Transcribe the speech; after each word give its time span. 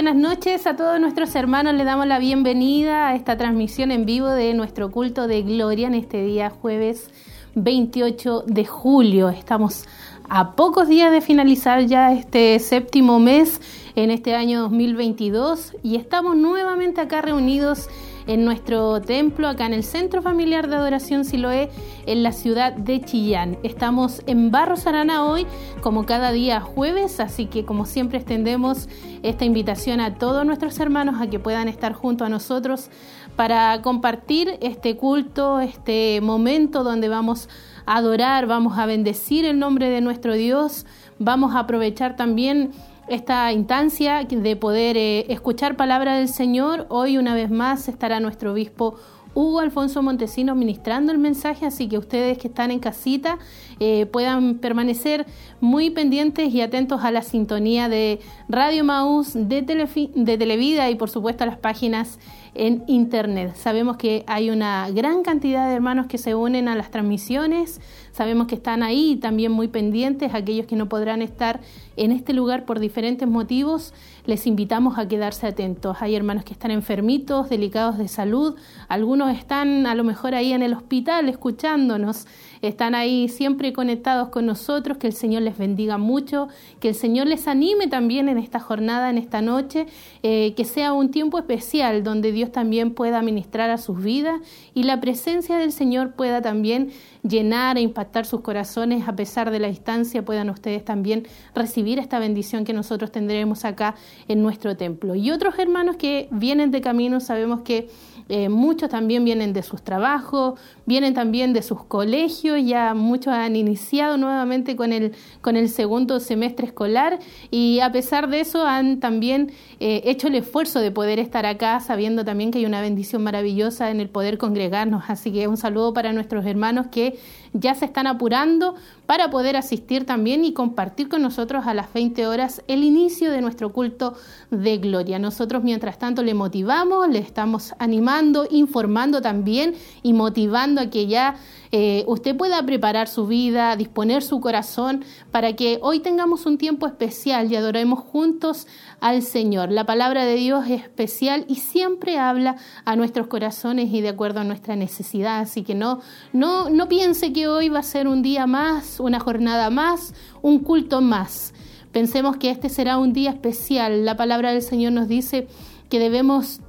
Buenas 0.00 0.16
noches 0.16 0.66
a 0.66 0.76
todos 0.76 0.98
nuestros 0.98 1.34
hermanos. 1.34 1.74
Le 1.74 1.84
damos 1.84 2.06
la 2.06 2.18
bienvenida 2.18 3.08
a 3.08 3.14
esta 3.14 3.36
transmisión 3.36 3.90
en 3.90 4.06
vivo 4.06 4.28
de 4.28 4.54
nuestro 4.54 4.90
culto 4.90 5.26
de 5.26 5.42
gloria 5.42 5.88
en 5.88 5.94
este 5.94 6.22
día 6.22 6.48
jueves 6.48 7.10
28 7.54 8.44
de 8.46 8.64
julio. 8.64 9.28
Estamos 9.28 9.84
a 10.26 10.52
pocos 10.52 10.88
días 10.88 11.12
de 11.12 11.20
finalizar 11.20 11.84
ya 11.84 12.14
este 12.14 12.58
séptimo 12.60 13.18
mes 13.18 13.60
en 13.94 14.10
este 14.10 14.34
año 14.34 14.62
2022 14.62 15.76
y 15.82 15.96
estamos 15.96 16.34
nuevamente 16.34 17.02
acá 17.02 17.20
reunidos 17.20 17.90
en 18.26 18.44
nuestro 18.44 19.00
templo, 19.00 19.48
acá 19.48 19.66
en 19.66 19.74
el 19.74 19.84
Centro 19.84 20.22
Familiar 20.22 20.68
de 20.68 20.76
Adoración 20.76 21.24
Siloé, 21.24 21.70
en 22.06 22.22
la 22.22 22.32
ciudad 22.32 22.72
de 22.72 23.00
Chillán. 23.00 23.58
Estamos 23.62 24.22
en 24.26 24.50
Barros 24.50 24.86
Arana 24.86 25.24
hoy, 25.24 25.46
como 25.82 26.06
cada 26.06 26.32
día 26.32 26.60
jueves, 26.60 27.20
así 27.20 27.46
que 27.46 27.64
como 27.64 27.86
siempre 27.86 28.18
extendemos 28.18 28.88
esta 29.22 29.44
invitación 29.44 30.00
a 30.00 30.14
todos 30.14 30.44
nuestros 30.46 30.78
hermanos 30.80 31.20
a 31.20 31.28
que 31.28 31.38
puedan 31.38 31.68
estar 31.68 31.92
junto 31.92 32.24
a 32.24 32.28
nosotros 32.28 32.90
para 33.36 33.80
compartir 33.82 34.58
este 34.60 34.96
culto, 34.96 35.60
este 35.60 36.20
momento 36.20 36.84
donde 36.84 37.08
vamos 37.08 37.48
a 37.86 37.96
adorar, 37.96 38.46
vamos 38.46 38.78
a 38.78 38.86
bendecir 38.86 39.44
el 39.44 39.58
nombre 39.58 39.88
de 39.88 40.00
nuestro 40.00 40.34
Dios, 40.34 40.86
vamos 41.18 41.54
a 41.54 41.60
aprovechar 41.60 42.16
también 42.16 42.72
esta 43.10 43.52
instancia 43.52 44.22
de 44.22 44.54
poder 44.54 44.96
eh, 44.96 45.26
escuchar 45.32 45.76
palabra 45.76 46.16
del 46.16 46.28
Señor. 46.28 46.86
Hoy 46.90 47.18
una 47.18 47.34
vez 47.34 47.50
más 47.50 47.88
estará 47.88 48.20
nuestro 48.20 48.52
obispo 48.52 48.94
Hugo 49.34 49.60
Alfonso 49.60 50.02
Montesinos 50.02 50.56
ministrando 50.56 51.12
el 51.12 51.18
mensaje, 51.18 51.66
así 51.66 51.88
que 51.88 51.98
ustedes 51.98 52.38
que 52.38 52.48
están 52.48 52.70
en 52.70 52.78
casita 52.80 53.38
eh, 53.78 54.06
puedan 54.06 54.58
permanecer 54.58 55.26
muy 55.60 55.90
pendientes 55.90 56.52
y 56.52 56.60
atentos 56.60 57.02
a 57.02 57.10
la 57.10 57.22
sintonía 57.22 57.88
de 57.88 58.20
Radio 58.48 58.84
Maús, 58.84 59.32
de, 59.34 59.62
de 59.62 60.38
Televida 60.38 60.90
y 60.90 60.96
por 60.96 61.10
supuesto 61.10 61.44
a 61.44 61.46
las 61.46 61.58
páginas 61.58 62.18
en 62.54 62.82
Internet. 62.88 63.54
Sabemos 63.54 63.96
que 63.96 64.24
hay 64.26 64.50
una 64.50 64.90
gran 64.90 65.22
cantidad 65.22 65.68
de 65.68 65.74
hermanos 65.74 66.06
que 66.06 66.18
se 66.18 66.34
unen 66.34 66.66
a 66.66 66.74
las 66.74 66.90
transmisiones, 66.90 67.80
sabemos 68.12 68.48
que 68.48 68.56
están 68.56 68.82
ahí 68.82 69.16
también 69.16 69.52
muy 69.52 69.68
pendientes, 69.68 70.34
aquellos 70.34 70.66
que 70.66 70.76
no 70.76 70.88
podrán 70.88 71.22
estar 71.22 71.60
en 72.00 72.12
este 72.12 72.32
lugar 72.32 72.64
por 72.64 72.80
diferentes 72.80 73.28
motivos, 73.28 73.92
les 74.24 74.46
invitamos 74.46 74.98
a 74.98 75.06
quedarse 75.06 75.46
atentos. 75.46 75.98
Hay 76.00 76.16
hermanos 76.16 76.44
que 76.44 76.54
están 76.54 76.70
enfermitos, 76.70 77.50
delicados 77.50 77.98
de 77.98 78.08
salud, 78.08 78.56
algunos 78.88 79.36
están 79.36 79.86
a 79.86 79.94
lo 79.94 80.02
mejor 80.02 80.34
ahí 80.34 80.54
en 80.54 80.62
el 80.62 80.72
hospital 80.72 81.28
escuchándonos 81.28 82.26
están 82.62 82.94
ahí 82.94 83.28
siempre 83.28 83.72
conectados 83.72 84.28
con 84.28 84.46
nosotros, 84.46 84.98
que 84.98 85.06
el 85.06 85.12
Señor 85.12 85.42
les 85.42 85.56
bendiga 85.56 85.98
mucho, 85.98 86.48
que 86.78 86.88
el 86.88 86.94
Señor 86.94 87.26
les 87.26 87.48
anime 87.48 87.86
también 87.86 88.28
en 88.28 88.38
esta 88.38 88.60
jornada, 88.60 89.10
en 89.10 89.18
esta 89.18 89.42
noche, 89.42 89.86
eh, 90.22 90.54
que 90.56 90.64
sea 90.64 90.92
un 90.92 91.10
tiempo 91.10 91.38
especial 91.38 92.02
donde 92.02 92.32
Dios 92.32 92.52
también 92.52 92.92
pueda 92.92 93.22
ministrar 93.22 93.70
a 93.70 93.78
sus 93.78 94.02
vidas 94.02 94.40
y 94.74 94.82
la 94.82 95.00
presencia 95.00 95.56
del 95.56 95.72
Señor 95.72 96.12
pueda 96.12 96.42
también 96.42 96.90
llenar 97.22 97.78
e 97.78 97.80
impactar 97.80 98.26
sus 98.26 98.40
corazones 98.40 99.08
a 99.08 99.16
pesar 99.16 99.50
de 99.50 99.58
la 99.58 99.68
distancia, 99.68 100.24
puedan 100.24 100.50
ustedes 100.50 100.84
también 100.84 101.26
recibir 101.54 101.98
esta 101.98 102.18
bendición 102.18 102.64
que 102.64 102.72
nosotros 102.72 103.12
tendremos 103.12 103.64
acá 103.64 103.94
en 104.28 104.42
nuestro 104.42 104.76
templo. 104.76 105.14
Y 105.14 105.30
otros 105.30 105.58
hermanos 105.58 105.96
que 105.96 106.28
vienen 106.30 106.70
de 106.70 106.80
camino, 106.80 107.20
sabemos 107.20 107.60
que 107.62 107.88
eh, 108.30 108.48
muchos 108.48 108.88
también 108.88 109.24
vienen 109.24 109.52
de 109.52 109.62
sus 109.62 109.82
trabajos, 109.82 110.58
vienen 110.86 111.14
también 111.14 111.52
de 111.52 111.62
sus 111.62 111.84
colegios, 111.84 112.58
ya 112.64 112.94
muchos 112.94 113.34
han 113.34 113.56
iniciado 113.56 114.16
nuevamente 114.16 114.76
con 114.76 114.92
el, 114.92 115.12
con 115.40 115.56
el 115.56 115.68
segundo 115.68 116.20
semestre 116.20 116.66
escolar 116.66 117.18
y 117.50 117.80
a 117.80 117.92
pesar 117.92 118.28
de 118.30 118.40
eso 118.40 118.64
han 118.64 119.00
también 119.00 119.52
eh, 119.80 120.02
hecho 120.04 120.28
el 120.28 120.36
esfuerzo 120.36 120.80
de 120.80 120.90
poder 120.90 121.18
estar 121.18 121.44
acá, 121.44 121.80
sabiendo 121.80 122.24
también 122.24 122.50
que 122.50 122.58
hay 122.58 122.66
una 122.66 122.80
bendición 122.80 123.22
maravillosa 123.22 123.90
en 123.90 124.00
el 124.00 124.08
poder 124.08 124.38
congregarnos. 124.38 125.04
Así 125.08 125.32
que 125.32 125.48
un 125.48 125.56
saludo 125.56 125.92
para 125.92 126.12
nuestros 126.12 126.46
hermanos 126.46 126.86
que 126.90 127.18
ya 127.52 127.74
se 127.74 127.84
están 127.84 128.06
apurando 128.06 128.76
para 129.06 129.30
poder 129.30 129.56
asistir 129.56 130.06
también 130.06 130.44
y 130.44 130.52
compartir 130.52 131.08
con 131.08 131.22
nosotros 131.22 131.66
a 131.66 131.74
las 131.74 131.92
20 131.92 132.26
horas 132.26 132.62
el 132.68 132.84
inicio 132.84 133.32
de 133.32 133.40
nuestro 133.40 133.72
culto 133.72 134.14
de 134.50 134.78
gloria. 134.78 135.18
Nosotros 135.18 135.64
mientras 135.64 135.98
tanto 135.98 136.22
le 136.22 136.34
motivamos, 136.34 137.08
le 137.08 137.18
estamos 137.18 137.74
animando, 137.78 138.19
informando 138.50 139.20
también 139.20 139.74
y 140.02 140.12
motivando 140.12 140.80
a 140.80 140.90
que 140.90 141.06
ya 141.06 141.36
eh, 141.72 142.04
usted 142.08 142.36
pueda 142.36 142.64
preparar 142.66 143.06
su 143.06 143.28
vida, 143.28 143.76
disponer 143.76 144.22
su 144.22 144.40
corazón 144.40 145.04
para 145.30 145.54
que 145.54 145.78
hoy 145.82 146.00
tengamos 146.00 146.44
un 146.46 146.58
tiempo 146.58 146.86
especial 146.86 147.50
y 147.50 147.54
adoremos 147.54 148.00
juntos 148.00 148.66
al 149.00 149.22
Señor. 149.22 149.70
La 149.70 149.86
palabra 149.86 150.24
de 150.24 150.34
Dios 150.34 150.64
es 150.68 150.82
especial 150.82 151.44
y 151.48 151.56
siempre 151.56 152.18
habla 152.18 152.56
a 152.84 152.96
nuestros 152.96 153.28
corazones 153.28 153.92
y 153.92 154.00
de 154.00 154.08
acuerdo 154.08 154.40
a 154.40 154.44
nuestra 154.44 154.74
necesidad. 154.74 155.38
Así 155.40 155.62
que 155.62 155.76
no, 155.76 156.00
no, 156.32 156.70
no 156.70 156.88
piense 156.88 157.32
que 157.32 157.46
hoy 157.46 157.68
va 157.68 157.78
a 157.78 157.84
ser 157.84 158.08
un 158.08 158.22
día 158.22 158.48
más, 158.48 158.98
una 158.98 159.20
jornada 159.20 159.70
más, 159.70 160.12
un 160.42 160.58
culto 160.58 161.00
más. 161.00 161.54
Pensemos 161.92 162.36
que 162.36 162.50
este 162.50 162.68
será 162.68 162.98
un 162.98 163.12
día 163.12 163.30
especial. 163.30 164.04
La 164.04 164.16
palabra 164.16 164.52
del 164.52 164.62
Señor 164.62 164.92
nos 164.92 165.06
dice 165.06 165.46
que 165.88 165.98
debemos 165.98 166.60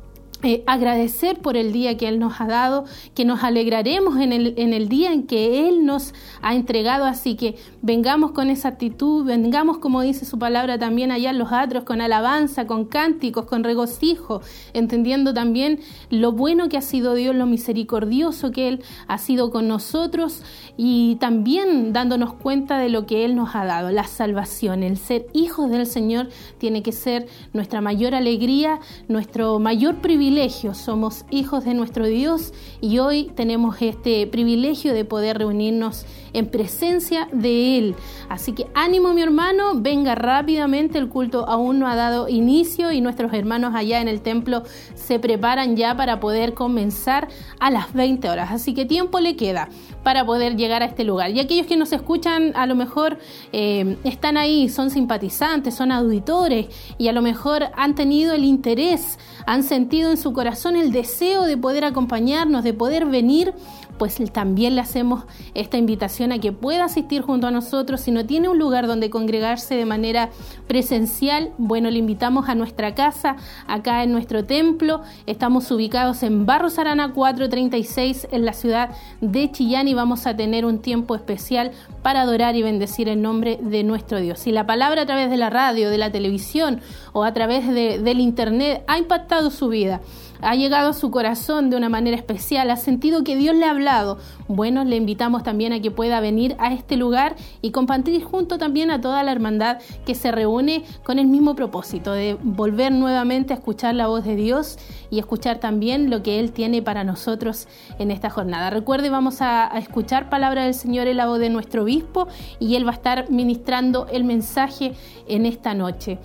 eh, 0.43 0.63
agradecer 0.65 1.37
por 1.37 1.55
el 1.55 1.71
día 1.71 1.97
que 1.97 2.07
Él 2.07 2.17
nos 2.17 2.41
ha 2.41 2.47
dado, 2.47 2.85
que 3.13 3.25
nos 3.25 3.43
alegraremos 3.43 4.17
en 4.19 4.33
el, 4.33 4.55
en 4.57 4.73
el 4.73 4.89
día 4.89 5.13
en 5.13 5.27
que 5.27 5.67
Él 5.67 5.85
nos 5.85 6.15
ha 6.41 6.55
entregado, 6.55 7.05
así 7.05 7.35
que 7.35 7.57
vengamos 7.83 8.31
con 8.31 8.49
esa 8.49 8.69
actitud, 8.69 9.23
vengamos 9.23 9.77
como 9.77 10.01
dice 10.01 10.25
su 10.25 10.39
palabra 10.39 10.79
también 10.79 11.11
allá 11.11 11.29
en 11.29 11.37
los 11.37 11.51
atros, 11.51 11.83
con 11.83 12.01
alabanza, 12.01 12.65
con 12.65 12.85
cánticos, 12.85 13.45
con 13.45 13.63
regocijo, 13.63 14.41
entendiendo 14.73 15.31
también 15.31 15.79
lo 16.09 16.31
bueno 16.31 16.69
que 16.69 16.77
ha 16.77 16.81
sido 16.81 17.13
Dios, 17.13 17.35
lo 17.35 17.45
misericordioso 17.45 18.51
que 18.51 18.67
Él 18.67 18.83
ha 19.07 19.19
sido 19.19 19.51
con 19.51 19.67
nosotros 19.67 20.41
y 20.75 21.17
también 21.17 21.93
dándonos 21.93 22.33
cuenta 22.33 22.79
de 22.79 22.89
lo 22.89 23.05
que 23.05 23.25
Él 23.25 23.35
nos 23.35 23.53
ha 23.55 23.63
dado, 23.65 23.91
la 23.91 24.05
salvación, 24.05 24.81
el 24.81 24.97
ser 24.97 25.27
hijos 25.33 25.69
del 25.69 25.85
Señor 25.85 26.29
tiene 26.57 26.81
que 26.81 26.93
ser 26.93 27.27
nuestra 27.53 27.79
mayor 27.79 28.15
alegría, 28.15 28.79
nuestro 29.07 29.59
mayor 29.59 29.97
privilegio 29.97 30.30
somos 30.73 31.25
hijos 31.29 31.65
de 31.65 31.73
nuestro 31.73 32.05
Dios 32.05 32.53
y 32.79 32.99
hoy 32.99 33.31
tenemos 33.35 33.81
este 33.81 34.25
privilegio 34.27 34.93
de 34.93 35.03
poder 35.03 35.39
reunirnos 35.39 36.05
en 36.33 36.47
presencia 36.47 37.27
de 37.31 37.77
Él. 37.77 37.95
Así 38.29 38.53
que 38.53 38.67
ánimo 38.73 39.13
mi 39.13 39.21
hermano, 39.21 39.73
venga 39.75 40.15
rápidamente, 40.15 40.97
el 40.97 41.09
culto 41.09 41.47
aún 41.47 41.79
no 41.79 41.87
ha 41.87 41.95
dado 41.95 42.29
inicio 42.29 42.91
y 42.91 43.01
nuestros 43.01 43.33
hermanos 43.33 43.73
allá 43.75 44.01
en 44.01 44.07
el 44.07 44.21
templo 44.21 44.63
se 44.95 45.19
preparan 45.19 45.75
ya 45.75 45.95
para 45.95 46.19
poder 46.19 46.53
comenzar 46.53 47.27
a 47.59 47.71
las 47.71 47.93
20 47.93 48.29
horas. 48.29 48.51
Así 48.51 48.73
que 48.73 48.85
tiempo 48.85 49.19
le 49.19 49.35
queda 49.35 49.69
para 50.03 50.25
poder 50.25 50.55
llegar 50.55 50.81
a 50.81 50.85
este 50.85 51.03
lugar. 51.03 51.31
Y 51.31 51.39
aquellos 51.39 51.67
que 51.67 51.77
nos 51.77 51.91
escuchan 51.91 52.51
a 52.55 52.65
lo 52.65 52.75
mejor 52.75 53.19
eh, 53.51 53.97
están 54.03 54.37
ahí, 54.37 54.69
son 54.69 54.89
simpatizantes, 54.89 55.75
son 55.75 55.91
auditores 55.91 56.67
y 56.97 57.07
a 57.07 57.11
lo 57.13 57.21
mejor 57.21 57.65
han 57.75 57.95
tenido 57.95 58.33
el 58.33 58.43
interés, 58.43 59.19
han 59.45 59.63
sentido 59.63 60.11
en 60.11 60.17
su 60.17 60.33
corazón 60.33 60.75
el 60.75 60.91
deseo 60.91 61.43
de 61.43 61.57
poder 61.57 61.85
acompañarnos, 61.85 62.63
de 62.63 62.73
poder 62.73 63.05
venir 63.05 63.53
pues 64.01 64.19
también 64.33 64.73
le 64.73 64.81
hacemos 64.81 65.25
esta 65.53 65.77
invitación 65.77 66.31
a 66.31 66.39
que 66.39 66.51
pueda 66.51 66.85
asistir 66.85 67.21
junto 67.21 67.45
a 67.45 67.51
nosotros. 67.51 68.01
Si 68.01 68.09
no 68.09 68.25
tiene 68.25 68.49
un 68.49 68.57
lugar 68.57 68.87
donde 68.87 69.11
congregarse 69.11 69.75
de 69.75 69.85
manera 69.85 70.31
presencial, 70.65 71.51
bueno, 71.59 71.91
le 71.91 71.99
invitamos 71.99 72.49
a 72.49 72.55
nuestra 72.55 72.95
casa, 72.95 73.35
acá 73.67 74.01
en 74.01 74.11
nuestro 74.11 74.43
templo. 74.43 75.01
Estamos 75.27 75.69
ubicados 75.69 76.23
en 76.23 76.47
Barros 76.47 76.79
Arana 76.79 77.13
436 77.13 78.29
en 78.31 78.43
la 78.43 78.53
ciudad 78.53 78.89
de 79.21 79.51
Chillán 79.51 79.87
y 79.87 79.93
vamos 79.93 80.25
a 80.25 80.35
tener 80.35 80.65
un 80.65 80.79
tiempo 80.79 81.13
especial 81.13 81.69
para 82.01 82.21
adorar 82.21 82.55
y 82.55 82.63
bendecir 82.63 83.07
el 83.07 83.21
nombre 83.21 83.59
de 83.61 83.83
nuestro 83.83 84.19
Dios. 84.19 84.39
Si 84.39 84.51
la 84.51 84.65
palabra 84.65 85.03
a 85.03 85.05
través 85.05 85.29
de 85.29 85.37
la 85.37 85.51
radio, 85.51 85.91
de 85.91 85.99
la 85.99 86.11
televisión 86.11 86.81
o 87.13 87.23
a 87.23 87.33
través 87.33 87.67
de, 87.67 87.99
del 87.99 88.19
internet 88.19 88.83
ha 88.87 88.97
impactado 88.97 89.51
su 89.51 89.67
vida, 89.67 90.01
ha 90.41 90.55
llegado 90.55 90.89
a 90.89 90.93
su 90.93 91.11
corazón 91.11 91.69
de 91.69 91.77
una 91.77 91.89
manera 91.89 92.17
especial, 92.17 92.69
ha 92.69 92.77
sentido 92.77 93.23
que 93.23 93.35
Dios 93.35 93.55
le 93.55 93.65
ha 93.65 93.71
hablado, 93.71 94.17
bueno, 94.47 94.83
le 94.83 94.95
invitamos 94.95 95.43
también 95.43 95.73
a 95.73 95.81
que 95.81 95.91
pueda 95.91 96.19
venir 96.19 96.55
a 96.59 96.73
este 96.73 96.97
lugar 96.97 97.35
y 97.61 97.71
compartir 97.71 98.23
junto 98.23 98.57
también 98.57 98.91
a 98.91 99.01
toda 99.01 99.23
la 99.23 99.31
hermandad 99.31 99.79
que 100.05 100.15
se 100.15 100.31
reúne 100.31 100.83
con 101.03 101.19
el 101.19 101.27
mismo 101.27 101.55
propósito 101.55 102.13
de 102.13 102.37
volver 102.41 102.91
nuevamente 102.91 103.53
a 103.53 103.57
escuchar 103.57 103.95
la 103.95 104.07
voz 104.07 104.23
de 104.23 104.35
Dios 104.35 104.77
y 105.09 105.19
escuchar 105.19 105.59
también 105.59 106.09
lo 106.09 106.23
que 106.23 106.39
Él 106.39 106.51
tiene 106.51 106.81
para 106.81 107.03
nosotros 107.03 107.67
en 107.99 108.11
esta 108.11 108.29
jornada. 108.29 108.69
Recuerde, 108.69 109.09
vamos 109.09 109.41
a, 109.41 109.67
escuchar 109.77 110.29
palabra 110.29 110.65
del 110.65 110.73
Señor 110.73 111.07
en 111.07 111.17
la 111.17 111.27
voz 111.27 111.39
de 111.39 111.49
nuestro 111.49 111.83
obispo 111.83 112.27
y 112.59 112.75
Él 112.75 112.85
va 112.85 112.91
a 112.91 112.95
estar 112.95 113.29
ministrando 113.29 114.07
el 114.11 114.23
mensaje 114.23 114.93
en 115.27 115.45
esta 115.45 115.73
noche. 115.73 116.19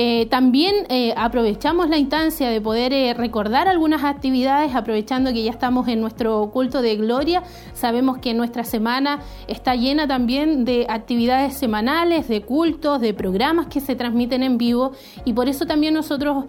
Eh, 0.00 0.26
también 0.26 0.86
eh, 0.90 1.12
aprovechamos 1.16 1.88
la 1.88 1.98
instancia 1.98 2.48
de 2.50 2.60
poder 2.60 2.92
eh, 2.92 3.14
recordar 3.14 3.66
algunas 3.66 4.04
actividades, 4.04 4.72
aprovechando 4.76 5.32
que 5.32 5.42
ya 5.42 5.50
estamos 5.50 5.88
en 5.88 6.00
nuestro 6.00 6.52
culto 6.52 6.82
de 6.82 6.94
gloria. 6.94 7.42
Sabemos 7.74 8.18
que 8.18 8.32
nuestra 8.32 8.62
semana 8.62 9.22
está 9.48 9.74
llena 9.74 10.06
también 10.06 10.64
de 10.64 10.86
actividades 10.88 11.54
semanales, 11.54 12.28
de 12.28 12.42
cultos, 12.42 13.00
de 13.00 13.12
programas 13.12 13.66
que 13.66 13.80
se 13.80 13.96
transmiten 13.96 14.44
en 14.44 14.56
vivo 14.56 14.92
y 15.24 15.32
por 15.32 15.48
eso 15.48 15.66
también 15.66 15.94
nosotros 15.94 16.44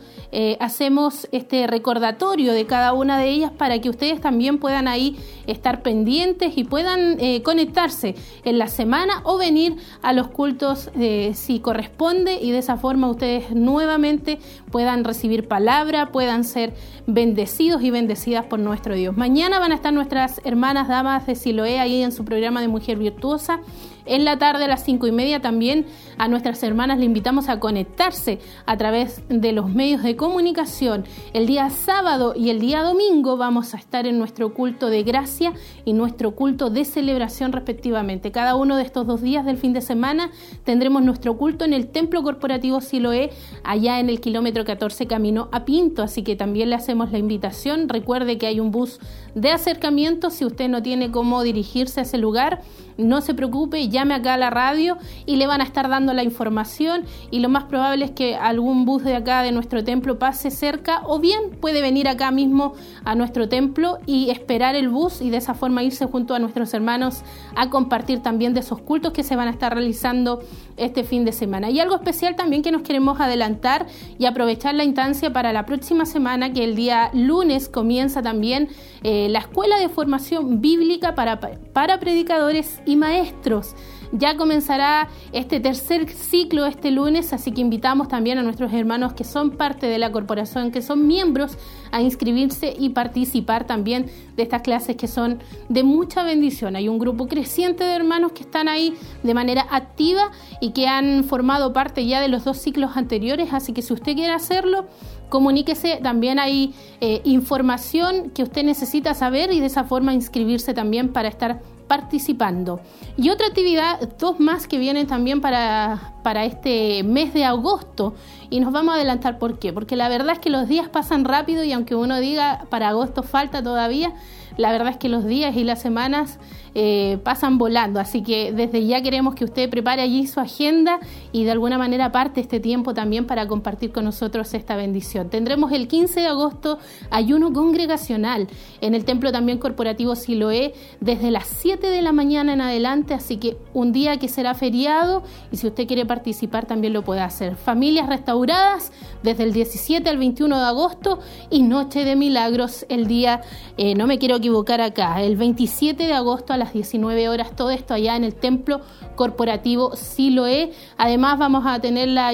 hacemos 0.59 1.27
este 1.31 1.65
recordatorio 1.65 2.53
de 2.53 2.67
cada 2.67 2.93
una 2.93 3.17
de 3.17 3.29
ellas 3.29 3.51
para 3.51 3.81
que 3.81 3.89
ustedes 3.89 4.21
también 4.21 4.59
puedan 4.59 4.87
ahí 4.87 5.17
estar 5.51 5.81
pendientes 5.81 6.57
y 6.57 6.63
puedan 6.63 7.17
conectarse 7.43 8.15
en 8.43 8.57
la 8.57 8.67
semana 8.67 9.21
o 9.23 9.37
venir 9.37 9.77
a 10.01 10.13
los 10.13 10.27
cultos 10.29 10.89
si 11.33 11.59
corresponde 11.59 12.39
y 12.41 12.51
de 12.51 12.59
esa 12.59 12.77
forma 12.77 13.09
ustedes 13.09 13.51
nuevamente 13.51 14.39
puedan 14.71 15.03
recibir 15.03 15.47
palabra, 15.47 16.11
puedan 16.11 16.43
ser 16.43 16.73
bendecidos 17.07 17.81
y 17.81 17.91
bendecidas 17.91 18.45
por 18.45 18.59
nuestro 18.59 18.95
Dios. 18.95 19.17
Mañana 19.17 19.59
van 19.59 19.71
a 19.71 19.75
estar 19.75 19.93
nuestras 19.93 20.41
hermanas 20.43 20.87
damas 20.87 21.25
de 21.25 21.35
Siloé 21.35 21.79
ahí 21.79 22.01
en 22.01 22.11
su 22.11 22.25
programa 22.25 22.61
de 22.61 22.67
Mujer 22.67 22.97
Virtuosa 22.97 23.61
en 24.09 24.25
la 24.25 24.37
tarde 24.37 24.65
a 24.65 24.67
las 24.67 24.83
cinco 24.83 25.07
y 25.07 25.11
media 25.11 25.39
también 25.41 25.85
a 26.17 26.27
nuestras 26.27 26.61
hermanas 26.63 26.97
le 26.97 27.05
invitamos 27.05 27.47
a 27.47 27.59
conectarse 27.59 28.39
a 28.65 28.75
través 28.75 29.21
de 29.29 29.51
los 29.51 29.69
medios 29.69 30.03
de 30.03 30.15
comunicación. 30.15 31.05
El 31.33 31.45
día 31.45 31.69
sábado 31.69 32.33
y 32.35 32.49
el 32.49 32.59
día 32.59 32.81
domingo 32.81 33.37
vamos 33.37 33.73
a 33.73 33.77
estar 33.77 34.07
en 34.07 34.17
nuestro 34.17 34.53
culto 34.53 34.89
de 34.89 35.03
gracia 35.03 35.53
y 35.85 35.93
nuestro 35.93 36.31
culto 36.31 36.69
de 36.69 36.85
celebración 36.85 37.51
respectivamente. 37.51 38.31
Cada 38.31 38.55
uno 38.55 38.75
de 38.77 38.83
estos 38.83 39.05
dos 39.05 39.21
días 39.21 39.45
del 39.45 39.57
fin 39.57 39.73
de 39.73 39.81
semana 39.81 40.31
tendremos 40.63 41.03
nuestro 41.03 41.37
culto 41.37 41.63
en 41.63 41.73
el 41.73 41.87
Templo 41.87 42.23
Corporativo 42.23 42.81
Siloé, 42.81 43.29
allá 43.63 43.99
en 43.99 44.09
el 44.09 44.19
kilómetro 44.19 44.65
14 44.65 45.07
camino 45.07 45.49
a 45.51 45.65
Pinto, 45.65 46.01
así 46.01 46.23
que 46.23 46.35
también 46.35 46.69
le 46.69 46.75
hacemos 46.75 47.11
la 47.11 47.19
invitación. 47.19 47.87
Recuerde 47.87 48.37
que 48.37 48.47
hay 48.47 48.59
un 48.59 48.71
bus 48.71 48.99
de 49.35 49.51
acercamiento 49.51 50.31
si 50.31 50.45
usted 50.45 50.67
no 50.67 50.81
tiene 50.81 51.11
cómo 51.11 51.43
dirigirse 51.43 51.99
a 51.99 52.03
ese 52.03 52.17
lugar 52.17 52.61
no 52.99 53.21
se 53.21 53.33
preocupe, 53.33 53.89
llame 53.89 54.13
acá 54.13 54.35
a 54.35 54.37
la 54.37 54.49
radio 54.49 54.97
y 55.25 55.37
le 55.37 55.47
van 55.47 55.61
a 55.61 55.63
estar 55.63 55.89
dando 55.89 56.13
la 56.13 56.23
información 56.23 57.05
y 57.31 57.39
lo 57.39 57.49
más 57.49 57.63
probable 57.63 58.05
es 58.05 58.11
que 58.11 58.35
algún 58.35 58.85
bus 58.85 59.03
de 59.03 59.15
acá 59.15 59.41
de 59.41 59.51
nuestro 59.51 59.83
templo 59.83 60.19
pase 60.19 60.51
cerca 60.51 61.01
o 61.05 61.19
bien 61.19 61.51
puede 61.59 61.81
venir 61.81 62.07
acá 62.07 62.31
mismo 62.31 62.73
a 63.05 63.15
nuestro 63.15 63.49
templo 63.49 63.97
y 64.05 64.29
esperar 64.29 64.75
el 64.75 64.89
bus 64.89 65.21
y 65.21 65.29
de 65.29 65.37
esa 65.37 65.53
forma 65.53 65.83
irse 65.83 66.05
junto 66.05 66.35
a 66.35 66.39
nuestros 66.39 66.73
hermanos 66.73 67.23
a 67.55 67.69
compartir 67.69 68.19
también 68.19 68.53
de 68.53 68.59
esos 68.59 68.81
cultos 68.81 69.13
que 69.13 69.23
se 69.23 69.35
van 69.35 69.47
a 69.47 69.51
estar 69.51 69.73
realizando 69.73 70.41
este 70.77 71.03
fin 71.03 71.25
de 71.25 71.31
semana. 71.31 71.69
Y 71.69 71.79
algo 71.79 71.95
especial 71.95 72.35
también 72.35 72.61
que 72.61 72.71
nos 72.71 72.81
queremos 72.81 73.19
adelantar 73.19 73.87
y 74.17 74.25
aprovechar 74.25 74.75
la 74.75 74.83
instancia 74.83 75.31
para 75.33 75.53
la 75.53 75.65
próxima 75.65 76.05
semana, 76.05 76.53
que 76.53 76.63
el 76.63 76.75
día 76.75 77.09
lunes 77.13 77.69
comienza 77.69 78.21
también 78.21 78.69
eh, 79.03 79.27
la 79.29 79.39
Escuela 79.39 79.77
de 79.77 79.89
Formación 79.89 80.61
Bíblica 80.61 81.15
para, 81.15 81.39
para 81.39 81.99
Predicadores 81.99 82.81
y 82.89 82.95
Maestros. 82.95 83.75
Ya 84.11 84.37
comenzará 84.37 85.07
este 85.33 85.59
tercer 85.59 86.09
ciclo 86.09 86.65
este 86.65 86.89
lunes, 86.89 87.31
así 87.31 87.51
que 87.51 87.61
invitamos 87.61 88.07
también 88.07 88.39
a 88.39 88.43
nuestros 88.43 88.73
hermanos 88.73 89.13
que 89.13 89.23
son 89.23 89.51
parte 89.51 89.85
de 89.85 89.99
la 89.99 90.11
corporación, 90.11 90.71
que 90.71 90.81
son 90.81 91.05
miembros, 91.05 91.57
a 91.91 92.01
inscribirse 92.01 92.73
y 92.77 92.89
participar 92.89 93.67
también 93.67 94.07
de 94.35 94.43
estas 94.43 94.63
clases 94.63 94.95
que 94.95 95.07
son 95.07 95.39
de 95.69 95.83
mucha 95.83 96.23
bendición. 96.23 96.75
Hay 96.75 96.87
un 96.87 96.97
grupo 96.97 97.27
creciente 97.27 97.83
de 97.83 97.93
hermanos 97.93 98.31
que 98.31 98.41
están 98.41 98.67
ahí 98.67 98.95
de 99.21 99.33
manera 99.35 99.67
activa 99.69 100.31
y 100.59 100.71
que 100.71 100.87
han 100.87 101.23
formado 101.23 101.71
parte 101.71 102.05
ya 102.07 102.19
de 102.19 102.29
los 102.29 102.43
dos 102.43 102.57
ciclos 102.57 102.97
anteriores, 102.97 103.53
así 103.53 103.73
que 103.73 103.83
si 103.83 103.93
usted 103.93 104.15
quiere 104.15 104.33
hacerlo, 104.33 104.87
comuníquese, 105.29 105.99
también 106.01 106.39
hay 106.39 106.73
eh, 106.99 107.21
información 107.25 108.31
que 108.31 108.41
usted 108.41 108.63
necesita 108.63 109.13
saber 109.13 109.53
y 109.53 109.59
de 109.59 109.67
esa 109.67 109.83
forma 109.83 110.15
inscribirse 110.15 110.73
también 110.73 111.09
para 111.09 111.29
estar 111.29 111.61
participando. 111.89 112.79
Y 113.17 113.31
otra 113.31 113.47
actividad, 113.47 113.99
dos 114.17 114.39
más 114.39 114.67
que 114.67 114.77
vienen 114.77 115.07
también 115.07 115.41
para, 115.41 116.13
para 116.23 116.45
este 116.45 117.03
mes 117.03 117.33
de 117.33 117.43
agosto. 117.43 118.13
Y 118.49 118.61
nos 118.61 118.71
vamos 118.71 118.93
a 118.93 118.95
adelantar 118.95 119.39
por 119.39 119.59
qué. 119.59 119.73
Porque 119.73 119.97
la 119.97 120.07
verdad 120.07 120.33
es 120.33 120.39
que 120.39 120.49
los 120.49 120.69
días 120.69 120.87
pasan 120.87 121.25
rápido 121.25 121.65
y 121.65 121.73
aunque 121.73 121.95
uno 121.95 122.19
diga 122.21 122.65
para 122.69 122.89
agosto 122.89 123.23
falta 123.23 123.61
todavía, 123.61 124.13
la 124.55 124.71
verdad 124.71 124.89
es 124.89 124.97
que 124.97 125.09
los 125.09 125.25
días 125.25 125.55
y 125.57 125.63
las 125.63 125.81
semanas 125.81 126.39
eh, 126.81 127.17
pasan 127.23 127.57
volando. 127.57 127.99
Así 127.99 128.23
que 128.23 128.53
desde 128.53 128.85
ya 128.85 129.01
queremos 129.01 129.35
que 129.35 129.43
usted 129.43 129.69
prepare 129.69 130.01
allí 130.01 130.25
su 130.27 130.39
agenda 130.39 131.01
y 131.33 131.43
de 131.43 131.51
alguna 131.51 131.77
manera 131.77 132.13
parte 132.13 132.39
este 132.39 132.61
tiempo 132.61 132.93
también 132.93 133.27
para 133.27 133.49
compartir 133.49 133.91
con 133.91 134.05
nosotros 134.05 134.53
esta 134.53 134.77
bendición. 134.77 135.29
Tendremos 135.29 135.73
el 135.73 135.89
15 135.89 136.21
de 136.21 136.27
agosto 136.27 136.79
ayuno 137.09 137.51
congregacional 137.51 138.47
en 138.79 138.95
el 138.95 139.03
templo 139.03 139.33
también 139.33 139.57
corporativo 139.57 140.15
Siloé 140.15 140.73
desde 141.01 141.31
las 141.31 141.47
7 141.47 141.85
de 141.85 142.01
la 142.01 142.13
mañana 142.13 142.53
en 142.53 142.61
adelante. 142.61 143.13
Así 143.13 143.35
que 143.35 143.57
un 143.73 143.91
día 143.91 144.15
que 144.15 144.29
será 144.29 144.53
feriado 144.53 145.23
y 145.51 145.57
si 145.57 145.67
usted 145.67 145.85
quiere 145.85 146.05
participar 146.05 146.65
también 146.65 146.93
lo 146.93 147.03
puede 147.03 147.19
hacer. 147.19 147.57
Familias 147.57 148.07
restauradas 148.07 148.93
desde 149.21 149.43
el 149.43 149.51
17 149.51 150.09
al 150.09 150.17
21 150.17 150.57
de 150.57 150.65
agosto 150.65 151.19
y 151.49 151.61
Noche 151.61 152.05
de 152.05 152.15
Milagros 152.15 152.85
el 152.87 153.07
día, 153.07 153.41
eh, 153.75 153.95
no 153.95 154.07
me 154.07 154.17
quiero 154.17 154.37
equivocar 154.37 154.79
acá, 154.79 155.21
el 155.21 155.35
27 155.35 156.05
de 156.05 156.13
agosto 156.13 156.53
a 156.53 156.57
las 156.57 156.68
19 156.73 157.29
horas, 157.29 157.55
todo 157.55 157.71
esto 157.71 157.93
allá 157.93 158.15
en 158.15 158.23
el 158.23 158.35
templo 158.35 158.81
corporativo 159.15 159.95
Siloé. 159.95 160.71
Además 160.97 161.37
vamos 161.39 161.65
a 161.65 161.79
tener 161.79 162.07
la, 162.09 162.31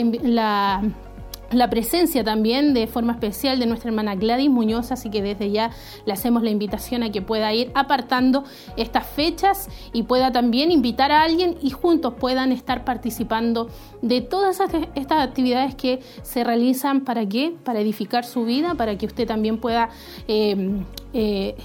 la 1.51 1.69
presencia 1.69 2.23
también 2.23 2.73
de 2.73 2.87
forma 2.87 3.13
especial 3.13 3.59
de 3.59 3.65
nuestra 3.65 3.89
hermana 3.89 4.15
Gladys 4.15 4.49
Muñoz, 4.49 4.91
así 4.91 5.09
que 5.09 5.21
desde 5.21 5.51
ya 5.51 5.71
le 6.05 6.13
hacemos 6.13 6.43
la 6.43 6.49
invitación 6.49 7.03
a 7.03 7.11
que 7.11 7.21
pueda 7.21 7.53
ir 7.53 7.71
apartando 7.73 8.43
estas 8.77 9.05
fechas 9.05 9.69
y 9.93 10.03
pueda 10.03 10.31
también 10.31 10.71
invitar 10.71 11.11
a 11.11 11.23
alguien 11.23 11.57
y 11.61 11.69
juntos 11.69 12.13
puedan 12.19 12.51
estar 12.51 12.83
participando 12.83 13.69
de 14.01 14.21
todas 14.21 14.59
estas 14.95 15.23
actividades 15.23 15.75
que 15.75 16.01
se 16.23 16.43
realizan 16.43 17.01
para 17.01 17.25
qué, 17.27 17.55
para 17.63 17.79
edificar 17.79 18.25
su 18.25 18.45
vida, 18.45 18.75
para 18.75 18.97
que 18.97 19.05
usted 19.05 19.27
también 19.27 19.57
pueda 19.59 19.89
eh, 20.27 20.81
eh, 21.13 21.55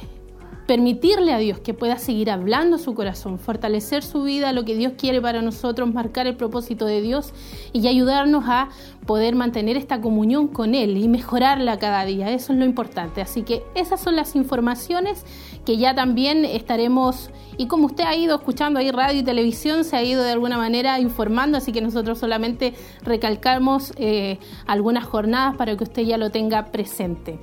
permitirle 0.70 1.32
a 1.32 1.38
Dios 1.38 1.58
que 1.58 1.74
pueda 1.74 1.98
seguir 1.98 2.30
hablando 2.30 2.78
su 2.78 2.94
corazón, 2.94 3.40
fortalecer 3.40 4.04
su 4.04 4.22
vida, 4.22 4.52
lo 4.52 4.64
que 4.64 4.76
Dios 4.76 4.92
quiere 4.96 5.20
para 5.20 5.42
nosotros, 5.42 5.92
marcar 5.92 6.28
el 6.28 6.36
propósito 6.36 6.86
de 6.86 7.00
Dios 7.00 7.32
y 7.72 7.88
ayudarnos 7.88 8.44
a 8.46 8.68
poder 9.04 9.34
mantener 9.34 9.76
esta 9.76 10.00
comunión 10.00 10.46
con 10.46 10.76
Él 10.76 10.96
y 10.96 11.08
mejorarla 11.08 11.80
cada 11.80 12.04
día. 12.04 12.30
Eso 12.30 12.52
es 12.52 12.60
lo 12.60 12.64
importante. 12.64 13.20
Así 13.20 13.42
que 13.42 13.64
esas 13.74 14.00
son 14.00 14.14
las 14.14 14.36
informaciones 14.36 15.26
que 15.66 15.76
ya 15.76 15.92
también 15.96 16.44
estaremos, 16.44 17.30
y 17.56 17.66
como 17.66 17.86
usted 17.86 18.04
ha 18.04 18.14
ido 18.14 18.36
escuchando 18.36 18.78
ahí 18.78 18.92
radio 18.92 19.18
y 19.18 19.24
televisión, 19.24 19.82
se 19.82 19.96
ha 19.96 20.04
ido 20.04 20.22
de 20.22 20.30
alguna 20.30 20.56
manera 20.56 21.00
informando, 21.00 21.58
así 21.58 21.72
que 21.72 21.80
nosotros 21.80 22.20
solamente 22.20 22.74
recalcamos 23.02 23.92
eh, 23.96 24.38
algunas 24.68 25.04
jornadas 25.04 25.56
para 25.56 25.76
que 25.76 25.82
usted 25.82 26.02
ya 26.02 26.16
lo 26.16 26.30
tenga 26.30 26.66
presente. 26.66 27.40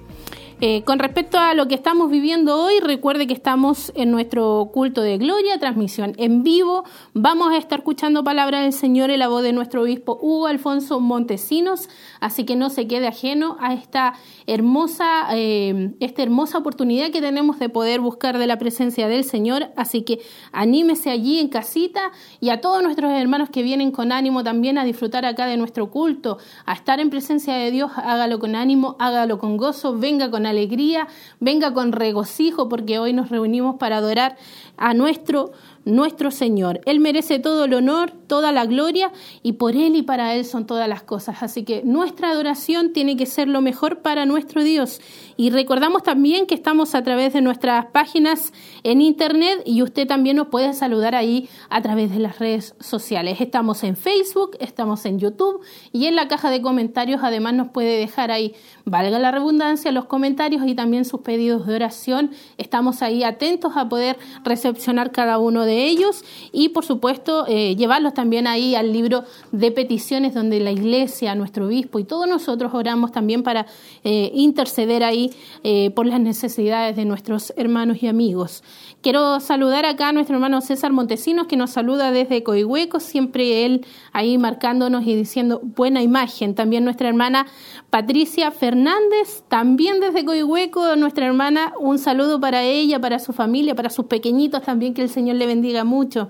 Eh, 0.60 0.82
con 0.86 0.98
respecto 0.98 1.38
a 1.38 1.54
lo 1.54 1.68
que 1.68 1.76
estamos 1.76 2.10
viviendo 2.10 2.60
hoy, 2.60 2.80
recuerde 2.80 3.28
que 3.28 3.34
estamos 3.34 3.92
en 3.94 4.10
nuestro 4.10 4.72
culto 4.74 5.04
de 5.04 5.20
gloria, 5.20 5.60
transmisión 5.60 6.16
en 6.18 6.42
vivo. 6.42 6.84
Vamos 7.14 7.54
a 7.54 7.58
estar 7.58 7.78
escuchando 7.78 8.24
palabra 8.24 8.62
del 8.62 8.74
Señor 8.74 9.12
en 9.12 9.20
la 9.20 9.28
voz 9.28 9.44
de 9.44 9.54
nuestro 9.54 9.84
obispo 9.84 10.18
Hugo 10.20 10.48
Alfonso 10.48 11.00
Montesinos, 11.00 11.90
así 12.22 12.44
que 12.44 12.56
no 12.56 12.72
se 12.72 12.88
quede 12.88 13.06
ajeno 13.06 13.58
a 13.60 13.76
esta 13.76 14.16
hermosa, 14.48 15.28
eh, 15.36 15.92
esta 16.00 16.24
hermosa 16.24 16.58
oportunidad 16.58 17.12
que 17.12 17.22
tenemos 17.22 17.60
de 17.60 17.70
poder 17.70 18.00
buscar 18.00 18.40
de 18.40 18.48
la 18.48 18.58
presencia 18.58 19.08
del 19.08 19.26
Señor. 19.26 19.68
Así 19.76 20.02
que 20.02 20.22
anímese 20.52 21.12
allí 21.12 21.38
en 21.38 21.50
casita 21.50 22.12
y 22.40 22.50
a 22.50 22.62
todos 22.62 22.82
nuestros 22.82 23.12
hermanos 23.12 23.52
que 23.52 23.62
vienen 23.62 23.92
con 23.92 24.12
ánimo 24.12 24.44
también 24.44 24.80
a 24.80 24.86
disfrutar 24.86 25.24
acá 25.24 25.46
de 25.46 25.58
nuestro 25.58 25.92
culto, 25.92 26.40
a 26.66 26.74
estar 26.74 27.00
en 27.00 27.12
presencia 27.12 27.54
de 27.54 27.70
Dios, 27.70 27.92
hágalo 27.96 28.40
con 28.40 28.56
ánimo, 28.56 28.96
hágalo 28.98 29.38
con 29.38 29.58
gozo, 29.58 29.96
venga 29.96 30.32
con 30.32 30.47
alegría, 30.48 31.08
venga 31.40 31.74
con 31.74 31.92
regocijo, 31.92 32.70
porque 32.70 33.00
hoy 33.00 33.14
nos 33.14 33.30
reunimos 33.30 33.76
para 33.76 33.98
adorar 33.98 34.38
a 34.78 34.94
nuestro 34.94 35.52
nuestro 35.88 36.32
Señor. 36.32 36.82
Él 36.86 37.00
merece 37.00 37.40
todo 37.40 37.66
el 37.66 37.74
honor, 37.74 38.12
toda 38.28 38.52
la 38.52 38.66
gloria 38.66 39.12
y 39.42 39.54
por 39.54 39.76
Él 39.76 39.96
y 39.96 40.02
para 40.02 40.36
Él 40.36 40.46
son 40.46 40.66
todas 40.66 40.88
las 40.88 41.04
cosas. 41.04 41.42
Así 41.42 41.64
que 41.64 41.82
nuestra 41.84 42.30
adoración 42.30 42.94
tiene 42.94 43.16
que 43.16 43.26
ser 43.26 43.48
lo 43.48 43.62
mejor 43.62 44.02
para 44.02 44.26
nuestro 44.26 44.64
Dios. 44.64 45.02
Y 45.38 45.50
recordamos 45.50 46.04
también 46.04 46.46
que 46.46 46.56
estamos 46.56 46.96
a 46.96 47.04
través 47.04 47.34
de 47.34 47.42
nuestras 47.42 47.86
páginas 47.88 48.54
en 48.84 49.02
Internet 49.02 49.62
y 49.66 49.82
usted 49.82 50.08
también 50.08 50.36
nos 50.38 50.48
puede 50.48 50.74
saludar 50.74 51.16
ahí 51.16 51.48
a 51.70 51.82
través 51.82 52.12
de 52.12 52.20
las 52.20 52.40
redes 52.40 52.76
sociales. 52.80 53.40
Estamos 53.40 53.84
en 53.84 53.96
Facebook, 53.96 54.58
estamos 54.60 55.06
en 55.06 55.20
YouTube 55.20 55.62
y 55.92 56.08
en 56.08 56.16
la 56.16 56.28
caja 56.28 56.50
de 56.50 56.62
comentarios 56.62 57.22
además 57.24 57.54
nos 57.54 57.70
puede 57.70 57.98
dejar 57.98 58.32
ahí, 58.32 58.56
valga 58.86 59.20
la 59.20 59.32
redundancia, 59.32 59.92
los 59.92 60.06
comentarios 60.06 60.66
y 60.66 60.76
también 60.76 61.06
sus 61.06 61.22
pedidos 61.22 61.66
de 61.66 61.76
oración. 61.76 62.32
Estamos 62.58 63.02
ahí 63.02 63.24
atentos 63.24 63.78
a 63.78 63.88
poder 63.88 64.18
recepcionar 64.44 65.12
cada 65.12 65.38
uno 65.38 65.64
de 65.66 65.77
ellos 65.86 66.24
y, 66.52 66.70
por 66.70 66.86
supuesto, 66.86 67.46
eh, 67.48 67.76
llevarlos 67.76 68.14
también 68.14 68.48
ahí 68.48 68.76
al 68.76 68.94
libro 68.94 69.24
de 69.52 69.72
peticiones 69.72 70.34
donde 70.34 70.60
la 70.60 70.72
iglesia, 70.72 71.36
nuestro 71.36 71.68
obispo 71.68 72.00
y 72.00 72.04
todos 72.04 72.28
nosotros 72.28 72.74
oramos 72.74 73.12
también 73.12 73.44
para 73.44 73.66
eh, 74.04 74.32
interceder 74.34 75.04
ahí 75.04 75.32
eh, 75.64 75.92
por 75.92 76.06
las 76.06 76.20
necesidades 76.20 76.96
de 76.96 77.06
nuestros 77.06 77.54
hermanos 77.56 78.02
y 78.02 78.08
amigos. 78.08 78.64
Quiero 79.02 79.40
saludar 79.40 79.86
acá 79.86 80.10
a 80.10 80.12
nuestro 80.12 80.36
hermano 80.36 80.60
César 80.62 80.92
Montesinos, 80.92 81.48
que 81.48 81.56
nos 81.56 81.70
saluda 81.70 82.12
desde 82.12 82.44
Coihueco, 82.44 83.00
siempre 83.00 83.66
él 83.66 83.86
ahí 84.12 84.38
marcándonos 84.38 85.06
y 85.06 85.16
diciendo 85.16 85.62
buena 85.64 86.02
imagen. 86.02 86.56
También 86.56 86.84
nuestra 86.84 87.08
hermana 87.08 87.46
Patricia 87.90 88.52
Fernández, 88.52 89.44
también 89.48 90.00
desde 90.00 90.26
Coihueco, 90.26 90.96
nuestra 90.96 91.26
hermana, 91.28 91.74
un 91.80 92.00
saludo 92.00 92.40
para 92.40 92.64
ella, 92.64 93.00
para 93.00 93.20
su 93.20 93.34
familia, 93.34 93.76
para 93.76 93.90
sus 93.90 94.06
pequeñitos 94.06 94.64
también, 94.64 94.94
que 94.94 95.04
el 95.04 95.10
Señor 95.10 95.38
le 95.38 95.46
bendiga 95.46 95.67
mucho. 95.84 96.30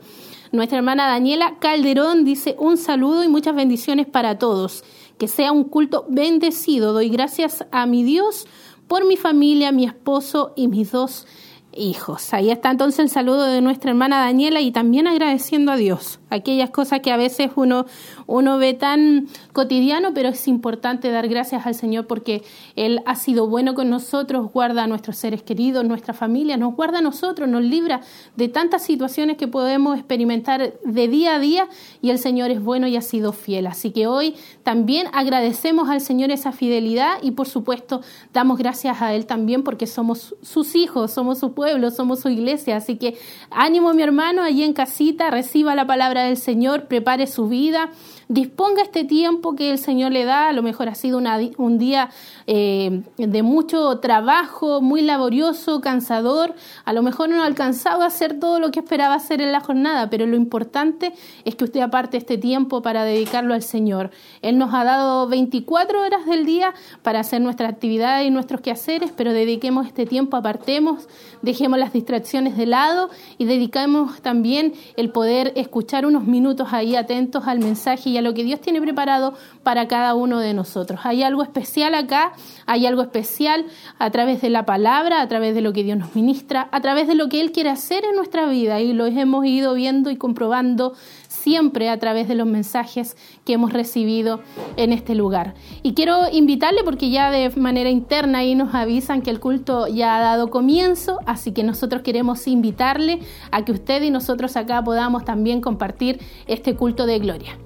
Nuestra 0.51 0.77
hermana 0.77 1.07
Daniela 1.07 1.57
Calderón 1.59 2.23
dice 2.23 2.55
un 2.59 2.77
saludo 2.77 3.23
y 3.23 3.27
muchas 3.27 3.55
bendiciones 3.55 4.07
para 4.07 4.37
todos. 4.37 4.83
Que 5.17 5.27
sea 5.27 5.51
un 5.51 5.63
culto 5.63 6.05
bendecido. 6.09 6.93
Doy 6.93 7.09
gracias 7.09 7.65
a 7.71 7.85
mi 7.85 8.03
Dios 8.03 8.47
por 8.87 9.05
mi 9.05 9.17
familia, 9.17 9.71
mi 9.71 9.85
esposo 9.85 10.53
y 10.55 10.67
mis 10.67 10.91
dos 10.91 11.27
hijos. 11.73 12.33
Ahí 12.33 12.49
está 12.49 12.71
entonces 12.71 12.99
el 12.99 13.09
saludo 13.09 13.43
de 13.43 13.61
nuestra 13.61 13.91
hermana 13.91 14.19
Daniela 14.19 14.61
y 14.61 14.71
también 14.71 15.07
agradeciendo 15.07 15.71
a 15.71 15.77
Dios 15.77 16.19
aquellas 16.29 16.69
cosas 16.69 17.01
que 17.01 17.11
a 17.11 17.17
veces 17.17 17.51
uno, 17.55 17.85
uno 18.25 18.57
ve 18.57 18.73
tan 18.73 19.27
cotidiano, 19.53 20.13
pero 20.13 20.29
es 20.29 20.47
importante 20.47 21.09
dar 21.11 21.27
gracias 21.27 21.65
al 21.65 21.75
Señor 21.75 22.07
porque 22.07 22.43
Él 22.75 23.01
ha 23.05 23.15
sido 23.15 23.47
bueno 23.47 23.75
con 23.75 23.89
nosotros, 23.89 24.51
guarda 24.51 24.83
a 24.83 24.87
nuestros 24.87 25.17
seres 25.17 25.43
queridos, 25.43 25.85
nuestra 25.85 26.13
familia, 26.13 26.57
nos 26.57 26.75
guarda 26.75 26.99
a 26.99 27.01
nosotros, 27.01 27.47
nos 27.47 27.63
libra 27.63 28.01
de 28.35 28.47
tantas 28.47 28.83
situaciones 28.83 29.37
que 29.37 29.47
podemos 29.47 29.97
experimentar 29.97 30.73
de 30.83 31.07
día 31.07 31.35
a 31.35 31.39
día 31.39 31.67
y 32.01 32.09
el 32.09 32.19
Señor 32.19 32.51
es 32.51 32.61
bueno 32.61 32.87
y 32.87 32.95
ha 32.95 33.01
sido 33.01 33.31
fiel. 33.31 33.67
Así 33.67 33.91
que 33.91 34.07
hoy 34.07 34.35
también 34.63 35.07
agradecemos 35.13 35.89
al 35.89 36.01
Señor 36.01 36.31
esa 36.31 36.51
fidelidad 36.51 37.17
y 37.21 37.31
por 37.31 37.47
supuesto 37.47 38.01
damos 38.33 38.57
gracias 38.57 39.01
a 39.01 39.13
Él 39.13 39.25
también 39.25 39.63
porque 39.63 39.87
somos 39.87 40.35
sus 40.41 40.75
hijos, 40.75 41.11
somos 41.11 41.39
su 41.39 41.53
pueblo, 41.53 41.91
somos 41.91 42.19
su 42.19 42.29
iglesia. 42.29 42.77
Así 42.77 42.97
que 42.97 43.17
ánimo 43.49 43.93
mi 43.93 44.03
hermano 44.03 44.43
allí 44.43 44.63
en 44.63 44.73
casita, 44.73 45.29
reciba 45.31 45.75
la 45.75 45.87
palabra 45.87 46.16
del 46.25 46.37
Señor, 46.37 46.87
prepare 46.87 47.27
su 47.27 47.47
vida, 47.47 47.89
disponga 48.29 48.81
este 48.81 49.03
tiempo 49.03 49.55
que 49.55 49.71
el 49.71 49.77
Señor 49.77 50.11
le 50.11 50.25
da. 50.25 50.49
A 50.49 50.53
lo 50.53 50.63
mejor 50.63 50.89
ha 50.89 50.95
sido 50.95 51.21
un 51.57 51.77
día 51.77 52.09
eh, 52.45 53.03
de 53.17 53.43
mucho 53.43 53.99
trabajo, 53.99 54.81
muy 54.81 55.01
laborioso, 55.01 55.81
cansador. 55.81 56.53
A 56.85 56.93
lo 56.93 57.01
mejor 57.03 57.29
no 57.29 57.43
ha 57.43 57.45
alcanzado 57.45 58.03
a 58.03 58.07
hacer 58.07 58.39
todo 58.39 58.59
lo 58.59 58.71
que 58.71 58.79
esperaba 58.79 59.15
hacer 59.15 59.41
en 59.41 59.51
la 59.51 59.59
jornada, 59.59 60.09
pero 60.09 60.25
lo 60.25 60.35
importante 60.35 61.13
es 61.45 61.55
que 61.55 61.63
usted 61.63 61.81
aparte 61.81 62.17
este 62.17 62.37
tiempo 62.37 62.81
para 62.81 63.03
dedicarlo 63.03 63.53
al 63.53 63.63
Señor. 63.63 64.11
Él 64.41 64.57
nos 64.57 64.73
ha 64.73 64.83
dado 64.83 65.27
24 65.27 66.01
horas 66.01 66.25
del 66.25 66.45
día 66.45 66.73
para 67.03 67.19
hacer 67.19 67.41
nuestras 67.41 67.71
actividades 67.71 68.27
y 68.27 68.31
nuestros 68.31 68.61
quehaceres, 68.61 69.11
pero 69.15 69.33
dediquemos 69.33 69.87
este 69.87 70.05
tiempo, 70.05 70.37
apartemos, 70.37 71.07
dejemos 71.41 71.79
las 71.79 71.93
distracciones 71.93 72.57
de 72.57 72.65
lado 72.65 73.09
y 73.37 73.45
dediquemos 73.45 74.21
también 74.21 74.73
el 74.95 75.09
poder 75.11 75.53
escuchar 75.55 76.05
unos 76.05 76.25
minutos 76.25 76.69
ahí 76.71 76.95
atentos 76.95 77.47
al 77.47 77.59
mensaje 77.59 78.09
y 78.09 78.16
a 78.17 78.21
lo 78.21 78.33
que 78.33 78.43
Dios 78.43 78.61
tiene 78.61 78.81
preparado 78.81 79.33
para 79.63 79.87
cada 79.87 80.15
uno 80.15 80.39
de 80.39 80.53
nosotros. 80.53 81.01
Hay 81.03 81.23
algo 81.23 81.43
especial 81.43 81.95
acá, 81.95 82.33
hay 82.65 82.85
algo 82.85 83.01
especial 83.01 83.65
a 83.99 84.09
través 84.11 84.41
de 84.41 84.49
la 84.49 84.65
palabra, 84.65 85.21
a 85.21 85.27
través 85.27 85.55
de 85.55 85.61
lo 85.61 85.73
que 85.73 85.83
Dios 85.83 85.97
nos 85.97 86.15
ministra, 86.15 86.69
a 86.71 86.81
través 86.81 87.07
de 87.07 87.15
lo 87.15 87.29
que 87.29 87.41
Él 87.41 87.51
quiere 87.51 87.69
hacer 87.69 88.03
en 88.05 88.15
nuestra 88.15 88.47
vida 88.47 88.81
y 88.81 88.93
lo 88.93 89.05
hemos 89.05 89.45
ido 89.45 89.73
viendo 89.73 90.09
y 90.09 90.17
comprobando 90.17 90.93
siempre 91.27 91.89
a 91.89 91.97
través 91.97 92.27
de 92.27 92.35
los 92.35 92.47
mensajes 92.47 93.15
que 93.45 93.53
hemos 93.53 93.71
recibido 93.71 94.41
en 94.75 94.91
este 94.91 95.15
lugar. 95.15 95.53
Y 95.83 95.93
quiero 95.93 96.29
invitarle 96.31 96.83
porque 96.83 97.09
ya 97.09 97.31
de 97.31 97.49
manera 97.51 97.89
interna 97.89 98.39
ahí 98.39 98.55
nos 98.55 98.73
avisan 98.75 99.21
que 99.21 99.29
el 99.29 99.39
culto 99.39 99.87
ya 99.87 100.17
ha 100.17 100.19
dado 100.19 100.49
comienzo, 100.49 101.19
así 101.25 101.53
que 101.53 101.63
nosotros 101.63 102.01
queremos 102.01 102.47
invitarle 102.47 103.19
a 103.51 103.63
que 103.63 103.71
usted 103.71 104.01
y 104.03 104.09
nosotros 104.09 104.57
acá 104.57 104.83
podamos 104.83 105.25
también 105.25 105.61
compartir 105.61 106.19
este 106.47 106.75
culto 106.75 107.05
de 107.05 107.19
gloria. 107.19 107.57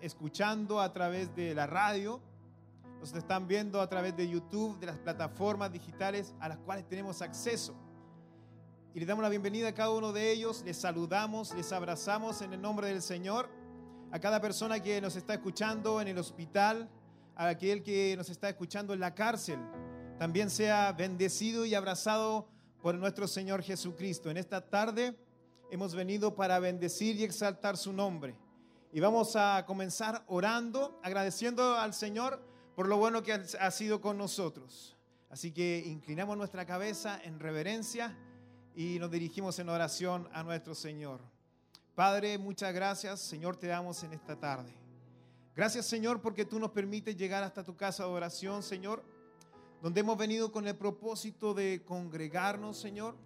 Escuchando 0.00 0.80
a 0.80 0.92
través 0.92 1.34
de 1.34 1.54
la 1.54 1.66
radio, 1.66 2.20
nos 3.00 3.14
están 3.14 3.46
viendo 3.46 3.80
a 3.80 3.88
través 3.88 4.16
de 4.16 4.28
YouTube, 4.28 4.78
de 4.78 4.86
las 4.86 4.98
plataformas 4.98 5.72
digitales 5.72 6.34
a 6.40 6.48
las 6.48 6.58
cuales 6.58 6.88
tenemos 6.88 7.22
acceso. 7.22 7.74
Y 8.94 9.00
le 9.00 9.06
damos 9.06 9.22
la 9.22 9.28
bienvenida 9.28 9.68
a 9.68 9.74
cada 9.74 9.90
uno 9.90 10.12
de 10.12 10.32
ellos, 10.32 10.62
les 10.64 10.76
saludamos, 10.76 11.54
les 11.54 11.72
abrazamos 11.72 12.42
en 12.42 12.52
el 12.52 12.60
nombre 12.60 12.88
del 12.88 13.02
Señor, 13.02 13.48
a 14.10 14.18
cada 14.18 14.40
persona 14.40 14.80
que 14.80 15.00
nos 15.00 15.16
está 15.16 15.34
escuchando 15.34 16.00
en 16.00 16.08
el 16.08 16.18
hospital, 16.18 16.88
a 17.36 17.48
aquel 17.48 17.82
que 17.82 18.14
nos 18.16 18.30
está 18.30 18.48
escuchando 18.48 18.94
en 18.94 19.00
la 19.00 19.14
cárcel, 19.14 19.60
también 20.18 20.50
sea 20.50 20.90
bendecido 20.92 21.64
y 21.64 21.74
abrazado 21.74 22.48
por 22.82 22.96
nuestro 22.96 23.28
Señor 23.28 23.62
Jesucristo. 23.62 24.30
En 24.30 24.36
esta 24.36 24.68
tarde 24.68 25.16
hemos 25.70 25.94
venido 25.94 26.34
para 26.34 26.58
bendecir 26.58 27.16
y 27.16 27.24
exaltar 27.24 27.76
su 27.76 27.92
nombre. 27.92 28.34
Y 28.90 29.00
vamos 29.00 29.36
a 29.36 29.64
comenzar 29.66 30.24
orando, 30.28 30.98
agradeciendo 31.02 31.76
al 31.76 31.92
Señor 31.92 32.42
por 32.74 32.88
lo 32.88 32.96
bueno 32.96 33.22
que 33.22 33.32
ha 33.32 33.70
sido 33.70 34.00
con 34.00 34.16
nosotros. 34.16 34.96
Así 35.28 35.52
que 35.52 35.82
inclinamos 35.84 36.38
nuestra 36.38 36.64
cabeza 36.64 37.20
en 37.22 37.38
reverencia 37.38 38.16
y 38.74 38.98
nos 38.98 39.10
dirigimos 39.10 39.58
en 39.58 39.68
oración 39.68 40.26
a 40.32 40.42
nuestro 40.42 40.74
Señor. 40.74 41.20
Padre, 41.94 42.38
muchas 42.38 42.72
gracias, 42.72 43.20
Señor, 43.20 43.56
te 43.56 43.66
damos 43.66 44.02
en 44.04 44.14
esta 44.14 44.36
tarde. 44.36 44.72
Gracias, 45.54 45.84
Señor, 45.84 46.22
porque 46.22 46.46
tú 46.46 46.58
nos 46.58 46.70
permites 46.70 47.16
llegar 47.16 47.42
hasta 47.42 47.64
tu 47.64 47.76
casa 47.76 48.04
de 48.04 48.10
oración, 48.10 48.62
Señor, 48.62 49.04
donde 49.82 50.00
hemos 50.00 50.16
venido 50.16 50.50
con 50.50 50.66
el 50.66 50.76
propósito 50.76 51.52
de 51.52 51.82
congregarnos, 51.84 52.78
Señor, 52.78 53.16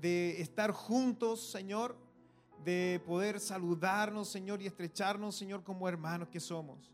de 0.00 0.40
estar 0.40 0.72
juntos, 0.72 1.50
Señor, 1.50 1.96
de 2.64 3.00
poder 3.06 3.40
saludarnos, 3.40 4.28
Señor, 4.28 4.60
y 4.62 4.66
estrecharnos, 4.66 5.36
Señor, 5.36 5.62
como 5.62 5.88
hermanos 5.88 6.28
que 6.28 6.40
somos. 6.40 6.92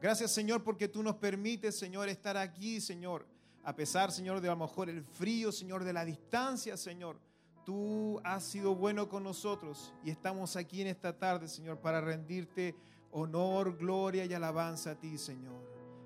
Gracias, 0.00 0.32
Señor, 0.32 0.62
porque 0.62 0.88
tú 0.88 1.02
nos 1.02 1.16
permites, 1.16 1.78
Señor, 1.78 2.08
estar 2.08 2.36
aquí, 2.36 2.80
Señor. 2.80 3.26
A 3.62 3.74
pesar, 3.74 4.12
Señor, 4.12 4.40
de 4.40 4.48
a 4.48 4.50
lo 4.50 4.58
mejor 4.58 4.90
el 4.90 5.02
frío, 5.02 5.50
Señor, 5.50 5.84
de 5.84 5.92
la 5.92 6.04
distancia, 6.04 6.76
Señor. 6.76 7.18
Tú 7.64 8.20
has 8.22 8.44
sido 8.44 8.74
bueno 8.74 9.08
con 9.08 9.24
nosotros 9.24 9.94
y 10.04 10.10
estamos 10.10 10.56
aquí 10.56 10.82
en 10.82 10.88
esta 10.88 11.16
tarde, 11.16 11.48
Señor, 11.48 11.78
para 11.78 12.02
rendirte 12.02 12.76
honor, 13.10 13.78
gloria 13.78 14.26
y 14.26 14.34
alabanza 14.34 14.90
a 14.90 14.94
ti, 14.96 15.16
Señor. 15.16 15.54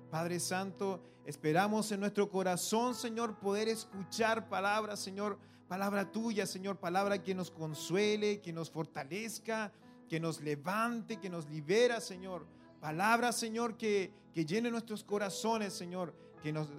Padre 0.09 0.39
Santo, 0.39 1.03
esperamos 1.25 1.91
en 1.91 1.99
nuestro 1.99 2.29
corazón, 2.29 2.95
Señor, 2.95 3.37
poder 3.39 3.67
escuchar 3.67 4.47
palabras, 4.47 4.99
Señor, 4.99 5.37
palabra 5.69 6.11
tuya, 6.11 6.47
Señor, 6.47 6.77
palabra 6.77 7.21
que 7.21 7.35
nos 7.35 7.51
consuele, 7.51 8.41
que 8.41 8.51
nos 8.51 8.71
fortalezca, 8.71 9.71
que 10.09 10.19
nos 10.19 10.41
levante, 10.41 11.17
que 11.17 11.29
nos 11.29 11.47
libera, 11.47 12.01
Señor. 12.01 12.47
Palabra, 12.81 13.31
Señor, 13.31 13.77
que, 13.77 14.11
que 14.33 14.45
llene 14.45 14.71
nuestros 14.71 15.03
corazones, 15.03 15.73
Señor, 15.73 16.15
que 16.41 16.51
nos 16.51 16.69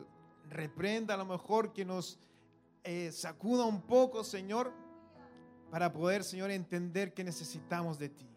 reprenda 0.48 1.14
a 1.14 1.16
lo 1.16 1.24
mejor, 1.24 1.72
que 1.72 1.84
nos 1.84 2.18
eh, 2.82 3.12
sacuda 3.12 3.64
un 3.64 3.80
poco, 3.80 4.24
Señor, 4.24 4.72
para 5.70 5.92
poder, 5.92 6.24
Señor, 6.24 6.50
entender 6.50 7.14
que 7.14 7.22
necesitamos 7.22 7.96
de 7.96 8.08
ti. 8.08 8.28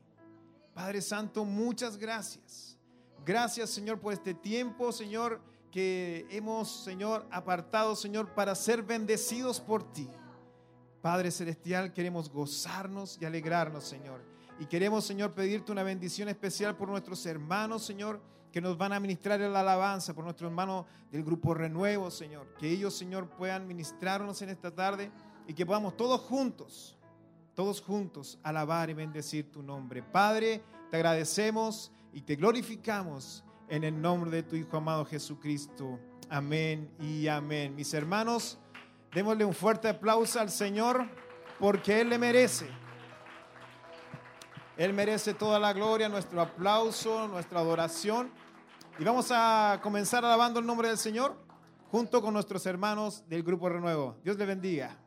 Padre 0.75 1.01
Santo, 1.01 1.45
muchas 1.45 1.97
gracias. 1.97 2.77
Gracias, 3.25 3.71
Señor, 3.71 3.99
por 3.99 4.13
este 4.13 4.35
tiempo, 4.35 4.91
Señor, 4.91 5.41
que 5.71 6.27
hemos, 6.29 6.83
Señor, 6.83 7.25
apartado, 7.31 7.95
Señor, 7.95 8.35
para 8.35 8.53
ser 8.53 8.83
bendecidos 8.83 9.59
por 9.59 9.91
ti. 9.91 10.07
Padre 11.03 11.31
Celestial, 11.31 11.91
queremos 11.91 12.29
gozarnos 12.29 13.17
y 13.19 13.25
alegrarnos, 13.25 13.83
Señor. 13.83 14.23
Y 14.57 14.67
queremos, 14.67 15.03
Señor, 15.03 15.33
pedirte 15.33 15.73
una 15.73 15.83
bendición 15.83 16.29
especial 16.29 16.77
por 16.77 16.87
nuestros 16.87 17.25
hermanos, 17.25 17.83
Señor, 17.83 18.21
que 18.53 18.61
nos 18.61 18.77
van 18.77 18.93
a 18.93 19.01
ministrar 19.01 19.37
la 19.41 19.59
alabanza, 19.59 20.13
por 20.13 20.23
nuestros 20.23 20.49
hermanos 20.49 20.85
del 21.11 21.25
grupo 21.25 21.53
Renuevo, 21.53 22.09
Señor. 22.09 22.53
Que 22.57 22.69
ellos, 22.69 22.95
Señor, 22.95 23.27
puedan 23.31 23.67
ministrarnos 23.67 24.41
en 24.43 24.47
esta 24.47 24.71
tarde 24.71 25.11
y 25.45 25.53
que 25.53 25.65
podamos 25.65 25.97
todos 25.97 26.21
juntos, 26.21 26.97
todos 27.53 27.81
juntos, 27.81 28.39
alabar 28.41 28.89
y 28.89 28.93
bendecir 28.93 29.51
tu 29.51 29.61
nombre. 29.61 30.03
Padre, 30.03 30.63
te 30.89 30.95
agradecemos 30.95 31.91
y 32.13 32.21
te 32.21 32.37
glorificamos 32.37 33.43
en 33.67 33.83
el 33.83 34.01
nombre 34.01 34.31
de 34.31 34.43
tu 34.43 34.55
Hijo 34.55 34.77
amado 34.77 35.03
Jesucristo. 35.03 35.99
Amén 36.29 36.89
y 36.97 37.27
amén. 37.27 37.75
Mis 37.75 37.93
hermanos, 37.93 38.57
Démosle 39.13 39.45
un 39.45 39.53
fuerte 39.53 39.87
aplauso 39.87 40.39
al 40.39 40.49
Señor 40.49 41.05
porque 41.59 42.01
Él 42.01 42.09
le 42.09 42.17
merece. 42.17 42.67
Él 44.75 44.91
merece 44.91 45.35
toda 45.35 45.59
la 45.59 45.71
gloria, 45.71 46.09
nuestro 46.09 46.41
aplauso, 46.41 47.27
nuestra 47.27 47.59
adoración. 47.59 48.31
Y 48.97 49.03
vamos 49.03 49.27
a 49.31 49.79
comenzar 49.83 50.25
alabando 50.25 50.59
el 50.59 50.65
nombre 50.65 50.87
del 50.87 50.97
Señor 50.97 51.35
junto 51.91 52.21
con 52.21 52.33
nuestros 52.33 52.65
hermanos 52.65 53.23
del 53.27 53.43
Grupo 53.43 53.69
Renuevo. 53.69 54.17
Dios 54.23 54.35
le 54.37 54.47
bendiga. 54.47 54.97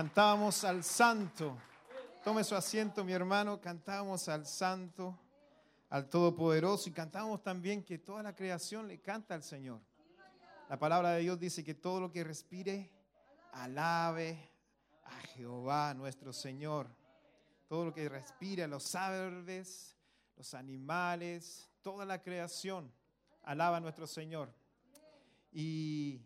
Cantábamos 0.00 0.64
al 0.64 0.82
santo. 0.82 1.58
Tome 2.24 2.42
su 2.42 2.54
asiento, 2.54 3.04
mi 3.04 3.12
hermano. 3.12 3.60
Cantábamos 3.60 4.30
al 4.30 4.46
santo, 4.46 5.14
al 5.90 6.08
todopoderoso 6.08 6.88
y 6.88 6.92
cantábamos 6.92 7.42
también 7.42 7.84
que 7.84 7.98
toda 7.98 8.22
la 8.22 8.34
creación 8.34 8.88
le 8.88 9.02
canta 9.02 9.34
al 9.34 9.42
Señor. 9.42 9.78
La 10.70 10.78
palabra 10.78 11.10
de 11.10 11.20
Dios 11.20 11.38
dice 11.38 11.62
que 11.62 11.74
todo 11.74 12.00
lo 12.00 12.10
que 12.10 12.24
respire, 12.24 12.90
alabe 13.52 14.48
a 15.04 15.20
Jehová 15.34 15.92
nuestro 15.92 16.32
Señor. 16.32 16.88
Todo 17.68 17.84
lo 17.84 17.92
que 17.92 18.08
respira, 18.08 18.66
los 18.66 18.94
aves, 18.94 19.98
los 20.34 20.54
animales, 20.54 21.68
toda 21.82 22.06
la 22.06 22.22
creación, 22.22 22.90
alaba 23.42 23.76
a 23.76 23.80
nuestro 23.80 24.06
Señor. 24.06 24.50
Y, 25.52 26.22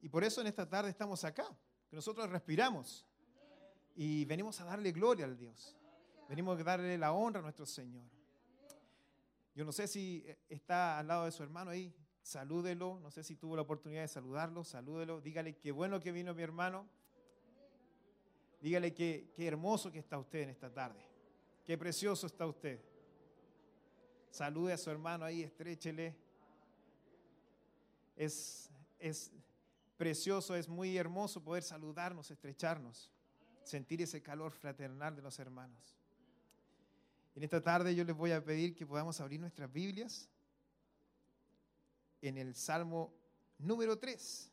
y 0.00 0.08
por 0.08 0.24
eso 0.24 0.40
en 0.40 0.46
esta 0.46 0.66
tarde 0.66 0.88
estamos 0.88 1.22
acá, 1.24 1.54
que 1.88 1.96
nosotros 1.96 2.28
respiramos 2.28 3.06
y 3.96 4.24
venimos 4.26 4.60
a 4.60 4.64
darle 4.64 4.92
gloria 4.92 5.24
al 5.24 5.36
Dios. 5.36 5.74
Venimos 6.28 6.60
a 6.60 6.62
darle 6.62 6.98
la 6.98 7.12
honra 7.12 7.40
a 7.40 7.42
nuestro 7.42 7.66
Señor. 7.66 8.04
Yo 9.54 9.64
no 9.64 9.72
sé 9.72 9.88
si 9.88 10.24
está 10.48 10.98
al 10.98 11.08
lado 11.08 11.24
de 11.24 11.32
su 11.32 11.42
hermano 11.42 11.70
ahí, 11.70 11.92
salúdelo. 12.22 13.00
No 13.00 13.10
sé 13.10 13.24
si 13.24 13.34
tuvo 13.34 13.56
la 13.56 13.62
oportunidad 13.62 14.02
de 14.02 14.08
saludarlo, 14.08 14.62
salúdelo. 14.62 15.20
Dígale 15.20 15.56
qué 15.56 15.72
bueno 15.72 15.98
que 15.98 16.12
vino 16.12 16.34
mi 16.34 16.42
hermano. 16.42 16.86
Dígale 18.60 18.92
qué, 18.92 19.32
qué 19.34 19.46
hermoso 19.46 19.90
que 19.90 19.98
está 19.98 20.18
usted 20.18 20.40
en 20.40 20.50
esta 20.50 20.72
tarde. 20.72 21.00
Qué 21.64 21.76
precioso 21.78 22.26
está 22.26 22.46
usted. 22.46 22.80
Salude 24.30 24.74
a 24.74 24.78
su 24.78 24.90
hermano 24.90 25.24
ahí, 25.24 25.42
estréchele. 25.42 26.14
Es, 28.16 28.70
es 28.98 29.32
precioso, 29.98 30.54
es 30.54 30.68
muy 30.68 30.96
hermoso 30.96 31.42
poder 31.42 31.62
saludarnos, 31.62 32.30
estrecharnos, 32.30 33.10
sentir 33.64 34.00
ese 34.00 34.22
calor 34.22 34.52
fraternal 34.52 35.14
de 35.14 35.22
los 35.22 35.38
hermanos. 35.38 35.94
En 37.34 37.42
esta 37.42 37.60
tarde 37.60 37.94
yo 37.94 38.04
les 38.04 38.16
voy 38.16 38.32
a 38.32 38.42
pedir 38.42 38.74
que 38.74 38.86
podamos 38.86 39.20
abrir 39.20 39.38
nuestras 39.40 39.70
Biblias 39.70 40.28
en 42.22 42.38
el 42.38 42.54
Salmo 42.54 43.12
número 43.58 43.98
3. 43.98 44.50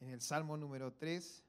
En 0.00 0.10
el 0.10 0.20
Salmo 0.20 0.56
número 0.56 0.92
3. 0.92 1.42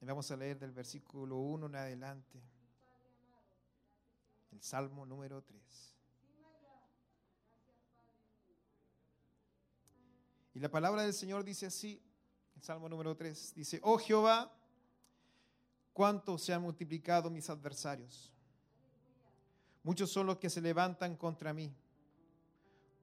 Y 0.00 0.06
vamos 0.06 0.30
a 0.30 0.36
leer 0.36 0.58
del 0.58 0.72
versículo 0.72 1.36
1 1.36 1.66
en 1.66 1.76
adelante. 1.76 2.42
El 4.50 4.60
Salmo 4.60 5.06
número 5.06 5.42
3. 5.42 5.91
Y 10.54 10.60
la 10.60 10.70
palabra 10.70 11.02
del 11.02 11.14
Señor 11.14 11.44
dice 11.44 11.66
así, 11.66 12.00
el 12.56 12.62
Salmo 12.62 12.88
número 12.88 13.16
3, 13.16 13.54
dice, 13.54 13.80
oh 13.82 13.98
Jehová, 13.98 14.52
cuánto 15.92 16.38
se 16.38 16.52
han 16.52 16.62
multiplicado 16.62 17.30
mis 17.30 17.48
adversarios. 17.48 18.32
Muchos 19.82 20.10
son 20.10 20.26
los 20.26 20.38
que 20.38 20.50
se 20.50 20.60
levantan 20.60 21.16
contra 21.16 21.52
mí. 21.52 21.74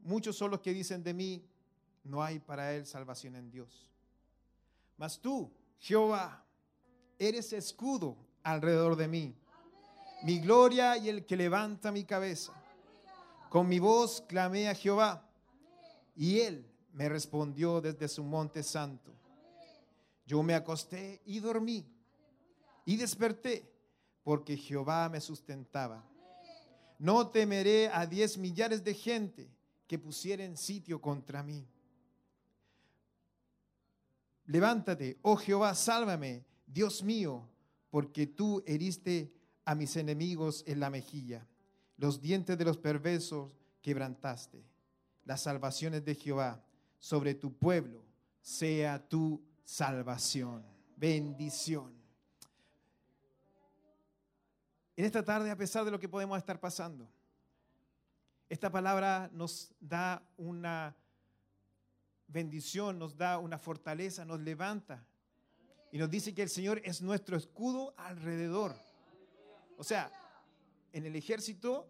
Muchos 0.01 0.37
son 0.37 0.51
los 0.51 0.61
que 0.61 0.73
dicen 0.73 1.03
de 1.03 1.13
mí, 1.13 1.45
no 2.03 2.23
hay 2.23 2.39
para 2.39 2.73
él 2.73 2.85
salvación 2.85 3.35
en 3.35 3.51
Dios. 3.51 3.89
Mas 4.97 5.19
tú, 5.19 5.51
Jehová, 5.79 6.45
eres 7.17 7.51
escudo 7.51 8.17
alrededor 8.43 8.95
de 8.95 9.07
mí, 9.07 9.35
mi 10.23 10.39
gloria 10.39 10.97
y 10.97 11.09
el 11.09 11.25
que 11.25 11.35
levanta 11.35 11.91
mi 11.91 12.05
cabeza. 12.05 12.53
Con 13.49 13.67
mi 13.67 13.79
voz 13.79 14.21
clamé 14.21 14.69
a 14.69 14.75
Jehová 14.75 15.27
y 16.15 16.39
él 16.41 16.68
me 16.93 17.09
respondió 17.09 17.81
desde 17.81 18.07
su 18.07 18.23
monte 18.23 18.63
santo. 18.63 19.13
Yo 20.25 20.43
me 20.43 20.53
acosté 20.53 21.21
y 21.25 21.39
dormí 21.39 21.85
y 22.85 22.97
desperté 22.97 23.71
porque 24.23 24.57
Jehová 24.57 25.09
me 25.09 25.21
sustentaba. 25.21 26.03
No 26.99 27.29
temeré 27.29 27.89
a 27.89 28.05
diez 28.05 28.37
millares 28.37 28.83
de 28.83 28.93
gente 28.93 29.49
que 29.87 29.97
pusieren 29.97 30.57
sitio 30.57 31.01
contra 31.01 31.41
mí. 31.41 31.65
Levántate, 34.45 35.17
oh 35.21 35.35
Jehová, 35.35 35.73
sálvame 35.75 36.43
Dios 36.65 37.03
mío, 37.03 37.47
porque 37.89 38.27
tú 38.27 38.63
heriste 38.65 39.33
a 39.65 39.75
mis 39.75 39.95
enemigos 39.95 40.63
en 40.67 40.79
la 40.79 40.89
mejilla, 40.89 41.47
los 41.97 42.21
dientes 42.21 42.57
de 42.57 42.65
los 42.65 42.77
perversos 42.77 43.55
quebrantaste. 43.81 44.63
Las 45.25 45.41
salvaciones 45.41 46.03
de 46.05 46.15
Jehová 46.15 46.63
sobre 46.99 47.33
tu 47.33 47.57
pueblo 47.57 48.05
sea 48.41 49.07
tu 49.07 49.41
salvación. 49.63 50.65
Bendición. 50.95 51.93
En 54.95 55.05
esta 55.05 55.23
tarde, 55.23 55.49
a 55.49 55.55
pesar 55.55 55.85
de 55.85 55.91
lo 55.91 55.99
que 55.99 56.09
podemos 56.09 56.37
estar 56.37 56.59
pasando, 56.59 57.09
esta 58.49 58.69
palabra 58.69 59.29
nos 59.31 59.71
da 59.79 60.27
una 60.35 60.95
bendición, 62.27 62.99
nos 62.99 63.15
da 63.15 63.37
una 63.37 63.57
fortaleza, 63.57 64.25
nos 64.25 64.39
levanta 64.41 65.05
y 65.91 65.97
nos 65.97 66.09
dice 66.09 66.33
que 66.33 66.43
el 66.43 66.49
Señor 66.49 66.81
es 66.83 67.01
nuestro 67.01 67.37
escudo 67.37 67.93
alrededor. 67.97 68.75
O 69.77 69.83
sea, 69.83 70.11
en 70.91 71.05
el 71.05 71.15
ejército, 71.15 71.87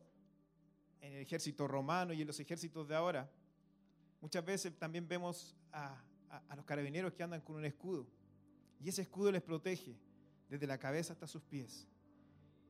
en 1.01 1.13
el 1.13 1.21
ejército 1.21 1.67
romano 1.67 2.13
y 2.13 2.21
en 2.21 2.27
los 2.27 2.39
ejércitos 2.39 2.87
de 2.87 2.95
ahora, 2.95 3.29
muchas 4.21 4.45
veces 4.45 4.77
también 4.77 5.07
vemos 5.07 5.55
a, 5.71 6.01
los 6.55 6.65
carabineros 6.65 7.13
que 7.13 7.23
andan 7.23 7.41
con 7.41 7.55
un 7.55 7.65
escudo. 7.65 8.05
Y 8.79 8.89
ese 8.89 9.01
escudo 9.01 9.31
les 9.31 9.41
protege 9.41 9.95
desde 10.49 10.67
la 10.67 10.77
cabeza 10.77 11.13
hasta 11.13 11.27
sus 11.27 11.41
pies. 11.43 11.87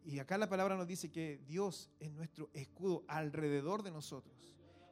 Y 0.05 0.19
acá 0.19 0.37
la 0.37 0.49
palabra 0.49 0.75
nos 0.75 0.87
dice 0.87 1.11
que 1.11 1.39
Dios 1.47 1.89
es 1.99 2.11
nuestro 2.11 2.49
escudo 2.53 3.03
alrededor 3.07 3.83
de 3.83 3.91
nosotros. 3.91 4.33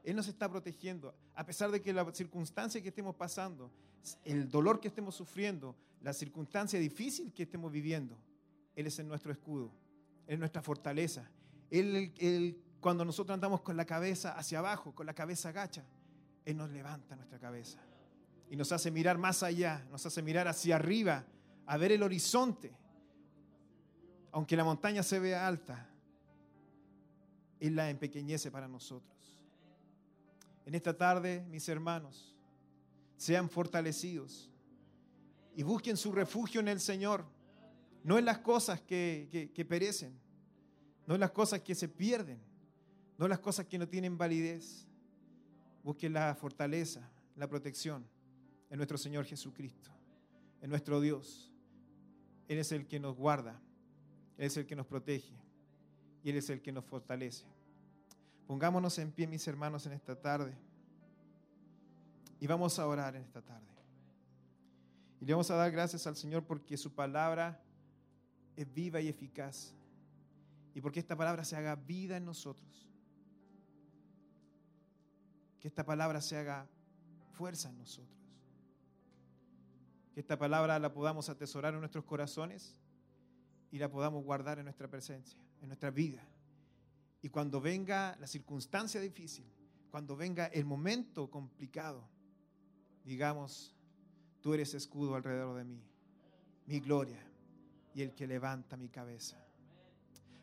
Él 0.04 0.16
nos 0.16 0.28
está 0.28 0.50
protegiendo, 0.50 1.16
a 1.34 1.46
pesar 1.46 1.72
de 1.72 1.82
que 1.82 1.92
la 1.92 2.14
circunstancia 2.14 2.82
que 2.82 2.90
estemos 2.90 3.16
pasando, 3.16 3.72
el 4.24 4.50
dolor 4.50 4.80
que 4.80 4.88
estemos 4.88 5.16
sufriendo, 5.16 5.76
la 6.02 6.14
circunstancia 6.14 6.80
difícil 6.80 7.34
que 7.34 7.44
estemos 7.44 7.72
viviendo, 7.72 8.18
Él 8.76 8.88
es 8.88 9.04
nuestro 9.04 9.32
escudo, 9.32 9.72
Él 10.28 10.36
es 10.36 10.40
nuestra 10.40 10.62
fortaleza. 10.62 11.30
Él, 11.70 12.58
cuando 12.80 13.04
nosotros 13.04 13.34
andamos 13.34 13.62
con 13.62 13.76
la 13.76 13.86
cabeza 13.86 14.38
hacia 14.38 14.60
abajo, 14.60 14.94
con 14.94 15.06
la 15.06 15.14
cabeza 15.14 15.50
agacha, 15.50 15.84
Él 16.48 16.56
nos 16.56 16.70
levanta 16.70 17.14
nuestra 17.18 17.38
cabeza 17.38 17.78
y 18.50 18.56
nos 18.56 18.72
hace 18.72 18.90
mirar 18.90 19.18
más 19.18 19.44
allá, 19.44 19.86
nos 19.92 20.06
hace 20.06 20.22
mirar 20.22 20.48
hacia 20.48 20.78
arriba, 20.78 21.26
a 21.66 21.76
ver 21.76 21.92
el 21.92 22.02
horizonte. 22.02 22.72
Aunque 24.32 24.56
la 24.56 24.64
montaña 24.64 25.04
se 25.04 25.20
vea 25.20 25.46
alta, 25.46 25.90
Él 27.60 27.76
la 27.76 27.90
empequeñece 27.90 28.50
para 28.50 28.70
nosotros. 28.70 29.38
En 30.66 30.74
esta 30.74 30.96
tarde, 30.96 31.46
mis 31.50 31.68
hermanos, 31.68 32.34
sean 33.18 33.50
fortalecidos 33.50 34.50
y 35.54 35.64
busquen 35.64 35.98
su 35.98 36.14
refugio 36.14 36.62
en 36.62 36.70
el 36.70 36.80
Señor, 36.80 37.26
no 38.06 38.18
en 38.18 38.24
las 38.24 38.38
cosas 38.38 38.80
que, 38.80 39.66
perecen, 39.68 40.18
no 41.08 41.16
en 41.16 41.20
las 41.20 41.32
cosas 41.32 41.60
que 41.60 41.76
se 41.76 41.90
pierden, 41.90 42.40
no 43.18 43.26
en 43.26 43.32
las 43.32 43.40
cosas 43.40 43.66
que 43.66 43.78
no 43.78 43.90
tienen 43.90 44.18
validez. 44.18 44.87
Busquen 45.88 46.12
la 46.12 46.36
fortaleza, 46.36 47.00
la 47.38 47.48
protección 47.48 48.06
en 48.70 48.76
nuestro 48.76 48.98
Señor 48.98 49.24
Jesucristo, 49.24 49.90
en 50.60 50.70
nuestro 50.70 51.00
Dios. 51.00 51.50
Él 52.50 52.58
es 52.58 52.74
el 52.74 52.88
que 52.88 53.00
nos 53.00 53.16
guarda, 53.16 53.58
Él 54.38 54.48
es 54.48 54.58
el 54.58 54.66
que 54.66 54.76
nos 54.76 54.86
protege 54.86 55.34
y 56.26 56.30
Él 56.30 56.36
es 56.36 56.50
el 56.50 56.62
que 56.62 56.74
nos 56.74 56.84
fortalece. 56.84 57.46
Pongámonos 58.48 59.00
en 59.00 59.14
pie, 59.14 59.28
mis 59.28 59.48
hermanos, 59.48 59.86
en 59.86 59.94
esta 59.94 60.20
tarde. 60.20 60.58
Y 62.42 62.48
vamos 62.48 62.78
a 62.80 62.86
orar 62.86 63.16
en 63.16 63.22
esta 63.22 63.42
tarde. 63.42 63.72
Y 65.22 65.26
le 65.26 65.32
vamos 65.32 65.50
a 65.52 65.56
dar 65.56 65.72
gracias 65.72 66.06
al 66.06 66.18
Señor 66.18 66.44
porque 66.44 66.76
su 66.76 66.94
palabra 66.94 67.64
es 68.58 68.74
viva 68.74 69.00
y 69.00 69.08
eficaz. 69.08 69.74
Y 70.76 70.82
porque 70.82 71.00
esta 71.00 71.16
palabra 71.16 71.46
se 71.46 71.56
haga 71.56 71.78
vida 71.78 72.18
en 72.18 72.26
nosotros. 72.26 72.87
Que 75.60 75.68
esta 75.68 75.86
palabra 75.86 76.22
se 76.22 76.38
haga 76.38 76.68
fuerza 77.32 77.70
en 77.70 77.78
nosotros. 77.78 78.18
Que 80.14 80.20
esta 80.20 80.38
palabra 80.38 80.80
la 80.80 80.94
podamos 80.94 81.30
atesorar 81.30 81.74
en 81.74 81.80
nuestros 81.80 82.06
corazones 82.06 82.76
y 83.72 83.78
la 83.78 83.90
podamos 83.90 84.24
guardar 84.24 84.60
en 84.60 84.66
nuestra 84.66 84.88
presencia, 84.88 85.40
en 85.62 85.68
nuestra 85.68 85.92
vida. 85.92 86.24
Y 87.22 87.30
cuando 87.30 87.60
venga 87.60 88.16
la 88.20 88.28
circunstancia 88.28 89.02
difícil, 89.02 89.46
cuando 89.92 90.16
venga 90.16 90.48
el 90.48 90.66
momento 90.66 91.30
complicado, 91.30 92.08
digamos, 93.04 93.76
tú 94.42 94.54
eres 94.54 94.74
escudo 94.74 95.16
alrededor 95.16 95.58
de 95.58 95.64
mí, 95.64 95.82
mi 96.66 96.80
gloria 96.80 97.24
y 97.94 98.02
el 98.02 98.14
que 98.14 98.28
levanta 98.28 98.78
mi 98.78 98.90
cabeza. 98.90 99.38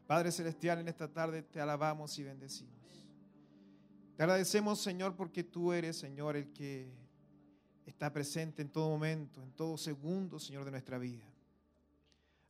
Padre 0.07 0.33
Celestial, 0.33 0.81
en 0.81 0.89
esta 0.89 1.13
tarde 1.13 1.43
te 1.43 1.61
alabamos 1.61 2.19
y 2.19 2.25
bendecimos. 2.25 2.74
Te 4.17 4.23
agradecemos, 4.23 4.81
Señor, 4.81 5.17
porque 5.17 5.43
tú 5.43 5.73
eres, 5.73 5.97
Señor, 5.97 6.37
el 6.37 6.53
que 6.53 6.89
está 7.85 8.13
presente 8.13 8.63
en 8.63 8.71
todo 8.71 8.89
momento, 8.91 9.43
en 9.43 9.51
todo 9.53 9.77
segundo, 9.77 10.39
Señor, 10.39 10.65
de 10.65 10.71
nuestra 10.71 10.99
vida. 10.99 11.25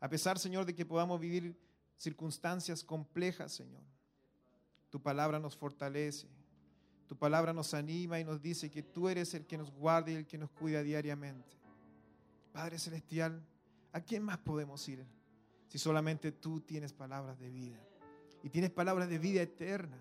A 0.01 0.09
pesar, 0.09 0.39
Señor, 0.39 0.67
de 0.67 0.75
que 0.75 0.85
podamos 0.85 1.19
vivir 1.19 1.59
circunstancias 1.97 2.85
complejas, 2.85 3.53
Señor, 3.53 3.83
tu 4.91 5.01
palabra 5.01 5.39
nos 5.39 5.57
fortalece, 5.57 6.29
tu 7.07 7.17
palabra 7.17 7.55
nos 7.55 7.73
anima 7.73 8.21
y 8.21 8.25
nos 8.25 8.43
dice 8.43 8.71
que 8.71 8.83
tú 8.83 9.09
eres 9.09 9.33
el 9.33 9.47
que 9.47 9.57
nos 9.57 9.71
guarda 9.71 10.11
y 10.11 10.17
el 10.17 10.27
que 10.27 10.37
nos 10.37 10.51
cuida 10.51 10.83
diariamente. 10.83 11.57
Padre 12.53 12.79
Celestial, 12.79 13.43
¿a 13.93 14.01
quién 14.03 14.23
más 14.23 14.39
podemos 14.39 14.87
ir 14.89 15.05
si 15.69 15.79
solamente 15.79 16.31
tú 16.31 16.61
tienes 16.61 16.93
palabras 16.93 17.39
de 17.39 17.51
vida? 17.51 17.81
Y 18.43 18.51
tienes 18.51 18.71
palabras 18.71 19.09
de 19.09 19.19
vida 19.19 19.41
eterna. 19.41 19.99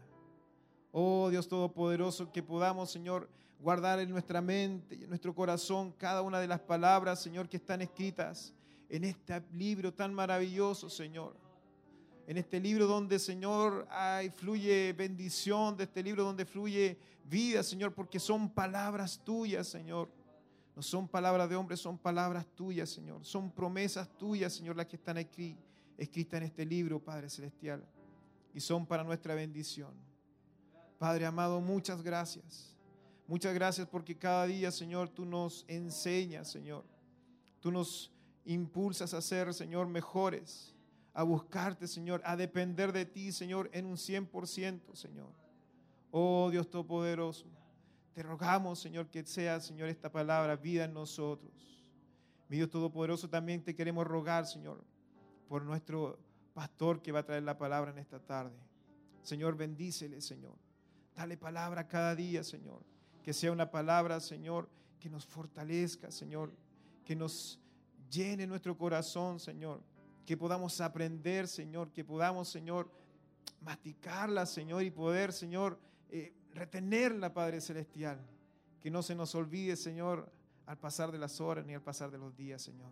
Oh 0.95 1.27
Dios 1.31 1.47
Todopoderoso, 1.47 2.31
que 2.31 2.43
podamos, 2.43 2.91
Señor, 2.91 3.27
guardar 3.59 3.99
en 3.99 4.11
nuestra 4.11 4.41
mente 4.41 4.93
y 4.93 5.03
en 5.03 5.09
nuestro 5.09 5.33
corazón 5.33 5.91
cada 5.97 6.21
una 6.21 6.39
de 6.39 6.45
las 6.45 6.59
palabras, 6.59 7.19
Señor, 7.19 7.49
que 7.49 7.57
están 7.57 7.81
escritas 7.81 8.53
en 8.89 9.03
este 9.03 9.41
libro 9.53 9.91
tan 9.91 10.13
maravilloso, 10.13 10.91
Señor. 10.91 11.35
En 12.27 12.37
este 12.37 12.59
libro 12.59 12.85
donde, 12.85 13.17
Señor, 13.17 13.87
hay, 13.89 14.29
fluye 14.29 14.93
bendición, 14.93 15.75
de 15.75 15.85
este 15.85 16.03
libro 16.03 16.23
donde 16.23 16.45
fluye 16.45 16.95
vida, 17.25 17.63
Señor, 17.63 17.91
porque 17.91 18.19
son 18.19 18.47
palabras 18.47 19.19
tuyas, 19.23 19.67
Señor. 19.67 20.09
No 20.75 20.83
son 20.83 21.07
palabras 21.07 21.49
de 21.49 21.55
hombres, 21.55 21.79
son 21.79 21.97
palabras 21.97 22.45
tuyas, 22.53 22.91
Señor. 22.91 23.25
Son 23.25 23.49
promesas 23.49 24.15
tuyas, 24.15 24.53
Señor, 24.53 24.75
las 24.75 24.85
que 24.85 24.97
están 24.97 25.17
aquí, 25.17 25.57
escritas 25.97 26.37
en 26.37 26.43
este 26.43 26.67
libro, 26.67 26.99
Padre 26.99 27.31
Celestial. 27.31 27.83
Y 28.53 28.59
son 28.59 28.85
para 28.85 29.03
nuestra 29.03 29.33
bendición. 29.33 30.12
Padre 31.03 31.25
amado, 31.25 31.59
muchas 31.59 32.01
gracias. 32.01 32.73
Muchas 33.27 33.53
gracias 33.53 33.85
porque 33.89 34.17
cada 34.17 34.45
día, 34.45 34.71
Señor, 34.71 35.09
tú 35.09 35.25
nos 35.25 35.65
enseñas, 35.67 36.49
Señor. 36.49 36.85
Tú 37.59 37.73
nos 37.73 38.09
impulsas 38.45 39.13
a 39.13 39.21
ser, 39.21 39.53
Señor, 39.53 39.87
mejores, 39.87 40.73
a 41.13 41.23
buscarte, 41.23 41.89
Señor, 41.89 42.21
a 42.23 42.37
depender 42.37 42.93
de 42.93 43.03
ti, 43.05 43.33
Señor, 43.33 43.69
en 43.73 43.85
un 43.85 43.97
100%, 43.97 44.95
Señor. 44.95 45.27
Oh 46.09 46.47
Dios 46.49 46.69
Todopoderoso, 46.69 47.47
te 48.13 48.23
rogamos, 48.23 48.79
Señor, 48.79 49.09
que 49.09 49.25
sea, 49.25 49.59
Señor, 49.59 49.89
esta 49.89 50.09
palabra 50.09 50.55
vida 50.55 50.85
en 50.85 50.93
nosotros. 50.93 51.51
Mi 52.47 52.55
Dios 52.55 52.69
Todopoderoso, 52.69 53.29
también 53.29 53.61
te 53.61 53.75
queremos 53.75 54.07
rogar, 54.07 54.45
Señor, 54.45 54.81
por 55.49 55.65
nuestro 55.65 56.17
pastor 56.53 57.01
que 57.01 57.11
va 57.11 57.19
a 57.19 57.25
traer 57.25 57.43
la 57.43 57.57
palabra 57.57 57.91
en 57.91 57.97
esta 57.97 58.21
tarde. 58.21 58.55
Señor, 59.21 59.57
bendícele, 59.57 60.21
Señor. 60.21 60.62
Dale 61.15 61.37
palabra 61.37 61.87
cada 61.87 62.15
día, 62.15 62.43
Señor. 62.43 62.81
Que 63.23 63.33
sea 63.33 63.51
una 63.51 63.69
palabra, 63.69 64.19
Señor, 64.19 64.69
que 64.99 65.09
nos 65.09 65.25
fortalezca, 65.25 66.11
Señor. 66.11 66.51
Que 67.05 67.15
nos 67.15 67.59
llene 68.09 68.47
nuestro 68.47 68.77
corazón, 68.77 69.39
Señor. 69.39 69.81
Que 70.25 70.35
podamos 70.37 70.81
aprender, 70.81 71.47
Señor. 71.47 71.91
Que 71.91 72.03
podamos, 72.03 72.49
Señor, 72.49 72.89
masticarla, 73.61 74.45
Señor, 74.45 74.83
y 74.83 74.91
poder, 74.91 75.31
Señor, 75.31 75.79
eh, 76.09 76.33
retenerla, 76.53 77.33
Padre 77.33 77.61
Celestial. 77.61 78.19
Que 78.81 78.91
no 78.91 79.01
se 79.01 79.15
nos 79.15 79.33
olvide, 79.35 79.75
Señor, 79.75 80.29
al 80.65 80.77
pasar 80.77 81.11
de 81.11 81.17
las 81.17 81.39
horas 81.39 81.65
ni 81.65 81.73
al 81.73 81.81
pasar 81.81 82.11
de 82.11 82.17
los 82.17 82.35
días, 82.35 82.61
Señor. 82.61 82.91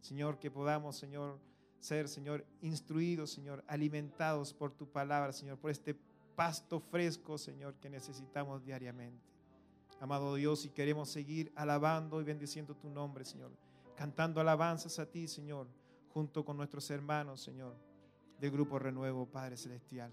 Señor, 0.00 0.38
que 0.38 0.50
podamos, 0.50 0.96
Señor, 0.96 1.38
ser, 1.80 2.08
Señor, 2.08 2.44
instruidos, 2.60 3.30
Señor, 3.30 3.64
alimentados 3.66 4.52
por 4.52 4.72
tu 4.72 4.88
palabra, 4.88 5.32
Señor, 5.32 5.58
por 5.58 5.70
este 5.70 5.96
pasto 6.38 6.78
fresco, 6.78 7.36
Señor, 7.36 7.74
que 7.80 7.90
necesitamos 7.90 8.64
diariamente. 8.64 9.26
Amado 9.98 10.36
Dios, 10.36 10.64
y 10.64 10.70
queremos 10.70 11.08
seguir 11.08 11.50
alabando 11.56 12.20
y 12.20 12.24
bendiciendo 12.24 12.76
tu 12.76 12.88
nombre, 12.88 13.24
Señor, 13.24 13.50
cantando 13.96 14.40
alabanzas 14.40 15.00
a 15.00 15.10
ti, 15.10 15.26
Señor, 15.26 15.66
junto 16.14 16.44
con 16.44 16.56
nuestros 16.56 16.88
hermanos, 16.92 17.40
Señor, 17.40 17.74
del 18.38 18.52
Grupo 18.52 18.78
Renuevo, 18.78 19.26
Padre 19.26 19.56
Celestial. 19.56 20.12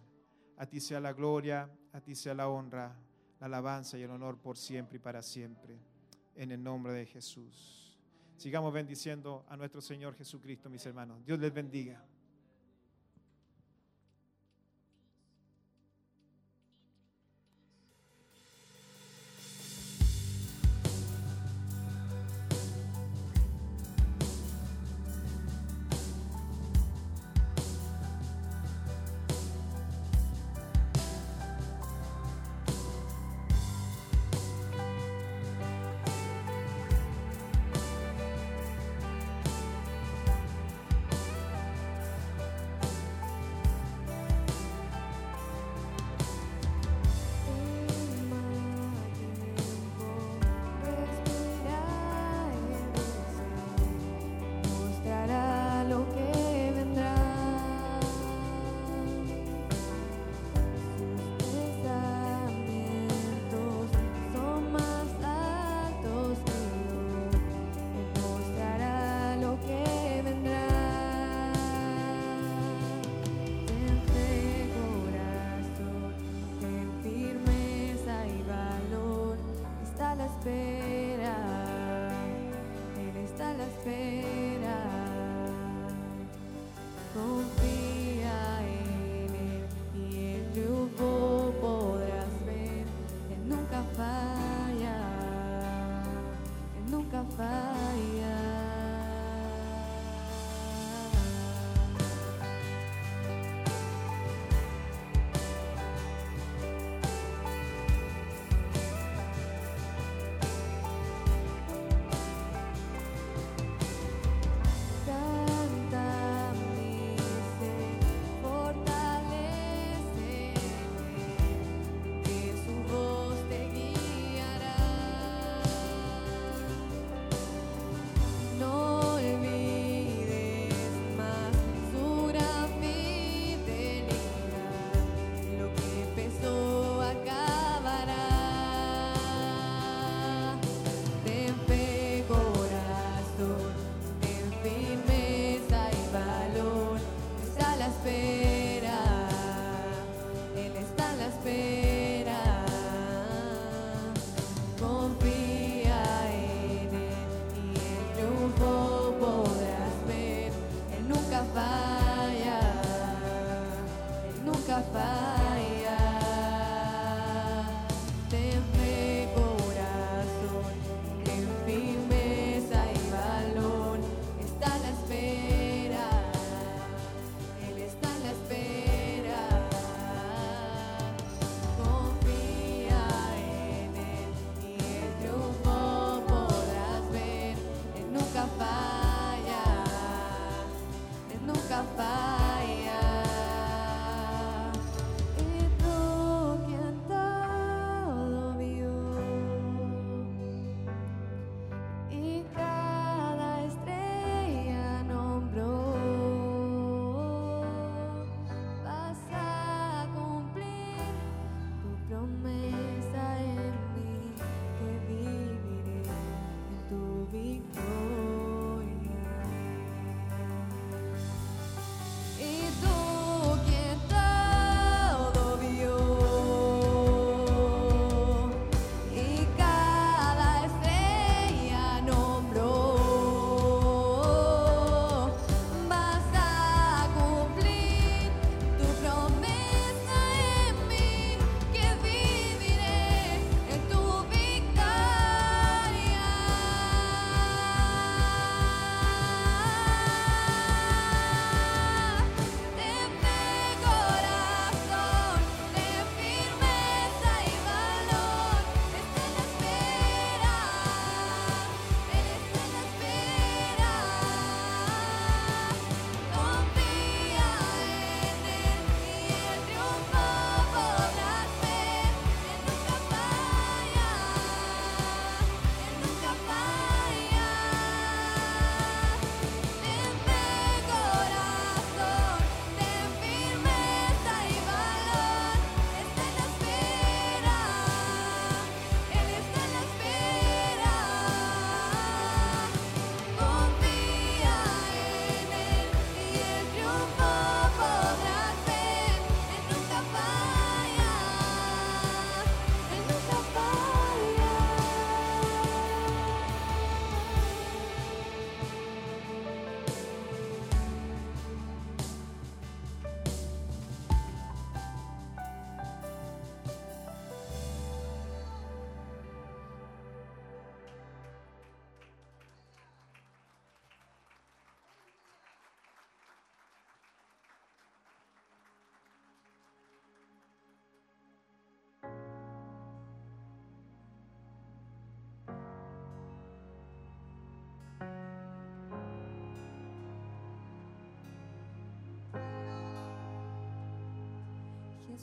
A 0.58 0.66
ti 0.66 0.80
sea 0.80 1.00
la 1.00 1.14
gloria, 1.14 1.70
a 1.94 2.02
ti 2.02 2.16
sea 2.16 2.34
la 2.34 2.50
honra, 2.50 2.98
la 3.40 3.46
alabanza 3.46 4.00
y 4.00 4.02
el 4.02 4.10
honor 4.10 4.40
por 4.40 4.58
siempre 4.58 4.96
y 4.96 5.00
para 5.00 5.22
siempre. 5.22 5.78
En 6.34 6.52
el 6.52 6.64
nombre 6.64 6.94
de 6.94 7.06
Jesús. 7.06 8.00
Sigamos 8.36 8.74
bendiciendo 8.74 9.46
a 9.48 9.56
nuestro 9.56 9.80
Señor 9.80 10.16
Jesucristo, 10.16 10.72
mis 10.72 10.84
hermanos. 10.88 11.24
Dios 11.24 11.38
les 11.38 11.54
bendiga. 11.54 12.04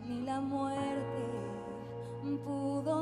ni 0.07 0.23
la 0.23 0.41
muerte 0.41 1.25
pudo 2.45 2.94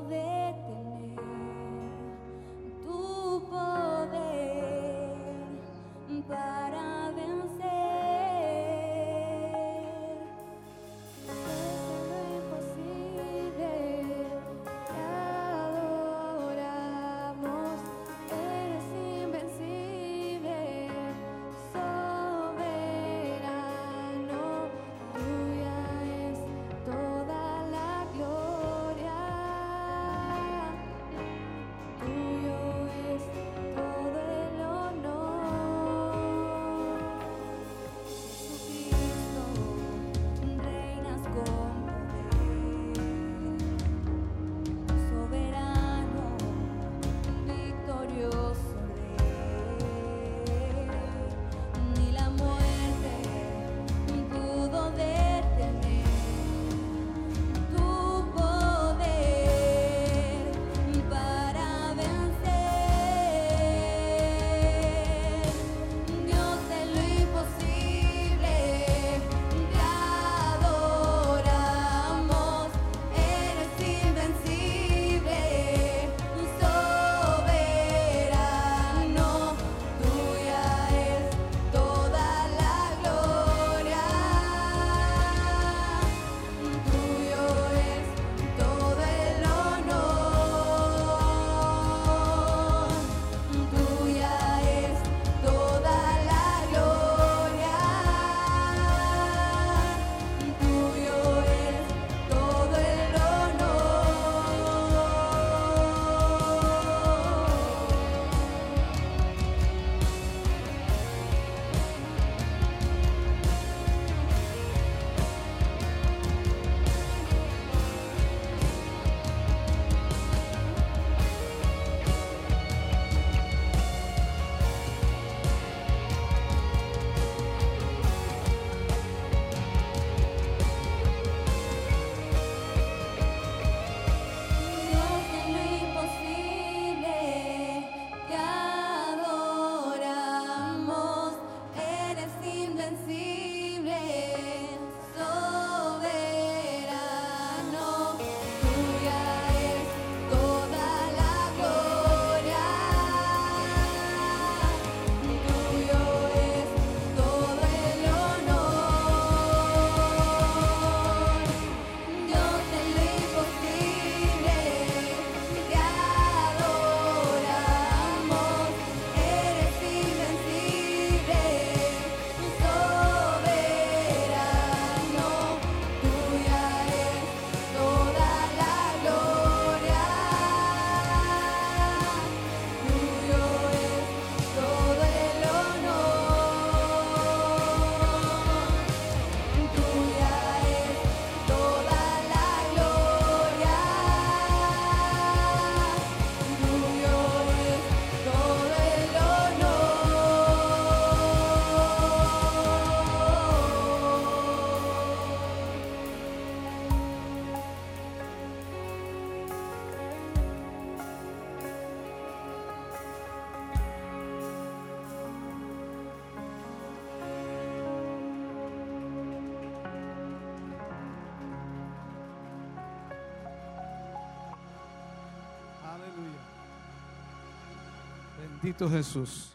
Bendito 228.62 228.88
Jesús. 228.88 229.52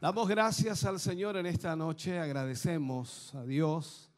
Damos 0.00 0.26
gracias 0.26 0.84
al 0.84 0.98
Señor 0.98 1.36
en 1.36 1.46
esta 1.46 1.76
noche, 1.76 2.18
agradecemos 2.18 3.32
a 3.36 3.44
Dios 3.44 4.10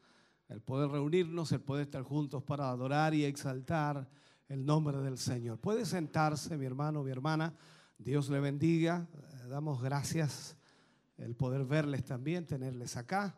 el 0.49 0.61
poder 0.61 0.89
reunirnos, 0.89 1.51
el 1.51 1.61
poder 1.61 1.83
estar 1.83 2.01
juntos 2.01 2.41
para 2.41 2.71
adorar 2.71 3.13
y 3.13 3.23
exaltar 3.23 4.09
el 4.47 4.65
nombre 4.65 4.97
del 4.97 5.19
Señor. 5.19 5.59
Puede 5.59 5.85
sentarse, 5.85 6.57
mi 6.57 6.65
hermano, 6.65 7.03
mi 7.03 7.11
hermana, 7.11 7.53
Dios 7.99 8.29
le 8.29 8.39
bendiga, 8.39 9.07
Eh, 9.13 9.47
damos 9.47 9.79
gracias 9.79 10.57
el 11.17 11.35
poder 11.35 11.63
verles 11.63 12.03
también, 12.03 12.47
tenerles 12.47 12.97
acá. 12.97 13.37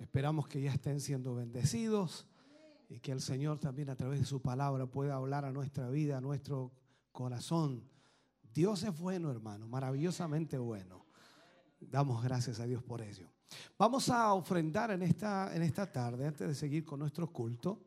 Esperamos 0.00 0.48
que 0.48 0.60
ya 0.60 0.72
estén 0.72 0.98
siendo 0.98 1.36
bendecidos 1.36 2.26
y 2.88 2.98
que 2.98 3.12
el 3.12 3.20
Señor 3.20 3.60
también 3.60 3.88
a 3.88 3.94
través 3.94 4.18
de 4.18 4.26
su 4.26 4.42
palabra 4.42 4.84
pueda 4.84 5.14
hablar 5.14 5.44
a 5.44 5.52
nuestra 5.52 5.88
vida, 5.90 6.18
a 6.18 6.20
nuestro 6.20 6.72
corazón. 7.12 7.92
Dios 8.52 8.82
es 8.82 8.98
bueno, 8.98 9.30
hermano, 9.30 9.66
maravillosamente 9.66 10.58
bueno. 10.58 11.06
Damos 11.80 12.22
gracias 12.22 12.60
a 12.60 12.66
Dios 12.66 12.82
por 12.82 13.00
ello. 13.00 13.28
Vamos 13.78 14.08
a 14.08 14.32
ofrendar 14.34 14.90
en 14.90 15.02
esta, 15.02 15.54
en 15.54 15.62
esta 15.62 15.90
tarde, 15.90 16.26
antes 16.26 16.46
de 16.48 16.54
seguir 16.54 16.84
con 16.84 17.00
nuestro 17.00 17.32
culto. 17.32 17.86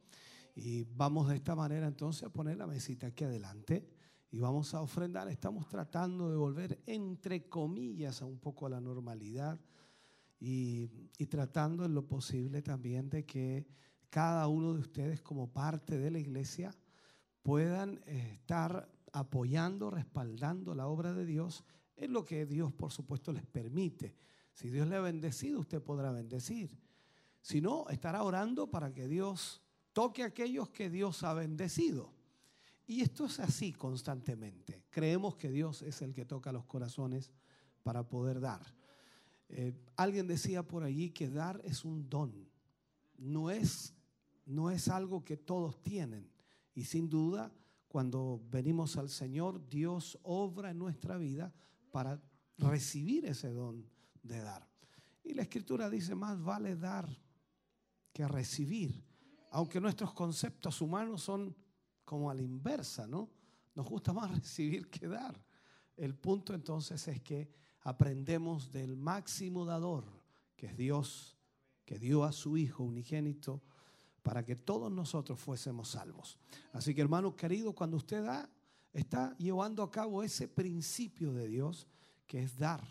Y 0.55 0.84
vamos 0.84 1.28
de 1.28 1.36
esta 1.36 1.55
manera 1.55 1.88
entonces 1.88 2.24
a 2.24 2.30
poner 2.30 2.57
la 2.57 2.68
mesita 2.68 3.07
aquí 3.07 3.24
adelante. 3.24 3.88
Y 4.32 4.39
vamos 4.39 4.74
a 4.74 4.82
ofrendar. 4.82 5.30
Estamos 5.30 5.68
tratando 5.68 6.30
de 6.30 6.38
volver, 6.38 6.82
entre 6.86 7.47
comillas, 7.47 8.22
a 8.22 8.26
un 8.26 8.39
poco 8.39 8.66
a 8.66 8.70
la 8.70 8.82
normalidad. 8.82 9.59
Y, 10.39 10.89
y 11.18 11.26
tratando 11.28 11.86
en 11.86 11.93
lo 11.93 12.07
posible 12.07 12.61
también 12.61 13.09
de 13.09 13.26
que 13.26 13.68
cada 14.09 14.47
uno 14.47 14.74
de 14.74 14.80
ustedes 14.80 15.22
como 15.22 15.51
parte 15.51 15.97
de 15.97 16.11
la 16.11 16.20
iglesia 16.20 16.76
puedan 17.41 18.01
eh, 18.05 18.32
estar 18.34 18.89
apoyando, 19.16 19.89
respaldando 19.89 20.76
la 20.76 20.88
obra 20.88 21.13
de 21.13 21.26
Dios 21.26 21.63
en 21.95 22.11
lo 22.11 22.26
que 22.26 22.45
Dios, 22.45 22.74
por 22.74 22.91
supuesto, 22.91 23.32
les 23.32 23.45
permite. 23.45 24.13
Si 24.53 24.70
Dios 24.70 24.88
le 24.88 24.97
ha 24.97 25.01
bendecido, 25.01 25.61
usted 25.61 25.82
podrá 25.82 26.11
bendecir. 26.11 26.70
Si 27.41 27.61
no, 27.61 27.88
estará 27.89 28.24
orando 28.24 28.70
para 28.70 28.91
que 28.93 29.07
Dios 29.07 29.61
toque 29.93 30.24
a 30.24 30.28
aquellos 30.28 30.70
que 30.70 30.89
Dios 30.89 31.24
ha 31.24 31.34
bendecido. 31.34 32.13
Y 32.88 33.01
esto 33.01 33.26
es 33.26 33.39
así 33.39 33.72
constantemente. 33.72 34.84
Creemos 34.89 35.36
que 35.36 35.49
Dios 35.49 35.82
es 35.82 36.01
el 36.01 36.13
que 36.13 36.26
toca 36.26 36.51
los 36.51 36.66
corazones 36.66 37.32
para 37.84 38.07
poder 38.07 38.41
dar. 38.41 38.61
Eh, 39.47 39.74
alguien 39.95 40.28
decía 40.28 40.63
por 40.63 40.84
allí 40.84 41.11
que 41.11 41.30
dar 41.30 41.61
es 41.63 41.86
un 41.86 42.09
don. 42.09 42.49
No 43.18 43.49
es, 43.49 43.93
no 44.45 44.70
es 44.70 44.89
algo 44.89 45.24
que 45.24 45.38
todos 45.38 45.82
tienen. 45.82 46.30
Y 46.74 46.84
sin 46.84 47.09
duda, 47.09 47.53
cuando 47.95 48.41
venimos 48.51 48.97
al 48.97 49.07
Señor, 49.07 49.69
Dios 49.69 50.19
obra 50.23 50.71
en 50.71 50.77
nuestra 50.77 51.15
vida 51.15 51.53
para 51.91 52.21
recibir 52.57 53.25
ese 53.25 53.53
don 53.53 53.89
de 54.21 54.41
dar. 54.41 54.67
Y 55.23 55.33
la 55.33 55.43
escritura 55.43 55.89
dice, 55.89 56.13
más 56.13 56.43
vale 56.43 56.75
dar 56.75 57.07
que 58.11 58.27
recibir. 58.27 59.01
Aunque 59.49 59.79
nuestros 59.79 60.11
conceptos 60.11 60.81
humanos 60.81 61.21
son 61.21 61.55
como 62.03 62.29
a 62.29 62.33
la 62.33 62.41
inversa, 62.41 63.07
¿no? 63.07 63.29
Nos 63.73 63.87
gusta 63.87 64.11
más 64.11 64.29
recibir 64.39 64.89
que 64.89 65.07
dar. 65.07 65.41
El 65.95 66.15
punto 66.15 66.53
entonces 66.53 67.07
es 67.07 67.21
que 67.21 67.49
aprendemos 67.79 68.73
del 68.73 68.97
máximo 68.97 69.63
dador, 69.63 70.03
que 70.57 70.65
es 70.65 70.75
Dios, 70.75 71.37
que 71.85 71.97
dio 71.97 72.25
a 72.25 72.33
su 72.33 72.57
Hijo 72.57 72.83
unigénito 72.83 73.63
para 74.26 74.43
que 74.43 74.55
todos 74.55 74.91
nosotros 74.91 75.39
fuésemos 75.39 75.89
salvos. 75.89 76.39
Así 76.73 76.95
que 76.95 77.01
hermano 77.01 77.36
querido, 77.36 77.73
cuando 77.73 77.97
usted 77.97 78.23
da, 78.23 78.49
está 78.91 79.38
llevando 79.38 79.84
a 79.84 79.91
cabo 79.91 80.23
ese 80.23 80.47
principio 80.47 81.32
de 81.32 81.47
Dios, 81.47 81.88
que 82.26 82.41
es 82.41 82.57
dar. 82.57 82.84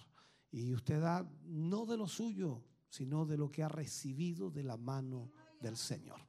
Y 0.52 0.72
usted 0.72 1.00
da 1.00 1.28
no 1.42 1.86
de 1.86 1.96
lo 1.96 2.06
suyo, 2.06 2.62
sino 2.88 3.26
de 3.26 3.36
lo 3.36 3.50
que 3.50 3.64
ha 3.64 3.68
recibido 3.68 4.48
de 4.48 4.62
la 4.62 4.76
mano 4.76 5.32
del 5.60 5.76
Señor. 5.76 6.20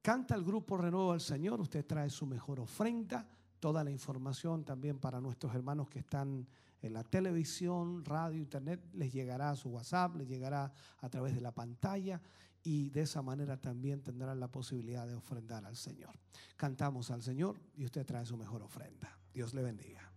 Canta 0.00 0.36
el 0.36 0.44
grupo 0.44 0.76
Renuevo 0.76 1.10
al 1.10 1.20
Señor, 1.20 1.60
usted 1.60 1.84
trae 1.84 2.08
su 2.08 2.24
mejor 2.24 2.60
ofrenda, 2.60 3.26
toda 3.58 3.82
la 3.82 3.90
información 3.90 4.64
también 4.64 5.00
para 5.00 5.20
nuestros 5.20 5.52
hermanos 5.56 5.88
que 5.88 5.98
están 5.98 6.46
en 6.80 6.92
la 6.92 7.02
televisión, 7.02 8.04
radio, 8.04 8.38
internet, 8.38 8.80
les 8.92 9.12
llegará 9.12 9.50
a 9.50 9.56
su 9.56 9.70
WhatsApp, 9.70 10.14
les 10.14 10.28
llegará 10.28 10.72
a 10.98 11.08
través 11.08 11.34
de 11.34 11.40
la 11.40 11.50
pantalla 11.50 12.20
y 12.64 12.90
de 12.90 13.02
esa 13.02 13.22
manera 13.22 13.56
también 13.56 14.02
tendrán 14.02 14.38
la 14.38 14.48
posibilidad 14.48 15.06
de 15.06 15.14
ofrendar 15.14 15.64
al 15.64 15.76
Señor. 15.76 16.14
Cantamos 16.56 17.10
al 17.10 17.22
Señor 17.22 17.56
y 17.76 17.84
usted 17.84 18.06
trae 18.06 18.24
su 18.24 18.36
mejor 18.36 18.62
ofrenda. 18.62 19.18
Dios 19.34 19.54
le 19.54 19.62
bendiga. 19.62 20.12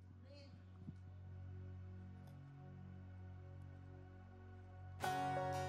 para 5.02 5.65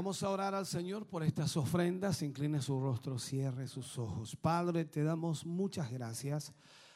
Vamos 0.00 0.22
a 0.22 0.30
orar 0.30 0.54
al 0.54 0.64
Señor 0.64 1.04
por 1.04 1.22
estas 1.22 1.58
ofrendas. 1.58 2.22
Incline 2.22 2.62
su 2.62 2.80
rostro, 2.80 3.18
cierre 3.18 3.68
sus 3.68 3.98
ojos. 3.98 4.34
Padre, 4.34 4.86
te 4.86 5.02
damos 5.02 5.44
muchas 5.44 5.90
gracias. 5.90 6.54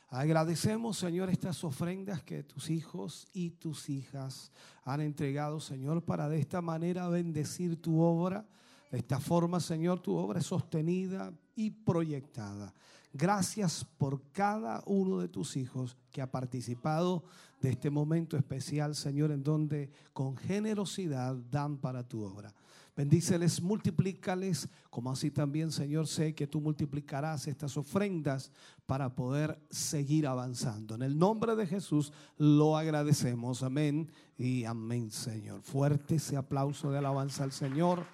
Agradecemos, 0.09 0.97
Señor, 0.97 1.29
estas 1.29 1.63
ofrendas 1.65 2.23
que 2.23 2.43
tus 2.45 2.71
hijos 2.71 3.29
y 3.35 3.51
tus 3.51 3.91
hijas 3.91 4.51
han 4.85 5.03
entregado, 5.03 5.61
Señor, 5.61 6.03
para 6.03 6.31
de 6.31 6.39
esta 6.39 6.63
manera 6.63 7.07
bendecir 7.09 7.77
tu 7.77 8.01
obra. 8.01 8.47
De 8.91 8.97
esta 8.97 9.21
forma, 9.21 9.61
Señor, 9.61 10.01
tu 10.01 10.17
obra 10.17 10.41
es 10.41 10.47
sostenida 10.47 11.31
y 11.55 11.73
proyectada. 11.73 12.73
Gracias 13.13 13.85
por 13.99 14.23
cada 14.33 14.83
uno 14.87 15.19
de 15.19 15.29
tus 15.29 15.59
hijos 15.59 15.95
que 16.11 16.23
ha 16.23 16.31
participado 16.31 17.23
de 17.61 17.69
este 17.69 17.91
momento 17.91 18.39
especial, 18.39 18.95
Señor, 18.95 19.31
en 19.31 19.45
donde 19.45 19.91
con 20.15 20.39
generosidad 20.39 21.35
dan 21.51 21.77
para 21.77 22.03
tu 22.03 22.25
obra. 22.25 22.55
Bendíceles, 22.97 23.61
multiplícales, 23.61 24.69
como 24.89 25.11
así 25.11 25.33
también, 25.33 25.73
Señor, 25.73 26.07
sé 26.07 26.33
que 26.33 26.47
tú 26.47 26.61
multiplicarás 26.61 27.49
estas 27.49 27.77
ofrendas 27.77 28.53
para 28.87 29.17
poder 29.17 29.59
seguir 29.69 30.29
avanzando. 30.29 30.95
En 30.95 31.03
el 31.03 31.19
nombre 31.19 31.57
de 31.57 31.67
Jesús 31.67 32.13
lo 32.39 32.77
agradecemos. 32.77 33.65
Amén 33.65 34.13
y 34.39 34.65
amén, 34.65 35.11
Señor. 35.11 35.63
Fuerte 35.63 36.17
ese 36.17 36.37
aplauso 36.37 36.93
de 36.93 36.99
alabanza 36.99 37.43
al 37.43 37.51
Señor. 37.51 38.07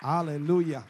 Aleluya. 0.00 0.86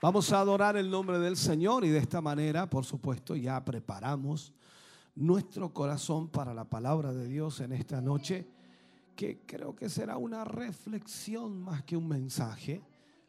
Vamos 0.00 0.32
a 0.32 0.38
adorar 0.38 0.76
el 0.76 0.88
nombre 0.88 1.18
del 1.18 1.36
Señor 1.36 1.84
y 1.84 1.88
de 1.88 1.98
esta 1.98 2.20
manera, 2.20 2.70
por 2.70 2.84
supuesto, 2.84 3.34
ya 3.34 3.64
preparamos 3.64 4.54
nuestro 5.16 5.74
corazón 5.74 6.28
para 6.28 6.54
la 6.54 6.70
palabra 6.70 7.12
de 7.12 7.26
Dios 7.26 7.58
en 7.58 7.72
esta 7.72 8.00
noche 8.00 8.59
que 9.20 9.42
creo 9.44 9.76
que 9.76 9.90
será 9.90 10.16
una 10.16 10.44
reflexión 10.44 11.60
más 11.60 11.84
que 11.84 11.94
un 11.94 12.08
mensaje, 12.08 12.80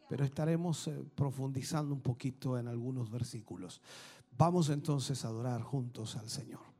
pero 0.08 0.24
estaremos 0.24 0.88
eh, 0.88 1.04
profundizando 1.14 1.94
un 1.94 2.00
poquito 2.00 2.56
en 2.56 2.66
algunos 2.66 3.10
versículos. 3.10 3.82
Vamos 4.38 4.70
entonces 4.70 5.22
a 5.22 5.28
adorar 5.28 5.60
juntos 5.60 6.16
al 6.16 6.30
Señor. 6.30 6.71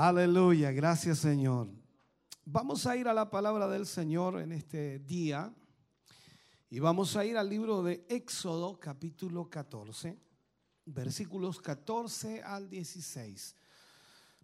Aleluya, 0.00 0.70
gracias 0.70 1.18
Señor. 1.18 1.68
Vamos 2.44 2.86
a 2.86 2.96
ir 2.96 3.08
a 3.08 3.12
la 3.12 3.28
palabra 3.28 3.66
del 3.66 3.84
Señor 3.84 4.40
en 4.40 4.52
este 4.52 5.00
día 5.00 5.52
y 6.70 6.78
vamos 6.78 7.16
a 7.16 7.24
ir 7.24 7.36
al 7.36 7.48
libro 7.48 7.82
de 7.82 8.06
Éxodo 8.08 8.78
capítulo 8.78 9.50
14, 9.50 10.16
versículos 10.84 11.60
14 11.60 12.44
al 12.44 12.70
16. 12.70 13.56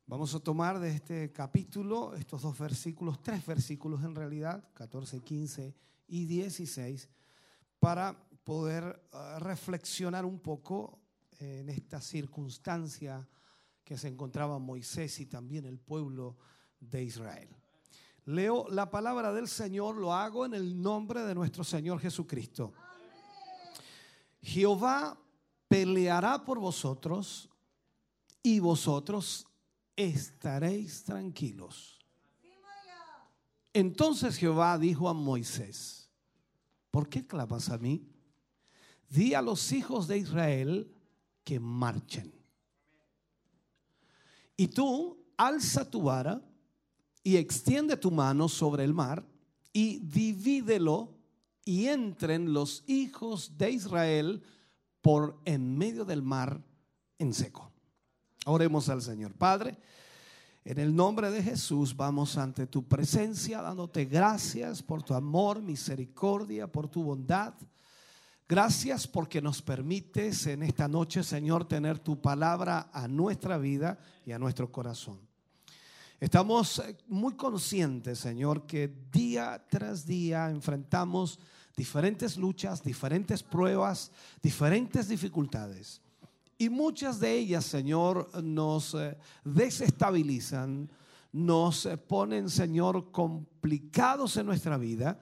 Vamos 0.08 0.34
a 0.34 0.40
tomar 0.40 0.80
de 0.80 0.90
este 0.90 1.30
capítulo 1.30 2.16
estos 2.16 2.42
dos 2.42 2.58
versículos, 2.58 3.22
tres 3.22 3.46
versículos 3.46 4.02
en 4.02 4.16
realidad, 4.16 4.68
14, 4.74 5.20
15 5.20 5.72
y 6.08 6.24
16, 6.24 7.08
para 7.78 8.18
poder 8.42 9.08
uh, 9.12 9.38
reflexionar 9.38 10.24
un 10.24 10.40
poco 10.40 10.98
en 11.38 11.68
esta 11.68 12.00
circunstancia 12.00 13.24
que 13.84 13.98
se 13.98 14.08
encontraba 14.08 14.58
Moisés 14.58 15.20
y 15.20 15.26
también 15.26 15.66
el 15.66 15.78
pueblo 15.78 16.36
de 16.80 17.04
Israel. 17.04 17.48
Leo 18.26 18.66
la 18.70 18.90
palabra 18.90 19.32
del 19.32 19.48
Señor, 19.48 19.96
lo 19.96 20.12
hago 20.12 20.46
en 20.46 20.54
el 20.54 20.80
nombre 20.80 21.22
de 21.22 21.34
nuestro 21.34 21.62
Señor 21.62 22.00
Jesucristo. 22.00 22.72
Jehová 24.40 25.18
peleará 25.68 26.44
por 26.44 26.58
vosotros 26.58 27.50
y 28.42 28.60
vosotros 28.60 29.46
estaréis 29.96 31.04
tranquilos. 31.04 31.98
Entonces 33.72 34.36
Jehová 34.36 34.78
dijo 34.78 35.08
a 35.08 35.14
Moisés, 35.14 36.08
¿por 36.90 37.08
qué 37.08 37.26
clamas 37.26 37.68
a 37.70 37.78
mí? 37.78 38.08
Di 39.08 39.34
a 39.34 39.42
los 39.42 39.72
hijos 39.72 40.06
de 40.06 40.18
Israel 40.18 40.94
que 41.42 41.60
marchen. 41.60 42.33
Y 44.56 44.68
tú 44.68 45.18
alza 45.36 45.88
tu 45.88 46.02
vara 46.02 46.40
y 47.22 47.36
extiende 47.36 47.96
tu 47.96 48.10
mano 48.10 48.48
sobre 48.48 48.84
el 48.84 48.94
mar 48.94 49.24
y 49.72 49.98
divídelo 49.98 51.14
y 51.64 51.86
entren 51.86 52.52
los 52.52 52.84
hijos 52.86 53.56
de 53.56 53.70
Israel 53.70 54.42
por 55.00 55.40
en 55.44 55.76
medio 55.76 56.04
del 56.04 56.22
mar 56.22 56.62
en 57.18 57.32
seco. 57.32 57.70
Oremos 58.46 58.88
al 58.88 59.02
Señor. 59.02 59.34
Padre, 59.34 59.78
en 60.64 60.78
el 60.78 60.94
nombre 60.94 61.30
de 61.30 61.42
Jesús 61.42 61.96
vamos 61.96 62.36
ante 62.36 62.66
tu 62.66 62.86
presencia 62.86 63.60
dándote 63.62 64.04
gracias 64.04 64.82
por 64.82 65.02
tu 65.02 65.14
amor, 65.14 65.60
misericordia, 65.60 66.70
por 66.70 66.88
tu 66.88 67.02
bondad. 67.02 67.54
Gracias 68.54 69.08
porque 69.08 69.42
nos 69.42 69.60
permites 69.60 70.46
en 70.46 70.62
esta 70.62 70.86
noche, 70.86 71.24
Señor, 71.24 71.66
tener 71.66 71.98
tu 71.98 72.22
palabra 72.22 72.88
a 72.92 73.08
nuestra 73.08 73.58
vida 73.58 73.98
y 74.24 74.30
a 74.30 74.38
nuestro 74.38 74.70
corazón. 74.70 75.18
Estamos 76.20 76.78
eh, 76.78 76.96
muy 77.08 77.34
conscientes, 77.34 78.20
Señor, 78.20 78.64
que 78.64 78.86
día 79.10 79.60
tras 79.68 80.06
día 80.06 80.50
enfrentamos 80.50 81.40
diferentes 81.76 82.36
luchas, 82.36 82.80
diferentes 82.80 83.42
pruebas, 83.42 84.12
diferentes 84.40 85.08
dificultades. 85.08 86.00
Y 86.56 86.68
muchas 86.68 87.18
de 87.18 87.32
ellas, 87.32 87.64
Señor, 87.64 88.40
nos 88.40 88.94
eh, 88.94 89.18
desestabilizan, 89.42 90.88
nos 91.32 91.86
eh, 91.86 91.96
ponen, 91.96 92.48
Señor, 92.48 93.10
complicados 93.10 94.36
en 94.36 94.46
nuestra 94.46 94.78
vida 94.78 95.18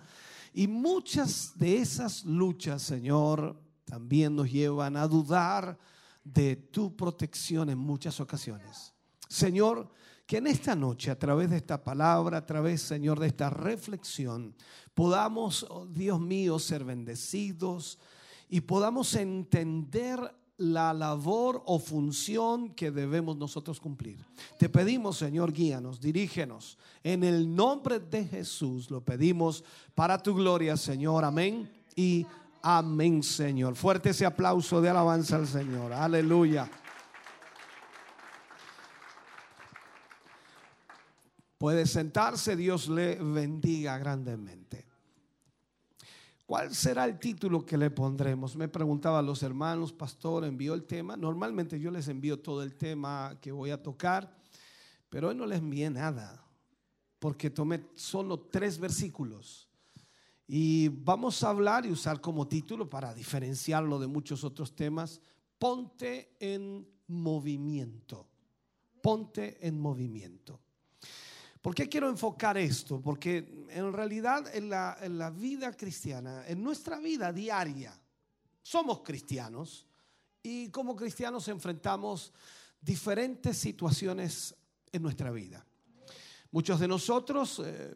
y 0.53 0.66
muchas 0.68 1.53
de 1.57 1.78
esas 1.78 2.24
luchas, 2.24 2.82
Señor, 2.82 3.61
también 3.84 4.36
nos 4.36 4.50
llevan 4.50 4.96
a 4.96 5.07
dudar 5.07 5.78
de 6.24 6.57
tu 6.57 6.94
protección 6.96 7.70
en 7.70 7.78
muchas 7.78 8.20
ocasiones. 8.20 8.92
Señor, 9.28 9.90
que 10.26 10.38
en 10.38 10.46
esta 10.46 10.74
noche, 10.74 11.11
a 11.11 11.18
través 11.18 11.50
de 11.50 11.57
esta 11.57 11.82
palabra, 11.82 12.38
a 12.38 12.46
través, 12.46 12.82
Señor, 12.82 13.18
de 13.18 13.26
esta 13.26 13.50
reflexión, 13.50 14.55
podamos, 14.94 15.66
oh 15.68 15.86
Dios 15.86 16.20
mío, 16.20 16.59
ser 16.59 16.84
bendecidos 16.84 17.98
y 18.48 18.61
podamos 18.61 19.14
entender 19.14 20.20
la 20.59 20.92
labor 20.92 21.62
o 21.66 21.78
función 21.78 22.74
que 22.74 22.90
debemos 22.90 23.36
nosotros 23.36 23.80
cumplir. 23.80 24.24
Te 24.59 24.68
pedimos, 24.68 25.16
Señor, 25.16 25.53
guíanos, 25.53 26.00
dirígenos. 26.00 26.78
En 27.03 27.24
el 27.24 27.55
nombre 27.55 27.98
de 27.98 28.24
Jesús 28.24 28.90
lo 28.90 29.00
pedimos 29.00 29.64
para 29.94 30.22
tu 30.22 30.34
gloria, 30.34 30.76
Señor. 30.76 31.24
Amén 31.24 31.70
y 31.96 32.26
amén, 32.62 33.22
Señor. 33.22 33.74
Fuerte 33.74 34.11
ese 34.11 34.26
aplauso 34.26 34.80
de 34.80 34.90
alabanza 34.90 35.36
al 35.36 35.46
Señor. 35.46 35.92
Aleluya. 35.92 36.70
Puede 41.59 41.86
sentarse, 41.86 42.57
Dios 42.57 42.88
le 42.88 43.14
bendiga 43.16 43.96
grandemente. 43.96 44.91
¿Cuál 46.53 46.74
será 46.74 47.07
el 47.07 47.18
título 47.18 47.64
que 47.64 47.78
le 47.78 47.88
pondremos? 47.88 48.57
Me 48.57 48.68
preguntaban 48.68 49.24
los 49.24 49.42
hermanos, 49.42 49.90
pastor, 49.90 50.44
envió 50.44 50.74
el 50.74 50.84
tema. 50.84 51.16
Normalmente 51.16 51.80
yo 51.80 51.90
les 51.90 52.09
envío 52.09 52.40
todo 52.40 52.62
el 52.62 52.74
tema 52.74 53.38
que 53.40 53.50
voy 53.50 53.70
a 53.70 53.82
tocar, 53.82 54.36
pero 55.09 55.28
hoy 55.28 55.34
no 55.34 55.46
les 55.46 55.61
envié 55.61 55.88
nada, 55.88 56.46
porque 57.18 57.48
tomé 57.48 57.86
solo 57.94 58.38
tres 58.38 58.78
versículos. 58.78 59.66
Y 60.46 60.88
vamos 60.88 61.42
a 61.42 61.48
hablar 61.48 61.86
y 61.86 61.90
usar 61.90 62.20
como 62.20 62.46
título 62.46 62.86
para 62.86 63.14
diferenciarlo 63.14 63.98
de 63.98 64.09
muchos 64.09 64.44
otros 64.44 64.76
temas, 64.76 65.22
ponte 65.59 66.36
en 66.38 66.86
movimiento. 67.07 68.28
Ponte 69.00 69.66
en 69.66 69.80
movimiento. 69.80 70.61
¿Por 71.62 71.76
qué 71.76 71.88
quiero 71.88 72.08
enfocar 72.08 72.58
esto? 72.58 73.00
Porque 73.00 73.66
en 73.70 73.92
realidad 73.92 74.52
en 74.52 74.68
la, 74.68 75.30
vida 75.30 75.72
cristiana, 75.76 76.44
en 76.48 76.60
nuestra 76.60 76.98
vida 76.98 77.32
diaria, 77.32 77.96
somos 78.60 79.02
cristianos 79.02 79.86
y 80.42 80.70
como 80.70 80.96
cristianos 80.96 81.46
enfrentamos 81.46 82.32
diferentes 82.80 83.56
situaciones 83.56 84.56
en 84.90 85.02
nuestra 85.02 85.30
vida. 85.30 85.64
Muchos 86.50 86.80
de 86.80 86.88
nosotros 86.88 87.62
eh, 87.64 87.94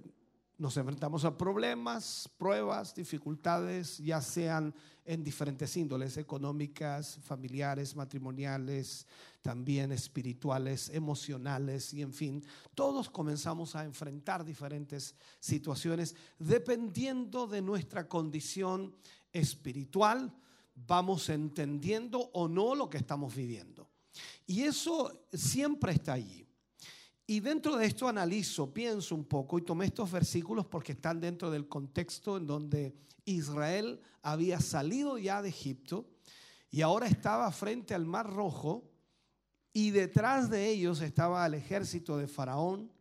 nos 0.58 0.76
enfrentamos 0.76 1.24
a 1.24 1.36
problemas, 1.36 2.30
pruebas, 2.38 2.94
dificultades, 2.94 3.98
ya 3.98 4.22
sean 4.22 4.74
en 5.04 5.22
diferentes 5.22 5.76
índoles, 5.76 6.16
económicas, 6.16 7.18
familiares, 7.22 7.94
matrimoniales, 7.94 9.06
también 9.42 9.92
espirituales, 9.92 10.88
emocionales 10.88 11.92
y 11.94 12.02
en 12.02 12.12
fin, 12.12 12.44
todos 12.74 13.10
comenzamos 13.10 13.76
a 13.76 13.84
enfrentar 13.84 14.44
diferentes 14.44 15.14
situaciones 15.38 16.16
dependiendo 16.38 17.46
de 17.46 17.62
nuestra 17.62 18.08
condición 18.08 18.96
espiritual, 19.32 20.34
vamos 20.74 21.28
entendiendo 21.28 22.18
o 22.32 22.48
no 22.48 22.74
lo 22.74 22.88
que 22.88 22.98
estamos 22.98 23.34
viviendo. 23.34 23.88
Y 24.46 24.62
eso 24.62 25.26
siempre 25.32 25.92
está 25.92 26.14
allí. 26.14 26.45
Y 27.26 27.40
dentro 27.40 27.76
de 27.76 27.86
esto 27.86 28.06
analizo, 28.06 28.72
pienso 28.72 29.14
un 29.14 29.24
poco 29.24 29.58
y 29.58 29.62
tomé 29.62 29.86
estos 29.86 30.12
versículos 30.12 30.66
porque 30.66 30.92
están 30.92 31.20
dentro 31.20 31.50
del 31.50 31.66
contexto 31.66 32.36
en 32.36 32.46
donde 32.46 32.94
Israel 33.24 34.00
había 34.22 34.60
salido 34.60 35.18
ya 35.18 35.42
de 35.42 35.48
Egipto 35.48 36.08
y 36.70 36.82
ahora 36.82 37.08
estaba 37.08 37.50
frente 37.50 37.94
al 37.94 38.06
Mar 38.06 38.32
Rojo 38.32 38.88
y 39.72 39.90
detrás 39.90 40.48
de 40.50 40.68
ellos 40.68 41.00
estaba 41.00 41.44
el 41.46 41.54
ejército 41.54 42.16
de 42.16 42.28
Faraón. 42.28 42.92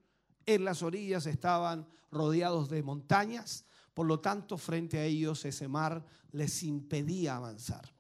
En 0.47 0.65
las 0.65 0.81
orillas 0.81 1.27
estaban 1.27 1.87
rodeados 2.11 2.69
de 2.69 2.81
montañas, 2.81 3.65
por 3.93 4.07
lo 4.07 4.19
tanto 4.19 4.57
frente 4.57 4.97
a 4.97 5.05
ellos 5.05 5.45
ese 5.45 5.67
mar 5.67 6.03
les 6.31 6.63
impedía 6.63 7.35
avanzar. 7.35 7.93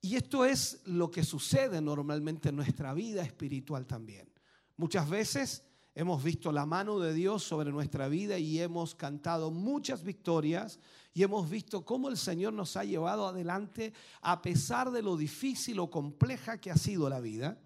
Y 0.00 0.16
esto 0.16 0.44
es 0.44 0.80
lo 0.86 1.10
que 1.10 1.22
sucede 1.22 1.80
normalmente 1.80 2.48
en 2.48 2.56
nuestra 2.56 2.94
vida 2.94 3.22
espiritual 3.22 3.86
también. 3.86 4.33
Muchas 4.76 5.08
veces 5.08 5.62
hemos 5.94 6.22
visto 6.22 6.50
la 6.50 6.66
mano 6.66 6.98
de 6.98 7.14
Dios 7.14 7.44
sobre 7.44 7.70
nuestra 7.70 8.08
vida 8.08 8.38
y 8.38 8.60
hemos 8.60 8.94
cantado 8.96 9.52
muchas 9.52 10.02
victorias 10.02 10.80
y 11.12 11.22
hemos 11.22 11.48
visto 11.48 11.84
cómo 11.84 12.08
el 12.08 12.16
Señor 12.16 12.52
nos 12.52 12.76
ha 12.76 12.84
llevado 12.84 13.28
adelante 13.28 13.92
a 14.20 14.42
pesar 14.42 14.90
de 14.90 15.02
lo 15.02 15.16
difícil 15.16 15.78
o 15.78 15.90
compleja 15.90 16.58
que 16.58 16.72
ha 16.72 16.76
sido 16.76 17.08
la 17.08 17.20
vida. 17.20 17.56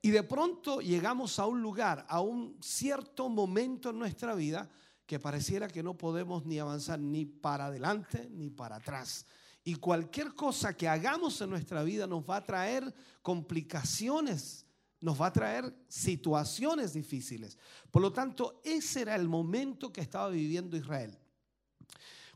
Y 0.00 0.10
de 0.10 0.22
pronto 0.22 0.80
llegamos 0.80 1.40
a 1.40 1.46
un 1.46 1.60
lugar, 1.60 2.06
a 2.08 2.20
un 2.20 2.56
cierto 2.60 3.28
momento 3.28 3.90
en 3.90 3.98
nuestra 3.98 4.34
vida 4.34 4.70
que 5.06 5.18
pareciera 5.18 5.68
que 5.68 5.82
no 5.82 5.98
podemos 5.98 6.46
ni 6.46 6.60
avanzar 6.60 7.00
ni 7.00 7.24
para 7.24 7.66
adelante 7.66 8.28
ni 8.30 8.50
para 8.50 8.76
atrás. 8.76 9.26
Y 9.64 9.76
cualquier 9.76 10.34
cosa 10.34 10.76
que 10.76 10.88
hagamos 10.88 11.40
en 11.40 11.50
nuestra 11.50 11.82
vida 11.82 12.06
nos 12.06 12.28
va 12.28 12.36
a 12.36 12.44
traer 12.44 12.94
complicaciones 13.22 14.66
nos 15.02 15.20
va 15.20 15.26
a 15.26 15.32
traer 15.32 15.74
situaciones 15.88 16.94
difíciles. 16.94 17.58
Por 17.90 18.00
lo 18.00 18.12
tanto, 18.12 18.60
ese 18.64 19.02
era 19.02 19.14
el 19.16 19.28
momento 19.28 19.92
que 19.92 20.00
estaba 20.00 20.30
viviendo 20.30 20.76
Israel. 20.76 21.18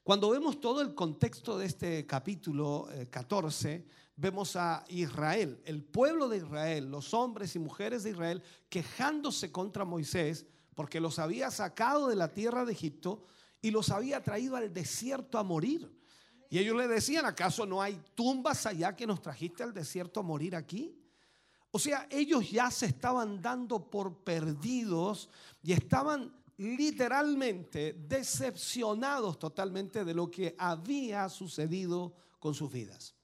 Cuando 0.02 0.30
vemos 0.30 0.60
todo 0.60 0.82
el 0.82 0.94
contexto 0.94 1.58
de 1.58 1.66
este 1.66 2.06
capítulo 2.06 2.88
14, 3.10 3.72
eh, 3.72 3.86
vemos 4.16 4.56
a 4.56 4.84
Israel, 4.88 5.60
el 5.64 5.82
pueblo 5.82 6.28
de 6.28 6.38
Israel, 6.38 6.90
los 6.90 7.14
hombres 7.14 7.56
y 7.56 7.58
mujeres 7.58 8.02
de 8.02 8.10
Israel, 8.10 8.42
quejándose 8.68 9.50
contra 9.50 9.84
Moisés 9.84 10.46
porque 10.74 11.00
los 11.00 11.18
había 11.18 11.50
sacado 11.50 12.08
de 12.08 12.16
la 12.16 12.32
tierra 12.32 12.64
de 12.64 12.72
Egipto 12.72 13.24
y 13.62 13.70
los 13.70 13.90
había 13.90 14.22
traído 14.22 14.56
al 14.56 14.72
desierto 14.72 15.38
a 15.38 15.42
morir. 15.42 15.90
Y 16.50 16.58
ellos 16.58 16.76
le 16.76 16.86
decían, 16.86 17.26
¿acaso 17.26 17.64
no 17.66 17.80
hay 17.82 18.00
tumbas 18.14 18.66
allá 18.66 18.94
que 18.94 19.06
nos 19.06 19.22
trajiste 19.22 19.62
al 19.62 19.72
desierto 19.72 20.20
a 20.20 20.22
morir 20.22 20.54
aquí? 20.54 20.94
O 21.76 21.78
sea, 21.78 22.06
ellos 22.10 22.50
ya 22.50 22.70
se 22.70 22.86
estaban 22.86 23.42
dando 23.42 23.90
por 23.90 24.24
perdidos 24.24 25.28
y 25.62 25.74
estaban 25.74 26.32
literalmente 26.56 27.92
decepcionados 28.08 29.38
totalmente 29.38 30.02
de 30.02 30.14
lo 30.14 30.30
que 30.30 30.54
había 30.56 31.28
sucedido 31.28 32.14
con 32.38 32.54
sus 32.54 32.72
vidas. 32.72 33.14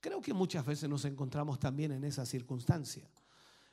Creo 0.00 0.22
que 0.22 0.32
muchas 0.32 0.64
veces 0.64 0.88
nos 0.88 1.04
encontramos 1.04 1.60
también 1.60 1.92
en 1.92 2.04
esa 2.04 2.24
circunstancia. 2.24 3.06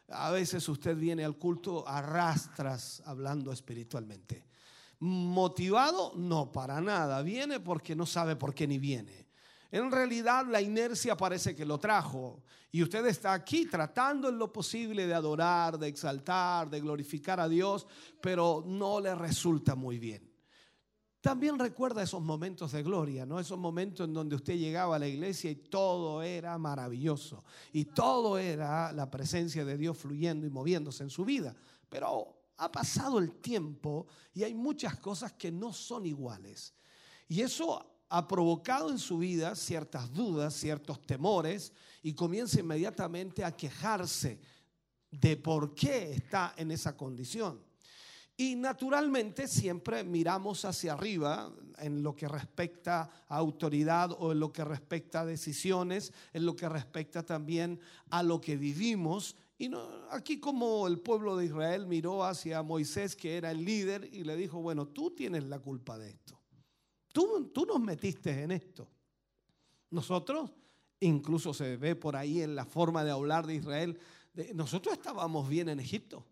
A 0.10 0.30
veces 0.32 0.68
usted 0.68 0.98
viene 0.98 1.24
al 1.24 1.38
culto 1.38 1.88
a 1.88 2.02
rastras 2.02 3.02
hablando 3.06 3.50
espiritualmente. 3.54 4.46
Motivado, 5.00 6.12
no, 6.18 6.52
para 6.52 6.82
nada. 6.82 7.22
Viene 7.22 7.62
porque 7.62 7.96
no 7.96 8.06
sabe 8.06 8.36
por 8.36 8.54
qué 8.54 8.68
ni 8.68 8.78
viene. 8.78 9.21
En 9.72 9.90
realidad 9.90 10.46
la 10.48 10.62
inercia 10.62 11.16
parece 11.16 11.56
que 11.56 11.66
lo 11.66 11.80
trajo. 11.80 12.44
Y 12.72 12.84
usted 12.84 13.06
está 13.06 13.34
aquí 13.34 13.66
tratando 13.66 14.30
en 14.30 14.38
lo 14.38 14.52
posible 14.52 15.08
de 15.08 15.14
adorar, 15.14 15.80
de 15.80 15.88
exaltar, 15.88 16.70
de 16.70 16.82
glorificar 16.82 17.40
a 17.40 17.48
Dios, 17.48 17.88
pero 18.22 18.64
no 18.66 19.00
le 19.00 19.16
resulta 19.16 19.76
muy 19.76 19.98
bien. 19.98 20.30
También 21.22 21.60
recuerda 21.60 22.02
esos 22.02 22.22
momentos 22.22 22.72
de 22.72 22.82
gloria, 22.82 23.26
¿no? 23.28 23.40
Esos 23.40 23.58
momentos 23.58 24.08
en 24.08 24.14
donde 24.14 24.36
usted 24.36 24.56
llegaba 24.56 24.96
a 24.96 25.00
la 25.00 25.08
iglesia 25.08 25.52
y 25.52 25.56
todo 25.56 26.24
era 26.24 26.58
maravilloso. 26.58 27.44
Y 27.72 27.86
todo 27.86 28.40
era 28.40 28.92
la 28.92 29.10
presencia 29.10 29.64
de 29.64 29.78
Dios 29.78 29.98
fluyendo 29.98 30.48
y 30.48 30.50
moviéndose 30.50 31.04
en 31.04 31.12
su 31.12 31.24
vida. 31.24 31.56
Pero 31.88 32.42
ha 32.58 32.72
pasado 32.72 33.20
el 33.20 33.36
tiempo 33.36 34.08
y 34.34 34.44
hay 34.44 34.56
muchas 34.56 34.98
cosas 34.98 35.34
que 35.34 35.52
no 35.52 35.72
son 35.72 36.08
iguales. 36.08 36.74
Y 37.28 37.42
eso 37.42 38.01
ha 38.12 38.28
provocado 38.28 38.92
en 38.92 39.00
su 39.00 39.18
vida 39.18 39.56
ciertas 39.56 40.14
dudas, 40.14 40.54
ciertos 40.54 41.02
temores 41.02 41.74
y 42.04 42.14
comienza 42.14 42.60
inmediatamente 42.60 43.44
a 43.44 43.56
quejarse 43.56 44.40
de 45.10 45.38
por 45.38 45.74
qué 45.74 46.12
está 46.12 46.54
en 46.58 46.72
esa 46.72 46.96
condición. 46.96 47.60
Y 48.36 48.56
naturalmente 48.56 49.48
siempre 49.48 50.04
miramos 50.04 50.66
hacia 50.66 50.94
arriba 50.94 51.52
en 51.78 52.04
lo 52.04 52.16
que 52.16 52.28
respecta 52.28 53.10
a 53.28 53.38
autoridad 53.38 54.12
o 54.20 54.32
en 54.32 54.40
lo 54.40 54.52
que 54.52 54.64
respecta 54.64 55.22
a 55.22 55.26
decisiones, 55.26 56.12
en 56.34 56.46
lo 56.46 56.56
que 56.56 56.68
respecta 56.68 57.24
también 57.24 57.80
a 58.10 58.24
lo 58.24 58.42
que 58.42 58.58
vivimos 58.58 59.36
y 59.62 59.70
aquí 60.10 60.40
como 60.40 60.88
el 60.88 60.98
pueblo 61.02 61.38
de 61.38 61.46
Israel 61.46 61.86
miró 61.86 62.26
hacia 62.26 62.64
Moisés, 62.64 63.16
que 63.16 63.38
era 63.38 63.52
el 63.52 63.64
líder, 63.64 64.10
y 64.12 64.24
le 64.24 64.36
dijo, 64.36 64.60
bueno, 64.60 64.88
tú 64.88 65.12
tienes 65.12 65.44
la 65.44 65.60
culpa 65.60 66.00
de 66.00 66.10
esto. 66.10 66.41
Tú, 67.12 67.52
nos 67.68 67.80
metiste 67.80 68.44
en 68.44 68.52
esto. 68.52 68.88
Nosotros, 69.90 70.52
incluso 71.00 71.54
se 71.54 71.78
ve 71.78 71.96
por 71.96 72.16
ahí 72.16 72.42
en 72.42 72.56
la 72.56 72.66
forma 72.66 73.04
de 73.04 73.12
hablar 73.12 73.46
de 73.46 73.56
Israel, 73.56 74.00
nosotros 74.54 74.94
estábamos 74.94 75.50
bien 75.50 75.70
en 75.70 75.80
Egipto. 75.80 76.26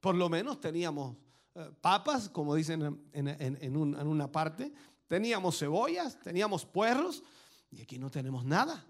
Por 0.00 0.14
lo 0.14 0.28
menos 0.28 0.60
teníamos 0.60 1.16
eh, 1.54 1.70
papas, 1.80 2.28
como 2.28 2.54
dicen 2.54 3.08
en, 3.12 3.28
en 3.28 3.76
una 3.76 4.30
parte, 4.30 4.72
teníamos 5.06 5.58
cebollas, 5.58 6.18
teníamos 6.20 6.64
puerros, 6.64 7.22
y 7.70 7.82
aquí 7.82 7.98
no 7.98 8.10
tenemos 8.10 8.44
nada. 8.44 8.84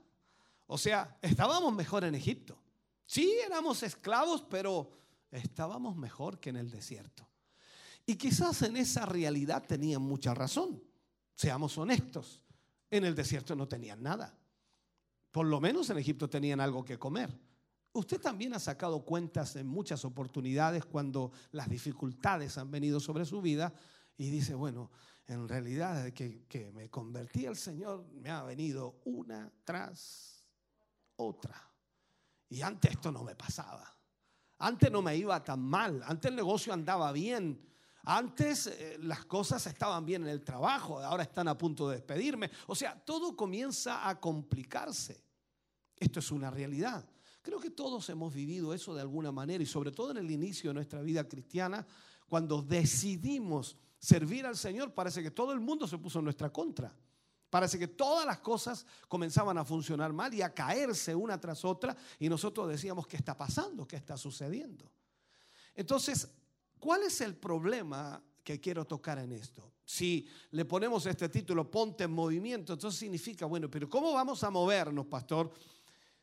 O 0.66 0.78
sea, 0.78 1.18
estábamos 1.22 1.72
mejor 1.72 2.04
en 2.04 2.14
Egipto. 2.14 2.58
Sí, 3.04 3.34
éramos 3.44 3.82
esclavos, 3.82 4.42
pero 4.48 4.90
estábamos 5.30 5.96
mejor 5.96 6.38
que 6.38 6.50
en 6.50 6.56
el 6.56 6.70
desierto. 6.70 7.27
Y 8.08 8.16
quizás 8.16 8.62
en 8.62 8.78
esa 8.78 9.04
realidad 9.04 9.66
tenían 9.68 10.00
mucha 10.00 10.32
razón. 10.32 10.82
Seamos 11.34 11.76
honestos, 11.76 12.40
en 12.90 13.04
el 13.04 13.14
desierto 13.14 13.54
no 13.54 13.68
tenían 13.68 14.02
nada. 14.02 14.34
Por 15.30 15.44
lo 15.44 15.60
menos 15.60 15.90
en 15.90 15.98
Egipto 15.98 16.26
tenían 16.26 16.58
algo 16.58 16.82
que 16.82 16.98
comer. 16.98 17.38
Usted 17.92 18.18
también 18.18 18.54
ha 18.54 18.60
sacado 18.60 19.04
cuentas 19.04 19.56
en 19.56 19.66
muchas 19.66 20.06
oportunidades 20.06 20.86
cuando 20.86 21.32
las 21.52 21.68
dificultades 21.68 22.56
han 22.56 22.70
venido 22.70 22.98
sobre 22.98 23.26
su 23.26 23.42
vida 23.42 23.74
y 24.16 24.30
dice, 24.30 24.54
bueno, 24.54 24.90
en 25.26 25.46
realidad 25.46 26.10
que, 26.14 26.46
que 26.46 26.72
me 26.72 26.88
convertí 26.88 27.44
al 27.44 27.56
Señor 27.56 28.06
me 28.14 28.30
ha 28.30 28.42
venido 28.42 29.02
una 29.04 29.52
tras 29.64 30.46
otra. 31.16 31.62
Y 32.48 32.62
antes 32.62 32.92
esto 32.92 33.12
no 33.12 33.22
me 33.22 33.34
pasaba. 33.34 33.94
Antes 34.60 34.90
no 34.90 35.02
me 35.02 35.14
iba 35.14 35.44
tan 35.44 35.60
mal. 35.60 36.02
Antes 36.06 36.30
el 36.30 36.36
negocio 36.36 36.72
andaba 36.72 37.12
bien. 37.12 37.68
Antes 38.10 38.68
eh, 38.68 38.96
las 39.02 39.26
cosas 39.26 39.66
estaban 39.66 40.06
bien 40.06 40.22
en 40.22 40.30
el 40.30 40.42
trabajo. 40.42 40.98
Ahora 40.98 41.24
están 41.24 41.46
a 41.46 41.58
punto 41.58 41.90
de 41.90 41.96
despedirme. 41.96 42.50
O 42.66 42.74
sea, 42.74 42.98
todo 42.98 43.36
comienza 43.36 44.08
a 44.08 44.18
complicarse. 44.18 45.22
Esto 45.94 46.18
es 46.20 46.30
una 46.30 46.50
realidad. 46.50 47.06
Creo 47.42 47.60
que 47.60 47.68
todos 47.68 48.08
hemos 48.08 48.32
vivido 48.32 48.72
eso 48.72 48.94
de 48.94 49.02
alguna 49.02 49.30
manera 49.30 49.62
y 49.62 49.66
sobre 49.66 49.92
todo 49.92 50.12
en 50.12 50.16
el 50.16 50.30
inicio 50.30 50.70
de 50.70 50.74
nuestra 50.74 51.02
vida 51.02 51.28
cristiana, 51.28 51.86
cuando 52.26 52.62
decidimos 52.62 53.76
servir 53.98 54.46
al 54.46 54.56
Señor, 54.56 54.94
parece 54.94 55.22
que 55.22 55.30
todo 55.30 55.52
el 55.52 55.60
mundo 55.60 55.86
se 55.86 55.98
puso 55.98 56.20
en 56.20 56.24
nuestra 56.24 56.50
contra. 56.50 56.90
Parece 57.50 57.78
que 57.78 57.88
todas 57.88 58.24
las 58.24 58.38
cosas 58.38 58.86
comenzaban 59.06 59.58
a 59.58 59.66
funcionar 59.66 60.14
mal 60.14 60.32
y 60.32 60.40
a 60.40 60.54
caerse 60.54 61.14
una 61.14 61.38
tras 61.38 61.62
otra 61.62 61.94
y 62.18 62.30
nosotros 62.30 62.70
decíamos, 62.70 63.06
¿qué 63.06 63.18
está 63.18 63.36
pasando? 63.36 63.86
¿Qué 63.86 63.96
está 63.96 64.16
sucediendo? 64.16 64.90
Entonces, 65.74 66.28
¿cuál 66.78 67.02
es 67.02 67.20
el 67.20 67.36
problema 67.36 68.22
que 68.42 68.60
quiero 68.60 68.86
tocar 68.86 69.18
en 69.18 69.32
esto? 69.32 69.72
Si 69.84 70.28
le 70.50 70.64
ponemos 70.64 71.06
este 71.06 71.28
título, 71.28 71.70
ponte 71.70 72.04
en 72.04 72.10
movimiento, 72.10 72.74
entonces 72.74 73.00
significa, 73.00 73.46
bueno, 73.46 73.70
pero 73.70 73.88
¿cómo 73.88 74.12
vamos 74.12 74.44
a 74.44 74.50
movernos, 74.50 75.06
pastor, 75.06 75.50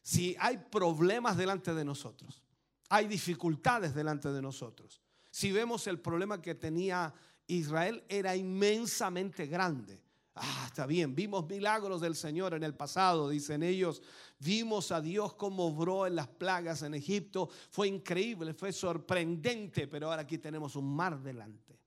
si 0.02 0.36
hay 0.40 0.58
problemas 0.58 1.36
delante 1.36 1.74
de 1.74 1.84
nosotros? 1.84 2.44
Hay 2.90 3.08
dificultades 3.08 3.96
delante 3.96 4.32
de 4.32 4.42
nosotros. 4.42 5.02
Si 5.32 5.52
vemos 5.52 5.88
el 5.88 6.00
problema 6.00 6.42
que 6.42 6.54
tenía 6.54 7.14
Israel, 7.48 8.04
era 8.08 8.36
inmensamente 8.36 9.48
grande. 9.48 10.05
Ah, 10.36 10.66
está 10.68 10.86
bien, 10.86 11.16
vimos 11.16 11.48
milagros 11.48 12.02
del 12.02 12.14
Señor 12.14 12.54
en 12.54 12.64
el 12.64 12.76
pasado, 12.76 13.30
dicen 13.30 13.64
ellos. 13.64 14.02
Vimos 14.40 14.92
a 14.92 15.00
Dios 15.00 15.34
como 15.36 15.68
obró 15.68 16.06
en 16.06 16.16
las 16.16 16.28
plagas 16.28 16.82
en 16.82 16.94
Egipto. 16.94 17.50
Fue 17.72 17.88
increíble, 17.88 18.54
fue 18.54 18.74
sorprendente, 18.74 19.88
pero 19.88 20.10
ahora 20.10 20.24
aquí 20.24 20.38
tenemos 20.38 20.76
un 20.76 20.94
mar 20.94 21.22
delante. 21.22 21.80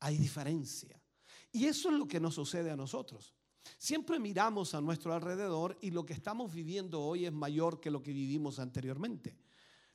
Hay 0.00 0.18
diferencia. 0.18 1.00
Y 1.52 1.66
eso 1.66 1.88
es 1.88 1.96
lo 1.96 2.06
que 2.06 2.18
nos 2.18 2.34
sucede 2.34 2.70
a 2.70 2.76
nosotros. 2.76 3.32
Siempre 3.78 4.18
miramos 4.18 4.74
a 4.74 4.80
nuestro 4.80 5.14
alrededor 5.14 5.78
y 5.80 5.92
lo 5.92 6.04
que 6.04 6.12
estamos 6.12 6.52
viviendo 6.52 7.00
hoy 7.00 7.26
es 7.26 7.32
mayor 7.32 7.80
que 7.80 7.90
lo 7.90 8.02
que 8.02 8.12
vivimos 8.12 8.58
anteriormente. 8.58 9.36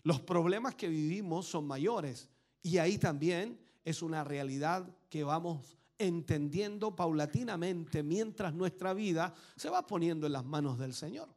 Los 0.03 0.21
problemas 0.21 0.75
que 0.75 0.87
vivimos 0.87 1.47
son 1.47 1.67
mayores 1.67 2.29
y 2.61 2.77
ahí 2.77 2.97
también 2.97 3.59
es 3.83 4.01
una 4.01 4.23
realidad 4.23 4.95
que 5.09 5.23
vamos 5.23 5.78
entendiendo 5.99 6.95
paulatinamente 6.95 8.01
mientras 8.01 8.53
nuestra 8.53 8.93
vida 8.93 9.35
se 9.55 9.69
va 9.69 9.85
poniendo 9.85 10.25
en 10.25 10.33
las 10.33 10.45
manos 10.45 10.79
del 10.79 10.93
Señor. 10.93 11.29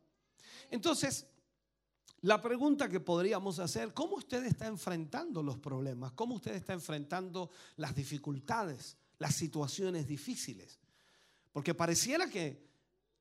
Entonces, 0.71 1.27
la 2.23 2.41
pregunta 2.41 2.89
que 2.89 3.01
podríamos 3.01 3.59
hacer, 3.59 3.93
¿cómo 3.93 4.17
usted 4.17 4.45
está 4.45 4.69
enfrentando 4.69 5.43
los 5.43 5.59
problemas? 5.59 6.13
¿Cómo 6.13 6.37
usted 6.37 6.55
está 6.55 6.73
enfrentando 6.73 7.51
las 7.77 7.95
dificultades, 7.97 8.97
las 9.19 9.35
situaciones 9.35 10.07
difíciles? 10.07 10.79
Porque 11.53 11.75
pareciera 11.75 12.31
que 12.31 12.65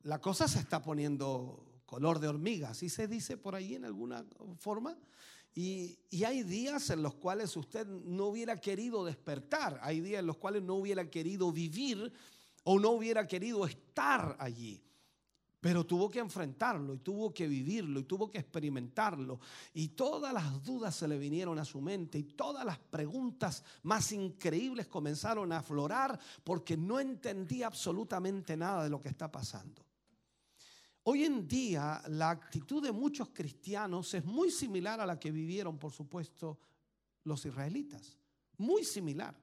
la 0.03 0.21
cosa 0.21 0.47
se 0.47 0.59
está 0.59 0.81
poniendo 0.83 1.81
color 1.87 2.19
de 2.19 2.27
hormiga, 2.27 2.69
así 2.69 2.89
se 2.89 3.07
dice 3.07 3.37
por 3.37 3.55
ahí 3.55 3.75
en 3.75 3.85
alguna 3.85 4.23
forma. 4.59 4.95
Y, 5.53 5.97
hay 6.25 6.43
días 6.43 6.89
en 6.91 7.03
los 7.03 7.15
cuales 7.15 7.55
usted 7.57 7.85
no 7.85 8.27
hubiera 8.27 8.59
querido 8.59 9.03
despertar, 9.03 9.79
hay 9.83 9.99
días 9.99 10.19
en 10.19 10.27
los 10.27 10.37
cuales 10.37 10.63
no 10.63 10.75
hubiera 10.75 11.09
querido 11.09 11.51
vivir 11.51 12.11
o 12.63 12.79
no 12.79 12.91
hubiera 12.91 13.27
querido 13.27 13.65
estar 13.65 14.35
allí. 14.39 14.81
Pero 15.59 15.85
tuvo 15.85 16.09
que 16.09 16.19
enfrentarlo 16.19 16.95
y 16.95 16.99
tuvo 16.99 17.31
que 17.31 17.47
vivirlo 17.47 17.99
y 17.99 18.03
tuvo 18.05 18.31
que 18.31 18.39
experimentarlo. 18.39 19.39
Y 19.73 19.89
todas 19.89 20.33
las 20.33 20.63
dudas 20.63 20.95
se 20.95 21.07
le 21.07 21.19
vinieron 21.19 21.59
a 21.59 21.65
su 21.65 21.81
mente 21.81 22.17
y 22.17 22.23
todas 22.23 22.65
las 22.65 22.79
preguntas 22.79 23.63
más 23.83 24.11
increíbles 24.11 24.87
comenzaron 24.87 25.51
a 25.51 25.59
aflorar 25.59 26.19
porque 26.43 26.75
no 26.75 26.99
entendía 26.99 27.67
absolutamente 27.67 28.57
nada 28.57 28.85
de 28.85 28.89
lo 28.89 28.99
que 28.99 29.09
está 29.09 29.31
pasando. 29.31 29.85
Hoy 31.03 31.23
en 31.23 31.47
día 31.47 32.01
la 32.09 32.29
actitud 32.29 32.83
de 32.83 32.91
muchos 32.91 33.29
cristianos 33.29 34.13
es 34.13 34.23
muy 34.23 34.51
similar 34.51 35.01
a 35.01 35.05
la 35.05 35.19
que 35.19 35.31
vivieron, 35.31 35.79
por 35.79 35.91
supuesto, 35.91 36.59
los 37.23 37.43
israelitas. 37.45 38.17
Muy 38.57 38.83
similar. 38.83 39.35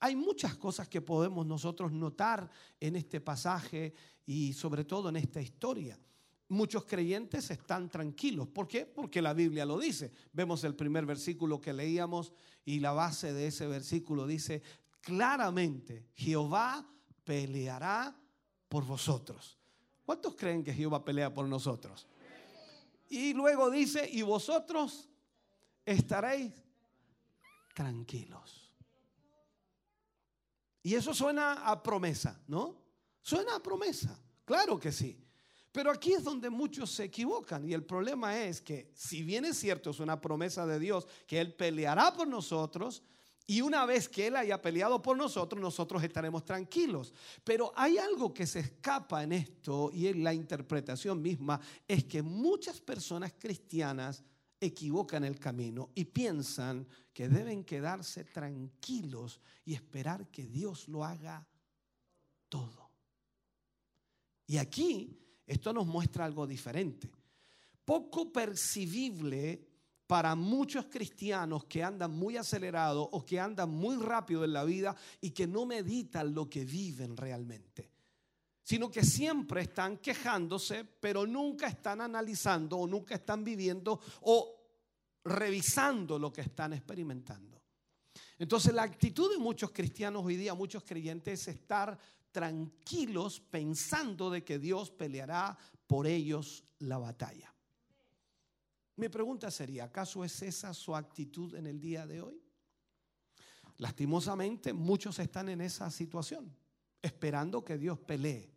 Hay 0.00 0.14
muchas 0.14 0.56
cosas 0.56 0.88
que 0.88 1.00
podemos 1.00 1.46
nosotros 1.46 1.90
notar 1.92 2.50
en 2.78 2.96
este 2.96 3.20
pasaje 3.20 3.94
y 4.26 4.52
sobre 4.52 4.84
todo 4.84 5.08
en 5.08 5.16
esta 5.16 5.40
historia. 5.40 5.98
Muchos 6.48 6.84
creyentes 6.84 7.50
están 7.50 7.88
tranquilos. 7.88 8.48
¿Por 8.48 8.68
qué? 8.68 8.84
Porque 8.86 9.22
la 9.22 9.32
Biblia 9.32 9.64
lo 9.64 9.78
dice. 9.78 10.12
Vemos 10.32 10.64
el 10.64 10.74
primer 10.74 11.06
versículo 11.06 11.60
que 11.60 11.72
leíamos 11.72 12.32
y 12.64 12.80
la 12.80 12.92
base 12.92 13.32
de 13.32 13.48
ese 13.48 13.66
versículo 13.66 14.26
dice 14.26 14.62
claramente, 15.00 16.08
Jehová 16.14 16.86
peleará 17.24 18.14
por 18.68 18.84
vosotros. 18.84 19.58
¿Cuántos 20.06 20.36
creen 20.36 20.62
que 20.62 20.72
Jehová 20.72 21.04
pelea 21.04 21.34
por 21.34 21.48
nosotros? 21.48 22.06
Y 23.08 23.34
luego 23.34 23.68
dice, 23.70 24.08
y 24.08 24.22
vosotros 24.22 25.08
estaréis 25.84 26.52
tranquilos. 27.74 28.72
Y 30.84 30.94
eso 30.94 31.12
suena 31.12 31.68
a 31.68 31.82
promesa, 31.82 32.40
¿no? 32.46 32.80
Suena 33.20 33.56
a 33.56 33.62
promesa, 33.62 34.16
claro 34.44 34.78
que 34.78 34.92
sí. 34.92 35.20
Pero 35.72 35.90
aquí 35.90 36.12
es 36.12 36.22
donde 36.22 36.50
muchos 36.50 36.92
se 36.92 37.04
equivocan 37.04 37.68
y 37.68 37.74
el 37.74 37.84
problema 37.84 38.40
es 38.40 38.62
que 38.62 38.92
si 38.94 39.24
bien 39.24 39.44
es 39.44 39.58
cierto, 39.58 39.90
es 39.90 39.98
una 39.98 40.20
promesa 40.20 40.64
de 40.66 40.78
Dios 40.78 41.08
que 41.26 41.40
Él 41.40 41.52
peleará 41.52 42.12
por 42.14 42.28
nosotros 42.28 43.02
y 43.46 43.60
una 43.60 43.86
vez 43.86 44.08
que 44.08 44.26
Él 44.26 44.36
haya 44.36 44.60
peleado 44.60 45.00
por 45.00 45.16
nosotros, 45.16 45.60
nosotros 45.60 46.02
estaremos 46.02 46.44
tranquilos. 46.44 47.12
Pero 47.44 47.72
hay 47.76 47.96
algo 47.96 48.34
que 48.34 48.46
se 48.46 48.58
escapa 48.58 49.22
en 49.22 49.32
esto 49.32 49.90
y 49.92 50.08
en 50.08 50.24
la 50.24 50.34
interpretación 50.34 51.22
misma, 51.22 51.60
es 51.86 52.04
que 52.04 52.22
muchas 52.22 52.80
personas 52.80 53.34
cristianas 53.38 54.24
equivocan 54.60 55.22
el 55.22 55.38
camino 55.38 55.90
y 55.94 56.06
piensan 56.06 56.88
que 57.12 57.28
deben 57.28 57.64
quedarse 57.64 58.24
tranquilos 58.24 59.40
y 59.64 59.74
esperar 59.74 60.28
que 60.28 60.46
Dios 60.46 60.88
lo 60.88 61.04
haga 61.04 61.46
todo. 62.48 62.90
Y 64.48 64.56
aquí 64.56 65.18
esto 65.46 65.72
nos 65.72 65.86
muestra 65.86 66.24
algo 66.24 66.46
diferente. 66.46 67.10
Poco 67.84 68.32
percibible 68.32 69.75
para 70.06 70.34
muchos 70.34 70.86
cristianos 70.86 71.64
que 71.64 71.82
andan 71.82 72.12
muy 72.12 72.36
acelerados 72.36 73.08
o 73.10 73.24
que 73.24 73.40
andan 73.40 73.70
muy 73.70 73.96
rápido 73.96 74.44
en 74.44 74.52
la 74.52 74.64
vida 74.64 74.94
y 75.20 75.30
que 75.30 75.46
no 75.46 75.66
meditan 75.66 76.32
lo 76.32 76.48
que 76.48 76.64
viven 76.64 77.16
realmente, 77.16 77.90
sino 78.62 78.90
que 78.90 79.04
siempre 79.04 79.62
están 79.62 79.98
quejándose, 79.98 80.84
pero 80.84 81.26
nunca 81.26 81.66
están 81.66 82.00
analizando 82.00 82.78
o 82.78 82.86
nunca 82.86 83.16
están 83.16 83.42
viviendo 83.42 84.00
o 84.22 84.54
revisando 85.24 86.18
lo 86.18 86.32
que 86.32 86.42
están 86.42 86.72
experimentando. 86.72 87.60
Entonces 88.38 88.72
la 88.72 88.82
actitud 88.82 89.32
de 89.32 89.38
muchos 89.38 89.72
cristianos 89.72 90.24
hoy 90.24 90.36
día, 90.36 90.54
muchos 90.54 90.84
creyentes, 90.84 91.40
es 91.40 91.48
estar 91.48 91.98
tranquilos 92.30 93.40
pensando 93.40 94.30
de 94.30 94.44
que 94.44 94.58
Dios 94.58 94.90
peleará 94.90 95.56
por 95.86 96.06
ellos 96.06 96.64
la 96.78 96.98
batalla. 96.98 97.55
Mi 98.96 99.08
pregunta 99.08 99.50
sería, 99.50 99.84
¿acaso 99.84 100.24
es 100.24 100.42
esa 100.42 100.72
su 100.72 100.96
actitud 100.96 101.54
en 101.54 101.66
el 101.66 101.80
día 101.80 102.06
de 102.06 102.22
hoy? 102.22 102.40
Lastimosamente, 103.78 104.72
muchos 104.72 105.18
están 105.18 105.50
en 105.50 105.60
esa 105.60 105.90
situación, 105.90 106.50
esperando 107.02 107.62
que 107.62 107.76
Dios 107.76 107.98
pelee, 107.98 108.50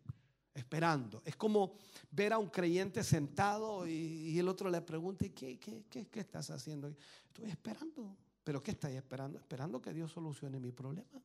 esperando. 0.54 1.22
Es 1.26 1.36
como 1.36 1.74
ver 2.10 2.32
a 2.32 2.38
un 2.38 2.48
creyente 2.48 3.04
sentado 3.04 3.86
y, 3.86 4.38
el 4.38 4.48
otro 4.48 4.70
le 4.70 4.80
pregunta, 4.80 5.28
¿qué, 5.28 5.58
qué, 5.58 5.84
qué, 5.90 6.08
qué 6.08 6.20
estás 6.20 6.50
haciendo? 6.50 6.88
Estoy 6.88 7.50
esperando. 7.50 8.16
¿Pero 8.42 8.62
qué 8.62 8.70
estáis 8.70 8.96
esperando? 8.96 9.38
Esperando 9.38 9.80
que 9.82 9.92
Dios 9.92 10.10
solucione 10.10 10.58
mi 10.58 10.72
problema. 10.72 11.22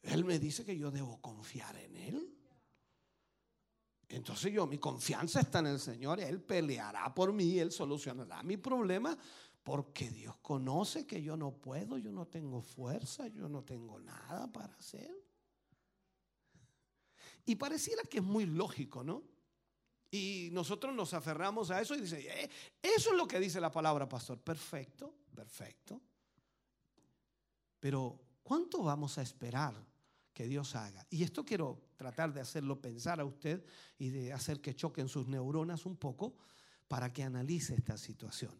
Él 0.00 0.24
me 0.24 0.38
dice 0.38 0.64
que 0.64 0.76
yo 0.76 0.90
debo 0.90 1.20
confiar 1.20 1.76
en 1.76 1.96
Él. 1.96 2.41
Entonces 4.12 4.52
yo, 4.52 4.66
mi 4.66 4.76
confianza 4.76 5.40
está 5.40 5.60
en 5.60 5.68
el 5.68 5.80
Señor. 5.80 6.20
Él 6.20 6.38
peleará 6.42 7.14
por 7.14 7.32
mí, 7.32 7.58
Él 7.58 7.72
solucionará 7.72 8.42
mi 8.42 8.58
problema. 8.58 9.16
Porque 9.62 10.10
Dios 10.10 10.36
conoce 10.42 11.06
que 11.06 11.22
yo 11.22 11.36
no 11.36 11.52
puedo, 11.52 11.96
yo 11.96 12.12
no 12.12 12.26
tengo 12.26 12.60
fuerza, 12.60 13.28
yo 13.28 13.48
no 13.48 13.62
tengo 13.62 13.98
nada 14.00 14.52
para 14.52 14.74
hacer. 14.74 15.10
Y 17.46 17.54
pareciera 17.54 18.02
que 18.02 18.18
es 18.18 18.24
muy 18.24 18.44
lógico, 18.44 19.02
¿no? 19.02 19.22
Y 20.10 20.50
nosotros 20.52 20.94
nos 20.94 21.14
aferramos 21.14 21.70
a 21.70 21.80
eso 21.80 21.94
y 21.94 22.02
dice, 22.02 22.20
eh, 22.20 22.50
eso 22.82 23.12
es 23.12 23.16
lo 23.16 23.26
que 23.26 23.40
dice 23.40 23.60
la 23.60 23.70
palabra, 23.70 24.06
pastor. 24.06 24.38
Perfecto, 24.40 25.14
perfecto. 25.34 26.02
Pero 27.80 28.20
¿cuánto 28.42 28.82
vamos 28.82 29.16
a 29.16 29.22
esperar 29.22 29.74
que 30.32 30.46
Dios 30.46 30.74
haga. 30.74 31.06
Y 31.10 31.22
esto 31.22 31.44
quiero 31.44 31.90
tratar 31.96 32.32
de 32.32 32.40
hacerlo 32.40 32.80
pensar 32.80 33.20
a 33.20 33.24
usted 33.24 33.64
y 33.98 34.10
de 34.10 34.32
hacer 34.32 34.60
que 34.60 34.74
choquen 34.74 35.08
sus 35.08 35.28
neuronas 35.28 35.86
un 35.86 35.96
poco 35.96 36.36
para 36.88 37.12
que 37.12 37.22
analice 37.22 37.74
esta 37.74 37.96
situación. 37.96 38.52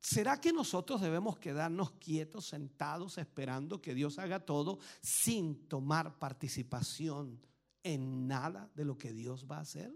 ¿Será 0.00 0.40
que 0.40 0.52
nosotros 0.52 1.00
debemos 1.00 1.38
quedarnos 1.38 1.92
quietos, 1.92 2.46
sentados, 2.46 3.18
esperando 3.18 3.82
que 3.82 3.94
Dios 3.94 4.18
haga 4.18 4.40
todo 4.40 4.78
sin 5.02 5.66
tomar 5.66 6.18
participación 6.18 7.40
en 7.82 8.26
nada 8.28 8.70
de 8.74 8.84
lo 8.84 8.96
que 8.96 9.12
Dios 9.12 9.46
va 9.50 9.58
a 9.58 9.62
hacer? 9.62 9.92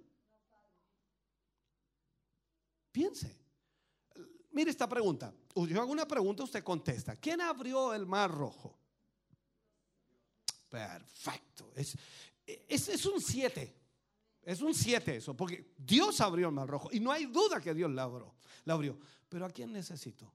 Piense. 2.91 3.39
Mire 4.51 4.71
esta 4.71 4.89
pregunta. 4.89 5.33
Yo 5.55 5.81
hago 5.81 5.93
una 5.93 6.07
pregunta, 6.07 6.45
usted 6.45 6.63
contesta. 6.63 7.17
¿Quién 7.17 7.41
abrió 7.41 7.95
el 7.95 8.05
mar 8.05 8.31
rojo? 8.31 8.82
Perfecto. 10.73 11.71
Es, 11.77 11.99
es, 12.47 13.05
un 13.05 13.21
7. 13.21 13.77
Es 14.43 14.63
un 14.63 14.75
7 14.75 15.17
eso, 15.17 15.37
porque 15.37 15.75
Dios 15.77 16.19
abrió 16.23 16.49
el 16.49 16.55
mar 16.55 16.67
rojo. 16.67 16.89
Y 16.91 16.99
no 16.99 17.13
hay 17.13 17.27
duda 17.27 17.61
que 17.61 17.75
Dios 17.75 17.91
la 17.91 18.05
abrió. 18.05 18.35
La 18.65 18.73
abrió. 18.73 18.99
Pero 19.29 19.45
¿a 19.45 19.51
quién 19.51 19.71
necesitó? 19.71 20.33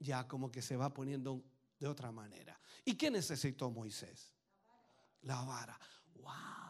Ya 0.00 0.26
como 0.26 0.50
que 0.50 0.60
se 0.60 0.76
va 0.76 0.92
poniendo 0.92 1.40
de 1.78 1.86
otra 1.86 2.10
manera. 2.10 2.58
¿Y 2.84 2.96
qué 2.96 3.12
necesitó 3.12 3.70
Moisés? 3.70 4.34
La 5.22 5.40
vara. 5.42 5.78
¡Wow! 6.16 6.67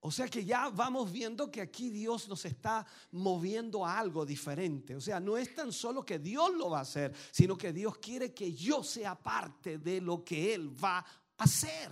O 0.00 0.12
sea 0.12 0.28
que 0.28 0.44
ya 0.44 0.68
vamos 0.68 1.10
viendo 1.10 1.50
que 1.50 1.60
aquí 1.60 1.90
Dios 1.90 2.28
nos 2.28 2.44
está 2.44 2.86
moviendo 3.10 3.84
a 3.84 3.98
algo 3.98 4.24
diferente. 4.24 4.94
O 4.94 5.00
sea, 5.00 5.18
no 5.18 5.36
es 5.36 5.54
tan 5.54 5.72
solo 5.72 6.04
que 6.04 6.20
Dios 6.20 6.54
lo 6.54 6.70
va 6.70 6.78
a 6.78 6.82
hacer, 6.82 7.12
sino 7.32 7.58
que 7.58 7.72
Dios 7.72 7.98
quiere 7.98 8.32
que 8.32 8.52
yo 8.52 8.84
sea 8.84 9.16
parte 9.16 9.78
de 9.78 10.00
lo 10.00 10.24
que 10.24 10.54
Él 10.54 10.72
va 10.82 10.98
a 10.98 11.06
hacer. 11.38 11.90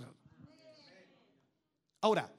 Ahora, 1.99 2.33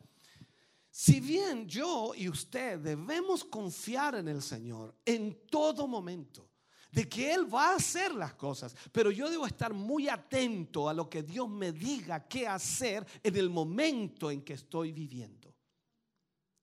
si 0.90 1.20
bien 1.20 1.69
yo 1.69 2.12
y 2.16 2.28
usted 2.28 2.78
debemos 2.78 3.45
confiar 3.45 4.15
en 4.15 4.28
el 4.28 4.40
Señor 4.40 4.97
en 5.05 5.47
todo 5.51 5.86
momento, 5.86 6.49
de 6.90 7.09
que 7.09 7.32
Él 7.32 7.53
va 7.53 7.73
a 7.73 7.77
hacer 7.77 8.15
las 8.15 8.35
cosas, 8.35 8.74
pero 8.90 9.11
yo 9.11 9.28
debo 9.28 9.47
estar 9.47 9.74
muy 9.74 10.09
atento 10.09 10.89
a 10.89 10.95
lo 10.95 11.09
que 11.09 11.23
Dios 11.23 11.49
me 11.49 11.73
diga 11.73 12.27
qué 12.27 12.49
hacer 12.49 13.07
en 13.23 13.36
el 13.36 13.51
momento 13.51 14.31
en 14.31 14.43
que 14.43 14.55
estoy 14.55 14.93
viviendo. 14.93 15.38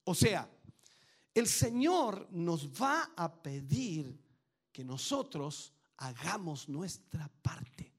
O 0.06 0.16
sea, 0.16 0.50
el 1.34 1.48
Señor 1.48 2.28
nos 2.32 2.70
va 2.70 3.12
a 3.16 3.42
pedir 3.44 4.18
que 4.72 4.84
nosotros 4.84 5.74
hagamos 5.98 6.70
nuestra 6.70 7.30
parte. 7.42 7.94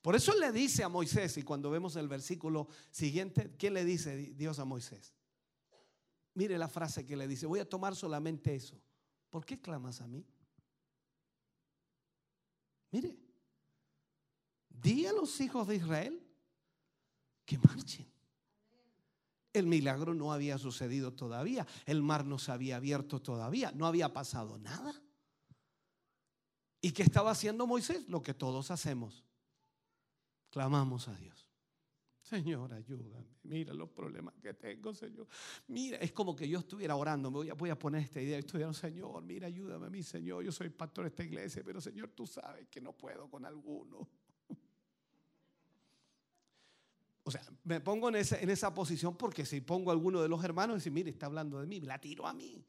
Por 0.00 0.16
eso 0.16 0.34
le 0.34 0.50
dice 0.50 0.82
a 0.82 0.88
Moisés, 0.88 1.36
y 1.38 1.42
cuando 1.42 1.70
vemos 1.70 1.96
el 1.96 2.08
versículo 2.08 2.68
siguiente, 2.90 3.54
¿qué 3.56 3.70
le 3.70 3.84
dice 3.84 4.16
Dios 4.34 4.58
a 4.58 4.64
Moisés? 4.64 5.14
Mire 6.34 6.58
la 6.58 6.68
frase 6.68 7.06
que 7.06 7.16
le 7.16 7.28
dice, 7.28 7.46
voy 7.46 7.60
a 7.60 7.68
tomar 7.68 7.94
solamente 7.94 8.54
eso. 8.54 8.80
¿Por 9.30 9.44
qué 9.44 9.60
clamas 9.60 10.00
a 10.00 10.08
mí? 10.08 10.26
Mire, 12.90 13.16
di 14.68 15.06
a 15.06 15.12
los 15.12 15.40
hijos 15.40 15.66
de 15.68 15.76
Israel 15.76 16.20
que 17.44 17.58
marchen. 17.58 18.11
El 19.52 19.66
milagro 19.66 20.14
no 20.14 20.32
había 20.32 20.58
sucedido 20.58 21.12
todavía. 21.12 21.66
El 21.84 22.02
mar 22.02 22.24
no 22.24 22.38
se 22.38 22.52
había 22.52 22.76
abierto 22.76 23.20
todavía. 23.20 23.72
No 23.72 23.86
había 23.86 24.12
pasado 24.12 24.58
nada. 24.58 24.94
¿Y 26.80 26.92
qué 26.92 27.02
estaba 27.02 27.30
haciendo 27.30 27.66
Moisés? 27.66 28.08
Lo 28.08 28.22
que 28.22 28.34
todos 28.34 28.70
hacemos. 28.70 29.24
Clamamos 30.50 31.08
a 31.08 31.14
Dios. 31.14 31.48
Señor, 32.22 32.72
ayúdame. 32.72 33.26
Mira 33.42 33.74
los 33.74 33.90
problemas 33.90 34.34
que 34.40 34.54
tengo, 34.54 34.94
Señor. 34.94 35.26
Mira, 35.66 35.98
es 35.98 36.12
como 36.12 36.34
que 36.34 36.48
yo 36.48 36.60
estuviera 36.60 36.96
orando. 36.96 37.30
Me 37.30 37.52
voy 37.52 37.70
a, 37.70 37.78
poner 37.78 38.02
esta 38.02 38.20
idea. 38.20 38.38
Estuviera, 38.38 38.72
Señor, 38.72 39.22
mira, 39.22 39.48
ayúdame 39.48 39.86
a 39.86 39.90
mí, 39.90 40.02
Señor. 40.02 40.42
Yo 40.42 40.50
soy 40.50 40.70
pastor 40.70 41.04
de 41.04 41.08
esta 41.08 41.24
iglesia, 41.24 41.62
pero 41.64 41.80
Señor, 41.80 42.10
tú 42.10 42.26
sabes 42.26 42.68
que 42.68 42.80
no 42.80 42.92
puedo 42.92 43.28
con 43.28 43.44
alguno. 43.44 44.08
O 47.24 47.30
sea, 47.30 47.42
me 47.64 47.80
pongo 47.80 48.08
en 48.08 48.16
esa, 48.16 48.40
en 48.40 48.50
esa 48.50 48.74
posición 48.74 49.16
porque 49.16 49.46
si 49.46 49.60
pongo 49.60 49.90
a 49.90 49.94
alguno 49.94 50.20
de 50.20 50.28
los 50.28 50.42
hermanos 50.44 50.74
y 50.74 50.78
dice, 50.78 50.90
mire, 50.90 51.10
está 51.10 51.26
hablando 51.26 51.60
de 51.60 51.66
mí, 51.66 51.80
me 51.80 51.86
la 51.86 52.00
tiro 52.00 52.26
a 52.26 52.32
mí. 52.32 52.64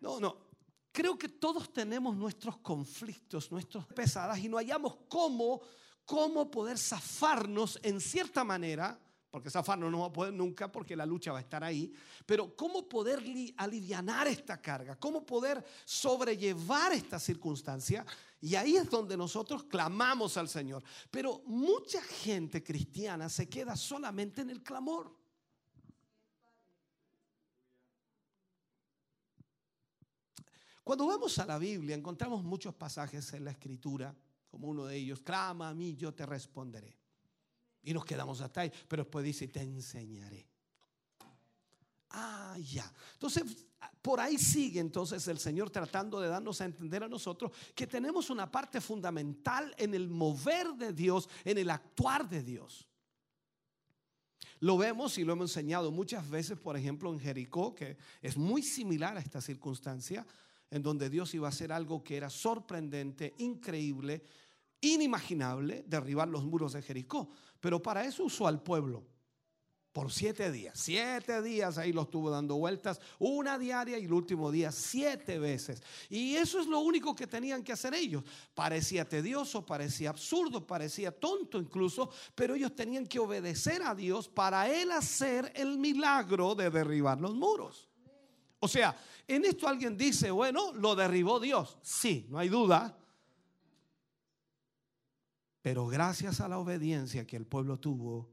No, 0.00 0.18
no. 0.20 0.48
Creo 0.90 1.16
que 1.16 1.28
todos 1.28 1.72
tenemos 1.72 2.16
nuestros 2.16 2.58
conflictos, 2.58 3.52
nuestras 3.52 3.86
pesadas 3.86 4.38
y 4.38 4.48
no 4.48 4.56
hallamos 4.56 4.96
cómo 5.08 5.62
cómo 6.08 6.50
poder 6.50 6.78
zafarnos 6.78 7.78
en 7.82 8.00
cierta 8.00 8.42
manera, 8.42 8.98
porque 9.30 9.50
zafarnos 9.50 9.90
no 9.90 10.00
va 10.00 10.06
a 10.06 10.12
poder 10.12 10.32
nunca 10.32 10.72
porque 10.72 10.96
la 10.96 11.04
lucha 11.04 11.32
va 11.32 11.38
a 11.38 11.42
estar 11.42 11.62
ahí, 11.62 11.92
pero 12.24 12.56
cómo 12.56 12.88
poder 12.88 13.22
li- 13.22 13.54
alivianar 13.58 14.26
esta 14.26 14.60
carga, 14.60 14.96
cómo 14.96 15.24
poder 15.26 15.64
sobrellevar 15.84 16.92
esta 16.92 17.18
circunstancia. 17.18 18.06
Y 18.40 18.54
ahí 18.54 18.76
es 18.76 18.88
donde 18.88 19.16
nosotros 19.16 19.64
clamamos 19.64 20.36
al 20.36 20.48
Señor. 20.48 20.82
Pero 21.10 21.42
mucha 21.44 22.00
gente 22.00 22.62
cristiana 22.62 23.28
se 23.28 23.48
queda 23.48 23.76
solamente 23.76 24.40
en 24.40 24.50
el 24.50 24.62
clamor. 24.62 25.14
Cuando 30.84 31.06
vamos 31.06 31.38
a 31.38 31.44
la 31.44 31.58
Biblia 31.58 31.94
encontramos 31.94 32.42
muchos 32.42 32.74
pasajes 32.74 33.30
en 33.34 33.44
la 33.44 33.50
escritura, 33.50 34.16
como 34.48 34.68
uno 34.68 34.86
de 34.86 34.96
ellos, 34.96 35.20
clama 35.20 35.68
a 35.68 35.74
mí, 35.74 35.94
yo 35.94 36.14
te 36.14 36.24
responderé. 36.24 36.97
Y 37.82 37.92
nos 37.92 38.04
quedamos 38.04 38.40
hasta 38.40 38.62
ahí, 38.62 38.72
pero 38.86 39.04
después 39.04 39.24
dice, 39.24 39.48
te 39.48 39.60
enseñaré. 39.60 40.46
Ah, 42.10 42.56
ya. 42.58 42.90
Entonces, 43.14 43.44
por 44.02 44.20
ahí 44.20 44.38
sigue 44.38 44.80
entonces 44.80 45.26
el 45.28 45.38
Señor 45.38 45.70
tratando 45.70 46.20
de 46.20 46.28
darnos 46.28 46.60
a 46.60 46.64
entender 46.64 47.04
a 47.04 47.08
nosotros 47.08 47.52
que 47.74 47.86
tenemos 47.86 48.30
una 48.30 48.50
parte 48.50 48.80
fundamental 48.80 49.74
en 49.78 49.94
el 49.94 50.08
mover 50.08 50.74
de 50.74 50.92
Dios, 50.92 51.28
en 51.44 51.58
el 51.58 51.70
actuar 51.70 52.28
de 52.28 52.42
Dios. 52.42 52.88
Lo 54.60 54.76
vemos 54.76 55.18
y 55.18 55.24
lo 55.24 55.34
hemos 55.34 55.50
enseñado 55.50 55.92
muchas 55.92 56.28
veces, 56.28 56.58
por 56.58 56.76
ejemplo, 56.76 57.12
en 57.12 57.20
Jericó, 57.20 57.74
que 57.74 57.96
es 58.20 58.36
muy 58.36 58.62
similar 58.62 59.16
a 59.16 59.20
esta 59.20 59.40
circunstancia, 59.40 60.26
en 60.70 60.82
donde 60.82 61.08
Dios 61.08 61.32
iba 61.34 61.46
a 61.46 61.50
hacer 61.50 61.72
algo 61.72 62.02
que 62.02 62.16
era 62.16 62.28
sorprendente, 62.28 63.34
increíble, 63.38 64.22
inimaginable, 64.80 65.84
derribar 65.86 66.28
los 66.28 66.44
muros 66.44 66.72
de 66.72 66.82
Jericó. 66.82 67.30
Pero 67.60 67.82
para 67.82 68.04
eso 68.04 68.24
usó 68.24 68.46
al 68.46 68.62
pueblo 68.62 69.04
por 69.98 70.12
siete 70.12 70.52
días. 70.52 70.78
Siete 70.78 71.42
días 71.42 71.76
ahí 71.76 71.92
lo 71.92 72.02
estuvo 72.02 72.30
dando 72.30 72.56
vueltas, 72.56 73.00
una 73.18 73.58
diaria 73.58 73.98
y 73.98 74.04
el 74.04 74.12
último 74.12 74.52
día 74.52 74.70
siete 74.70 75.40
veces. 75.40 75.82
Y 76.08 76.36
eso 76.36 76.60
es 76.60 76.68
lo 76.68 76.78
único 76.78 77.16
que 77.16 77.26
tenían 77.26 77.64
que 77.64 77.72
hacer 77.72 77.94
ellos. 77.94 78.22
Parecía 78.54 79.08
tedioso, 79.08 79.66
parecía 79.66 80.10
absurdo, 80.10 80.64
parecía 80.64 81.10
tonto 81.10 81.58
incluso, 81.58 82.10
pero 82.36 82.54
ellos 82.54 82.76
tenían 82.76 83.08
que 83.08 83.18
obedecer 83.18 83.82
a 83.82 83.92
Dios 83.92 84.28
para 84.28 84.70
Él 84.70 84.92
hacer 84.92 85.52
el 85.56 85.78
milagro 85.78 86.54
de 86.54 86.70
derribar 86.70 87.20
los 87.20 87.34
muros. 87.34 87.88
O 88.60 88.68
sea, 88.68 88.96
en 89.26 89.44
esto 89.44 89.66
alguien 89.66 89.96
dice, 89.96 90.30
bueno, 90.30 90.72
lo 90.74 90.94
derribó 90.94 91.40
Dios. 91.40 91.76
Sí, 91.82 92.26
no 92.28 92.38
hay 92.38 92.48
duda. 92.48 92.96
Pero 95.68 95.86
gracias 95.86 96.40
a 96.40 96.48
la 96.48 96.58
obediencia 96.58 97.26
que 97.26 97.36
el 97.36 97.44
pueblo 97.44 97.78
tuvo 97.78 98.30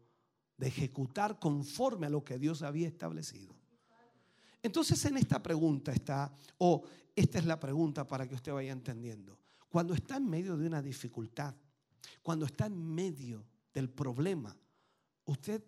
de 0.56 0.68
ejecutar 0.68 1.38
conforme 1.38 2.08
a 2.08 2.10
lo 2.10 2.24
que 2.24 2.40
Dios 2.40 2.62
había 2.62 2.88
establecido. 2.88 3.54
Entonces 4.64 5.04
en 5.04 5.18
esta 5.18 5.44
pregunta 5.44 5.92
está, 5.92 6.34
o 6.60 6.84
esta 7.14 7.38
es 7.38 7.46
la 7.46 7.60
pregunta 7.60 8.08
para 8.08 8.26
que 8.26 8.36
usted 8.36 8.54
vaya 8.54 8.72
entendiendo. 8.72 9.38
Cuando 9.68 9.94
está 9.94 10.16
en 10.16 10.30
medio 10.30 10.56
de 10.56 10.66
una 10.66 10.82
dificultad, 10.82 11.54
cuando 12.24 12.46
está 12.46 12.68
en 12.68 12.96
medio 12.96 13.46
del 13.74 13.90
problema, 13.90 14.56
usted 15.26 15.62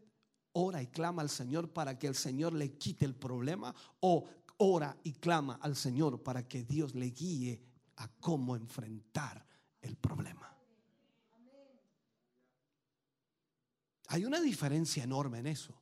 ora 0.53 0.81
y 0.81 0.87
clama 0.87 1.21
al 1.21 1.29
Señor 1.29 1.73
para 1.73 1.99
que 1.99 2.07
el 2.07 2.15
Señor 2.15 2.53
le 2.53 2.77
quite 2.77 3.03
el 3.03 3.13
problema 3.13 3.75
o 3.99 4.23
ora 4.55 4.95
y 5.03 5.11
clama 5.11 5.59
al 5.61 5.75
Señor 5.75 6.23
para 6.23 6.47
que 6.47 6.63
Dios 6.63 6.95
le 6.95 7.07
guíe 7.07 7.61
a 7.97 8.07
cómo 8.21 8.55
enfrentar 8.55 9.45
el 9.81 9.97
problema. 9.97 10.56
Hay 14.07 14.25
una 14.25 14.39
diferencia 14.39 15.03
enorme 15.03 15.39
en 15.39 15.47
eso. 15.47 15.73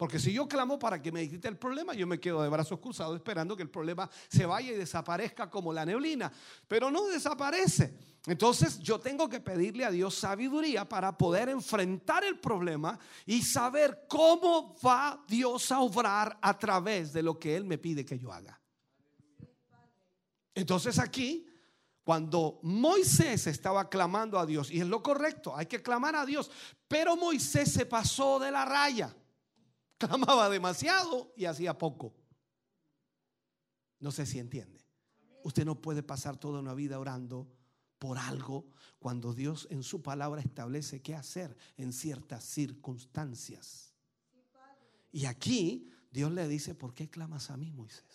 Porque 0.00 0.18
si 0.18 0.32
yo 0.32 0.48
clamo 0.48 0.78
para 0.78 1.02
que 1.02 1.12
me 1.12 1.28
quite 1.28 1.46
el 1.46 1.58
problema, 1.58 1.92
yo 1.92 2.06
me 2.06 2.18
quedo 2.18 2.42
de 2.42 2.48
brazos 2.48 2.78
cruzados 2.78 3.16
esperando 3.16 3.54
que 3.54 3.62
el 3.62 3.68
problema 3.68 4.08
se 4.28 4.46
vaya 4.46 4.72
y 4.72 4.76
desaparezca 4.76 5.50
como 5.50 5.74
la 5.74 5.84
neblina. 5.84 6.32
Pero 6.66 6.90
no 6.90 7.06
desaparece. 7.06 7.98
Entonces 8.26 8.78
yo 8.78 8.98
tengo 8.98 9.28
que 9.28 9.40
pedirle 9.40 9.84
a 9.84 9.90
Dios 9.90 10.14
sabiduría 10.14 10.88
para 10.88 11.18
poder 11.18 11.50
enfrentar 11.50 12.24
el 12.24 12.38
problema 12.38 12.98
y 13.26 13.42
saber 13.42 14.06
cómo 14.08 14.74
va 14.82 15.22
Dios 15.28 15.70
a 15.70 15.80
obrar 15.80 16.38
a 16.40 16.58
través 16.58 17.12
de 17.12 17.22
lo 17.22 17.38
que 17.38 17.54
Él 17.54 17.66
me 17.66 17.76
pide 17.76 18.02
que 18.02 18.18
yo 18.18 18.32
haga. 18.32 18.58
Entonces 20.54 20.98
aquí 20.98 21.46
cuando 22.10 22.58
Moisés 22.64 23.46
estaba 23.46 23.88
clamando 23.88 24.36
a 24.36 24.44
Dios, 24.44 24.68
y 24.72 24.80
es 24.80 24.86
lo 24.88 25.00
correcto, 25.00 25.56
hay 25.56 25.66
que 25.66 25.80
clamar 25.80 26.16
a 26.16 26.26
Dios, 26.26 26.50
pero 26.88 27.16
Moisés 27.16 27.70
se 27.70 27.86
pasó 27.86 28.40
de 28.40 28.50
la 28.50 28.64
raya, 28.64 29.16
clamaba 29.96 30.50
demasiado 30.50 31.32
y 31.36 31.44
hacía 31.44 31.78
poco. 31.78 32.12
No 34.00 34.10
sé 34.10 34.26
si 34.26 34.40
entiende. 34.40 34.84
Usted 35.44 35.64
no 35.64 35.80
puede 35.80 36.02
pasar 36.02 36.36
toda 36.36 36.58
una 36.58 36.74
vida 36.74 36.98
orando 36.98 37.46
por 38.00 38.18
algo 38.18 38.66
cuando 38.98 39.32
Dios 39.32 39.68
en 39.70 39.84
su 39.84 40.02
palabra 40.02 40.40
establece 40.40 41.00
qué 41.02 41.14
hacer 41.14 41.56
en 41.76 41.92
ciertas 41.92 42.42
circunstancias. 42.42 43.94
Y 45.12 45.26
aquí 45.26 45.92
Dios 46.10 46.32
le 46.32 46.48
dice, 46.48 46.74
¿por 46.74 46.92
qué 46.92 47.08
clamas 47.08 47.52
a 47.52 47.56
mí, 47.56 47.70
Moisés? 47.70 48.09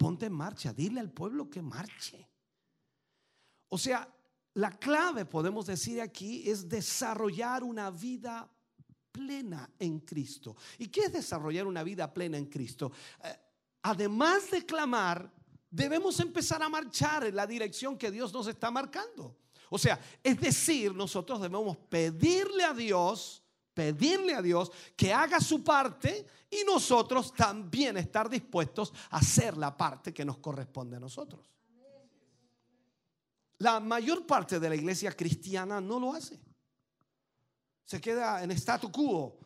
Ponte 0.00 0.24
en 0.24 0.32
marcha, 0.32 0.72
dile 0.72 0.98
al 0.98 1.10
pueblo 1.10 1.50
que 1.50 1.60
marche. 1.60 2.26
O 3.68 3.76
sea, 3.76 4.10
la 4.54 4.70
clave, 4.70 5.26
podemos 5.26 5.66
decir 5.66 6.00
aquí, 6.00 6.48
es 6.48 6.66
desarrollar 6.66 7.62
una 7.62 7.90
vida 7.90 8.50
plena 9.12 9.70
en 9.78 10.00
Cristo. 10.00 10.56
¿Y 10.78 10.88
qué 10.88 11.02
es 11.02 11.12
desarrollar 11.12 11.66
una 11.66 11.82
vida 11.82 12.10
plena 12.14 12.38
en 12.38 12.46
Cristo? 12.46 12.90
Eh, 13.22 13.36
además 13.82 14.50
de 14.50 14.64
clamar, 14.64 15.30
debemos 15.70 16.18
empezar 16.18 16.62
a 16.62 16.70
marchar 16.70 17.26
en 17.26 17.36
la 17.36 17.46
dirección 17.46 17.98
que 17.98 18.10
Dios 18.10 18.32
nos 18.32 18.46
está 18.46 18.70
marcando. 18.70 19.36
O 19.68 19.76
sea, 19.76 20.00
es 20.22 20.40
decir, 20.40 20.94
nosotros 20.94 21.42
debemos 21.42 21.76
pedirle 21.76 22.64
a 22.64 22.72
Dios, 22.72 23.42
pedirle 23.80 24.34
a 24.34 24.42
Dios 24.42 24.70
que 24.94 25.10
haga 25.10 25.40
su 25.40 25.64
parte 25.64 26.26
y 26.50 26.64
nosotros 26.64 27.32
también 27.32 27.96
estar 27.96 28.28
dispuestos 28.28 28.92
a 29.08 29.16
hacer 29.16 29.56
la 29.56 29.74
parte 29.74 30.12
que 30.12 30.22
nos 30.22 30.36
corresponde 30.36 30.98
a 30.98 31.00
nosotros. 31.00 31.50
La 33.56 33.80
mayor 33.80 34.26
parte 34.26 34.60
de 34.60 34.68
la 34.68 34.74
iglesia 34.74 35.12
cristiana 35.12 35.80
no 35.80 35.98
lo 35.98 36.12
hace. 36.12 36.38
Se 37.86 37.98
queda 38.00 38.42
en 38.42 38.50
statu 38.50 38.92
quo. 38.92 39.38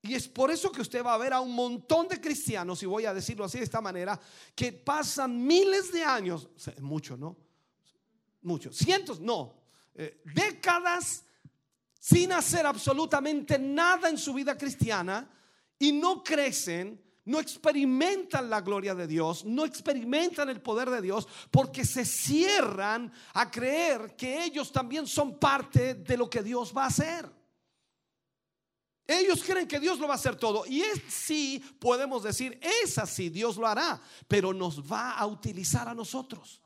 Y 0.00 0.14
es 0.14 0.26
por 0.26 0.50
eso 0.50 0.72
que 0.72 0.80
usted 0.80 1.04
va 1.04 1.12
a 1.12 1.18
ver 1.18 1.34
a 1.34 1.40
un 1.40 1.52
montón 1.52 2.08
de 2.08 2.20
cristianos, 2.20 2.82
y 2.82 2.86
voy 2.86 3.04
a 3.04 3.12
decirlo 3.12 3.44
así 3.44 3.58
de 3.58 3.64
esta 3.64 3.82
manera, 3.82 4.18
que 4.54 4.72
pasan 4.72 5.46
miles 5.46 5.92
de 5.92 6.02
años, 6.02 6.48
muchos, 6.80 7.18
¿no? 7.18 7.36
Muchos, 8.42 8.76
cientos, 8.76 9.20
no, 9.20 9.54
eh, 9.94 10.22
décadas 10.34 11.24
sin 12.04 12.32
hacer 12.32 12.66
absolutamente 12.66 13.58
nada 13.58 14.10
en 14.10 14.18
su 14.18 14.34
vida 14.34 14.58
cristiana 14.58 15.26
y 15.78 15.90
no 15.90 16.22
crecen, 16.22 17.02
no 17.24 17.40
experimentan 17.40 18.50
la 18.50 18.60
gloria 18.60 18.94
de 18.94 19.06
Dios, 19.06 19.42
no 19.46 19.64
experimentan 19.64 20.50
el 20.50 20.60
poder 20.60 20.90
de 20.90 21.00
Dios 21.00 21.26
porque 21.50 21.86
se 21.86 22.04
cierran 22.04 23.10
a 23.32 23.50
creer 23.50 24.14
que 24.16 24.44
ellos 24.44 24.70
también 24.70 25.06
son 25.06 25.38
parte 25.38 25.94
de 25.94 26.18
lo 26.18 26.28
que 26.28 26.42
Dios 26.42 26.74
va 26.76 26.84
a 26.84 26.88
hacer. 26.88 27.26
Ellos 29.06 29.42
creen 29.42 29.66
que 29.66 29.80
Dios 29.80 29.98
lo 29.98 30.06
va 30.06 30.12
a 30.12 30.16
hacer 30.16 30.36
todo. 30.36 30.66
Y 30.66 30.82
es 30.82 31.00
sí, 31.08 31.64
podemos 31.78 32.22
decir, 32.22 32.60
es 32.82 32.98
así, 32.98 33.30
Dios 33.30 33.56
lo 33.56 33.66
hará, 33.66 33.98
pero 34.28 34.52
nos 34.52 34.82
va 34.92 35.12
a 35.12 35.26
utilizar 35.26 35.88
a 35.88 35.94
nosotros. 35.94 36.60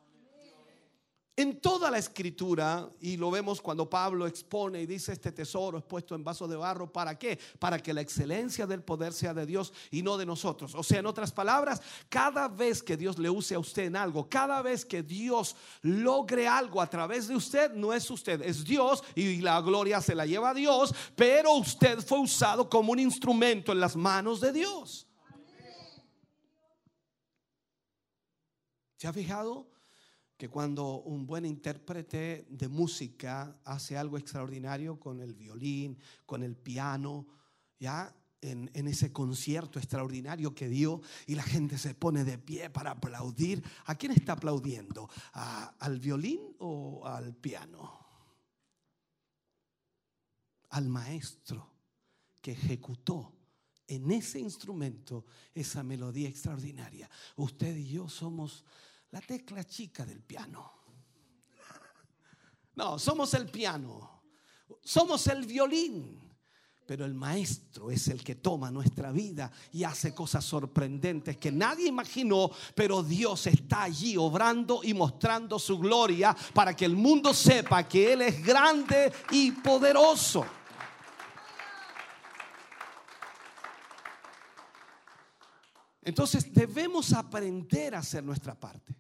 En 1.39 1.60
toda 1.60 1.89
la 1.89 1.98
escritura, 1.98 2.90
y 3.01 3.16
lo 3.16 3.31
vemos 3.31 3.62
cuando 3.62 3.89
Pablo 3.89 4.27
expone 4.27 4.82
y 4.82 4.86
dice, 4.86 5.12
este 5.12 5.31
tesoro 5.31 5.78
es 5.78 5.85
puesto 5.85 6.16
en 6.16 6.24
vaso 6.24 6.48
de 6.48 6.56
barro, 6.56 6.93
¿para 6.93 7.16
qué? 7.16 7.39
Para 7.60 7.78
que 7.78 7.94
la 7.94 8.01
excelencia 8.01 8.66
del 8.66 8.82
poder 8.82 9.12
sea 9.12 9.32
de 9.32 9.47
Dios 9.47 9.73
y 9.93 10.02
no 10.02 10.19
de 10.19 10.27
nosotros. 10.27 10.74
O 10.74 10.82
sea, 10.82 10.98
en 10.98 11.06
otras 11.06 11.31
palabras, 11.31 11.81
cada 12.09 12.48
vez 12.48 12.82
que 12.82 12.97
Dios 12.97 13.20
le 13.20 13.31
use 13.31 13.55
a 13.55 13.60
usted 13.60 13.85
en 13.85 13.94
algo, 13.94 14.28
cada 14.28 14.62
vez 14.62 14.85
que 14.85 15.05
Dios 15.05 15.55
logre 15.82 16.48
algo 16.48 16.82
a 16.82 16.90
través 16.90 17.28
de 17.28 17.36
usted, 17.36 17.73
no 17.73 17.94
es 17.94 18.10
usted, 18.10 18.43
es 18.43 18.65
Dios 18.65 19.05
y 19.15 19.40
la 19.40 19.60
gloria 19.60 20.01
se 20.01 20.16
la 20.16 20.27
lleva 20.27 20.51
a 20.51 20.55
Dios, 20.55 20.93
pero 21.15 21.52
usted 21.52 22.01
fue 22.01 22.19
usado 22.19 22.69
como 22.69 22.90
un 22.90 22.98
instrumento 22.98 23.70
en 23.70 23.78
las 23.78 23.94
manos 23.94 24.40
de 24.40 24.52
Dios. 24.52 25.06
¿Se 28.97 29.06
ha 29.06 29.12
fijado? 29.12 29.77
Que 30.39 30.48
cuando 30.48 31.01
un 31.01 31.27
buen 31.27 31.44
intérprete 31.44 32.47
de 32.48 32.69
música 32.69 33.60
hace 33.65 33.98
algo 33.98 34.16
extraordinario 34.16 34.98
con 34.98 35.20
el 35.20 35.35
violín, 35.35 35.98
con 36.24 36.43
el 36.43 36.56
piano, 36.56 37.27
ya 37.78 38.15
en, 38.40 38.70
ese 38.73 39.12
concierto 39.12 39.78
extraordinario 39.78 40.55
que 40.55 40.69
dio 40.69 41.02
y 41.27 41.35
la 41.35 41.43
gente 41.43 41.77
se 41.77 41.94
pone 41.94 42.24
de 42.24 42.39
pie 42.39 42.70
para 42.70 42.93
aplaudir, 42.93 43.62
¿a 43.85 43.97
quién 43.97 44.12
está 44.12 44.32
aplaudiendo? 44.32 45.10
¿A, 45.35 45.74
¿Al 45.81 45.98
violín 45.98 46.40
o 46.59 47.05
al 47.05 47.35
piano? 47.35 48.09
al 50.70 50.89
maestro 50.89 51.70
que 52.40 52.52
ejecutó 52.52 53.32
en 53.86 54.10
ese 54.10 54.39
instrumento 54.39 55.24
esa 55.55 55.82
melodía 55.82 56.28
extraordinaria. 56.28 57.09
Usted 57.36 57.77
y 57.77 57.89
yo 57.89 58.09
somos 58.09 58.65
la 59.10 59.20
tecla 59.20 59.64
chica 59.64 60.05
del 60.05 60.22
piano. 60.22 60.72
No, 62.74 62.98
somos 62.98 63.35
el 63.35 63.48
piano, 63.48 64.22
somos 64.82 65.26
el 65.26 65.44
violín. 65.47 66.28
Pero 66.86 67.05
el 67.05 67.12
maestro 67.12 67.90
es 67.90 68.09
el 68.09 68.24
que 68.24 68.36
toma 68.36 68.70
nuestra 68.70 69.12
vida 69.12 69.52
y 69.72 69.85
hace 69.85 70.14
cosas 70.14 70.43
sorprendentes 70.43 71.36
que 71.36 71.52
nadie 71.52 71.86
imaginó, 71.86 72.51
pero 72.74 73.02
Dios 73.02 73.47
está 73.47 73.82
allí 73.82 74.16
obrando 74.16 74.80
y 74.82 74.94
mostrando 74.94 75.59
su 75.59 75.78
gloria 75.78 76.35
para 76.55 76.74
que 76.74 76.86
el 76.86 76.97
mundo 76.97 77.35
sepa 77.35 77.86
que 77.86 78.14
Él 78.14 78.22
es 78.22 78.43
grande 78.43 79.12
y 79.32 79.52
poderoso. 79.52 80.47
Entonces 86.09 86.51
debemos 86.55 87.12
aprender 87.12 87.94
a 87.94 87.98
hacer 87.98 88.24
nuestra 88.24 88.59
parte. 88.59 88.97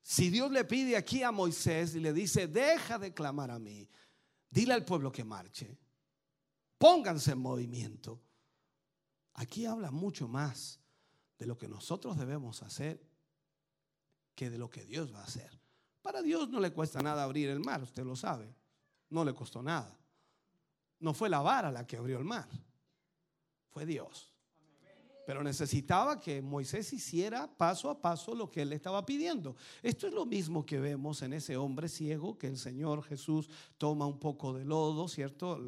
Si 0.00 0.30
Dios 0.30 0.48
le 0.52 0.64
pide 0.64 0.96
aquí 0.96 1.24
a 1.24 1.32
Moisés 1.32 1.96
y 1.96 1.98
le 1.98 2.12
dice, 2.12 2.46
deja 2.46 3.00
de 3.00 3.12
clamar 3.12 3.50
a 3.50 3.58
mí, 3.58 3.90
dile 4.48 4.74
al 4.74 4.84
pueblo 4.84 5.10
que 5.10 5.24
marche, 5.24 5.76
pónganse 6.78 7.32
en 7.32 7.38
movimiento. 7.38 8.22
Aquí 9.34 9.66
habla 9.66 9.90
mucho 9.90 10.28
más 10.28 10.78
de 11.36 11.46
lo 11.46 11.58
que 11.58 11.66
nosotros 11.66 12.16
debemos 12.16 12.62
hacer 12.62 13.04
que 14.36 14.48
de 14.48 14.58
lo 14.58 14.70
que 14.70 14.84
Dios 14.84 15.12
va 15.12 15.22
a 15.22 15.24
hacer. 15.24 15.50
Para 16.00 16.22
Dios 16.22 16.48
no 16.48 16.60
le 16.60 16.72
cuesta 16.72 17.02
nada 17.02 17.24
abrir 17.24 17.48
el 17.48 17.58
mar, 17.58 17.82
usted 17.82 18.04
lo 18.04 18.14
sabe. 18.14 18.54
No 19.10 19.24
le 19.24 19.34
costó 19.34 19.64
nada. 19.64 19.98
No 21.00 21.12
fue 21.12 21.28
la 21.28 21.40
vara 21.40 21.72
la 21.72 21.84
que 21.88 21.96
abrió 21.96 22.18
el 22.18 22.24
mar, 22.24 22.48
fue 23.68 23.84
Dios. 23.84 24.35
Pero 25.26 25.42
necesitaba 25.42 26.20
que 26.20 26.40
Moisés 26.40 26.92
hiciera 26.92 27.48
paso 27.48 27.90
a 27.90 28.00
paso 28.00 28.34
lo 28.34 28.50
que 28.50 28.62
él 28.62 28.72
estaba 28.72 29.04
pidiendo. 29.04 29.56
Esto 29.82 30.06
es 30.06 30.12
lo 30.14 30.24
mismo 30.24 30.64
que 30.64 30.78
vemos 30.78 31.20
en 31.22 31.32
ese 31.32 31.56
hombre 31.56 31.88
ciego 31.88 32.38
que 32.38 32.46
el 32.46 32.56
Señor 32.58 33.02
Jesús 33.02 33.48
toma 33.76 34.06
un 34.06 34.18
poco 34.20 34.52
de 34.54 34.64
lodo, 34.64 35.08
¿cierto? 35.08 35.58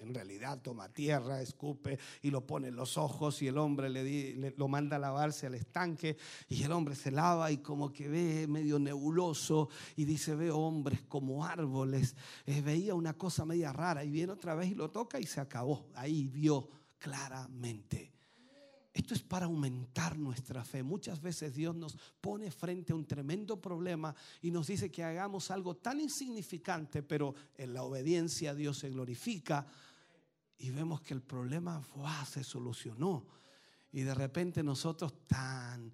En 0.00 0.12
realidad 0.12 0.60
toma 0.60 0.88
tierra, 0.92 1.40
escupe 1.40 1.98
y 2.22 2.30
lo 2.30 2.46
pone 2.46 2.68
en 2.68 2.76
los 2.76 2.98
ojos 2.98 3.40
y 3.40 3.46
el 3.46 3.56
hombre 3.56 3.88
le- 3.88 4.54
lo 4.56 4.68
manda 4.68 4.96
a 4.96 4.98
lavarse 4.98 5.46
al 5.46 5.54
estanque 5.54 6.16
y 6.48 6.62
el 6.64 6.72
hombre 6.72 6.94
se 6.94 7.10
lava 7.10 7.50
y 7.52 7.58
como 7.58 7.90
que 7.92 8.08
ve 8.08 8.46
medio 8.48 8.78
nebuloso 8.78 9.68
y 9.96 10.04
dice, 10.04 10.34
veo 10.34 10.58
hombres 10.58 11.02
como 11.08 11.44
árboles. 11.44 12.16
Eh, 12.46 12.60
veía 12.60 12.94
una 12.94 13.14
cosa 13.14 13.44
media 13.46 13.72
rara 13.72 14.04
y 14.04 14.10
viene 14.10 14.32
otra 14.32 14.54
vez 14.54 14.72
y 14.72 14.74
lo 14.74 14.90
toca 14.90 15.18
y 15.20 15.24
se 15.24 15.40
acabó. 15.40 15.86
Ahí 15.94 16.26
vio 16.26 16.68
claramente. 16.98 18.13
Esto 18.94 19.12
es 19.12 19.22
para 19.22 19.46
aumentar 19.46 20.16
nuestra 20.16 20.64
fe. 20.64 20.84
Muchas 20.84 21.20
veces 21.20 21.52
Dios 21.52 21.74
nos 21.74 21.98
pone 22.20 22.52
frente 22.52 22.92
a 22.92 22.96
un 22.96 23.04
tremendo 23.04 23.60
problema 23.60 24.14
y 24.40 24.52
nos 24.52 24.68
dice 24.68 24.88
que 24.88 25.02
hagamos 25.02 25.50
algo 25.50 25.74
tan 25.74 25.98
insignificante, 25.98 27.02
pero 27.02 27.34
en 27.56 27.74
la 27.74 27.82
obediencia 27.82 28.54
Dios 28.54 28.78
se 28.78 28.90
glorifica 28.90 29.66
y 30.58 30.70
vemos 30.70 31.00
que 31.00 31.12
el 31.12 31.22
problema 31.22 31.82
¡fua! 31.82 32.24
se 32.24 32.44
solucionó. 32.44 33.26
Y 33.90 34.02
de 34.02 34.14
repente 34.14 34.62
nosotros 34.62 35.26
tan, 35.26 35.92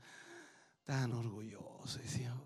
tan 0.85 1.12
orgullosos, 1.12 2.02
decimos, 2.02 2.39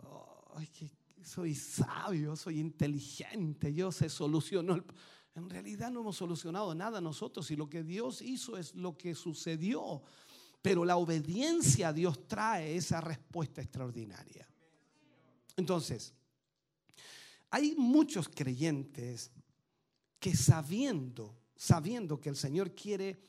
"Ay, 0.54 0.68
que 0.68 0.88
soy 1.24 1.56
sabio, 1.56 2.36
soy 2.36 2.60
inteligente, 2.60 3.74
yo 3.74 3.90
se 3.90 4.08
solucionó. 4.08 4.76
el-". 4.76 4.84
En 5.34 5.50
realidad 5.50 5.90
no 5.90 6.00
hemos 6.00 6.16
solucionado 6.16 6.72
nada 6.76 7.00
nosotros 7.00 7.50
y 7.50 7.56
lo 7.56 7.68
que 7.68 7.82
Dios 7.82 8.22
hizo 8.22 8.56
es 8.56 8.72
lo 8.76 8.96
que 8.96 9.16
sucedió. 9.16 10.04
Pero 10.64 10.82
la 10.82 10.96
obediencia 10.96 11.88
a 11.88 11.92
Dios 11.92 12.26
trae 12.26 12.74
esa 12.74 12.98
respuesta 12.98 13.60
extraordinaria. 13.60 14.48
Entonces, 15.58 16.14
hay 17.50 17.74
muchos 17.74 18.30
creyentes 18.30 19.30
que 20.18 20.34
sabiendo, 20.34 21.36
sabiendo 21.54 22.18
que 22.18 22.30
el 22.30 22.36
Señor 22.36 22.74
quiere 22.74 23.20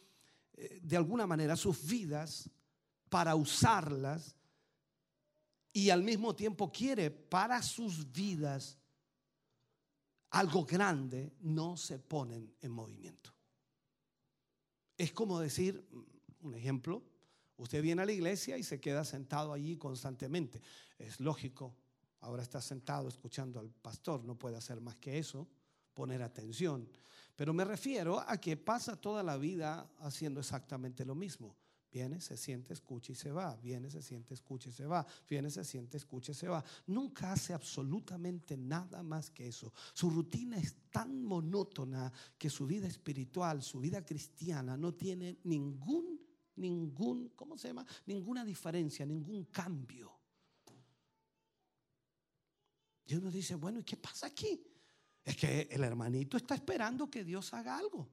eh, 0.54 0.80
de 0.82 0.96
alguna 0.96 1.28
manera 1.28 1.58
sus 1.58 1.86
vidas 1.86 2.50
para 3.10 3.36
usarlas 3.36 4.38
y 5.74 5.90
al 5.90 6.04
mismo 6.04 6.34
tiempo 6.38 6.72
quiere 6.72 7.12
para 7.12 7.62
sus 7.62 8.10
vidas 8.14 8.78
algo 10.30 10.64
grande, 10.64 11.34
no 11.42 11.76
se 11.76 12.00
ponen 12.00 12.56
en 12.62 12.72
movimiento. 12.72 13.34
Es 14.98 15.12
como 15.12 15.38
decir, 15.42 15.86
un 16.40 16.56
ejemplo, 16.56 17.04
usted 17.58 17.82
viene 17.82 18.02
a 18.02 18.06
la 18.06 18.12
iglesia 18.12 18.58
y 18.58 18.64
se 18.64 18.80
queda 18.80 19.04
sentado 19.04 19.54
allí 19.54 19.78
constantemente. 19.78 20.62
Es 20.98 21.20
lógico, 21.20 21.76
ahora 22.22 22.44
está 22.44 22.62
sentado 22.62 23.08
escuchando 23.08 23.60
al 23.60 23.70
pastor, 23.70 24.24
no 24.24 24.38
puede 24.38 24.58
hacer 24.58 24.82
más 24.82 24.96
que 24.98 25.18
eso, 25.18 25.48
poner 25.94 26.22
atención. 26.22 26.90
Pero 27.36 27.54
me 27.54 27.66
refiero 27.66 28.20
a 28.20 28.38
que 28.38 28.58
pasa 28.58 28.96
toda 28.96 29.22
la 29.22 29.38
vida 29.38 29.90
haciendo 30.00 30.40
exactamente 30.40 31.06
lo 31.06 31.16
mismo. 31.16 31.56
Viene, 31.96 32.20
se 32.20 32.36
siente, 32.36 32.74
escucha 32.74 33.14
y 33.14 33.16
se 33.16 33.32
va. 33.32 33.56
Viene, 33.56 33.90
se 33.90 34.02
siente, 34.02 34.34
escucha 34.34 34.68
y 34.68 34.74
se 34.74 34.86
va. 34.86 35.06
Viene, 35.30 35.50
se 35.50 35.64
siente, 35.64 35.96
escucha 35.96 36.34
y 36.34 36.36
se 36.36 36.50
va. 36.50 36.62
Nunca 36.88 37.32
hace 37.32 37.54
absolutamente 37.54 38.58
nada 38.58 39.02
más 39.02 39.30
que 39.30 39.48
eso. 39.48 39.72
Su 39.94 40.10
rutina 40.10 40.58
es 40.58 40.76
tan 40.92 41.24
monótona 41.24 42.12
que 42.38 42.50
su 42.50 42.66
vida 42.66 42.86
espiritual, 42.86 43.64
su 43.64 43.80
vida 43.80 44.04
cristiana 44.04 44.76
no 44.76 44.94
tiene 44.94 45.38
ningún, 45.46 46.20
ningún, 46.58 47.30
¿cómo 47.36 47.58
se 47.58 47.70
llama? 47.70 47.86
Ninguna 48.06 48.44
diferencia, 48.46 49.06
ningún 49.06 49.46
cambio. 49.46 50.12
Y 53.06 53.16
uno 53.16 53.30
dice, 53.30 53.56
bueno, 53.56 53.80
¿y 53.80 53.84
qué 53.84 53.98
pasa 53.98 54.28
aquí? 54.28 54.66
Es 55.24 55.38
que 55.38 55.68
el 55.72 55.84
hermanito 55.84 56.38
está 56.38 56.56
esperando 56.56 57.10
que 57.10 57.24
Dios 57.24 57.54
haga 57.54 57.78
algo. 57.78 58.08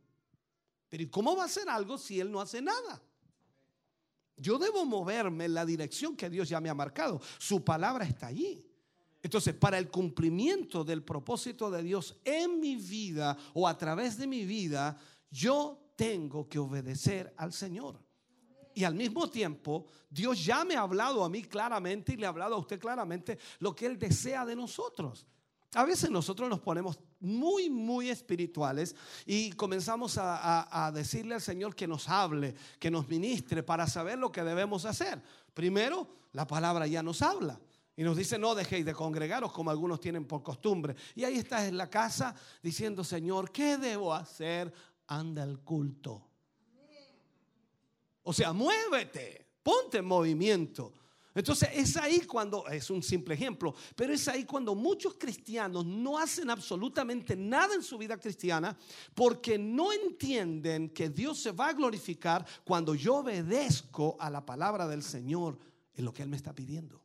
Pero 0.88 1.02
¿y 1.02 1.06
cómo 1.08 1.34
va 1.34 1.44
a 1.44 1.46
hacer 1.46 1.68
algo 1.68 1.96
si 1.96 2.20
él 2.20 2.30
no 2.30 2.40
hace 2.40 2.60
nada? 2.60 3.02
Yo 4.36 4.58
debo 4.58 4.84
moverme 4.84 5.46
en 5.46 5.54
la 5.54 5.64
dirección 5.64 6.16
que 6.16 6.28
Dios 6.28 6.48
ya 6.48 6.60
me 6.60 6.68
ha 6.68 6.74
marcado. 6.74 7.20
Su 7.38 7.64
palabra 7.64 8.04
está 8.04 8.26
allí. 8.26 8.66
Entonces, 9.22 9.54
para 9.54 9.78
el 9.78 9.88
cumplimiento 9.88 10.84
del 10.84 11.02
propósito 11.02 11.70
de 11.70 11.82
Dios 11.82 12.20
en 12.24 12.58
mi 12.58 12.76
vida 12.76 13.38
o 13.54 13.68
a 13.68 13.78
través 13.78 14.18
de 14.18 14.26
mi 14.26 14.44
vida, 14.44 14.98
yo 15.30 15.92
tengo 15.96 16.48
que 16.48 16.58
obedecer 16.58 17.32
al 17.36 17.52
Señor. 17.52 18.02
Y 18.74 18.84
al 18.84 18.94
mismo 18.94 19.28
tiempo, 19.28 19.86
Dios 20.08 20.44
ya 20.44 20.64
me 20.64 20.76
ha 20.76 20.80
hablado 20.80 21.24
a 21.24 21.28
mí 21.28 21.42
claramente 21.42 22.14
y 22.14 22.16
le 22.16 22.26
ha 22.26 22.30
hablado 22.30 22.54
a 22.54 22.58
usted 22.58 22.78
claramente 22.78 23.38
lo 23.60 23.74
que 23.74 23.86
Él 23.86 23.98
desea 23.98 24.44
de 24.44 24.56
nosotros. 24.56 25.26
A 25.74 25.84
veces 25.84 26.10
nosotros 26.10 26.50
nos 26.50 26.60
ponemos 26.60 26.98
muy, 27.20 27.70
muy 27.70 28.10
espirituales 28.10 28.94
y 29.24 29.52
comenzamos 29.52 30.18
a, 30.18 30.90
decirle 30.94 31.34
al 31.34 31.40
Señor 31.40 31.74
que 31.74 31.86
nos 31.86 32.08
hable, 32.10 32.54
que 32.78 32.90
nos 32.90 33.08
ministre 33.08 33.62
para 33.62 33.86
saber 33.86 34.18
lo 34.18 34.30
que 34.30 34.42
debemos 34.42 34.84
hacer. 34.84 35.22
Primero, 35.54 36.08
la 36.32 36.46
palabra 36.46 36.86
ya 36.86 37.02
nos 37.02 37.22
habla. 37.22 37.58
Y 37.94 38.02
nos 38.02 38.16
dice, 38.16 38.38
no 38.38 38.54
dejéis 38.54 38.84
de 38.84 38.94
congregaros 38.94 39.52
como 39.52 39.70
algunos 39.70 40.00
tienen 40.00 40.26
por 40.26 40.42
costumbre. 40.42 40.94
Y 41.14 41.24
ahí 41.24 41.36
estás 41.36 41.64
en 41.64 41.76
la 41.76 41.88
casa 41.88 42.34
diciendo, 42.62 43.04
Señor, 43.04 43.50
¿qué 43.50 43.76
debo 43.76 44.14
hacer? 44.14 44.72
Anda 45.06 45.42
al 45.42 45.60
culto. 45.60 46.31
O 48.24 48.32
sea, 48.32 48.52
muévete, 48.52 49.46
ponte 49.62 49.98
en 49.98 50.04
movimiento. 50.04 50.92
Entonces 51.34 51.70
es 51.72 51.96
ahí 51.96 52.20
cuando, 52.20 52.66
es 52.68 52.90
un 52.90 53.02
simple 53.02 53.34
ejemplo, 53.34 53.74
pero 53.96 54.12
es 54.12 54.28
ahí 54.28 54.44
cuando 54.44 54.74
muchos 54.74 55.14
cristianos 55.14 55.86
no 55.86 56.18
hacen 56.18 56.50
absolutamente 56.50 57.34
nada 57.34 57.74
en 57.74 57.82
su 57.82 57.96
vida 57.96 58.18
cristiana 58.18 58.76
porque 59.14 59.58
no 59.58 59.92
entienden 59.92 60.90
que 60.90 61.08
Dios 61.08 61.38
se 61.38 61.52
va 61.52 61.68
a 61.68 61.72
glorificar 61.72 62.44
cuando 62.64 62.94
yo 62.94 63.16
obedezco 63.16 64.16
a 64.20 64.28
la 64.28 64.44
palabra 64.44 64.86
del 64.86 65.02
Señor 65.02 65.58
en 65.94 66.04
lo 66.04 66.12
que 66.12 66.22
Él 66.22 66.28
me 66.28 66.36
está 66.36 66.54
pidiendo. 66.54 67.00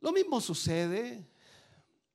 Lo 0.00 0.12
mismo 0.12 0.40
sucede 0.40 1.26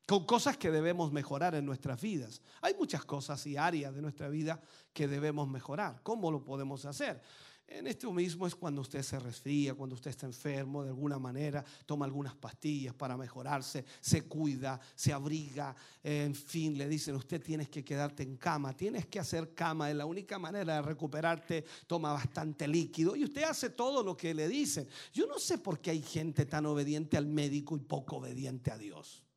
con 0.09 0.25
cosas 0.25 0.57
que 0.57 0.71
debemos 0.71 1.11
mejorar 1.11 1.53
en 1.53 1.67
nuestras 1.67 2.01
vidas. 2.01 2.41
Hay 2.61 2.73
muchas 2.73 3.05
cosas 3.05 3.45
y 3.45 3.57
áreas 3.57 3.93
de 3.93 4.01
nuestra 4.01 4.27
vida 4.27 4.59
que 4.91 5.07
debemos 5.07 5.47
mejorar. 5.47 6.01
¿Cómo 6.01 6.31
lo 6.31 6.43
podemos 6.43 6.83
hacer? 6.85 7.21
En 7.67 7.85
esto 7.85 8.11
mismo 8.11 8.47
es 8.47 8.55
cuando 8.55 8.81
usted 8.81 9.03
se 9.03 9.19
resfría, 9.19 9.75
cuando 9.75 9.93
usted 9.93 10.09
está 10.09 10.25
enfermo 10.25 10.81
de 10.81 10.89
alguna 10.89 11.19
manera, 11.19 11.63
toma 11.85 12.05
algunas 12.05 12.33
pastillas 12.33 12.95
para 12.95 13.15
mejorarse, 13.17 13.85
se 14.01 14.23
cuida, 14.23 14.79
se 14.95 15.13
abriga, 15.13 15.75
en 16.01 16.33
fin, 16.33 16.75
le 16.75 16.87
dicen, 16.89 17.13
usted 17.13 17.39
tienes 17.39 17.69
que 17.69 17.85
quedarte 17.85 18.23
en 18.23 18.37
cama, 18.37 18.75
tienes 18.75 19.05
que 19.05 19.19
hacer 19.19 19.53
cama, 19.53 19.91
es 19.91 19.95
la 19.95 20.07
única 20.07 20.39
manera 20.39 20.77
de 20.77 20.81
recuperarte, 20.81 21.65
toma 21.85 22.13
bastante 22.13 22.67
líquido 22.67 23.15
y 23.15 23.25
usted 23.25 23.43
hace 23.43 23.69
todo 23.69 24.01
lo 24.01 24.17
que 24.17 24.33
le 24.33 24.47
dicen. 24.47 24.87
Yo 25.13 25.27
no 25.27 25.37
sé 25.37 25.59
por 25.59 25.79
qué 25.79 25.91
hay 25.91 26.01
gente 26.01 26.47
tan 26.47 26.65
obediente 26.65 27.15
al 27.15 27.27
médico 27.27 27.77
y 27.77 27.81
poco 27.81 28.15
obediente 28.15 28.71
a 28.71 28.77
Dios. 28.79 29.28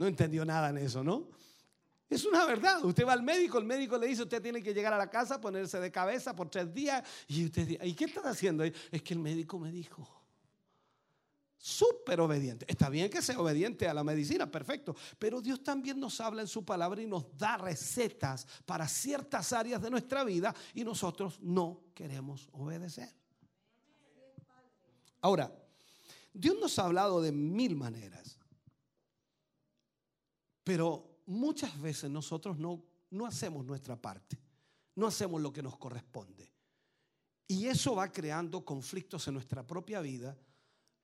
No 0.00 0.06
entendió 0.06 0.46
nada 0.46 0.70
en 0.70 0.78
eso, 0.78 1.04
¿no? 1.04 1.28
Es 2.08 2.24
una 2.24 2.46
verdad. 2.46 2.82
Usted 2.82 3.06
va 3.06 3.12
al 3.12 3.22
médico, 3.22 3.58
el 3.58 3.66
médico 3.66 3.98
le 3.98 4.06
dice, 4.06 4.22
usted 4.22 4.40
tiene 4.40 4.62
que 4.62 4.72
llegar 4.72 4.94
a 4.94 4.96
la 4.96 5.10
casa, 5.10 5.38
ponerse 5.38 5.78
de 5.78 5.92
cabeza 5.92 6.34
por 6.34 6.48
tres 6.48 6.72
días. 6.72 7.06
Y 7.28 7.44
usted 7.44 7.66
dice, 7.66 7.86
¿y 7.86 7.92
qué 7.92 8.06
estás 8.06 8.24
haciendo? 8.24 8.64
Es 8.64 9.02
que 9.02 9.12
el 9.12 9.20
médico 9.20 9.58
me 9.58 9.70
dijo. 9.70 10.08
Súper 11.58 12.18
obediente. 12.22 12.64
Está 12.66 12.88
bien 12.88 13.10
que 13.10 13.20
sea 13.20 13.38
obediente 13.38 13.86
a 13.86 13.92
la 13.92 14.02
medicina, 14.02 14.50
perfecto. 14.50 14.96
Pero 15.18 15.42
Dios 15.42 15.62
también 15.62 16.00
nos 16.00 16.18
habla 16.18 16.40
en 16.40 16.48
su 16.48 16.64
palabra 16.64 17.02
y 17.02 17.06
nos 17.06 17.36
da 17.36 17.58
recetas 17.58 18.46
para 18.64 18.88
ciertas 18.88 19.52
áreas 19.52 19.82
de 19.82 19.90
nuestra 19.90 20.24
vida 20.24 20.54
y 20.72 20.82
nosotros 20.82 21.38
no 21.42 21.82
queremos 21.94 22.48
obedecer. 22.52 23.14
Ahora, 25.20 25.52
Dios 26.32 26.56
nos 26.58 26.78
ha 26.78 26.86
hablado 26.86 27.20
de 27.20 27.32
mil 27.32 27.76
maneras. 27.76 28.39
Pero 30.70 31.22
muchas 31.26 31.80
veces 31.80 32.08
nosotros 32.08 32.56
no, 32.56 32.80
no 33.10 33.26
hacemos 33.26 33.66
nuestra 33.66 34.00
parte, 34.00 34.38
no 34.94 35.08
hacemos 35.08 35.42
lo 35.42 35.52
que 35.52 35.64
nos 35.64 35.76
corresponde. 35.76 36.48
Y 37.48 37.66
eso 37.66 37.96
va 37.96 38.12
creando 38.12 38.64
conflictos 38.64 39.26
en 39.26 39.34
nuestra 39.34 39.66
propia 39.66 40.00
vida, 40.00 40.38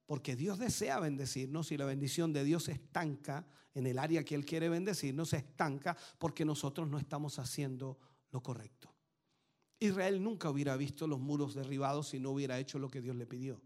porque 0.07 0.37
Dios 0.37 0.61
desea 0.61 1.01
bendecirnos 1.01 1.73
y 1.73 1.77
la 1.77 1.85
bendición 1.85 2.33
de 2.33 2.45
Dios 2.45 2.63
se 2.63 2.73
estanca 2.75 3.45
en 3.75 3.89
el 3.89 3.99
área 3.99 4.23
que 4.25 4.37
Él 4.37 4.45
quiere 4.45 4.69
bendecirnos, 4.69 5.31
se 5.31 5.39
estanca 5.39 5.97
porque 6.17 6.45
nosotros 6.45 6.89
no 6.89 6.97
estamos 6.97 7.41
haciendo 7.41 7.99
lo 8.31 8.45
correcto. 8.45 8.95
Israel 9.81 10.23
nunca 10.23 10.49
hubiera 10.49 10.77
visto 10.77 11.09
los 11.09 11.19
muros 11.19 11.55
derribados 11.55 12.11
si 12.11 12.21
no 12.21 12.31
hubiera 12.31 12.57
hecho 12.61 12.79
lo 12.79 12.89
que 12.89 13.01
Dios 13.01 13.17
le 13.17 13.27
pidió. 13.27 13.61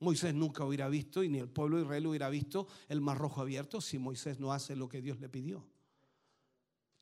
Moisés 0.00 0.34
nunca 0.34 0.64
hubiera 0.64 0.88
visto 0.88 1.22
y 1.22 1.28
ni 1.28 1.38
el 1.38 1.48
pueblo 1.48 1.76
de 1.76 1.84
Israel 1.84 2.06
hubiera 2.06 2.28
visto 2.28 2.66
el 2.88 3.00
mar 3.00 3.18
rojo 3.18 3.40
abierto 3.40 3.80
si 3.80 3.98
Moisés 3.98 4.38
no 4.38 4.52
hace 4.52 4.76
lo 4.76 4.88
que 4.88 5.00
Dios 5.00 5.20
le 5.20 5.28
pidió. 5.28 5.64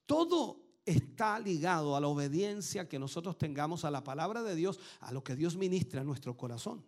Todo 0.06 0.60
está 0.84 1.38
ligado 1.40 1.96
a 1.96 2.00
la 2.00 2.08
obediencia 2.08 2.88
que 2.88 2.98
nosotros 2.98 3.38
tengamos 3.38 3.84
a 3.84 3.90
la 3.90 4.04
palabra 4.04 4.42
de 4.42 4.54
Dios, 4.54 4.78
a 5.00 5.12
lo 5.12 5.24
que 5.24 5.34
Dios 5.34 5.56
ministra 5.56 6.02
en 6.02 6.06
nuestro 6.06 6.36
corazón. 6.36 6.84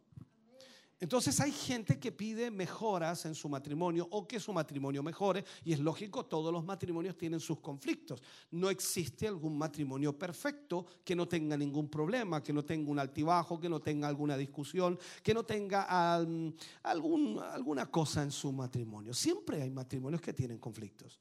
Entonces 0.99 1.39
hay 1.41 1.53
gente 1.53 1.99
que 1.99 2.11
pide 2.11 2.51
mejoras 2.51 3.27
en 3.27 3.35
su 3.35 3.51
matrimonio 3.51 4.09
o 4.11 4.27
que 4.27 4.41
su 4.41 4.53
matrimonio 4.53 5.03
mejore 5.03 5.45
y 5.63 5.75
es 5.75 5.79
lógico, 5.79 6.25
todos 6.25 6.51
los 6.51 6.65
matrimonios 6.65 7.19
tienen 7.19 7.39
sus 7.39 7.61
conflictos. 7.61 8.23
No 8.51 8.71
existe 8.71 9.29
algún 9.29 9.59
matrimonio 9.59 10.19
perfecto 10.19 10.87
que 11.05 11.15
no 11.15 11.29
tenga 11.29 11.57
ningún 11.57 11.91
problema, 11.91 12.43
que 12.43 12.53
no 12.53 12.65
tenga 12.65 12.91
un 12.91 12.99
altibajo, 12.99 13.61
que 13.61 13.69
no 13.69 13.81
tenga 13.81 14.09
alguna 14.09 14.39
discusión, 14.39 14.99
que 15.23 15.35
no 15.35 15.45
tenga 15.45 16.19
um, 16.23 16.53
alguna 16.83 17.91
cosa 17.91 18.23
en 18.23 18.31
su 18.31 18.51
matrimonio. 18.51 19.13
Siempre 19.13 19.61
hay 19.61 19.71
matrimonios 19.71 20.23
que 20.23 20.33
tienen 20.33 20.59
conflictos. 20.59 21.21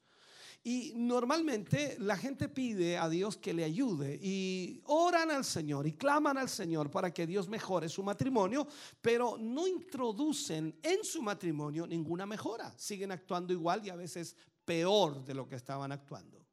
Y 0.68 0.94
normalmente 0.96 1.94
la 2.00 2.16
gente 2.16 2.48
pide 2.48 2.98
a 2.98 3.08
Dios 3.08 3.36
que 3.36 3.54
le 3.54 3.62
ayude 3.62 4.18
y 4.20 4.82
oran 4.86 5.30
al 5.30 5.44
Señor 5.44 5.86
y 5.86 5.92
claman 5.92 6.38
al 6.38 6.48
Señor 6.48 6.90
para 6.90 7.14
que 7.14 7.24
Dios 7.24 7.48
mejore 7.48 7.88
su 7.88 8.02
matrimonio, 8.02 8.66
pero 9.00 9.38
no 9.38 9.68
introducen 9.68 10.76
en 10.82 11.04
su 11.04 11.22
matrimonio 11.22 11.86
ninguna 11.86 12.26
mejora. 12.26 12.76
Siguen 12.76 13.12
actuando 13.12 13.52
igual 13.52 13.86
y 13.86 13.90
a 13.90 13.94
veces 13.94 14.34
peor 14.64 15.24
de 15.24 15.34
lo 15.34 15.48
que 15.48 15.54
estaban 15.54 15.92
actuando. 15.92 16.44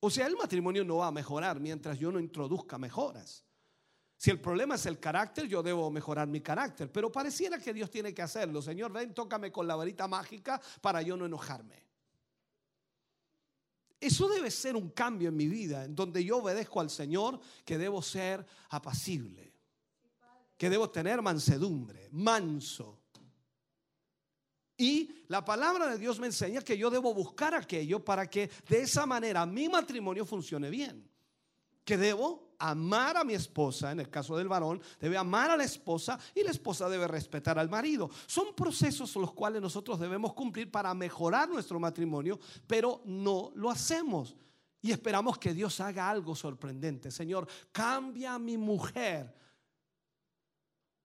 O 0.00 0.08
sea, 0.08 0.28
el 0.28 0.36
matrimonio 0.38 0.86
no 0.86 0.96
va 0.96 1.08
a 1.08 1.12
mejorar 1.12 1.60
mientras 1.60 1.98
yo 1.98 2.10
no 2.10 2.20
introduzca 2.20 2.78
mejoras. 2.78 3.44
Si 4.16 4.30
el 4.30 4.40
problema 4.40 4.76
es 4.76 4.86
el 4.86 4.98
carácter, 4.98 5.46
yo 5.46 5.62
debo 5.62 5.90
mejorar 5.90 6.26
mi 6.26 6.40
carácter. 6.40 6.90
Pero 6.90 7.12
pareciera 7.12 7.58
que 7.58 7.74
Dios 7.74 7.90
tiene 7.90 8.14
que 8.14 8.22
hacerlo. 8.22 8.62
Señor, 8.62 8.92
ven, 8.92 9.12
tócame 9.12 9.52
con 9.52 9.66
la 9.66 9.76
varita 9.76 10.08
mágica 10.08 10.58
para 10.80 11.02
yo 11.02 11.14
no 11.14 11.26
enojarme. 11.26 11.87
Eso 14.00 14.28
debe 14.28 14.50
ser 14.50 14.76
un 14.76 14.90
cambio 14.90 15.28
en 15.28 15.36
mi 15.36 15.48
vida, 15.48 15.84
en 15.84 15.94
donde 15.94 16.24
yo 16.24 16.38
obedezco 16.38 16.80
al 16.80 16.90
Señor, 16.90 17.40
que 17.64 17.78
debo 17.78 18.00
ser 18.00 18.46
apacible, 18.70 19.52
que 20.56 20.70
debo 20.70 20.90
tener 20.90 21.20
mansedumbre, 21.20 22.08
manso. 22.12 23.00
Y 24.76 25.24
la 25.26 25.44
palabra 25.44 25.88
de 25.88 25.98
Dios 25.98 26.20
me 26.20 26.28
enseña 26.28 26.62
que 26.62 26.78
yo 26.78 26.88
debo 26.88 27.12
buscar 27.12 27.54
aquello 27.54 28.04
para 28.04 28.30
que 28.30 28.48
de 28.68 28.82
esa 28.82 29.04
manera 29.06 29.44
mi 29.44 29.68
matrimonio 29.68 30.24
funcione 30.24 30.70
bien. 30.70 31.10
Que 31.88 31.96
debo 31.96 32.52
amar 32.58 33.16
a 33.16 33.24
mi 33.24 33.32
esposa, 33.32 33.92
en 33.92 34.00
el 34.00 34.10
caso 34.10 34.36
del 34.36 34.46
varón, 34.46 34.78
debe 35.00 35.16
amar 35.16 35.50
a 35.50 35.56
la 35.56 35.64
esposa 35.64 36.20
y 36.34 36.44
la 36.44 36.50
esposa 36.50 36.86
debe 36.86 37.08
respetar 37.08 37.58
al 37.58 37.70
marido. 37.70 38.10
Son 38.26 38.54
procesos 38.54 39.16
los 39.16 39.32
cuales 39.32 39.62
nosotros 39.62 39.98
debemos 39.98 40.34
cumplir 40.34 40.70
para 40.70 40.92
mejorar 40.92 41.48
nuestro 41.48 41.80
matrimonio, 41.80 42.38
pero 42.66 43.00
no 43.06 43.52
lo 43.54 43.70
hacemos. 43.70 44.36
Y 44.82 44.92
esperamos 44.92 45.38
que 45.38 45.54
Dios 45.54 45.80
haga 45.80 46.10
algo 46.10 46.36
sorprendente. 46.36 47.10
Señor, 47.10 47.48
cambia 47.72 48.34
a 48.34 48.38
mi 48.38 48.58
mujer. 48.58 49.34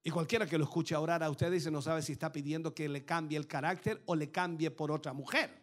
Y 0.03 0.09
cualquiera 0.09 0.45
que 0.45 0.57
lo 0.57 0.65
escuche 0.65 0.97
orar 0.97 1.23
a 1.23 1.29
usted 1.29 1.49
dice, 1.49 1.71
no 1.71 1.81
sabe 1.81 2.01
si 2.01 2.11
está 2.11 2.29
pidiendo 2.29 2.75
que 2.75 2.89
le 2.89 3.05
cambie 3.05 3.37
el 3.37 3.47
carácter 3.47 4.03
o 4.05 4.17
le 4.17 4.29
cambie 4.31 4.69
por 4.69 4.91
otra 4.91 5.13
mujer. 5.13 5.62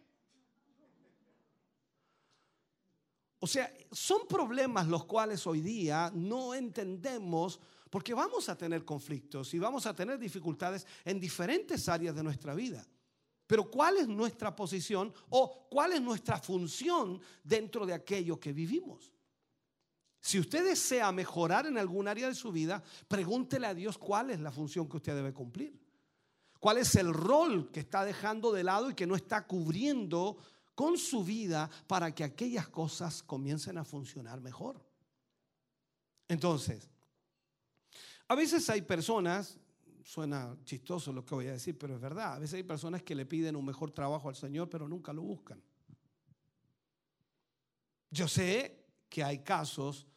O 3.43 3.47
sea, 3.47 3.73
son 3.91 4.27
problemas 4.27 4.87
los 4.87 5.05
cuales 5.05 5.47
hoy 5.47 5.61
día 5.61 6.11
no 6.13 6.53
entendemos 6.53 7.59
porque 7.89 8.13
vamos 8.13 8.47
a 8.49 8.55
tener 8.55 8.85
conflictos 8.85 9.51
y 9.55 9.59
vamos 9.59 9.87
a 9.87 9.95
tener 9.95 10.19
dificultades 10.19 10.85
en 11.03 11.19
diferentes 11.19 11.89
áreas 11.89 12.15
de 12.15 12.21
nuestra 12.21 12.53
vida. 12.53 12.87
Pero 13.47 13.69
¿cuál 13.69 13.97
es 13.97 14.07
nuestra 14.07 14.55
posición 14.55 15.11
o 15.29 15.67
cuál 15.71 15.93
es 15.93 16.01
nuestra 16.01 16.37
función 16.37 17.19
dentro 17.43 17.87
de 17.87 17.95
aquello 17.95 18.39
que 18.39 18.53
vivimos? 18.53 19.11
Si 20.19 20.39
usted 20.39 20.63
desea 20.63 21.11
mejorar 21.11 21.65
en 21.65 21.79
algún 21.79 22.07
área 22.07 22.27
de 22.27 22.35
su 22.35 22.51
vida, 22.51 22.83
pregúntele 23.07 23.65
a 23.65 23.73
Dios 23.73 23.97
cuál 23.97 24.29
es 24.29 24.39
la 24.39 24.51
función 24.51 24.87
que 24.87 24.97
usted 24.97 25.15
debe 25.15 25.33
cumplir. 25.33 25.81
¿Cuál 26.59 26.77
es 26.77 26.93
el 26.93 27.11
rol 27.11 27.71
que 27.71 27.79
está 27.79 28.05
dejando 28.05 28.51
de 28.51 28.63
lado 28.63 28.91
y 28.91 28.93
que 28.93 29.07
no 29.07 29.15
está 29.15 29.47
cubriendo 29.47 30.37
con 30.75 30.97
su 30.97 31.23
vida 31.23 31.69
para 31.87 32.13
que 32.13 32.23
aquellas 32.23 32.67
cosas 32.67 33.21
comiencen 33.23 33.77
a 33.77 33.83
funcionar 33.83 34.41
mejor. 34.41 34.83
Entonces, 36.27 36.89
a 38.27 38.35
veces 38.35 38.69
hay 38.69 38.81
personas, 38.81 39.59
suena 40.03 40.55
chistoso 40.63 41.11
lo 41.11 41.25
que 41.25 41.35
voy 41.35 41.47
a 41.47 41.53
decir, 41.53 41.77
pero 41.77 41.95
es 41.95 42.01
verdad, 42.01 42.35
a 42.35 42.39
veces 42.39 42.55
hay 42.55 42.63
personas 42.63 43.03
que 43.03 43.15
le 43.15 43.25
piden 43.25 43.55
un 43.55 43.65
mejor 43.65 43.91
trabajo 43.91 44.29
al 44.29 44.35
Señor, 44.35 44.69
pero 44.69 44.87
nunca 44.87 45.11
lo 45.11 45.21
buscan. 45.21 45.61
Yo 48.09 48.27
sé 48.27 48.85
que 49.09 49.23
hay 49.23 49.39
casos 49.39 50.07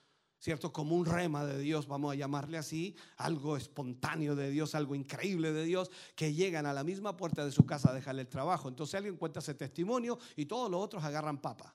¿cierto? 0.45 0.75
Como 0.75 0.95
un 0.95 1.07
rema 1.07 1.43
de 1.47 1.59
Dios, 1.59 1.87
vamos 1.87 2.13
a 2.13 2.17
llamarle 2.17 2.59
así, 2.59 2.95
algo 3.17 3.57
espontáneo 3.57 4.37
de 4.37 4.51
Dios, 4.51 4.75
algo 4.75 4.95
increíble 4.95 5.55
de 5.55 5.65
Dios, 5.65 5.91
que 6.15 6.35
llegan 6.35 6.67
a 6.67 6.75
la 6.75 6.85
misma 6.85 7.17
puerta 7.17 7.47
de 7.47 7.51
su 7.51 7.65
casa 7.65 7.89
a 7.89 7.95
dejarle 7.95 8.21
el 8.21 8.29
trabajo. 8.29 8.69
Entonces 8.69 8.95
alguien 8.95 9.17
cuenta 9.17 9.39
ese 9.39 9.55
testimonio 9.55 10.19
y 10.37 10.45
todos 10.45 10.71
los 10.71 10.83
otros 10.83 11.03
agarran 11.03 11.41
papa. 11.41 11.73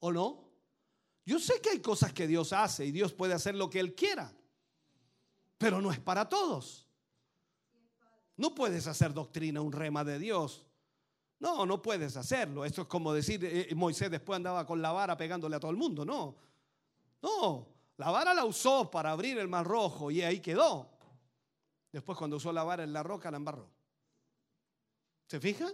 ¿O 0.00 0.12
no? 0.12 0.50
Yo 1.24 1.38
sé 1.38 1.58
que 1.62 1.70
hay 1.70 1.80
cosas 1.80 2.12
que 2.12 2.26
Dios 2.26 2.52
hace 2.52 2.84
y 2.84 2.92
Dios 2.92 3.14
puede 3.14 3.32
hacer 3.32 3.54
lo 3.54 3.70
que 3.70 3.80
Él 3.80 3.94
quiera, 3.94 4.30
pero 5.56 5.80
no 5.80 5.90
es 5.90 6.00
para 6.00 6.28
todos. 6.28 6.86
No 8.36 8.54
puedes 8.54 8.86
hacer 8.88 9.14
doctrina 9.14 9.62
un 9.62 9.72
rema 9.72 10.04
de 10.04 10.18
Dios 10.18 10.67
no, 11.40 11.64
no 11.66 11.80
puedes 11.80 12.16
hacerlo. 12.16 12.64
Esto 12.64 12.82
es 12.82 12.88
como 12.88 13.12
decir, 13.12 13.44
eh, 13.44 13.72
Moisés 13.74 14.10
después 14.10 14.36
andaba 14.36 14.66
con 14.66 14.82
la 14.82 14.92
vara 14.92 15.16
pegándole 15.16 15.56
a 15.56 15.60
todo 15.60 15.70
el 15.70 15.76
mundo. 15.76 16.04
No, 16.04 16.34
no, 17.22 17.68
la 17.96 18.10
vara 18.10 18.34
la 18.34 18.44
usó 18.44 18.90
para 18.90 19.10
abrir 19.12 19.38
el 19.38 19.48
mar 19.48 19.66
rojo 19.66 20.10
y 20.10 20.22
ahí 20.22 20.40
quedó. 20.40 20.90
Después 21.92 22.18
cuando 22.18 22.36
usó 22.36 22.52
la 22.52 22.64
vara 22.64 22.84
en 22.84 22.92
la 22.92 23.02
roca 23.02 23.30
la 23.30 23.36
embarró. 23.36 23.68
¿Se 25.26 25.40
fija? 25.40 25.72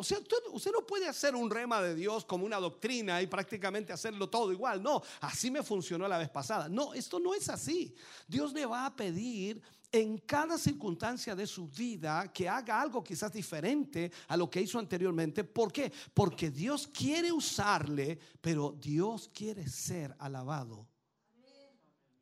O 0.00 0.04
sea, 0.04 0.20
usted, 0.20 0.70
no 0.70 0.86
puede 0.86 1.08
hacer 1.08 1.34
un 1.34 1.50
rema 1.50 1.82
de 1.82 1.92
Dios 1.92 2.24
como 2.24 2.46
una 2.46 2.58
doctrina 2.58 3.20
y 3.20 3.26
prácticamente 3.26 3.92
hacerlo 3.92 4.30
todo 4.30 4.52
igual. 4.52 4.80
No, 4.80 5.02
así 5.20 5.50
me 5.50 5.64
funcionó 5.64 6.06
la 6.06 6.18
vez 6.18 6.30
pasada. 6.30 6.68
No, 6.68 6.94
esto 6.94 7.18
no 7.18 7.34
es 7.34 7.48
así. 7.48 7.92
Dios 8.28 8.52
le 8.52 8.64
va 8.64 8.86
a 8.86 8.94
pedir 8.94 9.60
en 9.90 10.18
cada 10.18 10.56
circunstancia 10.56 11.34
de 11.34 11.48
su 11.48 11.66
vida 11.66 12.32
que 12.32 12.48
haga 12.48 12.80
algo 12.80 13.02
quizás 13.02 13.32
diferente 13.32 14.12
a 14.28 14.36
lo 14.36 14.48
que 14.48 14.62
hizo 14.62 14.78
anteriormente. 14.78 15.42
¿Por 15.42 15.72
qué? 15.72 15.92
Porque 16.14 16.52
Dios 16.52 16.86
quiere 16.86 17.32
usarle, 17.32 18.20
pero 18.40 18.76
Dios 18.80 19.28
quiere 19.34 19.66
ser 19.66 20.14
alabado. 20.20 20.86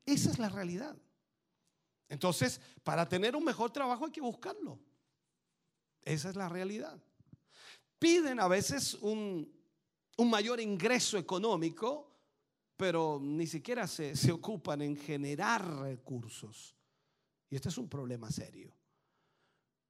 Esa 0.07 0.31
es 0.31 0.39
la 0.39 0.49
realidad. 0.49 0.97
Entonces, 2.09 2.59
para 2.83 3.07
tener 3.07 3.37
un 3.37 3.45
mejor 3.45 3.71
trabajo 3.71 4.07
hay 4.07 4.13
que 4.13 4.23
buscarlo. 4.23 4.81
Esa 6.01 6.31
es 6.31 6.37
la 6.37 6.49
realidad. 6.49 6.99
Piden 7.99 8.41
a 8.41 8.49
veces 8.49 8.95
un, 8.95 9.53
mayor 10.19 10.61
ingreso 10.61 11.19
económico, 11.19 12.13
pero 12.77 13.19
ni 13.23 13.47
siquiera 13.47 13.87
se, 13.87 14.17
se 14.17 14.33
ocupan 14.33 14.83
en 14.83 14.97
generar 14.97 15.67
recursos. 15.81 16.75
Y 17.49 17.57
este 17.57 17.69
es 17.69 17.79
un 17.79 17.89
problema 17.89 18.31
serio. 18.31 18.73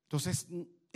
Entonces, 0.04 0.46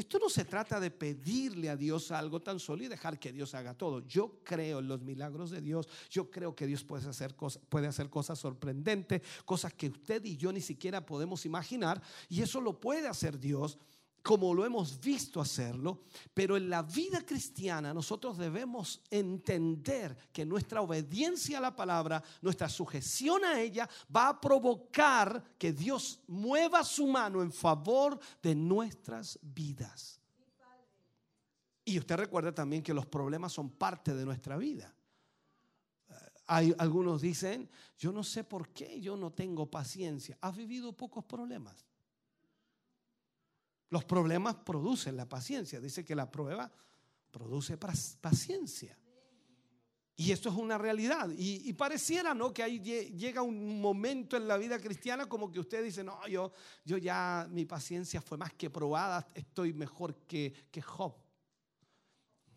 esto 0.01 0.19
no 0.19 0.31
se 0.31 0.47
trata 0.47 0.81
de 0.81 0.91
pedirle 0.91 1.69
a 1.69 1.77
Dios 1.77 2.11
algo 2.11 2.41
tan 2.41 2.59
solo 2.59 2.83
y 2.83 2.89
dejar 2.89 3.19
que 3.19 3.33
Dios 3.33 3.55
haga 3.55 3.75
todo. 3.75 4.01
Yo 4.07 4.41
creo 4.43 4.79
en 4.79 4.89
los 4.89 5.03
milagros 5.03 5.51
de 5.51 5.61
Dios. 5.61 5.89
Yo 6.09 6.31
creo 6.31 6.57
que 6.57 6.67
Dios 6.67 6.85
puede 6.85 7.07
hacer, 7.07 7.37
cosas, 7.37 7.63
puede 7.69 7.87
hacer 7.87 8.09
cosas 8.09 8.39
sorprendentes, 8.39 9.21
cosas 9.45 9.75
que 9.75 9.89
usted 9.89 10.25
y 10.25 10.39
yo 10.39 10.53
ni 10.53 10.63
siquiera 10.63 11.05
podemos 11.05 11.45
imaginar. 11.45 12.01
Y 12.31 12.41
eso 12.41 12.63
lo 12.63 12.81
puede 12.81 13.09
hacer 13.09 13.39
Dios 13.39 13.79
como 14.23 14.55
lo 14.55 14.65
hemos 14.65 15.01
visto 15.01 15.41
hacerlo, 15.41 16.03
pero 16.35 16.57
en 16.57 16.69
la 16.69 16.83
vida 16.83 17.25
cristiana 17.25 17.95
nosotros 17.95 18.37
debemos 18.37 19.03
entender 19.11 20.17
que 20.33 20.45
nuestra 20.45 20.83
obediencia 20.83 21.59
a 21.59 21.63
la 21.63 21.75
palabra, 21.75 22.23
nuestra 22.43 22.69
sujeción 22.69 23.45
a 23.45 23.61
ella, 23.61 23.89
va 24.15 24.29
a 24.29 24.41
provocar 24.41 25.43
que 25.59 25.73
Dios 25.73 26.21
mueva 26.27 26.85
su 26.85 27.07
mano 27.07 27.43
en 27.43 27.53
favor 27.53 28.19
de 28.43 28.55
nuestras 28.55 29.39
vidas. 29.43 30.21
Y 31.85 31.99
usted 31.99 32.17
recuerda 32.17 32.55
también 32.55 32.83
que 32.83 32.95
los 32.95 33.07
problemas 33.07 33.53
son 33.53 33.71
parte 33.71 34.15
de 34.15 34.25
nuestra 34.25 34.57
vida. 34.57 34.95
Hay, 36.47 36.75
algunos 36.79 37.23
dicen, 37.23 37.71
yo 37.97 38.13
no 38.13 38.23
sé 38.23 38.45
por 38.45 38.69
qué 38.71 39.01
yo 39.01 39.17
no 39.17 39.33
tengo 39.33 39.71
paciencia. 39.71 40.37
¿Has 40.41 40.57
vivido 40.57 40.93
pocos 40.93 41.25
problemas? 41.25 41.87
Los 43.91 44.05
problemas 44.05 44.57
producen 44.57 45.17
la 45.17 45.29
paciencia. 45.29 45.81
Dice 45.81 46.05
que 46.05 46.15
la 46.15 46.31
prueba 46.31 46.71
produce 47.31 47.77
paciencia. 47.77 48.97
Y 50.17 50.33
esto 50.33 50.49
es 50.49 50.55
una 50.55 50.79
realidad. 50.79 51.31
Y, 51.37 51.73
pareciera, 51.73 52.35
¿no? 52.35 52.53
Que 52.53 52.63
ahí 52.63 52.81
llega 52.81 53.43
un 53.43 53.81
momento 53.81 54.37
en 54.37 54.47
la 54.47 54.59
vida 54.59 54.79
cristiana 54.79 55.27
como 55.27 55.51
que 55.51 55.59
usted 55.59 55.83
dice, 55.83 56.05
no, 56.05 56.27
yo, 56.29 56.53
yo 56.85 56.99
ya, 56.99 57.49
mi 57.51 57.65
paciencia 57.65 58.21
fue 58.21 58.37
más 58.37 58.53
que 58.53 58.69
probada, 58.69 59.27
estoy 59.35 59.73
mejor 59.73 60.15
que, 60.27 60.53
que 60.71 60.83
Job. 60.83 61.15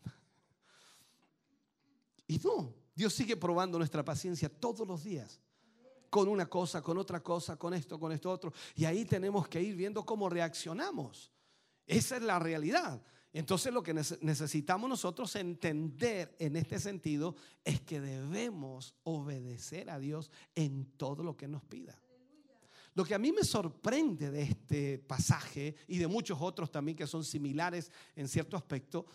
Y 2.27 2.37
no, 2.39 2.73
Dios 2.93 3.13
sigue 3.13 3.37
probando 3.37 3.77
nuestra 3.77 4.03
paciencia 4.03 4.49
todos 4.49 4.87
los 4.87 5.03
días 5.03 5.39
con 6.13 6.27
una 6.27 6.45
cosa, 6.45 6.79
con 6.79 6.99
otra 6.99 7.23
cosa, 7.23 7.57
con 7.57 7.73
esto, 7.73 7.99
con 7.99 8.11
esto 8.11 8.29
otro. 8.29 8.53
Y 8.75 8.85
ahí 8.85 9.03
tenemos 9.03 9.47
que 9.47 9.59
ir 9.59 9.75
viendo 9.75 10.05
cómo 10.05 10.29
reaccionamos. 10.29 11.31
Esa 11.87 12.17
es 12.17 12.21
la 12.21 12.37
realidad. 12.37 13.01
Entonces 13.31 13.73
lo 13.73 13.81
que 13.81 13.95
necesitamos 13.95 14.87
nosotros 14.87 15.35
entender 15.35 16.35
en 16.37 16.55
este 16.55 16.77
sentido 16.77 17.35
es 17.63 17.81
que 17.81 17.99
debemos 17.99 18.93
obedecer 19.01 19.89
a 19.89 19.97
Dios 19.97 20.29
en 20.53 20.85
todo 20.97 21.23
lo 21.23 21.35
que 21.35 21.47
nos 21.47 21.63
pida. 21.63 21.99
Lo 22.93 23.03
que 23.03 23.15
a 23.15 23.19
mí 23.19 23.31
me 23.31 23.43
sorprende 23.43 24.29
de 24.29 24.43
este 24.43 24.99
pasaje 24.99 25.75
y 25.87 25.97
de 25.97 26.05
muchos 26.05 26.37
otros 26.39 26.69
también 26.71 26.95
que 26.95 27.07
son 27.07 27.25
similares 27.25 27.91
en 28.15 28.27
cierto 28.27 28.55
aspecto, 28.55 29.07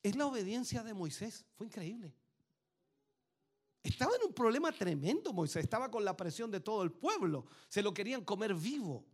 es 0.00 0.14
la 0.14 0.26
obediencia 0.26 0.84
de 0.84 0.94
Moisés. 0.94 1.44
Fue 1.56 1.66
increíble. 1.66 2.14
Estaba 3.82 4.12
en 4.16 4.26
un 4.26 4.34
problema 4.34 4.72
tremendo 4.72 5.32
Moisés, 5.32 5.64
estaba 5.64 5.90
con 5.90 6.04
la 6.04 6.16
presión 6.16 6.50
de 6.50 6.60
todo 6.60 6.82
el 6.82 6.92
pueblo, 6.92 7.46
se 7.68 7.82
lo 7.82 7.94
querían 7.94 8.24
comer 8.24 8.54
vivo. 8.54 9.06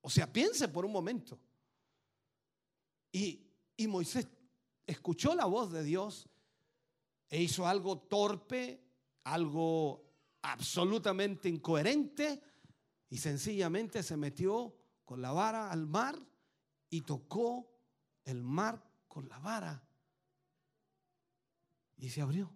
O 0.00 0.10
sea, 0.10 0.30
piense 0.30 0.68
por 0.68 0.84
un 0.84 0.92
momento. 0.92 1.38
Y, 3.12 3.46
y 3.76 3.86
Moisés 3.86 4.28
escuchó 4.86 5.34
la 5.34 5.46
voz 5.46 5.72
de 5.72 5.84
Dios 5.84 6.28
e 7.30 7.40
hizo 7.40 7.66
algo 7.66 7.98
torpe, 7.98 8.84
algo 9.22 10.04
absolutamente 10.42 11.48
incoherente 11.48 12.42
y 13.08 13.18
sencillamente 13.18 14.02
se 14.02 14.16
metió 14.16 14.74
con 15.04 15.22
la 15.22 15.32
vara 15.32 15.70
al 15.70 15.86
mar 15.86 16.18
y 16.90 17.02
tocó 17.02 17.70
el 18.24 18.42
mar 18.42 18.82
con 19.08 19.28
la 19.28 19.38
vara 19.38 19.82
y 21.96 22.10
se 22.10 22.20
abrió. 22.20 22.52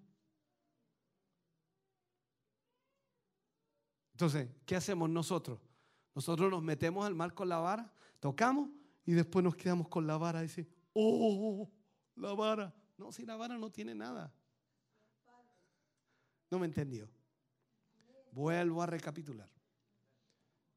Entonces, 4.18 4.48
¿qué 4.66 4.74
hacemos 4.74 5.08
nosotros? 5.08 5.60
Nosotros 6.12 6.50
nos 6.50 6.60
metemos 6.60 7.06
al 7.06 7.14
mar 7.14 7.34
con 7.34 7.48
la 7.48 7.58
vara, 7.58 7.94
tocamos 8.18 8.68
y 9.06 9.12
después 9.12 9.44
nos 9.44 9.54
quedamos 9.54 9.86
con 9.86 10.08
la 10.08 10.18
vara 10.18 10.40
y 10.40 10.48
dice, 10.48 10.66
oh, 10.92 11.70
la 12.16 12.34
vara. 12.34 12.74
No, 12.96 13.12
si 13.12 13.24
la 13.24 13.36
vara 13.36 13.56
no 13.56 13.70
tiene 13.70 13.94
nada. 13.94 14.34
No 16.50 16.58
me 16.58 16.66
entendió. 16.66 17.08
Vuelvo 18.32 18.82
a 18.82 18.86
recapitular. 18.86 19.48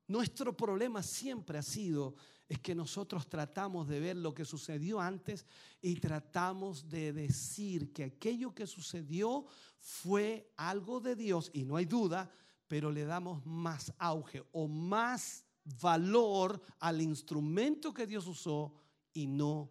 Nuestro 0.06 0.56
problema 0.56 1.02
siempre 1.02 1.58
ha 1.58 1.64
sido 1.64 2.14
es 2.48 2.60
que 2.60 2.76
nosotros 2.76 3.28
tratamos 3.28 3.88
de 3.88 4.00
ver 4.00 4.18
lo 4.18 4.36
que 4.36 4.46
sucedió 4.46 5.02
antes 5.02 5.48
y 5.82 5.96
tratamos 5.96 6.88
de 6.90 7.12
decir 7.12 7.92
que 7.92 8.04
aquello 8.04 8.54
que 8.54 8.68
sucedió 8.68 9.48
fue 9.80 10.54
algo 10.58 11.00
de 11.00 11.16
Dios 11.16 11.50
y 11.56 11.64
no 11.66 11.76
hay 11.78 11.86
duda, 11.86 12.30
pero 12.72 12.90
le 12.90 13.04
damos 13.04 13.46
más 13.46 13.94
auge 13.98 14.42
o 14.54 14.66
más 14.66 15.44
valor 15.82 16.62
al 16.80 17.02
instrumento 17.02 17.94
que 17.94 18.08
Dios 18.08 18.26
usó 18.28 18.74
y 19.12 19.28
no 19.28 19.70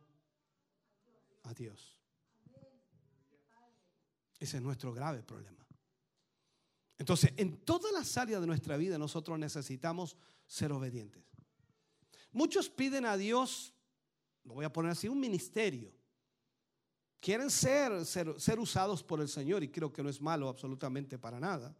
a 1.45 1.55
Dios. 1.55 1.99
Ese 4.39 4.59
es 4.59 4.63
nuestro 4.63 4.93
grave 4.93 5.23
problema. 5.23 5.67
Entonces, 6.99 7.33
en 7.39 7.65
todas 7.65 7.91
las 7.91 8.19
áreas 8.19 8.43
de 8.43 8.47
nuestra 8.47 8.77
vida 8.77 8.99
nosotros 8.99 9.39
necesitamos 9.39 10.15
ser 10.47 10.71
obedientes. 10.71 11.25
Muchos 12.33 12.69
piden 12.69 13.07
a 13.07 13.17
Dios, 13.17 13.73
lo 14.45 14.53
voy 14.53 14.67
a 14.67 14.73
poner 14.75 14.93
así, 14.93 15.09
un 15.09 15.21
ministerio. 15.21 15.91
Quieren 17.19 17.49
ser, 17.49 18.05
ser, 18.05 18.39
ser 18.39 18.59
usados 18.59 19.03
por 19.03 19.23
el 19.23 19.29
Señor 19.31 19.65
y 19.65 19.71
creo 19.71 19.91
que 19.91 20.03
no 20.03 20.11
es 20.11 20.21
malo 20.21 20.51
absolutamente 20.51 21.19
para 21.19 21.41
nada 21.41 21.75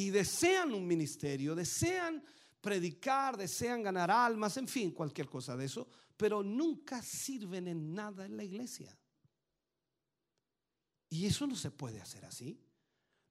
y 0.00 0.08
desean 0.08 0.72
un 0.72 0.86
ministerio, 0.86 1.54
desean 1.54 2.24
predicar, 2.60 3.36
desean 3.36 3.82
ganar 3.82 4.10
almas, 4.10 4.56
en 4.56 4.66
fin, 4.66 4.92
cualquier 4.92 5.28
cosa 5.28 5.56
de 5.56 5.66
eso, 5.66 5.86
pero 6.16 6.42
nunca 6.42 7.02
sirven 7.02 7.68
en 7.68 7.92
nada 7.92 8.24
en 8.24 8.36
la 8.36 8.44
iglesia. 8.44 8.96
Y 11.10 11.26
eso 11.26 11.46
no 11.46 11.54
se 11.54 11.70
puede 11.70 12.00
hacer 12.00 12.24
así. 12.24 12.58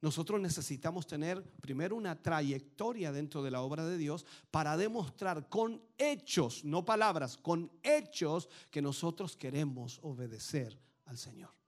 Nosotros 0.01 0.39
necesitamos 0.39 1.07
tener 1.07 1.43
primero 1.59 1.95
una 1.95 2.21
trayectoria 2.21 3.11
dentro 3.11 3.41
de 3.41 3.51
la 3.51 3.61
obra 3.61 3.85
de 3.85 3.97
Dios 3.97 4.25
para 4.51 4.77
demostrar 4.77 5.49
con 5.49 5.81
hechos, 5.97 6.63
no 6.63 6.85
palabras, 6.85 7.35
con 7.35 7.71
hechos 7.81 8.47
que 8.69 8.81
nosotros 8.81 9.35
queremos 9.35 9.99
obedecer 10.03 10.79
al 11.05 11.17
Señor. 11.17 11.58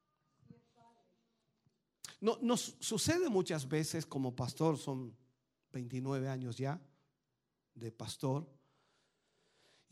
No, 2.22 2.38
nos 2.41 2.77
sucede 2.80 3.30
muchas 3.30 3.68
veces 3.68 4.06
como 4.06 4.35
pastor, 4.35 4.77
son 4.77 5.15
29 5.73 6.30
años 6.30 6.57
ya 6.57 6.80
de 7.73 7.91
pastor, 7.91 8.48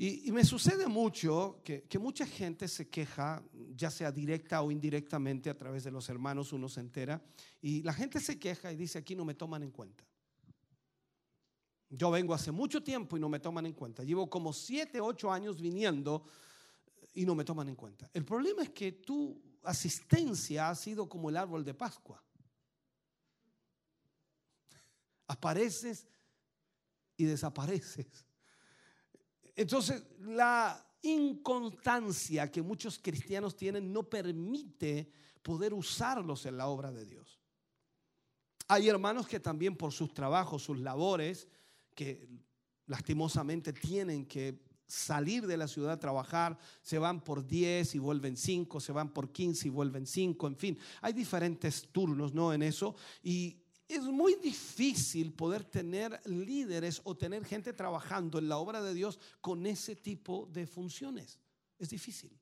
y, 0.01 0.31
me 0.31 0.45
sucede 0.45 0.87
mucho 0.87 1.59
que, 1.61 1.83
que, 1.83 1.99
mucha 1.99 2.25
gente 2.25 2.69
se 2.69 2.87
queja, 2.87 3.43
ya 3.75 3.91
sea 3.91 4.13
directa 4.13 4.61
o 4.61 4.71
indirectamente 4.71 5.49
a 5.49 5.57
través 5.57 5.83
de 5.83 5.91
los 5.91 6.07
hermanos, 6.07 6.53
uno 6.53 6.69
se 6.69 6.79
entera, 6.79 7.21
y 7.61 7.83
la 7.83 7.91
gente 7.91 8.21
se 8.21 8.39
queja 8.39 8.71
y 8.71 8.77
dice, 8.77 8.97
aquí 8.97 9.13
no 9.13 9.25
me 9.25 9.33
toman 9.33 9.61
en 9.61 9.71
cuenta. 9.71 10.05
Yo 11.89 12.11
vengo 12.11 12.33
hace 12.33 12.51
mucho 12.51 12.81
tiempo 12.81 13.17
y 13.17 13.19
no 13.19 13.27
me 13.27 13.39
toman 13.39 13.65
en 13.65 13.73
cuenta. 13.73 14.03
Llevo 14.03 14.29
como 14.29 14.53
7, 14.53 15.01
8 15.01 15.31
años 15.33 15.59
viniendo 15.59 16.23
y 17.13 17.25
no 17.25 17.35
me 17.35 17.43
toman 17.43 17.67
en 17.67 17.75
cuenta. 17.75 18.09
El 18.13 18.23
problema 18.23 18.63
es 18.63 18.69
que 18.69 18.91
tu 18.91 19.41
asistencia 19.63 20.69
ha 20.69 20.75
sido 20.75 21.07
como 21.07 21.29
el 21.29 21.37
árbol 21.37 21.63
de 21.63 21.73
Pascua. 21.73 22.23
Apareces 25.27 26.07
y 27.17 27.25
desapareces. 27.25 28.25
Entonces, 29.55 30.03
la 30.19 30.85
inconstancia 31.01 32.51
que 32.51 32.61
muchos 32.61 32.99
cristianos 32.99 33.55
tienen 33.55 33.91
no 33.91 34.03
permite 34.03 35.11
poder 35.41 35.73
usarlos 35.73 36.45
en 36.45 36.57
la 36.57 36.67
obra 36.67 36.91
de 36.91 37.05
Dios. 37.05 37.39
Hay 38.67 38.87
hermanos 38.87 39.27
que 39.27 39.39
también 39.39 39.75
por 39.75 39.91
sus 39.91 40.13
trabajos, 40.13 40.63
sus 40.63 40.79
labores, 40.79 41.47
que 41.95 42.29
lastimosamente 42.85 43.73
tienen 43.73 44.25
que 44.25 44.68
salir 44.89 45.45
de 45.47 45.55
la 45.55 45.67
ciudad 45.67 45.93
a 45.93 45.99
trabajar, 45.99 46.57
se 46.81 46.97
van 46.97 47.21
por 47.21 47.45
10 47.45 47.95
y 47.95 47.99
vuelven 47.99 48.35
5, 48.35 48.79
se 48.79 48.91
van 48.91 49.13
por 49.13 49.31
15 49.31 49.67
y 49.67 49.71
vuelven 49.71 50.05
5, 50.05 50.47
en 50.47 50.55
fin, 50.55 50.79
hay 51.01 51.13
diferentes 51.13 51.87
turnos, 51.91 52.33
¿no? 52.33 52.51
En 52.51 52.63
eso. 52.63 52.95
Y 53.23 53.55
es 53.87 54.03
muy 54.03 54.35
difícil 54.35 55.33
poder 55.33 55.63
tener 55.63 56.19
líderes 56.25 57.01
o 57.03 57.15
tener 57.15 57.45
gente 57.45 57.73
trabajando 57.73 58.39
en 58.39 58.49
la 58.49 58.57
obra 58.57 58.81
de 58.81 58.93
Dios 58.93 59.19
con 59.41 59.65
ese 59.65 59.95
tipo 59.95 60.47
de 60.51 60.67
funciones. 60.67 61.39
Es 61.77 61.89
difícil. 61.89 62.37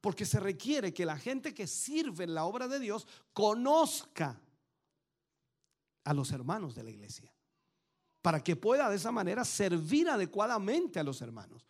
Porque 0.00 0.26
se 0.26 0.40
requiere 0.40 0.92
que 0.92 1.06
la 1.06 1.16
gente 1.16 1.54
que 1.54 1.66
sirve 1.66 2.24
en 2.24 2.34
la 2.34 2.44
obra 2.44 2.66
de 2.66 2.80
Dios 2.80 3.06
conozca 3.32 4.40
a 6.04 6.14
los 6.14 6.32
hermanos 6.32 6.74
de 6.74 6.82
la 6.82 6.90
iglesia. 6.90 7.31
Para 8.22 8.42
que 8.42 8.56
pueda 8.56 8.88
de 8.88 8.96
esa 8.96 9.12
manera 9.12 9.44
servir 9.44 10.08
adecuadamente 10.08 10.98
a 10.98 11.04
los 11.04 11.20
hermanos. 11.20 11.66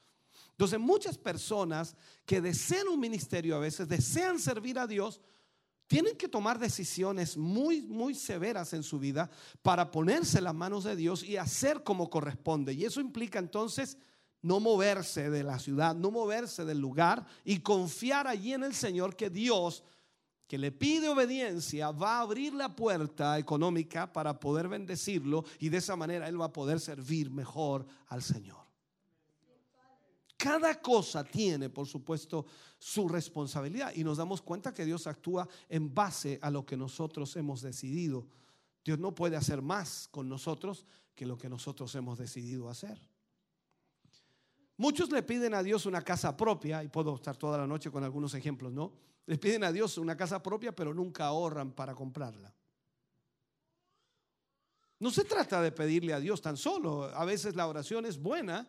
Entonces 0.50 0.78
muchas 0.78 1.18
personas 1.18 1.96
que 2.26 2.40
desean 2.40 2.88
un 2.88 3.00
ministerio 3.00 3.56
a 3.56 3.58
veces, 3.58 3.88
desean 3.88 4.38
servir 4.38 4.78
a 4.78 4.86
Dios, 4.86 5.20
tienen 5.86 6.16
que 6.16 6.28
tomar 6.28 6.58
decisiones 6.58 7.36
muy, 7.36 7.82
muy 7.82 8.14
severas 8.14 8.72
en 8.72 8.82
su 8.82 8.98
vida 8.98 9.30
para 9.62 9.90
ponerse 9.90 10.38
en 10.38 10.44
las 10.44 10.54
manos 10.54 10.84
de 10.84 10.94
Dios 10.94 11.22
y 11.22 11.36
hacer 11.36 11.82
como 11.82 12.08
corresponde. 12.08 12.74
Y 12.74 12.84
eso 12.84 13.00
implica 13.00 13.38
entonces 13.38 13.98
no 14.42 14.60
moverse 14.60 15.30
de 15.30 15.42
la 15.42 15.58
ciudad, 15.58 15.94
no 15.94 16.10
moverse 16.10 16.64
del 16.64 16.78
lugar 16.78 17.26
y 17.44 17.60
confiar 17.60 18.26
allí 18.26 18.52
en 18.52 18.64
el 18.64 18.74
Señor 18.74 19.16
que 19.16 19.30
Dios, 19.30 19.84
que 20.46 20.58
le 20.58 20.70
pide 20.70 21.08
obediencia, 21.08 21.90
va 21.90 22.18
a 22.18 22.20
abrir 22.20 22.52
la 22.52 22.74
puerta 22.74 23.38
económica 23.38 24.12
para 24.12 24.38
poder 24.38 24.68
bendecirlo 24.68 25.44
y 25.58 25.68
de 25.68 25.78
esa 25.78 25.96
manera 25.96 26.28
él 26.28 26.40
va 26.40 26.46
a 26.46 26.52
poder 26.52 26.78
servir 26.78 27.30
mejor 27.30 27.86
al 28.08 28.22
Señor. 28.22 28.62
Cada 30.36 30.80
cosa 30.80 31.22
tiene, 31.22 31.70
por 31.70 31.86
supuesto, 31.86 32.46
su 32.76 33.08
responsabilidad 33.08 33.92
y 33.94 34.02
nos 34.02 34.18
damos 34.18 34.42
cuenta 34.42 34.74
que 34.74 34.84
Dios 34.84 35.06
actúa 35.06 35.48
en 35.68 35.94
base 35.94 36.38
a 36.42 36.50
lo 36.50 36.66
que 36.66 36.76
nosotros 36.76 37.36
hemos 37.36 37.62
decidido. 37.62 38.26
Dios 38.84 38.98
no 38.98 39.14
puede 39.14 39.36
hacer 39.36 39.62
más 39.62 40.08
con 40.10 40.28
nosotros 40.28 40.84
que 41.14 41.26
lo 41.26 41.38
que 41.38 41.48
nosotros 41.48 41.94
hemos 41.94 42.18
decidido 42.18 42.68
hacer. 42.68 43.00
Muchos 44.76 45.12
le 45.12 45.22
piden 45.22 45.54
a 45.54 45.62
Dios 45.62 45.86
una 45.86 46.02
casa 46.02 46.36
propia, 46.36 46.82
y 46.82 46.88
puedo 46.88 47.14
estar 47.14 47.36
toda 47.36 47.58
la 47.58 47.66
noche 47.68 47.92
con 47.92 48.02
algunos 48.02 48.34
ejemplos, 48.34 48.72
¿no? 48.72 48.92
Le 49.26 49.38
piden 49.38 49.64
a 49.64 49.72
Dios 49.72 49.98
una 49.98 50.16
casa 50.16 50.42
propia, 50.42 50.74
pero 50.74 50.92
nunca 50.92 51.26
ahorran 51.26 51.72
para 51.72 51.94
comprarla. 51.94 52.54
No 54.98 55.10
se 55.10 55.24
trata 55.24 55.60
de 55.60 55.72
pedirle 55.72 56.12
a 56.12 56.20
Dios 56.20 56.40
tan 56.40 56.56
solo. 56.56 57.04
A 57.04 57.24
veces 57.24 57.56
la 57.56 57.66
oración 57.66 58.06
es 58.06 58.18
buena, 58.18 58.68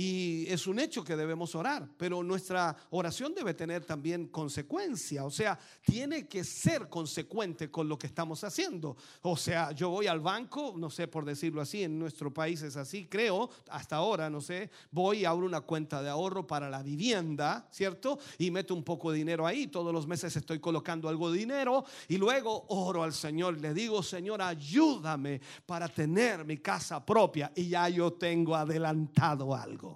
y 0.00 0.46
es 0.46 0.68
un 0.68 0.78
hecho 0.78 1.02
que 1.02 1.16
debemos 1.16 1.56
orar, 1.56 1.88
pero 1.96 2.22
nuestra 2.22 2.76
oración 2.90 3.34
debe 3.34 3.52
tener 3.52 3.84
también 3.84 4.28
consecuencia, 4.28 5.24
o 5.24 5.30
sea, 5.32 5.58
tiene 5.84 6.28
que 6.28 6.44
ser 6.44 6.88
consecuente 6.88 7.68
con 7.68 7.88
lo 7.88 7.98
que 7.98 8.06
estamos 8.06 8.44
haciendo. 8.44 8.96
O 9.22 9.36
sea, 9.36 9.72
yo 9.72 9.90
voy 9.90 10.06
al 10.06 10.20
banco, 10.20 10.72
no 10.76 10.88
sé 10.88 11.08
por 11.08 11.24
decirlo 11.24 11.60
así, 11.60 11.82
en 11.82 11.98
nuestro 11.98 12.32
país 12.32 12.62
es 12.62 12.76
así, 12.76 13.08
creo, 13.08 13.50
hasta 13.70 13.96
ahora, 13.96 14.30
no 14.30 14.40
sé, 14.40 14.70
voy 14.92 15.24
abro 15.24 15.44
una 15.44 15.62
cuenta 15.62 16.00
de 16.00 16.10
ahorro 16.10 16.46
para 16.46 16.70
la 16.70 16.80
vivienda, 16.80 17.66
¿cierto? 17.72 18.20
Y 18.38 18.52
meto 18.52 18.74
un 18.74 18.84
poco 18.84 19.10
de 19.10 19.18
dinero 19.18 19.48
ahí, 19.48 19.66
todos 19.66 19.92
los 19.92 20.06
meses 20.06 20.36
estoy 20.36 20.60
colocando 20.60 21.08
algo 21.08 21.32
de 21.32 21.38
dinero 21.38 21.84
y 22.06 22.18
luego 22.18 22.66
oro 22.68 23.02
al 23.02 23.12
Señor, 23.12 23.60
le 23.60 23.74
digo, 23.74 24.00
Señor, 24.04 24.42
ayúdame 24.42 25.40
para 25.66 25.88
tener 25.88 26.44
mi 26.44 26.58
casa 26.58 27.04
propia 27.04 27.50
y 27.56 27.70
ya 27.70 27.88
yo 27.88 28.12
tengo 28.12 28.54
adelantado 28.54 29.52
algo. 29.56 29.87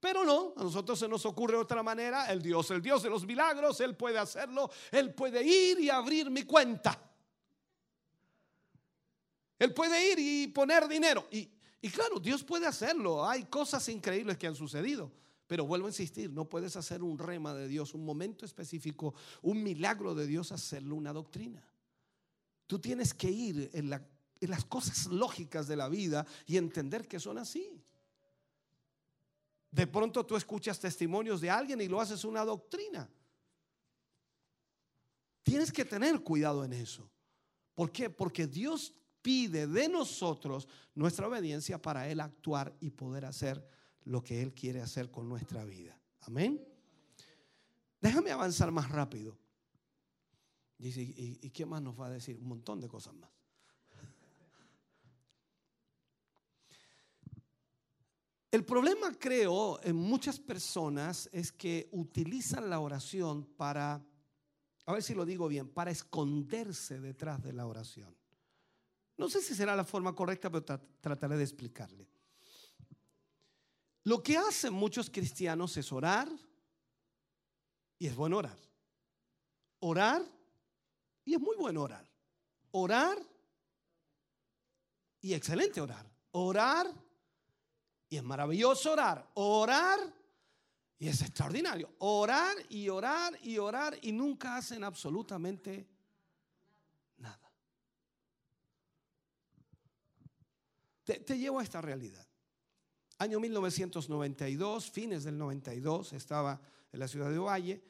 Pero 0.00 0.24
no, 0.24 0.54
a 0.56 0.62
nosotros 0.62 0.98
se 0.98 1.08
nos 1.08 1.26
ocurre 1.26 1.56
otra 1.56 1.82
manera. 1.82 2.30
El 2.30 2.40
Dios, 2.40 2.70
el 2.70 2.80
Dios 2.80 3.02
de 3.02 3.10
los 3.10 3.26
milagros, 3.26 3.80
Él 3.80 3.96
puede 3.96 4.18
hacerlo. 4.18 4.70
Él 4.92 5.12
puede 5.12 5.42
ir 5.42 5.80
y 5.80 5.90
abrir 5.90 6.30
mi 6.30 6.44
cuenta. 6.44 7.00
Él 9.58 9.74
puede 9.74 10.12
ir 10.12 10.18
y 10.18 10.46
poner 10.48 10.86
dinero. 10.86 11.26
Y, 11.32 11.50
y 11.80 11.90
claro, 11.90 12.20
Dios 12.20 12.44
puede 12.44 12.66
hacerlo. 12.66 13.28
Hay 13.28 13.44
cosas 13.44 13.88
increíbles 13.88 14.38
que 14.38 14.46
han 14.46 14.54
sucedido. 14.54 15.10
Pero 15.48 15.66
vuelvo 15.66 15.86
a 15.86 15.90
insistir, 15.90 16.30
no 16.30 16.48
puedes 16.48 16.76
hacer 16.76 17.02
un 17.02 17.18
rema 17.18 17.54
de 17.54 17.66
Dios, 17.66 17.94
un 17.94 18.04
momento 18.04 18.44
específico, 18.44 19.14
un 19.42 19.62
milagro 19.62 20.14
de 20.14 20.26
Dios, 20.26 20.52
hacerlo 20.52 20.94
una 20.94 21.12
doctrina. 21.12 21.66
Tú 22.66 22.78
tienes 22.78 23.14
que 23.14 23.30
ir 23.30 23.70
en, 23.72 23.88
la, 23.88 24.06
en 24.40 24.50
las 24.50 24.66
cosas 24.66 25.06
lógicas 25.06 25.66
de 25.66 25.76
la 25.76 25.88
vida 25.88 26.26
y 26.46 26.58
entender 26.58 27.08
que 27.08 27.18
son 27.18 27.38
así. 27.38 27.82
De 29.70 29.86
pronto 29.86 30.24
tú 30.24 30.36
escuchas 30.36 30.78
testimonios 30.80 31.40
de 31.40 31.50
alguien 31.50 31.80
y 31.80 31.88
lo 31.88 32.00
haces 32.00 32.24
una 32.24 32.44
doctrina. 32.44 33.08
Tienes 35.42 35.72
que 35.72 35.84
tener 35.84 36.22
cuidado 36.22 36.64
en 36.64 36.72
eso. 36.72 37.08
¿Por 37.74 37.92
qué? 37.92 38.10
Porque 38.10 38.46
Dios 38.46 38.92
pide 39.22 39.66
de 39.66 39.88
nosotros 39.88 40.68
nuestra 40.94 41.28
obediencia 41.28 41.80
para 41.80 42.08
Él 42.08 42.20
actuar 42.20 42.74
y 42.80 42.90
poder 42.90 43.24
hacer 43.24 43.66
lo 44.04 44.22
que 44.22 44.42
Él 44.42 44.54
quiere 44.54 44.80
hacer 44.80 45.10
con 45.10 45.28
nuestra 45.28 45.64
vida. 45.64 45.98
Amén. 46.22 46.66
Déjame 48.00 48.30
avanzar 48.30 48.70
más 48.70 48.90
rápido. 48.90 49.36
Dice, 50.78 51.02
¿y, 51.02 51.38
¿y 51.42 51.50
qué 51.50 51.66
más 51.66 51.82
nos 51.82 51.98
va 51.98 52.06
a 52.06 52.10
decir? 52.10 52.36
Un 52.36 52.48
montón 52.48 52.80
de 52.80 52.88
cosas 52.88 53.14
más. 53.14 53.37
El 58.50 58.64
problema, 58.64 59.12
creo, 59.18 59.78
en 59.82 59.96
muchas 59.96 60.40
personas 60.40 61.28
es 61.32 61.52
que 61.52 61.88
utilizan 61.92 62.70
la 62.70 62.80
oración 62.80 63.44
para, 63.44 64.02
a 64.86 64.92
ver 64.92 65.02
si 65.02 65.14
lo 65.14 65.26
digo 65.26 65.48
bien, 65.48 65.68
para 65.68 65.90
esconderse 65.90 66.98
detrás 66.98 67.42
de 67.42 67.52
la 67.52 67.66
oración. 67.66 68.16
No 69.18 69.28
sé 69.28 69.42
si 69.42 69.54
será 69.54 69.76
la 69.76 69.84
forma 69.84 70.14
correcta, 70.14 70.50
pero 70.50 70.64
trataré 71.00 71.36
de 71.36 71.42
explicarle. 71.42 72.08
Lo 74.04 74.22
que 74.22 74.38
hacen 74.38 74.72
muchos 74.72 75.10
cristianos 75.10 75.76
es 75.76 75.92
orar, 75.92 76.30
y 77.98 78.06
es 78.06 78.16
bueno 78.16 78.38
orar. 78.38 78.58
Orar, 79.80 80.22
y 81.22 81.34
es 81.34 81.40
muy 81.40 81.56
bueno 81.56 81.82
orar. 81.82 82.10
Orar, 82.70 83.18
y 85.20 85.34
excelente 85.34 85.82
orar. 85.82 86.10
Orar 86.30 87.07
y 88.08 88.16
es 88.16 88.22
maravilloso 88.22 88.92
orar. 88.92 89.30
Orar 89.34 89.98
y 90.98 91.08
es 91.08 91.20
extraordinario. 91.22 91.90
Orar 91.98 92.56
y 92.68 92.88
orar 92.88 93.38
y 93.42 93.58
orar 93.58 93.98
y 94.02 94.12
nunca 94.12 94.56
hacen 94.56 94.84
absolutamente 94.84 95.86
nada. 97.18 97.52
Te, 101.04 101.38
llevo 101.38 101.60
a 101.60 101.62
esta 101.62 101.80
realidad. 101.80 102.26
Año 103.18 103.40
1992, 103.40 104.90
fines 104.90 105.24
del 105.24 105.36
92, 105.38 106.12
estaba 106.12 106.60
en 106.92 107.00
la 107.00 107.08
ciudad 107.08 107.30
de 107.30 107.38
Ovalle 107.38 107.82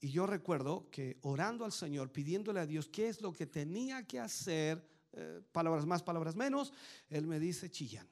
y 0.00 0.10
yo 0.10 0.26
recuerdo 0.26 0.88
que 0.90 1.18
orando 1.22 1.64
al 1.64 1.72
Señor, 1.72 2.10
pidiéndole 2.10 2.60
a 2.60 2.66
Dios 2.66 2.88
qué 2.88 3.08
es 3.08 3.20
lo 3.20 3.32
que 3.32 3.46
tenía 3.46 4.06
que 4.06 4.20
hacer, 4.20 4.86
eh, 5.12 5.42
palabras 5.52 5.86
más, 5.86 6.02
palabras 6.02 6.34
menos, 6.34 6.72
Él 7.08 7.26
me 7.26 7.38
dice, 7.38 7.70
chillan. 7.70 8.08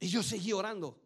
Y 0.00 0.08
yo 0.08 0.22
seguí 0.22 0.52
orando 0.52 1.04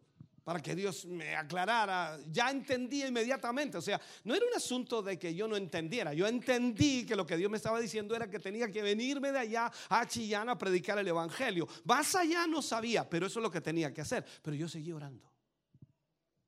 para 0.48 0.62
que 0.62 0.74
Dios 0.74 1.05
me 1.05 1.36
aclarara. 1.36 2.19
Ya 2.32 2.51
entendí 2.51 3.05
inmediatamente. 3.05 3.77
O 3.77 3.82
sea, 3.82 4.01
no 4.24 4.35
era 4.35 4.47
un 4.47 4.55
asunto 4.55 5.02
de 5.02 5.19
que 5.19 5.35
yo 5.35 5.47
no 5.47 5.56
entendiera. 5.56 6.15
Yo 6.15 6.27
entendí 6.27 7.05
que 7.05 7.15
lo 7.15 7.27
que 7.27 7.36
Dios 7.36 7.51
me 7.51 7.59
estaba 7.59 7.78
diciendo 7.78 8.16
era 8.16 8.31
que 8.31 8.39
tenía 8.39 8.73
que 8.73 8.81
venirme 8.81 9.31
de 9.31 9.40
allá 9.40 9.70
a 9.90 10.06
Chillán 10.06 10.48
a 10.48 10.56
predicar 10.56 10.98
el 10.98 11.06
Evangelio. 11.06 11.69
Más 11.85 12.15
allá 12.15 12.47
no 12.47 12.62
sabía, 12.62 13.06
pero 13.06 13.27
eso 13.27 13.40
es 13.40 13.43
lo 13.43 13.51
que 13.51 13.60
tenía 13.60 13.93
que 13.93 14.01
hacer. 14.01 14.24
Pero 14.40 14.56
yo 14.56 14.66
seguí 14.70 14.90
orando. 14.90 15.31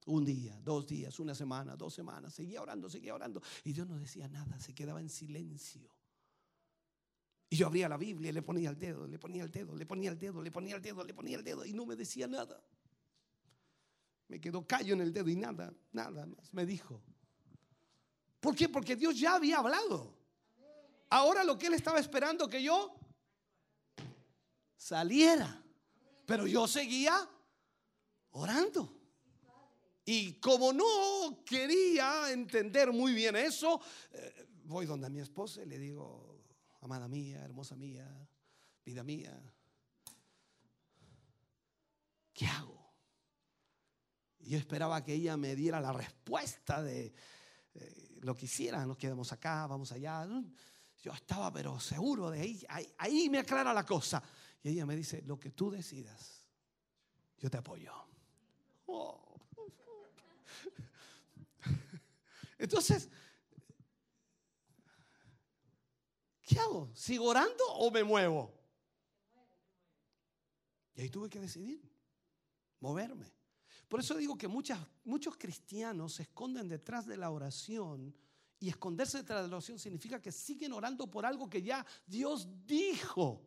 Un 0.07 0.25
día, 0.25 0.59
dos 0.63 0.87
días, 0.87 1.21
una 1.21 1.35
semana, 1.35 1.77
dos 1.77 1.93
semanas. 1.93 2.33
Seguía 2.33 2.63
orando, 2.63 2.89
seguía 2.89 3.15
orando. 3.15 3.43
Y 3.65 3.75
Dios 3.75 3.87
no 3.87 3.99
decía 3.99 4.29
nada, 4.29 4.59
se 4.61 4.75
quedaba 4.75 5.01
en 5.01 5.11
silencio. 5.11 5.95
Y 7.53 7.57
yo 7.57 7.67
abría 7.67 7.89
la 7.89 7.97
Biblia 7.97 8.31
y 8.31 8.33
le 8.33 8.43
ponía 8.43 8.71
el 8.71 8.79
dedo, 8.79 9.09
le 9.09 9.19
ponía 9.19 9.43
el 9.43 9.51
dedo, 9.51 9.75
le 9.75 9.85
ponía 9.85 10.13
el 10.13 10.19
dedo, 10.19 10.41
le 10.41 10.53
ponía 10.53 10.77
el 10.77 10.83
dedo, 10.83 11.05
le 11.05 11.13
ponía 11.13 11.37
el 11.37 11.43
dedo 11.43 11.65
y 11.65 11.73
no 11.73 11.85
me 11.85 11.97
decía 11.97 12.29
nada. 12.29 12.63
Me 14.29 14.41
quedó 14.41 14.65
callo 14.65 14.95
en 14.95 15.01
el 15.01 15.13
dedo 15.13 15.29
y 15.29 15.35
nada, 15.35 15.75
nada 15.91 16.27
más 16.27 16.55
me 16.55 16.65
dijo. 16.65 17.03
¿Por 18.39 18.55
qué? 18.55 18.69
Porque 18.69 18.95
Dios 18.95 19.19
ya 19.19 19.35
había 19.35 19.59
hablado. 19.59 20.15
Ahora 21.11 21.43
lo 21.43 21.59
que 21.59 21.67
él 21.67 21.75
estaba 21.75 21.99
esperando 21.99 22.49
que 22.49 22.63
yo 22.63 22.97
saliera. 24.77 25.61
Pero 26.25 26.47
yo 26.47 26.69
seguía 26.69 27.29
orando. 28.31 28.97
Y 30.05 30.35
como 30.35 30.73
no 30.73 31.43
quería 31.45 32.31
entender 32.31 32.93
muy 32.93 33.13
bien 33.13 33.35
eso, 33.35 33.81
eh, 34.13 34.47
voy 34.65 34.87
donde 34.87 35.11
mi 35.11 35.19
esposa 35.19 35.63
y 35.63 35.67
le 35.67 35.79
digo, 35.79 36.30
amada 36.81 37.09
mía, 37.09 37.45
hermosa 37.45 37.77
mía, 37.77 38.07
vida 38.85 39.03
mía, 39.03 39.41
¿qué 42.33 42.47
hago? 42.47 42.81
yo 44.51 44.59
esperaba 44.59 45.05
que 45.05 45.15
ella 45.15 45.37
me 45.37 45.55
diera 45.55 45.81
la 45.81 45.93
respuesta 45.93 46.83
de 46.83 47.15
eh, 47.75 48.19
lo 48.23 48.35
que 48.35 48.47
hiciera, 48.47 48.85
nos 48.85 48.97
quedamos 48.97 49.33
acá, 49.33 49.67
vamos 49.69 49.93
allá. 49.93 50.27
Yo 51.03 51.13
estaba 51.13 51.53
pero 51.53 51.79
seguro 51.79 52.31
de 52.31 52.41
ahí, 52.41 52.67
ahí, 52.99 53.31
me 53.31 53.39
aclara 53.39 53.73
la 53.73 53.87
cosa. 53.87 54.21
Y 54.63 54.71
ella 54.71 54.85
me 54.87 54.97
dice, 54.97 55.23
lo 55.23 55.39
que 55.39 55.53
tú 55.53 55.71
decidas, 55.71 56.45
yo 57.39 57.49
te 57.49 57.59
apoyo. 57.59 57.93
Oh. 58.87 59.41
Entonces, 62.59 63.09
¿qué 66.51 66.59
hago? 66.59 66.91
¿Sigo 66.95 67.27
orando 67.27 67.65
o 67.75 67.91
me 67.91 68.03
muevo? 68.03 68.53
Y 70.95 71.03
ahí 71.03 71.09
tuve 71.09 71.29
que 71.31 71.39
decidir, 71.41 71.81
moverme. 72.81 73.33
Por 73.89 74.01
eso 74.01 74.15
digo 74.17 74.37
que 74.37 74.49
muchas, 74.49 74.79
muchos 75.05 75.37
cristianos 75.37 76.15
se 76.15 76.23
esconden 76.23 76.69
detrás 76.69 77.07
de 77.07 77.17
la 77.17 77.31
oración 77.31 78.15
y 78.59 78.69
esconderse 78.69 79.19
detrás 79.19 79.43
de 79.43 79.49
la 79.49 79.57
oración 79.57 79.79
significa 79.79 80.21
que 80.21 80.31
siguen 80.33 80.73
orando 80.73 81.11
por 81.11 81.25
algo 81.25 81.49
que 81.49 81.63
ya 81.63 81.85
Dios 82.07 82.47
dijo. 82.67 83.47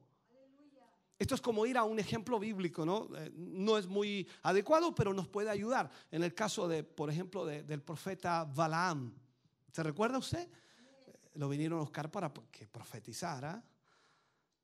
Esto 1.20 1.36
es 1.36 1.42
como 1.42 1.66
ir 1.66 1.78
a 1.78 1.84
un 1.84 2.00
ejemplo 2.00 2.40
bíblico, 2.40 2.86
¿no? 2.86 3.08
Eh, 3.16 3.32
no 3.36 3.78
es 3.78 3.86
muy 3.88 4.28
adecuado, 4.42 4.94
pero 4.96 5.14
nos 5.14 5.28
puede 5.28 5.50
ayudar. 5.50 5.90
En 6.12 6.24
el 6.24 6.34
caso 6.34 6.68
de, 6.68 6.84
por 6.84 7.10
ejemplo, 7.10 7.46
de- 7.46 7.64
del 7.64 7.82
profeta 7.82 8.44
Balaam. 8.46 9.14
¿Se 9.72 9.84
recuerda 9.84 10.18
usted? 10.18 10.50
Lo 11.36 11.50
vinieron 11.50 11.80
a 11.80 11.82
buscar 11.82 12.12
para 12.12 12.32
que 12.52 12.68
profetizara 12.68 13.64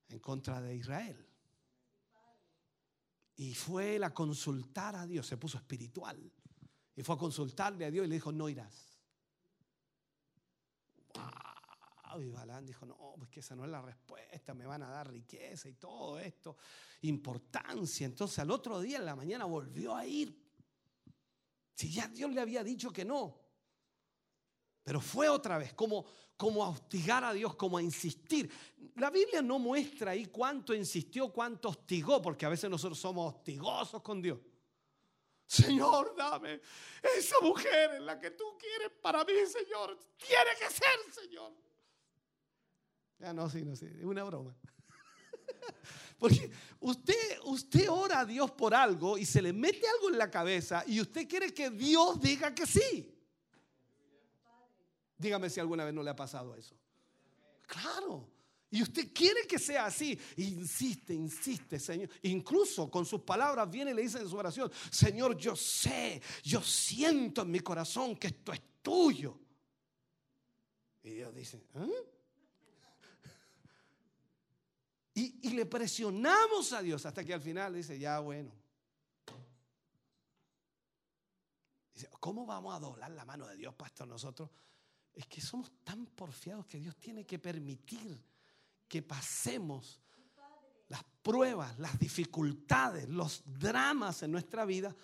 en 0.09 0.19
contra 0.19 0.61
de 0.61 0.75
Israel. 0.75 1.25
Y 3.37 3.53
fue 3.55 4.03
a 4.03 4.13
consultar 4.13 4.95
a 4.95 5.07
Dios, 5.07 5.25
se 5.25 5.37
puso 5.37 5.57
espiritual. 5.57 6.31
Y 6.95 7.03
fue 7.03 7.15
a 7.15 7.17
consultarle 7.17 7.85
a 7.85 7.91
Dios 7.91 8.05
y 8.05 8.09
le 8.09 8.15
dijo, 8.15 8.31
no 8.31 8.49
irás. 8.49 8.89
Y 12.19 12.29
Balaam 12.29 12.65
dijo, 12.65 12.85
no, 12.85 13.13
pues 13.17 13.29
que 13.29 13.39
esa 13.39 13.55
no 13.55 13.63
es 13.63 13.71
la 13.71 13.81
respuesta, 13.81 14.53
me 14.53 14.65
van 14.65 14.81
a 14.81 14.89
dar 14.89 15.09
riqueza 15.11 15.69
y 15.69 15.75
todo 15.75 16.19
esto, 16.19 16.57
importancia. 17.01 18.05
Entonces 18.05 18.39
al 18.39 18.49
otro 18.51 18.79
día 18.81 18.97
en 18.97 19.05
la 19.05 19.15
mañana 19.15 19.45
volvió 19.45 19.95
a 19.95 20.05
ir. 20.05 20.37
Si 21.75 21.91
ya 21.91 22.07
Dios 22.07 22.31
le 22.31 22.41
había 22.41 22.63
dicho 22.63 22.91
que 22.91 23.05
no. 23.05 23.39
Pero 24.89 25.01
fue 25.01 25.29
otra 25.29 25.59
vez, 25.59 25.71
como, 25.73 26.03
como 26.35 26.63
a 26.63 26.69
hostigar 26.69 27.23
a 27.23 27.31
Dios, 27.31 27.53
como 27.53 27.77
a 27.77 27.81
insistir. 27.83 28.49
La 28.95 29.11
Biblia 29.11 29.39
no 29.39 29.59
muestra 29.59 30.13
ahí 30.13 30.25
cuánto 30.25 30.73
insistió, 30.73 31.31
cuánto 31.31 31.69
hostigó, 31.69 32.19
porque 32.19 32.47
a 32.47 32.49
veces 32.49 32.71
nosotros 32.71 32.97
somos 32.97 33.35
hostigosos 33.35 34.01
con 34.01 34.19
Dios. 34.19 34.39
Señor, 35.45 36.15
dame 36.17 36.59
esa 37.15 37.39
mujer 37.39 37.97
en 37.97 38.07
la 38.07 38.19
que 38.19 38.31
tú 38.31 38.45
quieres 38.57 38.89
para 38.99 39.23
mí, 39.23 39.33
Señor. 39.45 39.95
Tiene 40.17 40.57
que 40.59 40.73
ser, 40.73 41.13
Señor. 41.23 41.53
Ya 43.19 43.31
no, 43.31 43.47
sí, 43.47 43.63
no, 43.63 43.75
sí, 43.75 43.85
es 43.95 44.05
una 44.05 44.23
broma. 44.23 44.57
Porque 46.17 46.49
usted, 46.79 47.39
usted 47.43 47.87
ora 47.91 48.21
a 48.21 48.25
Dios 48.25 48.49
por 48.49 48.73
algo 48.73 49.19
y 49.19 49.25
se 49.27 49.39
le 49.39 49.53
mete 49.53 49.87
algo 49.87 50.09
en 50.09 50.17
la 50.17 50.31
cabeza 50.31 50.83
y 50.87 50.99
usted 50.99 51.27
quiere 51.27 51.53
que 51.53 51.69
Dios 51.69 52.19
diga 52.19 52.55
que 52.55 52.65
sí. 52.65 53.18
Dígame 55.19 55.49
si 55.49 55.59
alguna 55.59 55.83
vez 55.83 55.93
no 55.93 56.01
le 56.01 56.09
ha 56.09 56.15
pasado 56.15 56.55
eso. 56.55 56.75
Claro. 57.67 58.25
Y 58.71 58.81
usted 58.81 59.11
quiere 59.13 59.45
que 59.45 59.59
sea 59.59 59.85
así. 59.85 60.17
Insiste, 60.37 61.13
insiste, 61.13 61.77
Señor. 61.77 62.09
Incluso 62.23 62.89
con 62.89 63.05
sus 63.05 63.21
palabras 63.21 63.69
viene 63.69 63.91
y 63.91 63.93
le 63.95 64.01
dice 64.03 64.19
en 64.19 64.29
su 64.29 64.37
oración, 64.37 64.71
Señor, 64.89 65.35
yo 65.37 65.57
sé, 65.57 66.21
yo 66.41 66.61
siento 66.61 67.41
en 67.41 67.51
mi 67.51 67.59
corazón 67.59 68.15
que 68.15 68.27
esto 68.27 68.53
es 68.53 68.61
tuyo. 68.81 69.37
Y 71.03 71.11
Dios 71.11 71.35
dice, 71.35 71.65
¿ah? 71.75 71.87
Y, 75.15 75.49
y 75.49 75.49
le 75.49 75.65
presionamos 75.65 76.71
a 76.71 76.81
Dios 76.81 77.05
hasta 77.05 77.25
que 77.25 77.33
al 77.33 77.41
final 77.41 77.73
dice, 77.73 77.99
ya 77.99 78.19
bueno. 78.19 78.53
Dice, 81.93 82.07
¿cómo 82.21 82.45
vamos 82.45 82.73
a 82.73 82.79
doblar 82.79 83.11
la 83.11 83.25
mano 83.25 83.45
de 83.47 83.57
Dios, 83.57 83.73
pastor, 83.75 84.07
nosotros? 84.07 84.49
Es 85.13 85.25
que 85.27 85.41
somos 85.41 85.71
tan 85.83 86.05
porfiados 86.05 86.65
que 86.65 86.79
Dios 86.79 86.95
tiene 86.97 87.25
que 87.25 87.39
permitir 87.39 88.23
que 88.87 89.01
pasemos 89.01 89.99
las 90.87 91.03
pruebas, 91.21 91.77
las 91.77 91.99
dificultades, 91.99 93.07
los 93.09 93.43
dramas 93.45 94.23
en 94.23 94.31
nuestra 94.31 94.65
vida, 94.65 94.95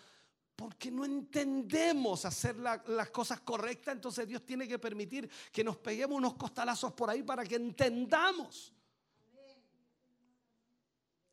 porque 0.56 0.90
no 0.90 1.06
entendemos 1.06 2.26
hacer 2.26 2.56
la- 2.56 2.84
las 2.88 3.10
cosas 3.10 3.42
correctas, 3.42 3.94
entonces 3.94 4.28
Dios 4.28 4.46
tiene 4.46 4.68
que 4.68 4.80
permitir 4.80 5.30
que 5.52 5.64
nos 5.64 5.78
peguemos 5.78 6.18
unos 6.18 6.36
costalazos 6.36 6.94
por 6.94 7.10
ahí 7.10 7.22
para 7.22 7.44
que 7.44 7.56
entendamos. 7.56 8.74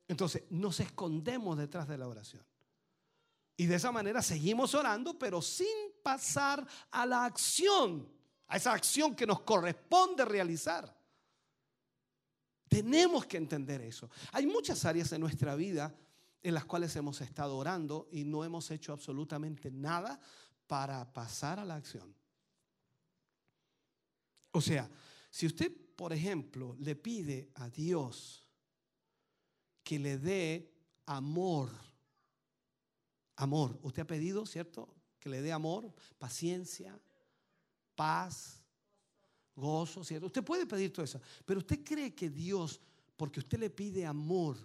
Entonces, 0.08 0.42
nos 0.50 0.80
escondemos 0.80 1.56
detrás 1.56 1.88
de 1.88 1.96
la 1.96 2.08
oración. 2.08 2.44
Y 3.56 3.66
de 3.66 3.76
esa 3.76 3.92
manera 3.92 4.20
seguimos 4.20 4.74
orando, 4.74 5.18
pero 5.18 5.40
sin 5.40 5.68
pasar 6.02 6.66
a 6.90 7.06
la 7.06 7.24
acción, 7.24 8.12
a 8.52 8.56
esa 8.56 8.74
acción 8.74 9.16
que 9.16 9.26
nos 9.26 9.40
corresponde 9.40 10.26
realizar. 10.26 10.94
Tenemos 12.68 13.24
que 13.24 13.38
entender 13.38 13.80
eso. 13.80 14.10
Hay 14.30 14.46
muchas 14.46 14.84
áreas 14.84 15.10
en 15.12 15.22
nuestra 15.22 15.54
vida 15.54 15.94
en 16.42 16.52
las 16.52 16.66
cuales 16.66 16.94
hemos 16.96 17.22
estado 17.22 17.56
orando 17.56 18.10
y 18.12 18.24
no 18.24 18.44
hemos 18.44 18.70
hecho 18.70 18.92
absolutamente 18.92 19.70
nada 19.70 20.20
para 20.66 21.10
pasar 21.14 21.60
a 21.60 21.64
la 21.64 21.76
acción. 21.76 22.14
O 24.50 24.60
sea, 24.60 24.90
si 25.30 25.46
usted, 25.46 25.72
por 25.96 26.12
ejemplo, 26.12 26.76
le 26.78 26.94
pide 26.94 27.48
a 27.54 27.70
Dios 27.70 28.46
que 29.82 29.98
le 29.98 30.18
dé 30.18 30.70
amor, 31.06 31.70
amor, 33.36 33.78
usted 33.80 34.02
ha 34.02 34.06
pedido, 34.06 34.44
¿cierto? 34.44 34.94
Que 35.18 35.30
le 35.30 35.40
dé 35.40 35.52
amor, 35.52 35.90
paciencia, 36.18 37.00
paz, 37.94 38.62
gozo, 39.54 40.04
¿cierto? 40.04 40.26
Usted 40.26 40.44
puede 40.44 40.66
pedir 40.66 40.92
todo 40.92 41.04
eso, 41.04 41.20
pero 41.44 41.60
usted 41.60 41.82
cree 41.84 42.14
que 42.14 42.30
Dios, 42.30 42.80
porque 43.16 43.40
usted 43.40 43.58
le 43.58 43.70
pide 43.70 44.06
amor, 44.06 44.56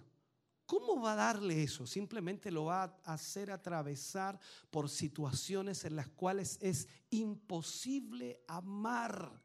¿cómo 0.65 1.01
va 1.01 1.13
a 1.13 1.15
darle 1.15 1.63
eso? 1.63 1.85
Simplemente 1.85 2.51
lo 2.51 2.65
va 2.65 2.83
a 2.83 3.13
hacer 3.13 3.51
atravesar 3.51 4.39
por 4.69 4.89
situaciones 4.89 5.85
en 5.85 5.95
las 5.95 6.07
cuales 6.09 6.57
es 6.61 6.87
imposible 7.09 8.41
amar 8.47 9.41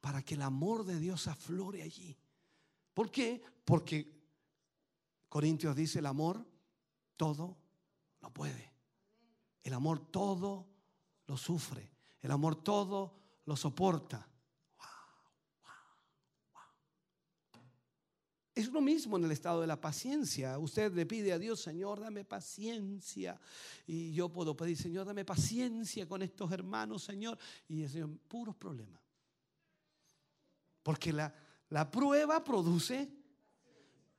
para 0.00 0.22
que 0.22 0.34
el 0.34 0.42
amor 0.42 0.84
de 0.84 0.98
Dios 0.98 1.28
aflore 1.28 1.82
allí. 1.82 2.18
¿Por 2.92 3.10
qué? 3.10 3.42
Porque 3.64 4.20
Corintios 5.28 5.76
dice 5.76 6.00
el 6.00 6.06
amor 6.06 6.44
todo 7.16 7.56
lo 8.20 8.30
puede. 8.30 8.72
El 9.62 9.74
amor 9.74 10.10
todo 10.10 10.66
lo 11.26 11.36
sufre. 11.36 11.91
El 12.22 12.30
amor 12.30 12.56
todo 12.56 13.12
lo 13.44 13.56
soporta. 13.56 14.28
Es 18.54 18.70
lo 18.70 18.82
mismo 18.82 19.16
en 19.16 19.24
el 19.24 19.32
estado 19.32 19.62
de 19.62 19.66
la 19.66 19.80
paciencia. 19.80 20.58
Usted 20.58 20.92
le 20.92 21.06
pide 21.06 21.32
a 21.32 21.38
Dios, 21.38 21.60
Señor, 21.60 22.00
dame 22.00 22.24
paciencia. 22.24 23.40
Y 23.86 24.12
yo 24.12 24.28
puedo 24.28 24.54
pedir, 24.54 24.76
Señor, 24.76 25.06
dame 25.06 25.24
paciencia 25.24 26.06
con 26.06 26.22
estos 26.22 26.52
hermanos, 26.52 27.02
Señor. 27.02 27.38
Y 27.66 27.82
el 27.82 27.88
Señor, 27.88 28.10
puros 28.28 28.54
problemas. 28.54 29.02
Porque 30.82 31.12
la, 31.12 31.34
la 31.70 31.90
prueba 31.90 32.44
produce 32.44 33.10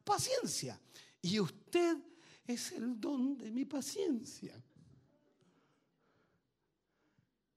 paciencia. 0.04 0.82
Y 1.22 1.40
usted 1.40 1.98
es 2.48 2.72
el 2.72 3.00
don 3.00 3.38
de 3.38 3.52
mi 3.52 3.66
paciencia. 3.66 4.60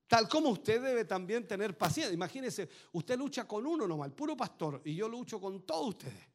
Tal 0.07 0.29
como 0.29 0.51
usted 0.51 0.81
debe 0.81 1.05
también 1.05 1.47
tener 1.47 1.77
paciencia. 1.77 2.15
Imagínese, 2.15 2.69
usted 2.93 3.19
lucha 3.19 3.47
con 3.47 3.67
uno 3.67 3.87
nomás, 3.89 4.09
el 4.09 4.15
puro 4.15 4.37
pastor, 4.37 4.81
y 4.85 4.95
yo 4.95 5.09
lucho 5.09 5.41
con 5.41 5.63
todos 5.67 5.89
ustedes. 5.89 6.29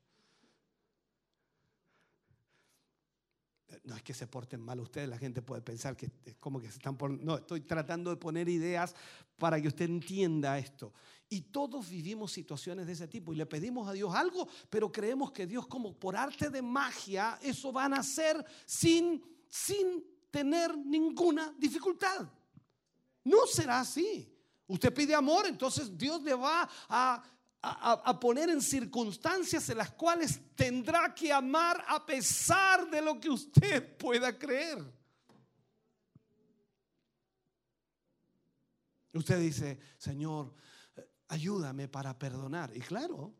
No 3.83 3.95
es 3.95 4.03
que 4.03 4.13
se 4.13 4.27
porten 4.27 4.59
mal 4.61 4.79
ustedes, 4.79 5.07
la 5.07 5.17
gente 5.17 5.41
puede 5.41 5.61
pensar 5.61 5.95
que 5.95 6.11
es 6.25 6.35
como 6.35 6.59
que 6.59 6.67
se 6.67 6.73
están 6.73 6.97
por... 6.97 7.09
No, 7.09 7.37
estoy 7.37 7.61
tratando 7.61 8.09
de 8.09 8.17
poner 8.17 8.49
ideas 8.49 8.93
para 9.37 9.59
que 9.61 9.69
usted 9.69 9.85
entienda 9.85 10.59
esto. 10.59 10.93
Y 11.29 11.41
todos 11.43 11.89
vivimos 11.89 12.33
situaciones 12.33 12.85
de 12.85 12.93
ese 12.93 13.07
tipo 13.07 13.31
y 13.31 13.37
le 13.37 13.45
pedimos 13.45 13.87
a 13.87 13.93
Dios 13.93 14.13
algo, 14.13 14.47
pero 14.69 14.91
creemos 14.91 15.31
que 15.31 15.47
Dios 15.47 15.65
como 15.67 15.97
por 15.97 16.17
arte 16.17 16.49
de 16.49 16.61
magia, 16.61 17.39
eso 17.41 17.71
van 17.71 17.93
a 17.93 18.01
hacer 18.01 18.45
sin, 18.65 19.23
sin 19.47 20.03
tener 20.29 20.77
ninguna 20.77 21.55
dificultad. 21.57 22.29
No 23.23 23.45
será 23.47 23.79
así. 23.79 24.27
Usted 24.67 24.93
pide 24.93 25.13
amor, 25.13 25.45
entonces 25.47 25.97
Dios 25.97 26.21
le 26.23 26.33
va 26.33 26.69
a, 26.87 27.23
a, 27.61 27.91
a 27.91 28.19
poner 28.19 28.49
en 28.49 28.61
circunstancias 28.61 29.69
en 29.69 29.77
las 29.77 29.91
cuales 29.91 30.39
tendrá 30.55 31.13
que 31.13 31.31
amar 31.31 31.83
a 31.87 32.05
pesar 32.05 32.89
de 32.89 33.01
lo 33.01 33.19
que 33.19 33.29
usted 33.29 33.97
pueda 33.99 34.37
creer. 34.37 34.81
Usted 39.13 39.39
dice, 39.41 39.79
Señor, 39.97 40.53
ayúdame 41.27 41.87
para 41.87 42.17
perdonar. 42.17 42.75
Y 42.75 42.79
claro, 42.79 43.33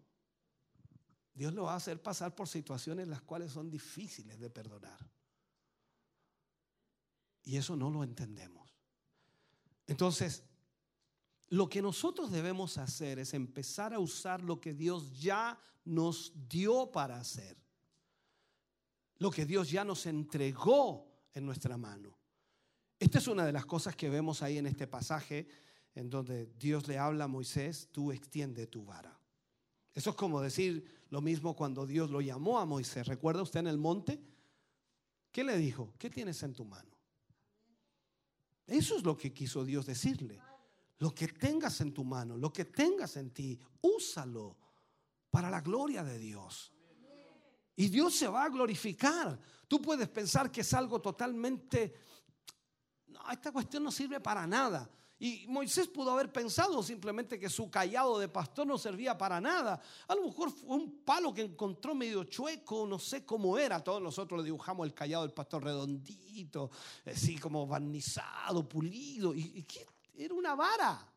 Dios 1.33 1.53
lo 1.53 1.63
va 1.63 1.73
a 1.73 1.77
hacer 1.77 2.01
pasar 2.01 2.35
por 2.35 2.47
situaciones 2.47 3.07
las 3.07 3.21
cuales 3.21 3.51
son 3.51 3.69
difíciles 3.69 4.39
de 4.39 4.49
perdonar. 4.49 4.99
Y 7.43 7.57
eso 7.57 7.75
no 7.75 7.89
lo 7.89 8.03
entendemos. 8.03 8.60
Entonces, 9.91 10.45
lo 11.49 11.67
que 11.67 11.81
nosotros 11.81 12.31
debemos 12.31 12.77
hacer 12.77 13.19
es 13.19 13.33
empezar 13.33 13.93
a 13.93 13.99
usar 13.99 14.41
lo 14.41 14.61
que 14.61 14.73
Dios 14.73 15.11
ya 15.19 15.59
nos 15.83 16.31
dio 16.47 16.89
para 16.93 17.19
hacer. 17.19 17.57
Lo 19.17 19.29
que 19.29 19.45
Dios 19.45 19.69
ya 19.69 19.83
nos 19.83 20.05
entregó 20.05 21.11
en 21.33 21.45
nuestra 21.45 21.75
mano. 21.75 22.17
Esta 22.97 23.17
es 23.17 23.27
una 23.27 23.45
de 23.45 23.51
las 23.51 23.65
cosas 23.65 23.93
que 23.97 24.09
vemos 24.09 24.41
ahí 24.41 24.59
en 24.59 24.67
este 24.67 24.87
pasaje 24.87 25.45
en 25.93 26.09
donde 26.09 26.45
Dios 26.57 26.87
le 26.87 26.97
habla 26.97 27.25
a 27.25 27.27
Moisés, 27.27 27.89
tú 27.91 28.13
extiende 28.13 28.67
tu 28.67 28.85
vara. 28.85 29.19
Eso 29.93 30.11
es 30.11 30.15
como 30.15 30.39
decir 30.39 30.85
lo 31.09 31.19
mismo 31.19 31.53
cuando 31.53 31.85
Dios 31.85 32.09
lo 32.11 32.21
llamó 32.21 32.59
a 32.59 32.65
Moisés. 32.65 33.07
¿Recuerda 33.07 33.41
usted 33.41 33.59
en 33.59 33.67
el 33.67 33.77
monte? 33.77 34.21
¿Qué 35.33 35.43
le 35.43 35.57
dijo? 35.57 35.93
¿Qué 35.99 36.09
tienes 36.09 36.41
en 36.43 36.53
tu 36.53 36.63
mano? 36.63 36.90
Eso 38.65 38.97
es 38.97 39.03
lo 39.03 39.17
que 39.17 39.33
quiso 39.33 39.63
Dios 39.65 39.85
decirle. 39.85 40.41
Lo 40.99 41.13
que 41.13 41.27
tengas 41.27 41.81
en 41.81 41.93
tu 41.93 42.03
mano, 42.03 42.37
lo 42.37 42.53
que 42.53 42.65
tengas 42.65 43.17
en 43.17 43.31
ti, 43.31 43.59
úsalo 43.81 44.57
para 45.29 45.49
la 45.49 45.61
gloria 45.61 46.03
de 46.03 46.19
Dios. 46.19 46.71
Y 47.75 47.87
Dios 47.87 48.15
se 48.15 48.27
va 48.27 48.43
a 48.43 48.49
glorificar. 48.49 49.39
Tú 49.67 49.81
puedes 49.81 50.09
pensar 50.09 50.51
que 50.51 50.61
es 50.61 50.73
algo 50.73 51.01
totalmente... 51.01 51.95
No, 53.07 53.19
esta 53.31 53.51
cuestión 53.51 53.83
no 53.83 53.91
sirve 53.91 54.19
para 54.19 54.45
nada. 54.45 54.89
Y 55.23 55.45
Moisés 55.47 55.87
pudo 55.87 56.09
haber 56.09 56.33
pensado 56.33 56.81
simplemente 56.81 57.37
que 57.37 57.47
su 57.47 57.69
callado 57.69 58.17
de 58.17 58.27
pastor 58.27 58.65
no 58.65 58.79
servía 58.79 59.15
para 59.15 59.39
nada. 59.39 59.79
A 60.07 60.15
lo 60.15 60.25
mejor 60.25 60.49
fue 60.49 60.75
un 60.75 61.03
palo 61.05 61.31
que 61.31 61.43
encontró 61.43 61.93
medio 61.93 62.23
chueco, 62.23 62.87
no 62.87 62.97
sé 62.97 63.23
cómo 63.23 63.55
era. 63.55 63.83
Todos 63.83 64.01
nosotros 64.01 64.39
le 64.39 64.45
dibujamos 64.45 64.87
el 64.87 64.95
callado 64.95 65.21
del 65.21 65.31
pastor 65.31 65.63
redondito, 65.63 66.71
así 67.05 67.37
como 67.37 67.67
barnizado, 67.67 68.67
pulido. 68.67 69.35
¿Y, 69.35 69.61
qué 69.61 69.85
era 70.15 70.33
una 70.33 70.55
vara. 70.55 71.07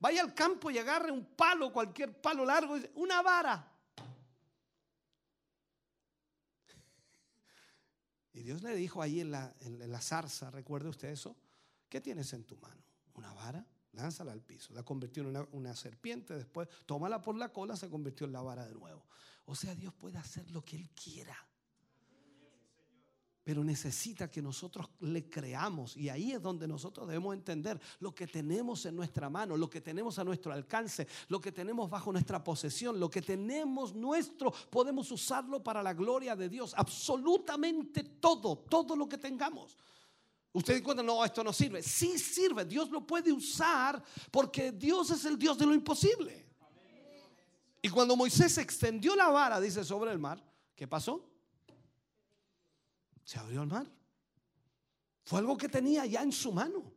Vaya 0.00 0.20
al 0.20 0.34
campo 0.34 0.70
y 0.70 0.76
agarre 0.76 1.10
un 1.10 1.24
palo, 1.34 1.72
cualquier 1.72 2.20
palo 2.20 2.44
largo, 2.44 2.76
una 2.96 3.22
vara. 3.22 3.72
Y 8.34 8.42
Dios 8.42 8.60
le 8.60 8.76
dijo 8.76 9.00
ahí 9.00 9.20
en 9.20 9.30
la, 9.30 10.00
zarza, 10.02 10.50
¿recuerda 10.50 10.90
usted 10.90 11.08
eso? 11.08 11.34
¿Qué 11.88 12.02
tienes 12.02 12.30
en 12.34 12.44
tu 12.44 12.58
mano? 12.58 12.83
¿Una 13.14 13.32
vara? 13.32 13.66
Lánzala 13.92 14.32
al 14.32 14.42
piso. 14.42 14.74
La 14.74 14.82
convirtió 14.82 15.22
en 15.22 15.30
una, 15.30 15.46
una 15.52 15.74
serpiente, 15.74 16.34
después 16.34 16.68
tómala 16.86 17.20
por 17.22 17.36
la 17.36 17.52
cola, 17.52 17.76
se 17.76 17.88
convirtió 17.88 18.26
en 18.26 18.32
la 18.32 18.42
vara 18.42 18.66
de 18.66 18.74
nuevo. 18.74 19.06
O 19.46 19.54
sea, 19.54 19.74
Dios 19.74 19.92
puede 19.94 20.18
hacer 20.18 20.50
lo 20.50 20.64
que 20.64 20.76
Él 20.76 20.90
quiera 20.90 21.36
pero 23.44 23.62
necesita 23.62 24.30
que 24.30 24.40
nosotros 24.40 24.88
le 25.00 25.28
creamos. 25.28 25.96
Y 25.98 26.08
ahí 26.08 26.32
es 26.32 26.40
donde 26.40 26.66
nosotros 26.66 27.06
debemos 27.06 27.34
entender 27.34 27.78
lo 28.00 28.14
que 28.14 28.26
tenemos 28.26 28.86
en 28.86 28.96
nuestra 28.96 29.28
mano, 29.28 29.56
lo 29.56 29.68
que 29.68 29.82
tenemos 29.82 30.18
a 30.18 30.24
nuestro 30.24 30.52
alcance, 30.52 31.06
lo 31.28 31.40
que 31.40 31.52
tenemos 31.52 31.90
bajo 31.90 32.10
nuestra 32.10 32.42
posesión, 32.42 32.98
lo 32.98 33.10
que 33.10 33.20
tenemos 33.20 33.94
nuestro, 33.94 34.50
podemos 34.70 35.10
usarlo 35.12 35.62
para 35.62 35.82
la 35.82 35.92
gloria 35.92 36.34
de 36.34 36.48
Dios. 36.48 36.72
Absolutamente 36.74 38.02
todo, 38.02 38.56
todo 38.56 38.96
lo 38.96 39.06
que 39.06 39.18
tengamos. 39.18 39.76
Usted 40.54 40.82
cuenta, 40.82 41.02
no, 41.02 41.24
esto 41.24 41.44
no 41.44 41.52
sirve. 41.52 41.82
Sí 41.82 42.18
sirve, 42.18 42.64
Dios 42.64 42.90
lo 42.90 43.06
puede 43.06 43.30
usar 43.32 44.02
porque 44.30 44.72
Dios 44.72 45.10
es 45.10 45.24
el 45.26 45.38
Dios 45.38 45.58
de 45.58 45.66
lo 45.66 45.74
imposible. 45.74 46.46
Y 47.82 47.90
cuando 47.90 48.16
Moisés 48.16 48.56
extendió 48.56 49.14
la 49.14 49.28
vara, 49.28 49.60
dice, 49.60 49.84
sobre 49.84 50.10
el 50.10 50.18
mar, 50.18 50.42
¿qué 50.74 50.88
pasó? 50.88 51.30
se 53.24 53.38
abrió 53.38 53.62
el 53.62 53.68
mar. 53.68 53.90
Fue 55.24 55.38
algo 55.38 55.56
que 55.56 55.68
tenía 55.68 56.04
ya 56.06 56.22
en 56.22 56.32
su 56.32 56.52
mano. 56.52 56.92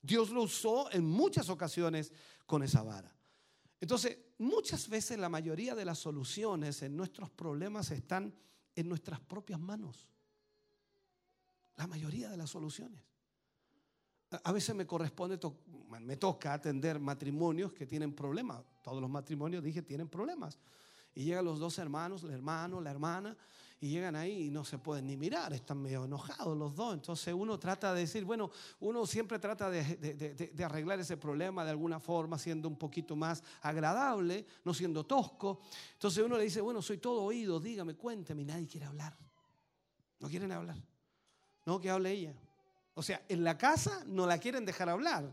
Dios 0.00 0.30
lo 0.30 0.42
usó 0.42 0.90
en 0.92 1.04
muchas 1.04 1.48
ocasiones 1.48 2.12
con 2.46 2.62
esa 2.62 2.82
vara. 2.82 3.14
Entonces, 3.80 4.18
muchas 4.38 4.88
veces 4.88 5.18
la 5.18 5.28
mayoría 5.28 5.74
de 5.74 5.84
las 5.84 5.98
soluciones 5.98 6.82
en 6.82 6.96
nuestros 6.96 7.30
problemas 7.30 7.90
están 7.90 8.34
en 8.74 8.88
nuestras 8.88 9.20
propias 9.20 9.58
manos. 9.58 10.08
La 11.76 11.86
mayoría 11.86 12.30
de 12.30 12.36
las 12.36 12.50
soluciones. 12.50 13.02
A 14.44 14.52
veces 14.52 14.74
me 14.74 14.86
corresponde, 14.86 15.38
me 16.00 16.16
toca 16.16 16.54
atender 16.54 16.98
matrimonios 16.98 17.72
que 17.72 17.86
tienen 17.86 18.14
problemas. 18.14 18.62
Todos 18.82 19.00
los 19.00 19.10
matrimonios, 19.10 19.62
dije, 19.62 19.82
tienen 19.82 20.08
problemas. 20.08 20.58
Y 21.14 21.24
llegan 21.24 21.44
los 21.44 21.58
dos 21.58 21.78
hermanos, 21.78 22.24
el 22.24 22.30
hermano, 22.30 22.80
la 22.80 22.90
hermana, 22.90 23.36
y 23.82 23.90
llegan 23.90 24.14
ahí 24.14 24.44
y 24.44 24.50
no 24.50 24.64
se 24.64 24.78
pueden 24.78 25.08
ni 25.08 25.16
mirar, 25.16 25.52
están 25.52 25.82
medio 25.82 26.04
enojados 26.04 26.56
los 26.56 26.74
dos. 26.74 26.94
Entonces 26.94 27.34
uno 27.34 27.58
trata 27.58 27.92
de 27.92 28.02
decir, 28.02 28.24
bueno, 28.24 28.50
uno 28.78 29.04
siempre 29.06 29.40
trata 29.40 29.68
de, 29.68 30.54
arreglar 30.64 31.00
ese 31.00 31.16
problema 31.16 31.64
de 31.64 31.72
alguna 31.72 31.98
forma, 31.98 32.38
siendo 32.38 32.68
un 32.68 32.76
poquito 32.76 33.16
más 33.16 33.42
agradable, 33.60 34.46
no 34.64 34.72
siendo 34.72 35.04
tosco. 35.04 35.60
Entonces 35.94 36.24
uno 36.24 36.38
le 36.38 36.44
dice, 36.44 36.60
bueno, 36.60 36.80
soy 36.80 36.98
todo 36.98 37.24
oído, 37.24 37.58
dígame, 37.58 37.94
cuénteme, 37.94 38.42
y 38.42 38.44
nadie 38.44 38.68
quiere 38.68 38.86
hablar. 38.86 39.18
No 40.20 40.28
quieren 40.28 40.52
hablar. 40.52 40.76
No, 41.64 41.80
que 41.80 41.90
hable 41.90 42.10
ella. 42.10 42.34
O 42.94 43.02
sea, 43.02 43.24
en 43.28 43.44
la 43.44 43.56
casa 43.56 44.02
no 44.06 44.26
la 44.26 44.38
quieren 44.38 44.64
dejar 44.64 44.88
hablar. 44.88 45.32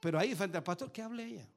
Pero 0.00 0.18
ahí 0.18 0.34
frente 0.34 0.56
al 0.56 0.64
pastor, 0.64 0.92
que 0.92 1.02
hable 1.02 1.24
ella. 1.24 1.48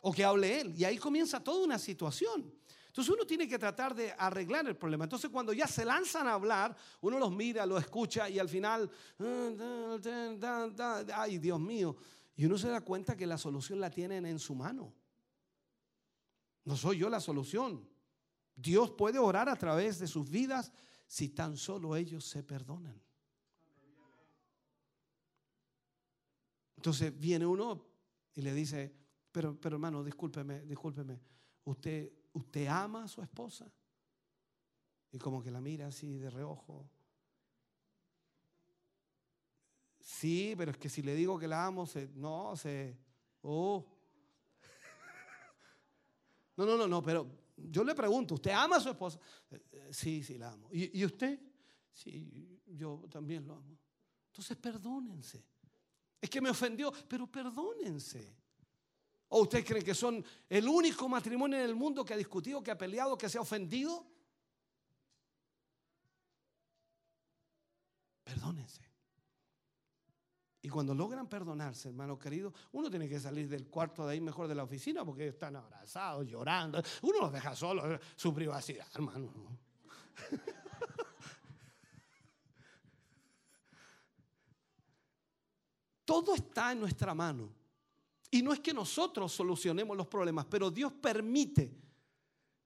O 0.00 0.12
que 0.12 0.24
hable 0.24 0.60
él. 0.60 0.74
Y 0.76 0.84
ahí 0.84 0.98
comienza 0.98 1.42
toda 1.42 1.64
una 1.64 1.78
situación. 1.78 2.52
Entonces 2.92 3.14
uno 3.14 3.26
tiene 3.26 3.48
que 3.48 3.58
tratar 3.58 3.94
de 3.94 4.12
arreglar 4.12 4.66
el 4.66 4.76
problema. 4.76 5.04
Entonces 5.04 5.30
cuando 5.30 5.54
ya 5.54 5.66
se 5.66 5.82
lanzan 5.82 6.28
a 6.28 6.34
hablar, 6.34 6.76
uno 7.00 7.18
los 7.18 7.32
mira, 7.32 7.64
los 7.64 7.80
escucha 7.80 8.28
y 8.28 8.38
al 8.38 8.50
final, 8.50 8.90
ay 11.14 11.38
Dios 11.38 11.58
mío, 11.58 11.96
y 12.36 12.44
uno 12.44 12.58
se 12.58 12.68
da 12.68 12.82
cuenta 12.82 13.16
que 13.16 13.26
la 13.26 13.38
solución 13.38 13.80
la 13.80 13.88
tienen 13.88 14.26
en 14.26 14.38
su 14.38 14.54
mano. 14.54 14.92
No 16.64 16.76
soy 16.76 16.98
yo 16.98 17.08
la 17.08 17.18
solución. 17.18 17.88
Dios 18.54 18.90
puede 18.90 19.18
orar 19.18 19.48
a 19.48 19.56
través 19.56 19.98
de 19.98 20.06
sus 20.06 20.28
vidas 20.28 20.70
si 21.12 21.28
tan 21.28 21.58
solo 21.58 21.94
ellos 21.94 22.24
se 22.24 22.42
perdonan. 22.42 22.98
Entonces 26.74 27.12
viene 27.20 27.44
uno 27.44 27.84
y 28.32 28.40
le 28.40 28.54
dice, 28.54 28.90
pero, 29.30 29.60
pero 29.60 29.76
hermano, 29.76 30.02
discúlpeme, 30.02 30.62
discúlpeme, 30.62 31.20
usted 31.64 32.10
¿usted 32.32 32.66
ama 32.66 33.04
a 33.04 33.08
su 33.08 33.20
esposa? 33.20 33.70
Y 35.10 35.18
como 35.18 35.42
que 35.42 35.50
la 35.50 35.60
mira 35.60 35.88
así 35.88 36.16
de 36.16 36.30
reojo. 36.30 36.88
Sí, 40.00 40.54
pero 40.56 40.70
es 40.70 40.78
que 40.78 40.88
si 40.88 41.02
le 41.02 41.14
digo 41.14 41.38
que 41.38 41.46
la 41.46 41.66
amo, 41.66 41.84
se, 41.84 42.08
no, 42.14 42.56
se... 42.56 42.96
Oh. 43.42 43.84
No, 46.56 46.64
no, 46.64 46.78
no, 46.78 46.88
no, 46.88 47.02
pero 47.02 47.41
yo 47.70 47.84
le 47.84 47.94
pregunto, 47.94 48.34
¿usted 48.34 48.50
ama 48.50 48.76
a 48.76 48.80
su 48.80 48.90
esposa? 48.90 49.18
Eh, 49.50 49.62
eh, 49.72 49.88
sí, 49.90 50.22
sí, 50.22 50.38
la 50.38 50.52
amo. 50.52 50.68
¿Y, 50.72 51.00
¿Y 51.00 51.04
usted? 51.04 51.38
Sí, 51.92 52.60
yo 52.66 53.04
también 53.10 53.46
lo 53.46 53.54
amo. 53.54 53.78
Entonces 54.28 54.56
perdónense. 54.56 55.44
Es 56.20 56.30
que 56.30 56.40
me 56.40 56.50
ofendió, 56.50 56.92
pero 57.08 57.26
perdónense. 57.26 58.36
¿O 59.28 59.42
usted 59.42 59.64
cree 59.64 59.82
que 59.82 59.94
son 59.94 60.24
el 60.48 60.68
único 60.68 61.08
matrimonio 61.08 61.58
en 61.58 61.64
el 61.64 61.74
mundo 61.74 62.04
que 62.04 62.14
ha 62.14 62.16
discutido, 62.16 62.62
que 62.62 62.70
ha 62.70 62.78
peleado, 62.78 63.16
que 63.16 63.28
se 63.28 63.38
ha 63.38 63.40
ofendido? 63.40 64.06
Perdónense. 68.24 68.91
Y 70.64 70.68
cuando 70.68 70.94
logran 70.94 71.28
perdonarse, 71.28 71.88
hermano 71.88 72.16
querido, 72.16 72.54
uno 72.70 72.88
tiene 72.88 73.08
que 73.08 73.18
salir 73.18 73.48
del 73.48 73.66
cuarto 73.66 74.06
de 74.06 74.12
ahí 74.12 74.20
mejor 74.20 74.46
de 74.46 74.54
la 74.54 74.62
oficina 74.62 75.04
porque 75.04 75.26
están 75.26 75.56
abrazados, 75.56 76.24
llorando. 76.28 76.80
Uno 77.02 77.22
los 77.22 77.32
deja 77.32 77.56
solos, 77.56 77.98
su 78.14 78.32
privacidad, 78.32 78.86
hermano. 78.94 79.32
Todo 86.04 86.36
está 86.36 86.70
en 86.70 86.78
nuestra 86.80 87.12
mano. 87.12 87.52
Y 88.30 88.40
no 88.40 88.52
es 88.52 88.60
que 88.60 88.72
nosotros 88.72 89.32
solucionemos 89.32 89.96
los 89.96 90.06
problemas, 90.06 90.46
pero 90.46 90.70
Dios 90.70 90.92
permite 90.92 91.76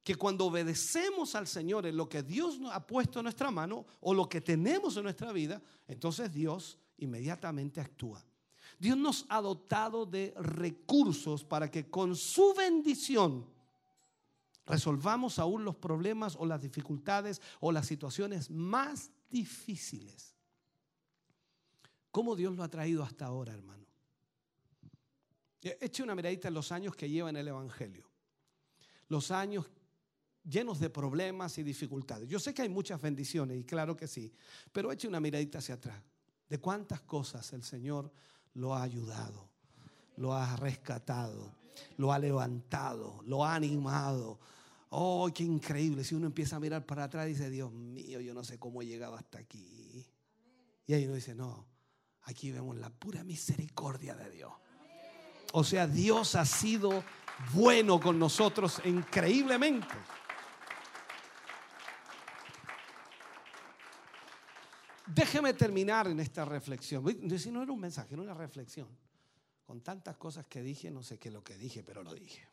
que 0.05 0.17
cuando 0.17 0.45
obedecemos 0.45 1.35
al 1.35 1.47
Señor 1.47 1.87
en 1.87 1.97
lo 1.97 2.11
que 2.11 2.23
Dios 2.23 2.61
ha 2.71 2.87
puesto 2.87 3.21
en 3.21 3.25
nuestra 3.25 3.51
mano 3.51 3.87
o 4.01 4.13
lo 4.13 4.29
que 4.29 4.43
tenemos 4.43 4.97
en 4.99 5.05
nuestra 5.05 5.33
vida, 5.33 5.63
entonces 5.89 6.31
Dios 6.31 6.79
inmediatamente 6.99 7.81
actúa. 7.81 8.25
Dios 8.79 8.97
nos 8.97 9.25
ha 9.29 9.41
dotado 9.41 10.05
de 10.05 10.35
recursos 10.37 11.45
para 11.45 11.71
que 11.71 11.89
con 11.89 12.15
su 12.15 12.55
bendición 12.55 13.47
resolvamos 14.67 15.39
aún 15.39 15.65
los 15.65 15.77
problemas 15.77 16.37
o 16.37 16.45
las 16.45 16.61
dificultades 16.61 17.41
o 17.61 17.73
las 17.73 17.87
situaciones 17.87 18.51
más 18.51 19.11
difíciles. 19.31 20.35
¿Cómo 22.11 22.35
Dios 22.35 22.57
lo 22.57 22.63
ha 22.63 22.69
traído 22.69 23.03
hasta 23.03 23.27
ahora, 23.27 23.53
hermano? 23.53 23.87
Eche 25.61 26.03
una 26.03 26.15
miradita 26.15 26.49
en 26.49 26.55
los 26.55 26.71
años 26.71 26.95
que 26.95 27.09
lleva 27.11 27.31
en 27.31 27.37
el 27.37 27.49
Evangelio. 27.49 28.09
Los 29.09 29.31
años 29.31 29.67
llenos 30.49 30.79
de 30.79 30.91
problemas 30.91 31.59
y 31.59 31.63
dificultades. 31.63 32.29
Yo 32.29 32.39
sé 32.39 32.55
que 32.55 32.63
hay 32.63 32.69
muchas 32.69 33.01
bendiciones 33.01 33.59
y 33.59 33.65
claro 33.65 33.97
que 33.97 34.07
sí, 34.07 34.33
pero 34.73 34.93
eche 34.93 35.09
una 35.09 35.21
miradita 35.21 35.59
hacia 35.59 35.75
atrás. 35.75 36.03
De 36.49 36.59
cuántas 36.59 37.01
cosas 37.01 37.53
el 37.53 37.63
Señor 37.63 38.11
lo 38.55 38.75
ha 38.75 38.83
ayudado, 38.83 39.49
lo 40.17 40.33
ha 40.33 40.57
rescatado, 40.57 41.53
lo 41.97 42.13
ha 42.13 42.19
levantado, 42.19 43.21
lo 43.25 43.45
ha 43.45 43.55
animado. 43.55 44.39
Oh, 44.91 45.29
qué 45.35 45.43
increíble. 45.43 46.05
Si 46.05 46.15
uno 46.15 46.27
empieza 46.27 46.57
a 46.57 46.61
mirar 46.61 46.87
para 46.87 47.05
atrás 47.05 47.27
y 47.27 47.31
dice, 47.31 47.51
Dios 47.51 47.73
mío, 47.73 48.21
yo 48.21 48.33
no 48.33 48.45
sé 48.45 48.59
cómo 48.59 48.83
he 48.83 48.87
llegado 48.87 49.17
hasta 49.17 49.39
aquí. 49.39 50.07
Y 50.87 50.95
ahí 50.95 51.05
uno 51.05 51.15
dice, 51.15 51.35
no, 51.35 51.67
aquí 52.23 52.53
vemos 52.53 52.77
la 52.77 52.91
pura 52.91 53.25
misericordia 53.25 54.15
de 54.15 54.31
Dios. 54.31 54.53
O 55.53 55.65
sea, 55.65 55.87
Dios 55.87 56.35
ha 56.37 56.45
sido 56.45 57.03
bueno 57.53 58.01
con 58.01 58.19
nosotros 58.19 58.81
increíblemente. 58.85 59.95
Déjeme 65.07 65.55
terminar 65.55 66.09
en 66.09 66.21
esta 66.21 66.45
reflexión. 66.45 67.05
Si 67.39 67.51
no 67.51 67.63
era 67.63 67.73
un 67.73 67.81
mensaje, 67.81 68.15
era 68.15 68.23
una 68.23 68.35
reflexión. 68.35 68.89
Con 69.65 69.81
tantas 69.81 70.17
cosas 70.17 70.47
que 70.47 70.63
dije, 70.63 70.91
no 70.91 71.03
sé 71.03 71.19
qué 71.19 71.29
es 71.29 71.35
lo 71.35 71.43
que 71.43 71.57
dije, 71.57 71.83
pero 71.83 72.03
lo 72.03 72.15
dije. 72.15 72.49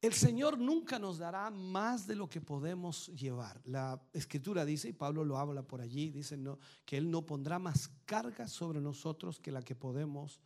El 0.00 0.14
Señor 0.14 0.58
nunca 0.58 0.98
nos 0.98 1.18
dará 1.18 1.50
más 1.50 2.06
de 2.06 2.16
lo 2.16 2.28
que 2.28 2.40
podemos 2.40 3.08
llevar. 3.08 3.60
La 3.66 4.00
escritura 4.14 4.64
dice, 4.64 4.88
y 4.88 4.92
Pablo 4.94 5.24
lo 5.24 5.36
habla 5.36 5.62
por 5.62 5.82
allí, 5.82 6.10
dice 6.10 6.38
que 6.86 6.96
Él 6.96 7.10
no 7.10 7.26
pondrá 7.26 7.58
más 7.58 7.90
carga 8.06 8.48
sobre 8.48 8.80
nosotros 8.80 9.38
que 9.38 9.52
la 9.52 9.62
que 9.62 9.74
podemos 9.74 10.40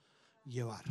llevar. 0.45 0.85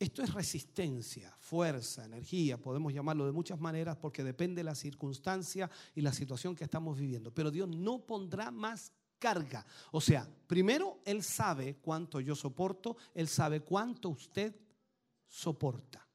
Esto 0.00 0.22
es 0.22 0.32
resistencia, 0.32 1.30
fuerza, 1.40 2.06
energía, 2.06 2.56
podemos 2.56 2.90
llamarlo 2.94 3.26
de 3.26 3.32
muchas 3.32 3.60
maneras 3.60 3.98
porque 3.98 4.24
depende 4.24 4.60
de 4.60 4.64
la 4.64 4.74
circunstancia 4.74 5.70
y 5.94 6.00
la 6.00 6.10
situación 6.14 6.56
que 6.56 6.64
estamos 6.64 6.98
viviendo. 6.98 7.30
Pero 7.34 7.50
Dios 7.50 7.68
no 7.68 8.06
pondrá 8.06 8.50
más 8.50 8.92
carga. 9.18 9.66
O 9.92 10.00
sea, 10.00 10.26
primero 10.46 11.00
Él 11.04 11.22
sabe 11.22 11.76
cuánto 11.82 12.18
yo 12.18 12.34
soporto, 12.34 12.96
Él 13.12 13.28
sabe 13.28 13.60
cuánto 13.60 14.08
usted 14.08 14.56
soporta. 15.28 16.08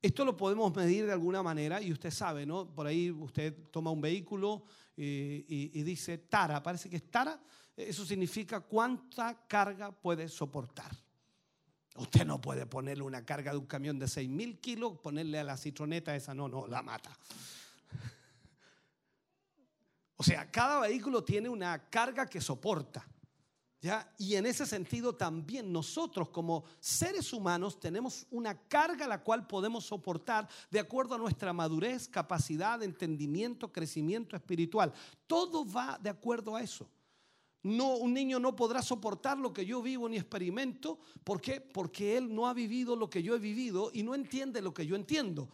Esto 0.00 0.24
lo 0.24 0.34
podemos 0.34 0.74
medir 0.74 1.04
de 1.04 1.12
alguna 1.12 1.42
manera 1.42 1.82
y 1.82 1.92
usted 1.92 2.10
sabe, 2.10 2.46
¿no? 2.46 2.74
Por 2.74 2.86
ahí 2.86 3.10
usted 3.10 3.68
toma 3.70 3.90
un 3.90 4.00
vehículo 4.00 4.64
y, 4.96 5.04
y- 5.04 5.70
y 5.74 5.82
dice 5.82 6.16
tara, 6.16 6.62
parece 6.62 6.88
que 6.88 6.96
es 6.96 7.10
tara, 7.10 7.38
eso 7.76 8.06
significa 8.06 8.60
cuánta 8.60 9.46
carga 9.46 9.92
puede 9.92 10.30
soportar. 10.30 10.90
Usted 11.96 12.24
no 12.24 12.40
puede 12.40 12.64
ponerle 12.66 13.04
una 13.04 13.24
carga 13.24 13.52
de 13.52 13.58
un 13.58 13.66
camión 13.66 13.98
de 13.98 14.08
6 14.08 14.28
mil 14.28 14.58
kilos, 14.60 14.98
ponerle 14.98 15.38
a 15.38 15.44
la 15.44 15.56
citroneta 15.56 16.16
esa, 16.16 16.34
no, 16.34 16.48
no, 16.48 16.66
la 16.66 16.82
mata. 16.82 17.16
O 20.14 20.24
sea, 20.24 20.48
cada 20.52 20.78
vehículo 20.78 21.24
tiene 21.24 21.48
una 21.48 21.90
carga 21.90 22.26
que 22.26 22.40
soporta. 22.40 23.04
¿ya? 23.80 24.14
Y 24.16 24.36
en 24.36 24.46
ese 24.46 24.64
sentido 24.64 25.16
también 25.16 25.72
nosotros 25.72 26.28
como 26.28 26.62
seres 26.78 27.32
humanos 27.32 27.80
tenemos 27.80 28.28
una 28.30 28.56
carga 28.68 29.08
la 29.08 29.24
cual 29.24 29.48
podemos 29.48 29.84
soportar 29.84 30.48
de 30.70 30.78
acuerdo 30.78 31.16
a 31.16 31.18
nuestra 31.18 31.52
madurez, 31.52 32.06
capacidad, 32.06 32.80
entendimiento, 32.84 33.72
crecimiento 33.72 34.36
espiritual. 34.36 34.92
Todo 35.26 35.66
va 35.68 35.98
de 36.00 36.10
acuerdo 36.10 36.54
a 36.54 36.62
eso. 36.62 36.88
No, 37.62 37.94
un 37.96 38.12
niño 38.12 38.40
no 38.40 38.56
podrá 38.56 38.82
soportar 38.82 39.38
lo 39.38 39.52
que 39.52 39.64
yo 39.64 39.82
vivo 39.82 40.08
ni 40.08 40.16
experimento. 40.16 40.98
¿Por 41.22 41.40
qué? 41.40 41.60
Porque 41.60 42.16
él 42.16 42.34
no 42.34 42.48
ha 42.48 42.54
vivido 42.54 42.96
lo 42.96 43.08
que 43.08 43.22
yo 43.22 43.36
he 43.36 43.38
vivido 43.38 43.90
y 43.94 44.02
no 44.02 44.14
entiende 44.14 44.60
lo 44.60 44.74
que 44.74 44.84
yo 44.84 44.96
entiendo. 44.96 45.48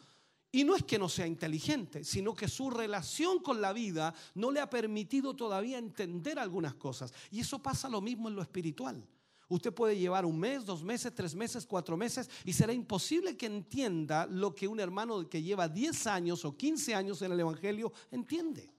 Y 0.50 0.64
no 0.64 0.74
es 0.74 0.82
que 0.82 0.98
no 0.98 1.10
sea 1.10 1.26
inteligente, 1.26 2.04
sino 2.04 2.34
que 2.34 2.48
su 2.48 2.70
relación 2.70 3.40
con 3.40 3.60
la 3.60 3.74
vida 3.74 4.14
no 4.34 4.50
le 4.50 4.60
ha 4.60 4.70
permitido 4.70 5.36
todavía 5.36 5.76
entender 5.76 6.38
algunas 6.38 6.74
cosas. 6.74 7.12
Y 7.30 7.40
eso 7.40 7.58
pasa 7.58 7.90
lo 7.90 8.00
mismo 8.00 8.28
en 8.28 8.36
lo 8.36 8.42
espiritual. 8.42 9.06
Usted 9.50 9.72
puede 9.72 9.98
llevar 9.98 10.24
un 10.24 10.38
mes, 10.38 10.64
dos 10.64 10.82
meses, 10.82 11.14
tres 11.14 11.34
meses, 11.34 11.66
cuatro 11.66 11.96
meses 11.96 12.28
y 12.44 12.52
será 12.52 12.72
imposible 12.72 13.36
que 13.36 13.46
entienda 13.46 14.26
lo 14.26 14.54
que 14.54 14.68
un 14.68 14.78
hermano 14.78 15.28
que 15.28 15.42
lleva 15.42 15.68
10 15.68 16.06
años 16.06 16.44
o 16.44 16.56
15 16.56 16.94
años 16.94 17.22
en 17.22 17.32
el 17.32 17.40
Evangelio 17.40 17.92
entiende. 18.10 18.70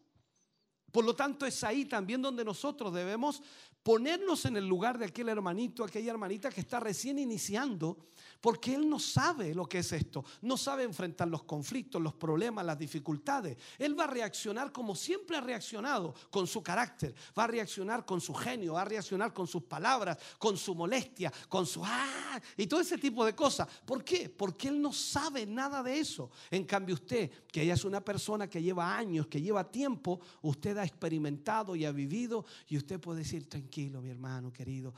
Por 0.92 1.06
lo 1.06 1.16
tanto, 1.16 1.46
es 1.46 1.64
ahí 1.64 1.86
también 1.86 2.22
donde 2.22 2.44
nosotros 2.44 2.94
debemos 2.94 3.42
ponernos 3.84 4.46
en 4.46 4.58
el 4.58 4.68
lugar 4.68 4.98
de 4.98 5.06
aquel 5.06 5.30
hermanito, 5.30 5.84
aquella 5.84 6.12
hermanita 6.12 6.50
que 6.50 6.62
está 6.62 6.80
recién 6.80 7.20
iniciando, 7.20 7.98
porque 8.42 8.76
él 8.76 8.90
no 8.90 9.00
sabe 9.00 9.54
lo 9.54 9.68
que 9.68 9.80
es 9.80 9.92
esto, 9.92 10.24
no 10.42 10.58
sabe 10.58 10.84
enfrentar 10.84 11.28
los 11.28 11.44
conflictos, 11.44 12.02
los 12.02 12.14
problemas, 12.14 12.66
las 12.66 12.78
dificultades. 12.78 13.58
Él 13.78 13.98
va 14.00 14.06
a 14.06 14.08
reaccionar 14.08 14.72
como 14.72 14.96
siempre 14.96 15.38
ha 15.38 15.42
reaccionado, 15.42 16.14
con 16.30 16.48
su 16.48 16.62
carácter, 16.62 17.14
va 17.38 17.46
a 17.46 17.48
reaccionar 17.48 18.06
con 18.06 18.22
su 18.22 18.34
genio, 18.34 18.74
va 18.74 18.82
a 18.82 18.86
reaccionar 18.86 19.34
con 19.34 19.48
sus 19.48 19.64
palabras, 19.64 20.18
con 20.38 20.58
su 20.58 20.76
molestia, 20.76 21.32
con 21.48 21.66
su 21.66 21.84
ah, 21.84 22.40
y 22.58 22.68
todo 22.68 22.82
ese 22.82 22.98
tipo 22.98 23.26
de 23.26 23.36
cosas. 23.36 23.68
¿Por 23.86 24.04
qué? 24.04 24.30
Porque 24.30 24.68
él 24.68 24.82
no 24.82 24.94
sabe 24.94 25.46
nada 25.46 25.84
de 25.84 26.00
eso. 26.00 26.32
En 26.52 26.66
cambio, 26.66 26.96
usted, 26.96 27.30
que 27.48 27.62
ella 27.64 27.74
es 27.74 27.86
una 27.86 28.04
persona 28.04 28.50
que 28.50 28.62
lleva 28.62 28.98
años, 28.98 29.28
que 29.28 29.42
lleva 29.42 29.70
tiempo, 29.70 30.20
usted 30.42 30.78
ha 30.78 30.84
experimentado 30.84 31.76
y 31.76 31.86
ha 31.86 31.92
vivido, 31.92 32.46
y 32.68 32.78
usted 32.78 33.00
puede 33.00 33.20
decir, 33.20 33.48
tranquilo, 33.48 34.02
mi 34.02 34.10
hermano 34.10 34.52
querido, 34.52 34.94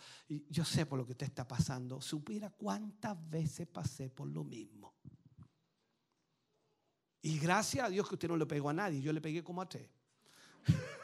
yo 0.50 0.66
sé 0.66 0.86
por 0.86 1.00
lo 1.00 1.06
que 1.06 1.14
usted 1.14 1.28
está 1.28 1.48
pasando. 1.48 2.02
Supiera 2.02 2.50
cuántas 2.50 3.18
veces 3.32 3.68
pasé 3.68 4.10
por 4.10 4.28
lo 4.28 4.44
mismo. 4.44 4.94
Y 7.24 7.40
gracias 7.40 7.86
a 7.86 7.90
Dios 7.90 8.08
que 8.08 8.16
usted 8.16 8.28
no 8.28 8.38
le 8.38 8.46
pegó 8.46 8.70
a 8.70 8.74
nadie, 8.74 9.02
yo 9.02 9.14
le 9.14 9.22
pegué 9.22 9.44
como 9.44 9.62
a 9.62 9.64
usted. 9.64 9.90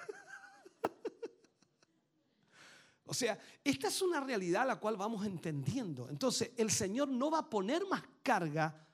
O 3.10 3.14
sea, 3.14 3.40
esta 3.64 3.88
es 3.88 4.02
una 4.02 4.20
realidad 4.20 4.68
la 4.68 4.76
cual 4.82 4.98
vamos 4.98 5.26
entendiendo. 5.26 6.10
Entonces, 6.10 6.52
el 6.58 6.70
Señor 6.70 7.08
no 7.08 7.32
va 7.32 7.40
a 7.40 7.50
poner 7.50 7.86
más 7.88 8.04
carga 8.22 8.86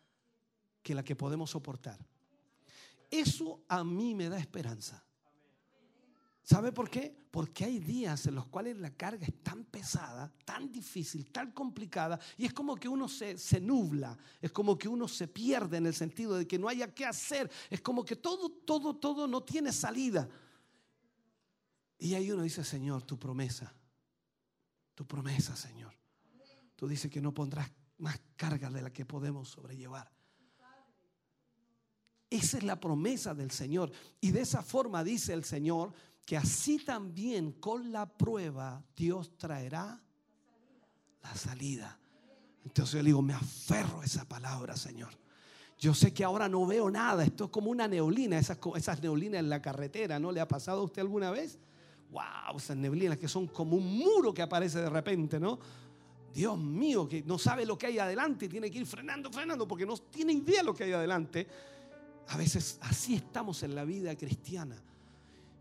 que 0.84 0.94
la 0.94 1.04
que 1.04 1.16
podemos 1.16 1.50
soportar. 1.50 1.98
Eso 3.10 3.64
a 3.68 3.84
mí 3.84 4.14
me 4.14 4.30
da 4.30 4.38
esperanza. 4.38 5.04
¿Sabe 6.44 6.74
por 6.74 6.90
qué? 6.90 7.16
Porque 7.32 7.64
hay 7.64 7.80
días 7.80 8.28
en 8.28 8.36
los 8.36 8.48
cuales 8.48 8.78
la 8.78 8.92
carga 8.92 9.26
es 9.26 9.42
tan 9.42 9.64
pesada, 9.64 10.30
tan 10.44 10.70
difícil, 10.70 11.32
tan 11.32 11.52
complicada, 11.52 12.20
y 12.38 12.46
es 12.46 12.54
como 12.54 12.76
que 12.76 12.90
uno 12.90 13.08
se, 13.08 13.38
se 13.38 13.62
nubla, 13.62 14.18
es 14.42 14.52
como 14.52 14.78
que 14.78 14.90
uno 14.90 15.08
se 15.08 15.30
pierde 15.30 15.78
en 15.78 15.86
el 15.86 15.94
sentido 15.94 16.38
de 16.38 16.46
que 16.46 16.60
no 16.60 16.68
haya 16.68 16.94
qué 16.94 17.06
hacer, 17.06 17.50
es 17.70 17.80
como 17.80 18.04
que 18.04 18.18
todo, 18.18 18.50
todo, 18.50 18.98
todo 18.98 19.26
no 19.26 19.42
tiene 19.42 19.72
salida. 19.72 20.30
Y 21.98 22.14
ahí 22.14 22.30
uno 22.30 22.44
dice, 22.44 22.66
Señor, 22.66 23.04
tu 23.04 23.18
promesa, 23.18 23.74
tu 24.94 25.08
promesa, 25.08 25.56
Señor. 25.56 25.94
Tú 26.76 26.90
dices 26.90 27.10
que 27.10 27.22
no 27.22 27.34
pondrás 27.34 27.72
más 28.00 28.20
carga 28.36 28.70
de 28.70 28.82
la 28.82 28.92
que 28.92 29.06
podemos 29.06 29.48
sobrellevar. 29.48 30.12
Esa 32.30 32.58
es 32.58 32.64
la 32.64 32.80
promesa 32.80 33.34
del 33.34 33.52
Señor. 33.52 33.92
Y 34.20 34.32
de 34.32 34.42
esa 34.42 34.62
forma 34.62 35.04
dice 35.04 35.32
el 35.32 35.46
Señor 35.46 35.94
que 36.26 36.38
así 36.38 36.80
también 36.80 37.54
con 37.54 37.92
la 37.92 38.06
prueba 38.06 38.84
Dios 38.96 39.38
traerá 39.38 40.02
la 41.22 41.36
salida. 41.36 42.00
Entonces 42.66 42.94
yo 42.94 43.00
le 43.00 43.08
digo, 43.08 43.22
me 43.22 43.34
aferro 43.34 44.02
a 44.02 44.06
esa 44.06 44.26
palabra, 44.26 44.76
Señor. 44.78 45.10
Yo 45.78 45.94
sé 45.94 46.14
que 46.14 46.24
ahora 46.24 46.48
no 46.48 46.66
veo 46.66 46.90
nada. 46.90 47.26
Esto 47.26 47.46
es 47.46 47.50
como 47.50 47.70
una 47.70 47.88
neblina, 47.88 48.38
esas, 48.38 48.58
esas 48.76 49.02
neblinas 49.02 49.40
en 49.40 49.50
la 49.50 49.62
carretera, 49.62 50.18
¿no 50.18 50.32
le 50.32 50.40
ha 50.40 50.48
pasado 50.48 50.82
a 50.82 50.84
usted 50.84 51.02
alguna 51.02 51.30
vez? 51.32 51.60
Wow, 52.10 52.58
esas 52.58 52.78
neblinas 52.78 53.18
que 53.18 53.28
son 53.28 53.48
como 53.48 53.76
un 53.76 53.98
muro 53.98 54.34
que 54.34 54.42
aparece 54.42 54.80
de 54.80 54.90
repente, 54.90 55.40
¿no? 55.40 55.60
Dios 56.34 56.58
mío, 56.58 57.08
que 57.08 57.22
no 57.24 57.38
sabe 57.38 57.66
lo 57.66 57.78
que 57.78 57.88
hay 57.88 58.00
adelante 58.00 58.48
tiene 58.48 58.72
que 58.72 58.80
ir 58.80 58.86
frenando, 58.86 59.32
frenando, 59.32 59.68
porque 59.68 59.86
no 59.86 59.98
tiene 59.98 60.34
idea 60.34 60.62
de 60.62 60.64
lo 60.64 60.74
que 60.74 60.86
hay 60.86 60.94
adelante. 60.94 61.48
A 62.30 62.38
veces 62.38 62.78
así 62.82 63.16
estamos 63.16 63.62
en 63.64 63.76
la 63.76 63.84
vida 63.84 64.16
cristiana. 64.16 64.82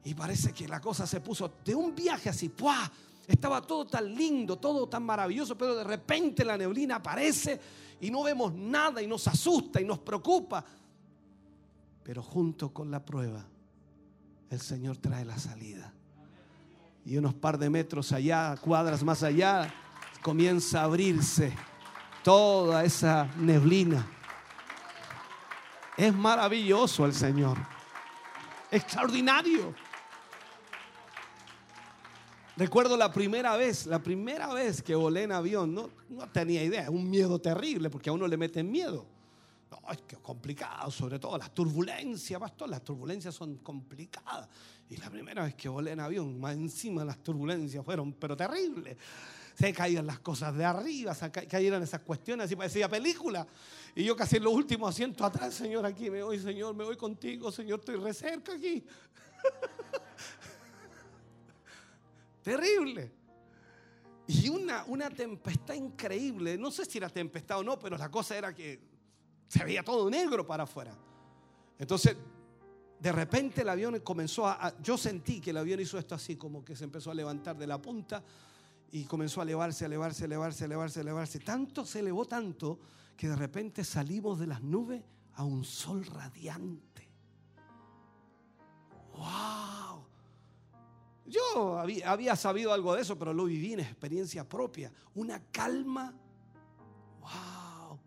Y 0.05 0.15
parece 0.15 0.53
que 0.53 0.67
la 0.67 0.81
cosa 0.81 1.07
se 1.07 1.21
puso 1.21 1.53
de 1.65 1.75
un 1.75 1.95
viaje 1.95 2.29
así, 2.29 2.49
¡puah! 2.49 2.91
Estaba 3.27 3.63
todo 3.63 3.87
tan 3.87 4.13
lindo, 4.15 4.59
todo 4.59 4.89
tan 4.89 5.05
maravilloso, 5.05 5.57
pero 5.57 5.77
de 5.77 5.85
repente 5.85 6.45
la 6.45 6.57
neblina 6.57 6.97
aparece 6.97 7.61
y 8.01 8.11
no 8.11 8.25
vemos 8.25 8.53
nada 8.53 9.01
y 9.01 9.07
nos 9.07 9.29
asusta 9.29 9.81
y 9.81 9.85
nos 9.85 10.01
preocupa. 10.01 10.65
Pero 12.03 12.23
junto 12.23 12.73
con 12.73 12.91
la 12.91 13.05
prueba, 13.05 13.45
el 14.51 14.61
Señor 14.61 14.97
trae 14.97 15.25
la 15.25 15.39
salida. 15.39 15.93
Y 17.05 17.17
unos 17.17 17.35
par 17.35 17.59
de 17.59 17.71
metros 17.71 18.11
allá, 18.11 18.57
cuadras 18.57 19.05
más 19.05 19.23
allá, 19.23 19.73
comienza 20.21 20.81
a 20.81 20.85
abrirse 20.85 21.53
toda 22.25 22.85
esa 22.85 23.31
neblina. 23.37 24.07
Es 25.97 26.13
maravilloso 26.13 27.07
el 27.07 27.15
Señor. 27.15 27.57
Extraordinario. 28.71 29.75
Recuerdo 32.57 32.97
la 32.97 33.11
primera 33.11 33.57
vez, 33.57 33.87
la 33.87 34.03
primera 34.03 34.53
vez 34.53 34.83
que 34.83 34.95
volé 34.95 35.23
en 35.23 35.33
avión, 35.33 35.75
no, 35.75 35.89
no 36.11 36.29
tenía 36.31 36.63
idea, 36.63 36.91
un 36.91 37.09
miedo 37.09 37.39
terrible, 37.41 37.89
porque 37.89 38.11
a 38.11 38.13
uno 38.13 38.27
le 38.27 38.37
meten 38.37 38.71
miedo. 38.71 39.07
No, 39.71 39.91
es 39.91 40.03
que 40.03 40.17
complicado, 40.17 40.91
sobre 40.91 41.19
todo 41.19 41.39
las 41.39 41.55
turbulencias, 41.55 42.39
pastor, 42.39 42.69
las 42.69 42.85
turbulencias 42.85 43.35
son 43.35 43.57
complicadas. 43.57 44.49
Y 44.91 44.99
la 44.99 45.09
primera 45.09 45.45
vez 45.45 45.55
que 45.55 45.71
volé 45.71 45.93
en 45.93 46.01
avión, 46.01 46.39
más 46.39 46.53
encima 46.55 47.03
las 47.07 47.23
turbulencias 47.23 47.83
fueron, 47.83 48.13
pero 48.13 48.37
terribles. 48.37 48.99
Se 49.59 49.73
caían 49.73 50.07
las 50.07 50.19
cosas 50.19 50.55
de 50.55 50.65
arriba, 50.67 51.15
se 51.15 51.31
ca- 51.31 51.47
cayeron 51.47 51.83
esas 51.83 52.01
cuestiones, 52.03 52.45
así 52.47 52.57
parecía 52.57 52.87
película. 52.89 53.47
Y 53.95 54.05
yo 54.05 54.15
casi 54.15 54.37
en 54.37 54.45
los 54.45 54.53
últimos 54.53 54.91
asientos 54.91 55.27
atrás, 55.27 55.55
Señor, 55.55 55.87
aquí 55.87 56.11
me 56.11 56.23
voy, 56.23 56.39
Señor, 56.39 56.75
me 56.75 56.85
voy 56.85 56.97
contigo, 56.97 57.51
Señor, 57.51 57.79
estoy 57.81 57.97
re 57.97 58.13
cerca 58.13 58.53
aquí. 58.53 58.85
Terrible. 62.43 63.13
Y 64.27 64.49
una, 64.49 64.85
una 64.85 65.11
tempestad 65.11 65.75
increíble. 65.75 66.57
No 66.59 66.71
sé 66.71 66.85
si 66.85 66.99
era 66.99 67.09
tempestad 67.09 67.59
o 67.59 67.65
no, 67.65 67.79
pero 67.79 67.97
la 67.97 68.11
cosa 68.11 68.37
era 68.37 68.55
que 68.55 68.81
se 69.49 69.65
veía 69.65 69.83
todo 69.83 70.09
negro 70.11 70.47
para 70.47 70.65
afuera. 70.65 70.97
Entonces, 71.79 72.17
de 72.99 73.13
repente 73.13 73.63
el 73.63 73.69
avión 73.69 73.99
comenzó 74.01 74.47
a, 74.47 74.75
Yo 74.81 74.97
sentí 74.97 75.41
que 75.41 75.51
el 75.51 75.57
avión 75.57 75.81
hizo 75.81 75.99
esto 75.99 76.15
así, 76.15 76.37
como 76.37 76.65
que 76.65 76.77
se 76.77 76.85
empezó 76.85 77.11
a 77.11 77.15
levantar 77.15 77.57
de 77.59 77.67
la 77.67 77.83
punta 77.83 78.23
y 78.93 79.05
comenzó 79.05 79.41
a 79.41 79.45
elevarse, 79.45 79.87
elevarse, 79.87 80.25
elevarse, 80.25 80.65
elevarse, 80.65 81.01
elevarse. 81.01 81.39
Tanto 81.41 81.85
se 81.85 82.01
elevó 82.01 82.27
tanto 82.27 82.79
que 83.17 83.29
de 83.29 83.37
repente 83.37 83.85
salimos 83.85 84.39
de 84.39 84.47
las 84.47 84.63
nubes 84.63 85.03
a 85.35 85.45
un 85.45 85.65
sol 85.65 86.05
radiante. 86.05 87.11
¡Wow! 89.17 90.02
Yo 91.27 91.79
había, 91.79 92.37
sabido 92.37 92.73
algo 92.73 92.95
de 92.95 93.03
eso, 93.03 93.19
pero 93.19 93.33
lo 93.33 93.45
viví 93.45 93.75
en 93.75 93.81
experiencia 93.81 94.49
propia. 94.49 94.93
Una 95.15 95.41
calma. 95.51 96.13
¡Wow! 97.21 97.99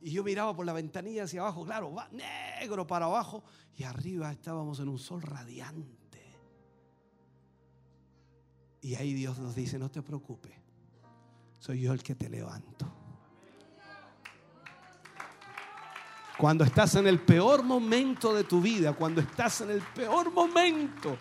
Y 0.00 0.10
yo 0.10 0.24
miraba 0.24 0.54
por 0.54 0.66
la 0.66 0.72
ventanilla 0.72 1.24
hacia 1.24 1.40
abajo, 1.40 1.64
claro, 1.64 1.92
va 1.92 2.08
negro 2.10 2.86
para 2.86 3.06
abajo. 3.06 3.42
Y 3.76 3.84
arriba 3.84 4.30
estábamos 4.32 4.80
en 4.80 4.88
un 4.88 4.98
sol 4.98 5.22
radiante. 5.22 6.04
Y 8.82 8.96
ahí 8.96 9.14
Dios 9.14 9.38
nos 9.38 9.54
dice, 9.54 9.78
no 9.78 9.90
te 9.90 10.02
preocupes, 10.02 10.52
soy 11.58 11.80
yo 11.80 11.92
el 11.92 12.02
que 12.02 12.14
te 12.14 12.28
levanto. 12.28 12.86
Cuando 16.36 16.64
estás 16.64 16.96
en 16.96 17.06
el 17.06 17.20
peor 17.20 17.62
momento 17.62 18.34
de 18.34 18.44
tu 18.44 18.60
vida, 18.60 18.92
cuando 18.92 19.20
estás 19.20 19.62
en 19.62 19.70
el 19.70 19.80
peor 19.80 20.32
momento, 20.32 21.16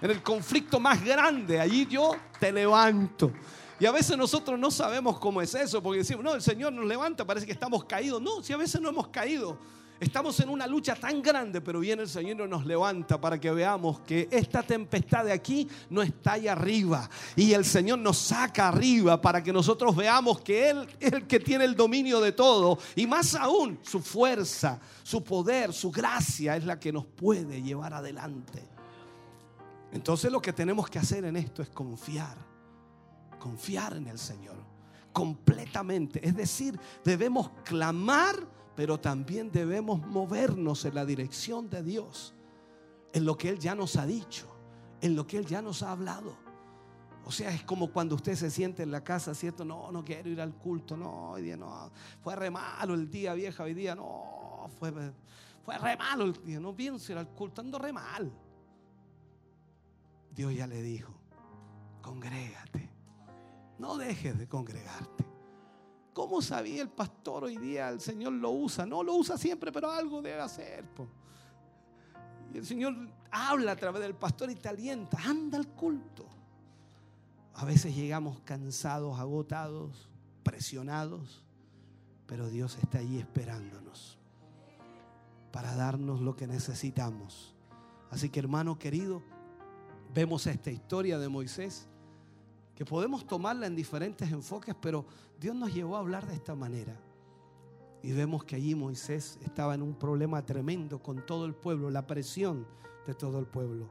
en 0.00 0.10
el 0.10 0.22
conflicto 0.22 0.78
más 0.80 1.04
grande, 1.04 1.60
allí 1.60 1.86
yo 1.86 2.16
te 2.38 2.52
levanto. 2.52 3.32
Y 3.78 3.86
a 3.86 3.92
veces 3.92 4.16
nosotros 4.16 4.58
no 4.58 4.70
sabemos 4.70 5.18
cómo 5.18 5.42
es 5.42 5.54
eso, 5.54 5.82
porque 5.82 5.98
decimos, 5.98 6.24
no, 6.24 6.34
el 6.34 6.42
Señor 6.42 6.72
nos 6.72 6.86
levanta, 6.86 7.26
parece 7.26 7.44
que 7.44 7.52
estamos 7.52 7.84
caídos. 7.84 8.22
No, 8.22 8.42
si 8.42 8.52
a 8.52 8.56
veces 8.56 8.80
no 8.80 8.88
hemos 8.88 9.08
caído. 9.08 9.58
Estamos 9.98 10.38
en 10.40 10.50
una 10.50 10.66
lucha 10.66 10.94
tan 10.94 11.22
grande, 11.22 11.62
pero 11.62 11.80
viene 11.80 12.02
el 12.02 12.08
Señor 12.08 12.46
y 12.46 12.50
nos 12.50 12.66
levanta 12.66 13.18
para 13.18 13.40
que 13.40 13.50
veamos 13.50 14.00
que 14.00 14.28
esta 14.30 14.62
tempestad 14.62 15.24
de 15.24 15.32
aquí 15.32 15.66
no 15.88 16.02
está 16.02 16.32
allá 16.32 16.52
arriba. 16.52 17.08
Y 17.34 17.54
el 17.54 17.64
Señor 17.64 18.00
nos 18.00 18.18
saca 18.18 18.68
arriba 18.68 19.20
para 19.20 19.42
que 19.42 19.54
nosotros 19.54 19.96
veamos 19.96 20.42
que 20.42 20.68
Él 20.68 20.86
es 21.00 21.12
el 21.12 21.26
que 21.26 21.40
tiene 21.40 21.64
el 21.64 21.74
dominio 21.74 22.20
de 22.20 22.32
todo. 22.32 22.78
Y 22.94 23.06
más 23.06 23.34
aún, 23.34 23.78
su 23.82 24.00
fuerza, 24.00 24.78
su 25.02 25.24
poder, 25.24 25.72
su 25.72 25.90
gracia 25.90 26.56
es 26.56 26.64
la 26.64 26.78
que 26.78 26.92
nos 26.92 27.06
puede 27.06 27.62
llevar 27.62 27.94
adelante. 27.94 28.75
Entonces 29.92 30.30
lo 30.30 30.40
que 30.40 30.52
tenemos 30.52 30.88
que 30.88 30.98
hacer 30.98 31.24
en 31.24 31.36
esto 31.36 31.62
es 31.62 31.70
confiar. 31.70 32.36
Confiar 33.38 33.96
en 33.96 34.08
el 34.08 34.18
Señor. 34.18 34.56
Completamente. 35.12 36.26
Es 36.26 36.36
decir, 36.36 36.78
debemos 37.04 37.50
clamar 37.64 38.56
pero 38.76 39.00
también 39.00 39.50
debemos 39.50 40.06
movernos 40.06 40.84
en 40.84 40.94
la 40.94 41.06
dirección 41.06 41.70
de 41.70 41.82
Dios, 41.82 42.34
en 43.14 43.24
lo 43.24 43.36
que 43.36 43.48
Él 43.48 43.58
ya 43.58 43.74
nos 43.74 43.96
ha 43.96 44.04
dicho, 44.04 44.46
en 45.00 45.16
lo 45.16 45.26
que 45.26 45.38
Él 45.38 45.46
ya 45.46 45.62
nos 45.62 45.82
ha 45.82 45.92
hablado. 45.92 46.36
O 47.24 47.32
sea, 47.32 47.50
es 47.50 47.64
como 47.64 47.90
cuando 47.90 48.14
usted 48.14 48.36
se 48.36 48.50
siente 48.50 48.82
en 48.82 48.90
la 48.92 49.02
casa, 49.02 49.34
¿cierto? 49.34 49.64
No, 49.64 49.90
no 49.90 50.04
quiero 50.04 50.28
ir 50.28 50.40
al 50.40 50.54
culto, 50.54 50.96
no, 50.96 51.30
hoy 51.30 51.42
día 51.42 51.56
no, 51.56 51.90
fue 52.20 52.36
re 52.36 52.50
malo 52.50 52.92
el 52.94 53.10
día, 53.10 53.32
vieja, 53.32 53.64
hoy 53.64 53.72
día 53.72 53.94
no, 53.94 54.68
fue, 54.78 54.92
fue 55.64 55.78
re 55.78 55.96
malo 55.96 56.24
el 56.24 56.44
día, 56.44 56.60
no 56.60 56.76
pienso 56.76 57.10
ir 57.12 57.18
al 57.18 57.28
culto, 57.30 57.62
ando 57.62 57.78
re 57.78 57.92
mal. 57.94 58.30
Dios 60.36 60.54
ya 60.54 60.66
le 60.66 60.82
dijo, 60.82 61.12
congrégate, 62.02 62.90
no 63.78 63.96
dejes 63.96 64.38
de 64.38 64.46
congregarte. 64.46 65.24
¿Cómo 66.12 66.40
sabía 66.40 66.82
el 66.82 66.88
pastor 66.88 67.44
hoy 67.44 67.56
día? 67.56 67.88
El 67.88 68.00
Señor 68.00 68.34
lo 68.34 68.50
usa. 68.50 68.86
No 68.86 69.02
lo 69.02 69.14
usa 69.14 69.36
siempre, 69.36 69.70
pero 69.72 69.90
algo 69.90 70.22
debe 70.22 70.40
hacer. 70.40 70.84
Y 72.54 72.58
el 72.58 72.64
Señor 72.64 72.94
habla 73.30 73.72
a 73.72 73.76
través 73.76 74.00
del 74.00 74.14
pastor 74.14 74.50
y 74.50 74.54
te 74.54 74.68
alienta. 74.68 75.18
Anda 75.24 75.58
al 75.58 75.68
culto. 75.68 76.26
A 77.54 77.64
veces 77.64 77.94
llegamos 77.94 78.40
cansados, 78.40 79.18
agotados, 79.18 80.08
presionados, 80.42 81.42
pero 82.26 82.48
Dios 82.48 82.78
está 82.82 82.98
allí 82.98 83.18
esperándonos 83.18 84.18
para 85.52 85.74
darnos 85.74 86.20
lo 86.20 86.36
que 86.36 86.46
necesitamos. 86.46 87.54
Así 88.10 88.28
que 88.28 88.40
hermano 88.40 88.78
querido, 88.78 89.22
vemos 90.16 90.46
esta 90.46 90.70
historia 90.70 91.18
de 91.18 91.28
Moisés 91.28 91.86
que 92.74 92.86
podemos 92.86 93.26
tomarla 93.26 93.66
en 93.66 93.76
diferentes 93.76 94.32
enfoques, 94.32 94.74
pero 94.80 95.04
Dios 95.38 95.54
nos 95.54 95.74
llevó 95.74 95.96
a 95.96 95.98
hablar 95.98 96.26
de 96.26 96.34
esta 96.34 96.54
manera. 96.54 96.98
Y 98.02 98.12
vemos 98.12 98.42
que 98.44 98.56
allí 98.56 98.74
Moisés 98.74 99.38
estaba 99.42 99.74
en 99.74 99.82
un 99.82 99.94
problema 99.94 100.42
tremendo 100.42 101.02
con 101.02 101.26
todo 101.26 101.44
el 101.44 101.54
pueblo, 101.54 101.90
la 101.90 102.06
presión 102.06 102.66
de 103.06 103.12
todo 103.12 103.38
el 103.38 103.46
pueblo. 103.46 103.90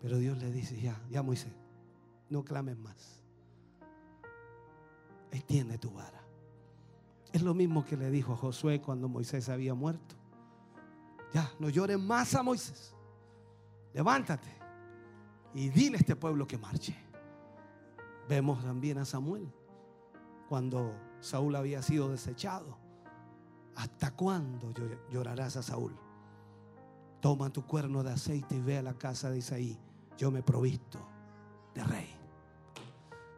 Pero 0.00 0.18
Dios 0.18 0.38
le 0.38 0.52
dice, 0.52 0.80
ya, 0.80 1.00
ya 1.10 1.24
Moisés, 1.24 1.52
no 2.30 2.44
clames 2.44 2.78
más. 2.78 3.24
Extiende 5.32 5.76
tu 5.76 5.90
vara. 5.90 6.22
Es 7.32 7.42
lo 7.42 7.52
mismo 7.52 7.84
que 7.84 7.96
le 7.96 8.10
dijo 8.10 8.34
a 8.34 8.36
Josué 8.36 8.80
cuando 8.80 9.08
Moisés 9.08 9.48
había 9.48 9.74
muerto. 9.74 10.14
Ya, 11.34 11.50
no 11.58 11.68
llores 11.68 11.98
más 11.98 12.36
a 12.36 12.44
Moisés. 12.44 12.91
Levántate 13.94 14.48
y 15.54 15.68
dile 15.68 15.96
a 15.96 16.00
este 16.00 16.16
pueblo 16.16 16.46
que 16.46 16.58
marche. 16.58 16.96
Vemos 18.28 18.62
también 18.64 18.98
a 18.98 19.04
Samuel 19.04 19.52
cuando 20.48 20.94
Saúl 21.20 21.56
había 21.56 21.82
sido 21.82 22.10
desechado. 22.10 22.78
¿Hasta 23.76 24.14
cuándo 24.14 24.72
llorarás 25.10 25.56
a 25.56 25.62
Saúl? 25.62 25.96
Toma 27.20 27.50
tu 27.50 27.66
cuerno 27.66 28.02
de 28.02 28.12
aceite 28.12 28.56
y 28.56 28.60
ve 28.60 28.78
a 28.78 28.82
la 28.82 28.94
casa 28.94 29.30
de 29.30 29.38
Isaí. 29.38 29.78
Yo 30.16 30.30
me 30.30 30.42
provisto 30.42 30.98
de 31.74 31.84
rey. 31.84 32.08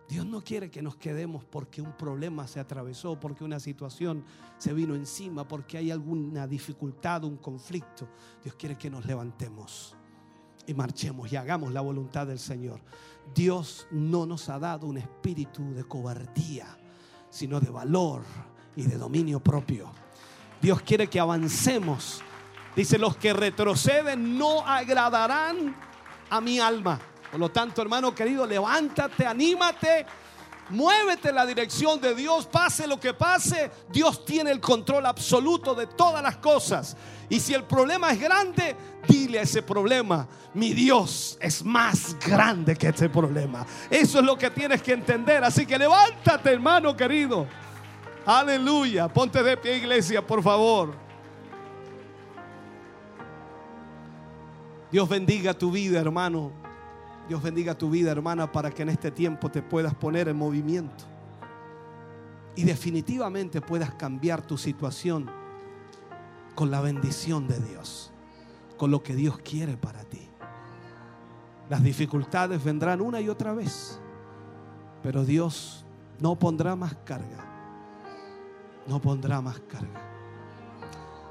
Dios 0.08 0.26
no 0.26 0.42
quiere 0.42 0.70
que 0.70 0.82
nos 0.82 0.96
quedemos 0.96 1.44
porque 1.44 1.80
un 1.80 1.96
problema 1.96 2.46
se 2.46 2.60
atravesó, 2.60 3.18
porque 3.18 3.42
una 3.42 3.58
situación 3.58 4.24
se 4.58 4.72
vino 4.72 4.94
encima, 4.94 5.48
porque 5.48 5.78
hay 5.78 5.90
alguna 5.90 6.46
dificultad, 6.46 7.24
un 7.24 7.36
conflicto. 7.36 8.08
Dios 8.42 8.54
quiere 8.54 8.76
que 8.76 8.90
nos 8.90 9.06
levantemos 9.06 9.96
y 10.66 10.74
marchemos 10.74 11.32
y 11.32 11.36
hagamos 11.36 11.72
la 11.72 11.80
voluntad 11.80 12.26
del 12.26 12.38
Señor. 12.38 12.80
Dios 13.34 13.86
no 13.90 14.26
nos 14.26 14.48
ha 14.48 14.58
dado 14.58 14.86
un 14.86 14.98
espíritu 14.98 15.74
de 15.74 15.84
cobardía, 15.84 16.66
sino 17.30 17.60
de 17.60 17.70
valor 17.70 18.22
y 18.76 18.82
de 18.82 18.96
dominio 18.96 19.40
propio. 19.40 19.90
Dios 20.60 20.82
quiere 20.82 21.08
que 21.08 21.20
avancemos. 21.20 22.22
Dice, 22.74 22.98
los 22.98 23.16
que 23.16 23.32
retroceden 23.32 24.36
no 24.38 24.66
agradarán 24.66 25.76
a 26.30 26.40
mi 26.40 26.58
alma. 26.58 26.98
Por 27.30 27.40
lo 27.40 27.50
tanto, 27.50 27.82
hermano 27.82 28.14
querido, 28.14 28.46
levántate, 28.46 29.26
anímate. 29.26 30.06
Muévete 30.70 31.28
en 31.28 31.34
la 31.34 31.44
dirección 31.44 32.00
de 32.00 32.14
Dios, 32.14 32.46
pase 32.46 32.86
lo 32.86 32.98
que 32.98 33.12
pase, 33.12 33.70
Dios 33.90 34.24
tiene 34.24 34.50
el 34.50 34.60
control 34.60 35.04
absoluto 35.04 35.74
de 35.74 35.86
todas 35.86 36.22
las 36.22 36.38
cosas. 36.38 36.96
Y 37.28 37.38
si 37.38 37.52
el 37.52 37.64
problema 37.64 38.12
es 38.12 38.20
grande, 38.20 38.74
dile 39.06 39.40
a 39.40 39.42
ese 39.42 39.62
problema, 39.62 40.26
mi 40.54 40.72
Dios 40.72 41.36
es 41.40 41.62
más 41.62 42.16
grande 42.18 42.76
que 42.76 42.88
ese 42.88 43.10
problema. 43.10 43.66
Eso 43.90 44.20
es 44.20 44.24
lo 44.24 44.38
que 44.38 44.50
tienes 44.50 44.80
que 44.80 44.92
entender. 44.92 45.44
Así 45.44 45.66
que 45.66 45.78
levántate, 45.78 46.50
hermano 46.50 46.96
querido. 46.96 47.46
Aleluya. 48.24 49.08
Ponte 49.08 49.42
de 49.42 49.56
pie, 49.58 49.76
iglesia, 49.76 50.26
por 50.26 50.42
favor. 50.42 50.94
Dios 54.90 55.08
bendiga 55.08 55.52
tu 55.52 55.70
vida, 55.70 56.00
hermano. 56.00 56.63
Dios 57.28 57.42
bendiga 57.42 57.76
tu 57.76 57.90
vida, 57.90 58.10
hermana, 58.10 58.50
para 58.50 58.70
que 58.70 58.82
en 58.82 58.90
este 58.90 59.10
tiempo 59.10 59.50
te 59.50 59.62
puedas 59.62 59.94
poner 59.94 60.28
en 60.28 60.36
movimiento. 60.36 61.04
Y 62.56 62.64
definitivamente 62.64 63.60
puedas 63.60 63.94
cambiar 63.94 64.42
tu 64.42 64.58
situación 64.58 65.30
con 66.54 66.70
la 66.70 66.80
bendición 66.80 67.48
de 67.48 67.58
Dios, 67.60 68.12
con 68.76 68.90
lo 68.90 69.02
que 69.02 69.14
Dios 69.14 69.38
quiere 69.38 69.76
para 69.76 70.04
ti. 70.04 70.28
Las 71.68 71.82
dificultades 71.82 72.62
vendrán 72.62 73.00
una 73.00 73.20
y 73.20 73.28
otra 73.28 73.54
vez, 73.54 73.98
pero 75.02 75.24
Dios 75.24 75.86
no 76.20 76.38
pondrá 76.38 76.76
más 76.76 76.94
carga, 77.04 77.44
no 78.86 79.00
pondrá 79.00 79.40
más 79.40 79.58
carga. 79.60 80.00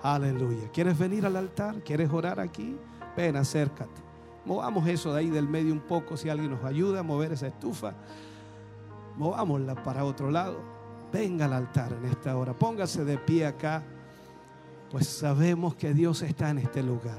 Aleluya. 0.02 0.70
¿Quieres 0.74 0.98
venir 0.98 1.26
al 1.26 1.38
altar? 1.38 1.82
¿Quieres 1.84 2.12
orar 2.12 2.40
aquí? 2.40 2.78
Ven, 3.16 3.38
acércate. 3.38 4.03
Movamos 4.46 4.88
eso 4.88 5.14
de 5.14 5.20
ahí 5.20 5.30
del 5.30 5.48
medio 5.48 5.72
un 5.72 5.80
poco 5.80 6.18
si 6.18 6.30
alguien 6.30 6.52
nos 6.52 6.64
ayuda 6.64 7.00
a 7.00 7.04
mover 7.04 7.32
esa 7.32 7.48
estufa. 7.48 7.94
Movámosla 9.16 9.76
para 9.84 10.04
otro 10.04 10.30
lado. 10.30 10.60
Venga 11.12 11.46
al 11.46 11.54
altar 11.54 11.94
en 11.94 12.06
esta 12.06 12.36
hora. 12.36 12.54
Póngase 12.54 13.06
de 13.06 13.18
pie 13.18 13.46
acá. 13.46 13.84
Pues 14.92 15.08
sabemos 15.08 15.76
que 15.76 15.94
Dios 15.94 16.22
está 16.22 16.50
en 16.50 16.60
este 16.60 16.84
lugar. 16.84 17.18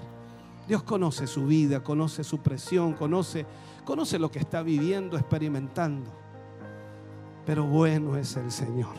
Dios 0.69 0.83
conoce 0.83 1.27
su 1.27 1.47
vida, 1.47 1.83
conoce 1.83 2.25
su 2.25 2.39
presión, 2.39 2.95
conoce, 2.95 3.47
conoce 3.85 4.19
lo 4.19 4.31
que 4.31 4.39
está 4.39 4.63
viviendo, 4.63 5.17
experimentando. 5.17 6.11
Pero 7.45 7.65
bueno 7.65 8.17
es 8.17 8.37
el 8.37 8.51
Señor. 8.51 8.95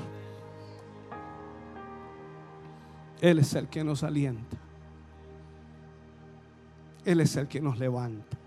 Él 3.21 3.39
es 3.39 3.53
el 3.55 3.67
que 3.67 3.83
nos 3.83 4.03
alienta. 4.03 4.64
Él 7.05 7.21
es 7.21 7.35
el 7.35 7.47
que 7.47 7.61
nos 7.61 7.77
levanta. 7.77 8.37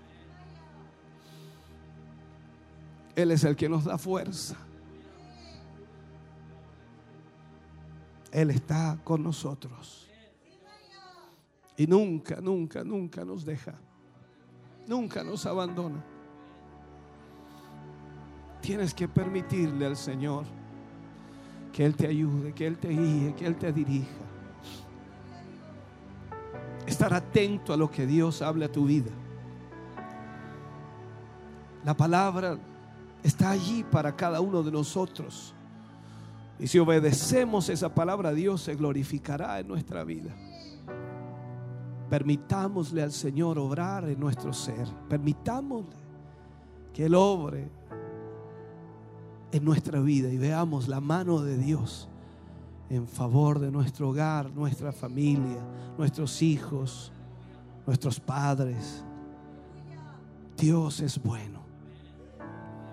Él 3.15 3.31
es 3.31 3.45
el 3.45 3.57
que 3.57 3.69
nos 3.69 3.85
da 3.85 3.97
fuerza. 3.99 4.57
Él 8.31 8.51
está 8.51 8.99
con 9.05 9.23
nosotros. 9.23 10.09
Y 11.77 11.87
nunca, 11.87 12.41
nunca, 12.41 12.83
nunca 12.83 13.25
nos 13.25 13.45
deja. 13.45 13.75
Nunca 14.87 15.23
nos 15.23 15.47
abandona. 15.47 16.05
Tienes 18.61 18.93
que 18.93 19.07
permitirle 19.07 19.87
al 19.87 19.97
Señor 19.97 20.45
que 21.73 21.85
Él 21.85 21.95
te 21.95 22.09
ayude, 22.09 22.53
que 22.53 22.67
Él 22.67 22.77
te 22.77 22.89
guíe, 22.89 23.35
que 23.35 23.47
Él 23.47 23.57
te 23.57 23.73
dirija. 23.73 24.28
Estar 26.89 27.13
atento 27.13 27.75
a 27.75 27.77
lo 27.77 27.91
que 27.91 28.07
Dios 28.07 28.41
habla 28.41 28.65
a 28.65 28.73
tu 28.73 28.87
vida. 28.87 29.11
La 31.85 31.95
palabra 31.95 32.59
está 33.23 33.51
allí 33.51 33.85
para 33.85 34.17
cada 34.17 34.41
uno 34.41 34.63
de 34.63 34.73
nosotros. 34.73 35.55
Y 36.59 36.67
si 36.67 36.79
obedecemos 36.79 37.69
esa 37.69 37.95
palabra, 37.95 38.33
Dios 38.33 38.63
se 38.63 38.75
glorificará 38.75 39.61
en 39.61 39.69
nuestra 39.69 40.03
vida. 40.03 40.35
Permitámosle 42.09 43.03
al 43.03 43.13
Señor 43.13 43.59
obrar 43.59 44.09
en 44.09 44.19
nuestro 44.19 44.55
ser. 44.55 44.89
Permitámosle 45.11 45.95
que 46.95 47.05
Él 47.05 47.15
obre 47.15 47.69
en 49.53 49.63
nuestra 49.63 50.01
vida 50.01 50.31
y 50.31 50.39
veamos 50.39 50.89
la 50.89 51.01
mano 51.03 51.43
de 51.43 51.59
Dios 51.59 52.09
en 52.91 53.07
favor 53.07 53.59
de 53.59 53.71
nuestro 53.71 54.11
hogar, 54.11 54.51
nuestra 54.51 54.93
familia, 54.93 55.61
nuestros 55.97 56.41
hijos, 56.43 57.13
nuestros 57.87 58.19
padres. 58.21 59.05
Dios 60.57 61.01
es 61.01 61.23
bueno, 61.23 61.61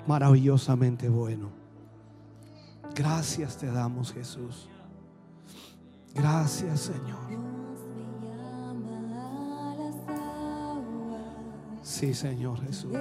maravillosamente 0.07 1.09
bueno. 1.09 1.49
Gracias 2.93 3.57
te 3.57 3.67
damos 3.67 4.13
Jesús. 4.13 4.69
Gracias 6.13 6.80
Señor. 6.80 7.55
Sí 11.81 12.13
Señor 12.13 12.61
Jesús. 12.65 12.95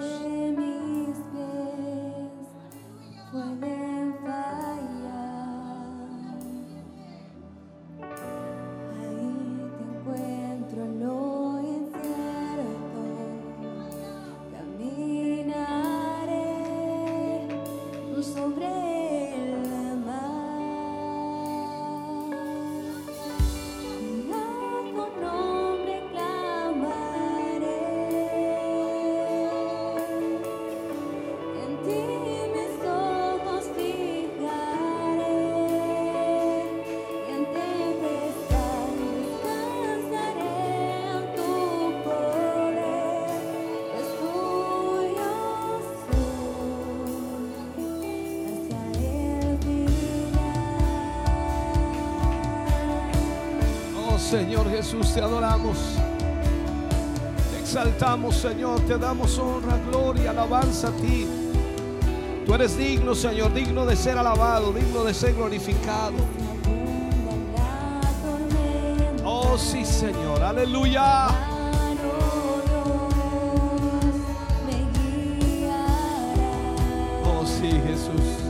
Te 55.00 55.20
adoramos. 55.20 55.76
Te 57.50 57.60
exaltamos, 57.60 58.36
Señor. 58.36 58.80
Te 58.80 58.96
damos 58.96 59.38
honra, 59.38 59.76
gloria, 59.90 60.30
alabanza 60.30 60.88
a 60.88 60.92
ti. 60.92 61.26
Tú 62.46 62.54
eres 62.54 62.76
digno, 62.76 63.14
Señor, 63.14 63.52
digno 63.52 63.86
de 63.86 63.96
ser 63.96 64.16
alabado, 64.18 64.72
digno 64.72 65.02
de 65.02 65.12
ser 65.12 65.34
glorificado. 65.34 66.14
Oh 69.24 69.58
sí, 69.58 69.84
Señor. 69.84 70.42
Aleluya. 70.42 71.28
Oh 77.24 77.44
sí, 77.46 77.70
Jesús. 77.70 78.43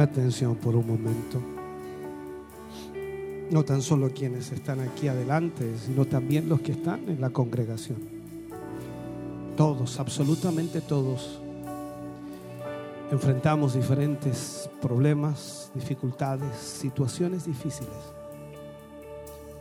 Atención 0.00 0.56
por 0.56 0.74
un 0.76 0.86
momento. 0.86 1.38
No 3.50 3.62
tan 3.64 3.82
solo 3.82 4.08
quienes 4.08 4.50
están 4.50 4.80
aquí 4.80 5.08
adelante, 5.08 5.76
sino 5.76 6.06
también 6.06 6.48
los 6.48 6.62
que 6.62 6.72
están 6.72 7.06
en 7.10 7.20
la 7.20 7.28
congregación. 7.28 7.98
Todos, 9.58 10.00
absolutamente 10.00 10.80
todos, 10.80 11.42
enfrentamos 13.10 13.74
diferentes 13.74 14.70
problemas, 14.80 15.70
dificultades, 15.74 16.56
situaciones 16.56 17.44
difíciles. 17.44 17.90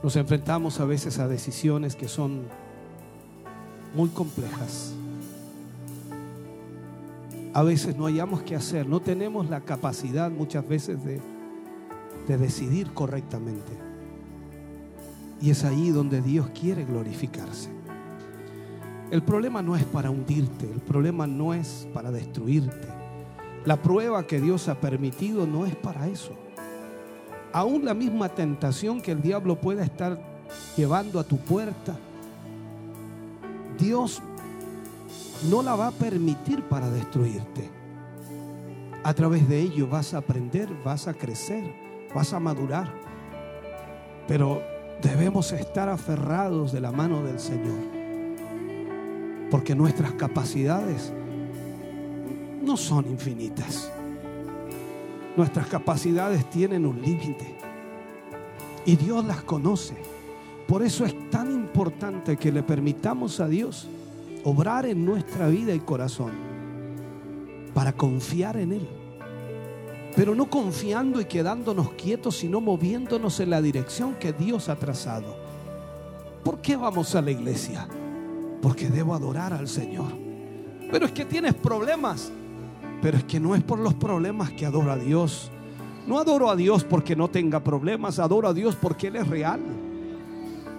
Nos 0.01 0.15
enfrentamos 0.15 0.79
a 0.79 0.85
veces 0.85 1.19
a 1.19 1.27
decisiones 1.27 1.97
que 1.97 2.07
son 2.07 2.43
muy 3.93 4.07
complejas. 4.07 4.93
A 7.59 7.63
veces 7.63 7.97
no 7.97 8.05
hayamos 8.05 8.41
qué 8.43 8.55
hacer, 8.55 8.87
no 8.87 9.01
tenemos 9.01 9.49
la 9.49 9.59
capacidad 9.59 10.31
muchas 10.31 10.65
veces 10.65 11.03
de, 11.03 11.19
de 12.25 12.37
decidir 12.37 12.93
correctamente. 12.93 13.73
Y 15.41 15.49
es 15.49 15.65
ahí 15.65 15.89
donde 15.89 16.21
Dios 16.21 16.49
quiere 16.57 16.85
glorificarse. 16.85 17.69
El 19.11 19.23
problema 19.23 19.61
no 19.61 19.75
es 19.75 19.83
para 19.83 20.09
hundirte, 20.09 20.71
el 20.71 20.79
problema 20.79 21.27
no 21.27 21.53
es 21.53 21.85
para 21.93 22.11
destruirte. 22.11 22.87
La 23.65 23.75
prueba 23.81 24.25
que 24.25 24.39
Dios 24.39 24.69
ha 24.69 24.79
permitido 24.79 25.45
no 25.45 25.65
es 25.65 25.75
para 25.75 26.07
eso. 26.07 26.31
aún 27.51 27.83
la 27.83 27.93
misma 27.93 28.29
tentación 28.29 29.01
que 29.01 29.11
el 29.11 29.21
diablo 29.21 29.59
pueda 29.59 29.83
estar 29.83 30.17
llevando 30.77 31.19
a 31.19 31.25
tu 31.25 31.35
puerta, 31.35 31.97
Dios 33.77 34.21
no 35.43 35.61
la 35.61 35.75
va 35.75 35.87
a 35.87 35.91
permitir 35.91 36.63
para 36.63 36.89
destruirte. 36.89 37.69
A 39.03 39.13
través 39.13 39.47
de 39.47 39.61
ello 39.61 39.87
vas 39.87 40.13
a 40.13 40.17
aprender, 40.17 40.69
vas 40.83 41.07
a 41.07 41.13
crecer, 41.13 41.63
vas 42.13 42.33
a 42.33 42.39
madurar. 42.39 42.93
Pero 44.27 44.61
debemos 45.01 45.51
estar 45.53 45.87
aferrados 45.87 46.71
de 46.71 46.81
la 46.81 46.91
mano 46.91 47.23
del 47.23 47.39
Señor. 47.39 47.79
Porque 49.49 49.73
nuestras 49.73 50.11
capacidades 50.13 51.13
no 52.61 52.75
son 52.75 53.07
infinitas. 53.07 53.89
Nuestras 55.37 55.67
capacidades 55.67 56.49
tienen 56.49 56.85
un 56.85 57.01
límite. 57.01 57.55
Y 58.85 58.97
Dios 58.97 59.23
las 59.23 59.41
conoce. 59.43 59.95
Por 60.67 60.83
eso 60.83 61.05
es 61.05 61.29
tan 61.29 61.51
importante 61.51 62.37
que 62.37 62.51
le 62.51 62.61
permitamos 62.61 63.39
a 63.39 63.47
Dios 63.47 63.87
obrar 64.43 64.85
en 64.85 65.05
nuestra 65.05 65.47
vida 65.47 65.73
y 65.73 65.79
corazón 65.79 66.31
para 67.73 67.93
confiar 67.93 68.57
en 68.57 68.73
Él. 68.73 68.87
Pero 70.15 70.35
no 70.35 70.49
confiando 70.49 71.21
y 71.21 71.25
quedándonos 71.25 71.91
quietos, 71.91 72.37
sino 72.37 72.61
moviéndonos 72.61 73.39
en 73.39 73.51
la 73.51 73.61
dirección 73.61 74.15
que 74.15 74.33
Dios 74.33 74.69
ha 74.69 74.75
trazado. 74.75 75.37
¿Por 76.43 76.59
qué 76.61 76.75
vamos 76.75 77.15
a 77.15 77.21
la 77.21 77.31
iglesia? 77.31 77.87
Porque 78.61 78.89
debo 78.89 79.13
adorar 79.13 79.53
al 79.53 79.67
Señor. 79.67 80.11
Pero 80.91 81.05
es 81.05 81.11
que 81.11 81.25
tienes 81.25 81.53
problemas. 81.53 82.31
Pero 83.01 83.17
es 83.17 83.23
que 83.23 83.39
no 83.39 83.55
es 83.55 83.63
por 83.63 83.79
los 83.79 83.93
problemas 83.93 84.51
que 84.51 84.65
adoro 84.65 84.91
a 84.91 84.97
Dios. 84.97 85.51
No 86.07 86.19
adoro 86.19 86.49
a 86.49 86.55
Dios 86.55 86.83
porque 86.83 87.15
no 87.15 87.29
tenga 87.29 87.63
problemas, 87.63 88.19
adoro 88.19 88.47
a 88.47 88.53
Dios 88.53 88.75
porque 88.75 89.07
Él 89.07 89.17
es 89.17 89.27
real. 89.27 89.61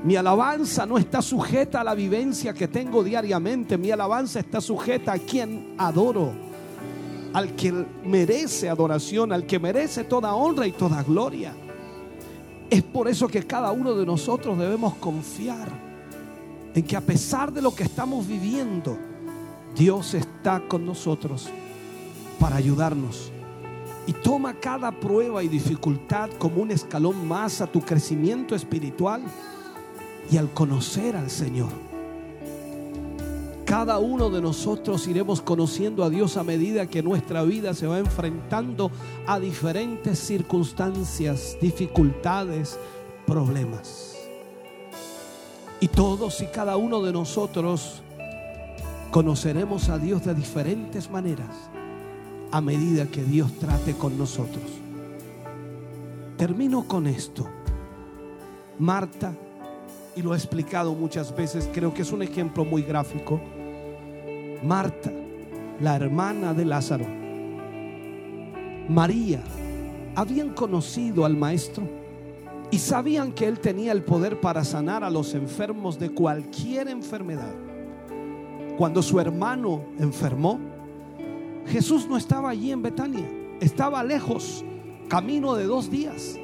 Mi 0.03 0.17
alabanza 0.17 0.87
no 0.87 0.97
está 0.97 1.21
sujeta 1.21 1.83
a 1.83 1.85
la 1.85 1.95
vivencia 1.95 2.55
que 2.55 2.69
tengo 2.69 3.05
diariamente. 3.05 3.77
Mi 3.77 3.91
alabanza 3.91 4.41
está 4.41 4.61
sujeta 4.61 5.13
a 5.13 5.19
quien 5.19 5.75
adoro. 5.77 6.33
Al 7.35 7.55
que 7.55 7.71
merece 8.05 8.71
adoración, 8.71 9.31
al 9.31 9.47
que 9.47 9.59
merece 9.59 10.05
toda 10.05 10.35
honra 10.35 10.67
y 10.67 10.73
toda 10.73 11.03
gloria. 11.03 11.55
Es 12.71 12.83
por 12.83 13.09
eso 13.09 13.29
que 13.29 13.47
cada 13.47 13.73
uno 13.73 13.95
de 13.95 14.07
nosotros 14.07 14.59
debemos 14.59 14.95
confiar 14.95 15.69
en 16.75 16.83
que 16.83 16.97
a 16.97 17.01
pesar 17.01 17.53
de 17.53 17.61
lo 17.61 17.75
que 17.75 17.83
estamos 17.83 18.27
viviendo, 18.27 18.97
Dios 19.77 20.15
está 20.15 20.63
con 20.67 20.87
nosotros 20.87 21.51
para 22.39 22.57
ayudarnos. 22.57 23.31
Y 24.07 24.13
toma 24.15 24.55
cada 24.55 24.93
prueba 24.93 25.43
y 25.45 25.49
dificultad 25.49 26.31
como 26.39 26.63
un 26.63 26.71
escalón 26.71 27.29
más 27.29 27.61
a 27.61 27.67
tu 27.67 27.83
crecimiento 27.83 28.55
espiritual 28.55 29.23
y 30.31 30.37
al 30.37 30.51
conocer 30.51 31.17
al 31.17 31.31
Señor. 31.31 31.71
Cada 33.65 33.99
uno 33.99 34.31
de 34.31 34.41
nosotros 34.41 35.07
iremos 35.07 35.41
conociendo 35.41 36.03
a 36.03 36.11
Dios 36.11 36.37
a 36.37 36.43
medida 36.43 36.87
que 36.87 37.03
nuestra 37.03 37.45
vida 37.45 37.73
se 37.73 37.87
va 37.87 37.99
enfrentando 37.99 38.91
a 39.27 39.39
diferentes 39.39 40.19
circunstancias, 40.19 41.57
dificultades, 41.61 42.79
problemas. 43.27 44.17
Y 45.79 45.89
todos 45.89 46.41
y 46.43 46.47
cada 46.47 46.77
uno 46.77 47.01
de 47.01 47.13
nosotros 47.13 48.03
conoceremos 49.13 49.89
a 49.89 49.99
Dios 49.99 50.25
de 50.25 50.35
diferentes 50.35 51.11
maneras 51.11 51.71
a 52.51 52.61
medida 52.61 53.07
que 53.07 53.23
Dios 53.23 53.53
trate 53.59 53.95
con 53.95 54.19
nosotros. 54.19 54.65
Termino 56.37 56.89
con 56.89 57.07
esto. 57.07 57.47
Marta, 58.79 59.33
y 60.17 60.23
lo 60.23 60.35
he 60.35 60.37
explicado 60.37 60.95
muchas 60.95 61.35
veces, 61.35 61.69
creo 61.73 61.95
que 61.95 62.03
es 62.03 62.13
un 62.13 62.23
ejemplo 62.23 62.65
muy 62.65 62.83
gráfico. 62.83 63.41
Marta, 64.63 65.11
la 65.81 65.97
hermana 65.97 66.53
de 66.53 66.65
Lázaro, 66.65 67.07
María, 68.89 69.43
habían 70.15 70.51
conocido 70.51 71.25
al 71.25 71.37
maestro 71.37 71.85
y 72.71 72.79
sabían 72.79 73.33
que 73.33 73.47
él 73.47 73.59
tenía 73.59 73.93
el 73.93 74.03
poder 74.03 74.41
para 74.41 74.65
sanar 74.65 75.03
a 75.03 75.11
los 75.11 75.35
enfermos 75.35 75.99
de 75.99 76.11
cualquier 76.11 76.89
enfermedad. 76.89 77.55
Cuando 78.77 79.03
su 79.03 79.21
hermano 79.21 79.85
enfermó, 79.99 80.59
Jesús 81.67 82.09
no 82.09 82.17
estaba 82.17 82.51
allí 82.51 82.73
en 82.73 82.83
Betania, 82.83 83.29
estaba 83.61 84.03
lejos, 84.03 84.65
camino 85.09 85.55
de 85.55 85.65
dos 85.65 85.91
días. 85.91 86.39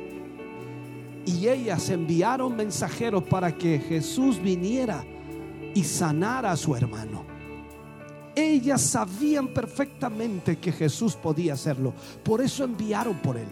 Y 1.26 1.48
ellas 1.48 1.90
enviaron 1.90 2.56
mensajeros 2.56 3.24
para 3.24 3.56
que 3.56 3.78
Jesús 3.78 4.40
viniera 4.40 5.04
y 5.74 5.84
sanara 5.84 6.52
a 6.52 6.56
su 6.56 6.74
hermano. 6.74 7.24
Ellas 8.34 8.80
sabían 8.80 9.48
perfectamente 9.48 10.56
que 10.56 10.70
Jesús 10.70 11.16
podía 11.16 11.54
hacerlo, 11.54 11.92
por 12.22 12.40
eso 12.40 12.64
enviaron 12.64 13.16
por 13.18 13.36
él. 13.36 13.48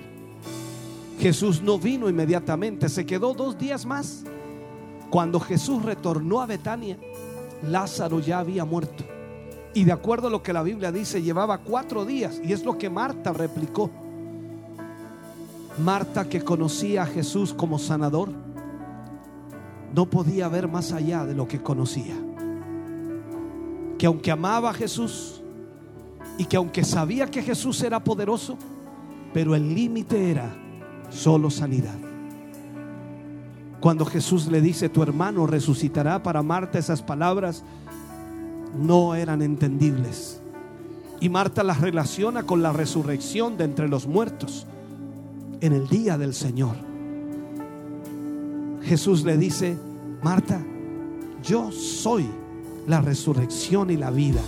Jesús 1.18 1.62
no 1.62 1.78
vino 1.78 2.08
inmediatamente, 2.08 2.88
se 2.88 3.04
quedó 3.06 3.34
dos 3.34 3.58
días 3.58 3.86
más. 3.86 4.24
Cuando 5.10 5.40
Jesús 5.40 5.82
retornó 5.82 6.40
a 6.40 6.46
Betania, 6.46 6.98
Lázaro 7.62 8.20
ya 8.20 8.40
había 8.40 8.64
muerto. 8.64 9.04
Y 9.72 9.84
de 9.84 9.92
acuerdo 9.92 10.28
a 10.28 10.30
lo 10.30 10.42
que 10.42 10.52
la 10.52 10.62
Biblia 10.62 10.92
dice, 10.92 11.22
llevaba 11.22 11.58
cuatro 11.58 12.04
días. 12.04 12.40
Y 12.44 12.52
es 12.52 12.64
lo 12.64 12.78
que 12.78 12.90
Marta 12.90 13.32
replicó. 13.32 13.90
Marta 15.78 16.28
que 16.28 16.42
conocía 16.42 17.02
a 17.02 17.06
Jesús 17.06 17.52
como 17.52 17.78
sanador, 17.78 18.30
no 19.92 20.06
podía 20.06 20.48
ver 20.48 20.68
más 20.68 20.92
allá 20.92 21.24
de 21.24 21.34
lo 21.34 21.48
que 21.48 21.62
conocía. 21.62 22.14
Que 23.98 24.06
aunque 24.06 24.30
amaba 24.30 24.70
a 24.70 24.74
Jesús 24.74 25.42
y 26.38 26.44
que 26.44 26.56
aunque 26.56 26.84
sabía 26.84 27.26
que 27.26 27.42
Jesús 27.42 27.82
era 27.82 28.02
poderoso, 28.02 28.56
pero 29.32 29.54
el 29.54 29.74
límite 29.74 30.30
era 30.30 30.54
solo 31.10 31.50
sanidad. 31.50 31.98
Cuando 33.80 34.04
Jesús 34.04 34.46
le 34.46 34.60
dice, 34.60 34.88
tu 34.88 35.02
hermano 35.02 35.46
resucitará, 35.46 36.22
para 36.22 36.42
Marta 36.42 36.78
esas 36.78 37.02
palabras 37.02 37.64
no 38.80 39.14
eran 39.14 39.42
entendibles. 39.42 40.40
Y 41.20 41.28
Marta 41.28 41.62
las 41.62 41.80
relaciona 41.80 42.44
con 42.44 42.62
la 42.62 42.72
resurrección 42.72 43.56
de 43.56 43.64
entre 43.64 43.88
los 43.88 44.06
muertos 44.06 44.66
en 45.64 45.72
el 45.72 45.88
día 45.88 46.18
del 46.18 46.34
Señor. 46.34 46.76
Jesús 48.82 49.24
le 49.24 49.38
dice, 49.38 49.78
Marta, 50.22 50.60
yo 51.42 51.72
soy 51.72 52.26
la 52.86 53.00
resurrección 53.00 53.90
y 53.90 53.96
la 53.96 54.10
vida. 54.10 54.42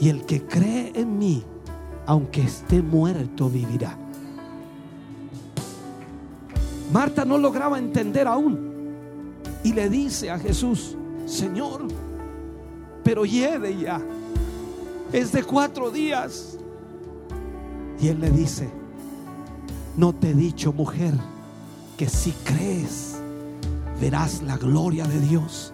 Y 0.00 0.08
el 0.08 0.24
que 0.24 0.44
cree 0.44 0.92
en 0.94 1.18
mí, 1.18 1.42
aunque 2.06 2.40
esté 2.40 2.80
muerto, 2.80 3.50
vivirá. 3.50 3.98
Marta 6.90 7.26
no 7.26 7.36
lograba 7.36 7.78
entender 7.78 8.26
aún. 8.26 8.66
Y 9.62 9.74
le 9.74 9.90
dice 9.90 10.30
a 10.30 10.38
Jesús, 10.38 10.96
Señor, 11.26 11.86
pero 13.04 13.26
hiede 13.26 13.76
ya. 13.76 14.00
Es 15.12 15.32
de 15.32 15.42
cuatro 15.42 15.90
días. 15.90 16.56
Y 18.00 18.08
él 18.08 18.20
le 18.20 18.30
dice, 18.30 18.70
no 19.98 20.14
te 20.14 20.30
he 20.30 20.34
dicho, 20.34 20.72
mujer, 20.72 21.12
que 21.96 22.08
si 22.08 22.30
crees, 22.44 23.16
verás 24.00 24.42
la 24.42 24.56
gloria 24.56 25.04
de 25.04 25.18
Dios. 25.18 25.72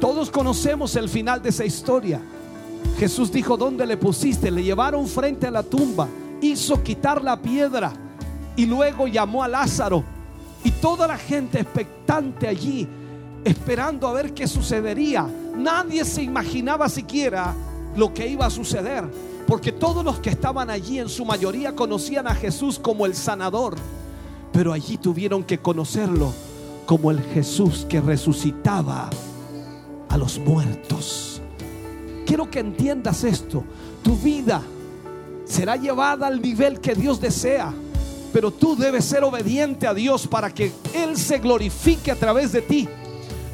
Todos 0.00 0.30
conocemos 0.30 0.94
el 0.94 1.08
final 1.08 1.42
de 1.42 1.48
esa 1.48 1.64
historia. 1.64 2.20
Jesús 2.96 3.32
dijo, 3.32 3.56
¿dónde 3.56 3.84
le 3.86 3.96
pusiste? 3.96 4.52
Le 4.52 4.62
llevaron 4.62 5.08
frente 5.08 5.48
a 5.48 5.50
la 5.50 5.64
tumba, 5.64 6.06
hizo 6.40 6.80
quitar 6.84 7.24
la 7.24 7.42
piedra 7.42 7.92
y 8.54 8.66
luego 8.66 9.08
llamó 9.08 9.42
a 9.42 9.48
Lázaro. 9.48 10.04
Y 10.62 10.70
toda 10.70 11.08
la 11.08 11.18
gente 11.18 11.58
expectante 11.58 12.46
allí, 12.46 12.86
esperando 13.44 14.06
a 14.06 14.12
ver 14.12 14.32
qué 14.32 14.46
sucedería. 14.46 15.26
Nadie 15.56 16.04
se 16.04 16.22
imaginaba 16.22 16.88
siquiera 16.88 17.52
lo 17.96 18.14
que 18.14 18.28
iba 18.28 18.46
a 18.46 18.50
suceder, 18.50 19.04
porque 19.46 19.72
todos 19.72 20.04
los 20.04 20.18
que 20.18 20.30
estaban 20.30 20.70
allí 20.70 20.98
en 20.98 21.08
su 21.08 21.24
mayoría 21.24 21.74
conocían 21.74 22.26
a 22.26 22.34
Jesús 22.34 22.78
como 22.78 23.06
el 23.06 23.14
sanador, 23.14 23.76
pero 24.52 24.72
allí 24.72 24.98
tuvieron 24.98 25.44
que 25.44 25.58
conocerlo 25.58 26.32
como 26.86 27.10
el 27.10 27.20
Jesús 27.20 27.86
que 27.88 28.00
resucitaba 28.00 29.10
a 30.08 30.16
los 30.16 30.38
muertos. 30.38 31.40
Quiero 32.26 32.50
que 32.50 32.58
entiendas 32.58 33.22
esto, 33.24 33.62
tu 34.02 34.16
vida 34.16 34.62
será 35.44 35.76
llevada 35.76 36.26
al 36.26 36.42
nivel 36.42 36.80
que 36.80 36.94
Dios 36.94 37.20
desea. 37.20 37.72
Pero 38.32 38.50
tú 38.50 38.76
debes 38.76 39.04
ser 39.04 39.24
obediente 39.24 39.86
a 39.86 39.94
Dios 39.94 40.26
para 40.26 40.52
que 40.52 40.72
Él 40.92 41.16
se 41.16 41.38
glorifique 41.38 42.10
a 42.10 42.16
través 42.16 42.52
de 42.52 42.60
ti 42.60 42.88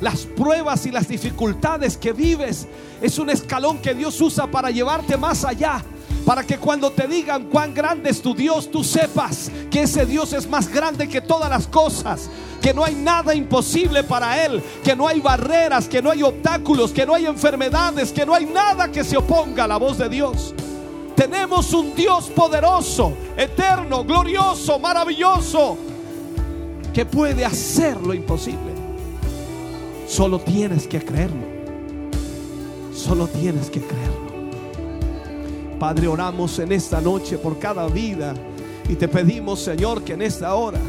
las 0.02 0.26
pruebas 0.26 0.84
y 0.84 0.90
las 0.90 1.06
dificultades 1.06 1.96
que 1.96 2.12
vives 2.12 2.66
es 3.00 3.18
un 3.18 3.30
escalón 3.30 3.78
que 3.78 3.94
Dios 3.94 4.20
usa 4.20 4.48
para 4.48 4.70
llevarte 4.70 5.16
más 5.16 5.44
allá. 5.44 5.82
Para 6.26 6.44
que 6.44 6.58
cuando 6.58 6.90
te 6.90 7.06
digan 7.06 7.44
cuán 7.44 7.72
grande 7.72 8.10
es 8.10 8.20
tu 8.20 8.34
Dios, 8.34 8.70
tú 8.70 8.84
sepas 8.84 9.50
que 9.70 9.82
ese 9.82 10.04
Dios 10.04 10.32
es 10.32 10.48
más 10.48 10.68
grande 10.68 11.08
que 11.08 11.20
todas 11.20 11.48
las 11.48 11.68
cosas. 11.68 12.28
Que 12.60 12.74
no 12.74 12.84
hay 12.84 12.96
nada 12.96 13.34
imposible 13.34 14.02
para 14.02 14.44
Él. 14.44 14.62
Que 14.84 14.94
no 14.94 15.06
hay 15.06 15.20
barreras, 15.20 15.88
que 15.88 16.02
no 16.02 16.10
hay 16.10 16.22
obstáculos, 16.22 16.90
que 16.90 17.06
no 17.06 17.14
hay 17.14 17.26
enfermedades, 17.26 18.12
que 18.12 18.26
no 18.26 18.34
hay 18.34 18.46
nada 18.46 18.90
que 18.90 19.04
se 19.04 19.16
oponga 19.16 19.64
a 19.64 19.68
la 19.68 19.76
voz 19.76 19.98
de 19.98 20.08
Dios. 20.08 20.52
Tenemos 21.14 21.72
un 21.74 21.94
Dios 21.94 22.28
poderoso, 22.30 23.12
eterno, 23.36 24.04
glorioso, 24.04 24.80
maravilloso, 24.80 25.76
que 26.92 27.06
puede 27.06 27.44
hacer 27.44 28.00
lo 28.00 28.14
imposible. 28.14 28.81
Solo 30.12 30.40
tienes 30.40 30.86
que 30.86 31.02
creerlo. 31.02 31.46
Solo 32.94 33.26
tienes 33.28 33.70
que 33.70 33.80
creerlo. 33.80 34.50
Padre, 35.78 36.06
oramos 36.06 36.58
en 36.58 36.70
esta 36.70 37.00
noche 37.00 37.38
por 37.38 37.58
cada 37.58 37.86
vida 37.86 38.34
y 38.90 38.94
te 38.94 39.08
pedimos, 39.08 39.60
Señor, 39.60 40.02
que 40.02 40.12
en 40.12 40.20
esta 40.20 40.54
hora 40.54 40.80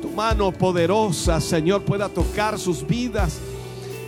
tu 0.00 0.08
mano 0.08 0.50
poderosa, 0.52 1.38
Señor, 1.38 1.82
pueda 1.82 2.08
tocar 2.08 2.58
sus 2.58 2.86
vidas 2.86 3.40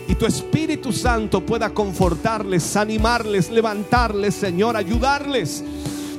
y 0.07 0.15
tu 0.15 0.25
Espíritu 0.25 0.91
Santo 0.91 1.45
pueda 1.45 1.69
confortarles, 1.69 2.75
animarles, 2.75 3.51
levantarles, 3.51 4.33
Señor, 4.33 4.75
ayudarles. 4.75 5.63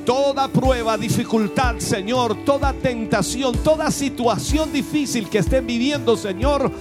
Toda 0.05 0.47
prueba, 0.47 0.97
dificultad, 0.97 1.79
Señor, 1.79 2.45
toda 2.45 2.71
tentación, 2.71 3.57
toda 3.57 3.91
situación 3.91 4.71
difícil 4.71 5.27
que 5.27 5.39
estén 5.39 5.67
viviendo, 5.67 6.15
Señor, 6.15 6.71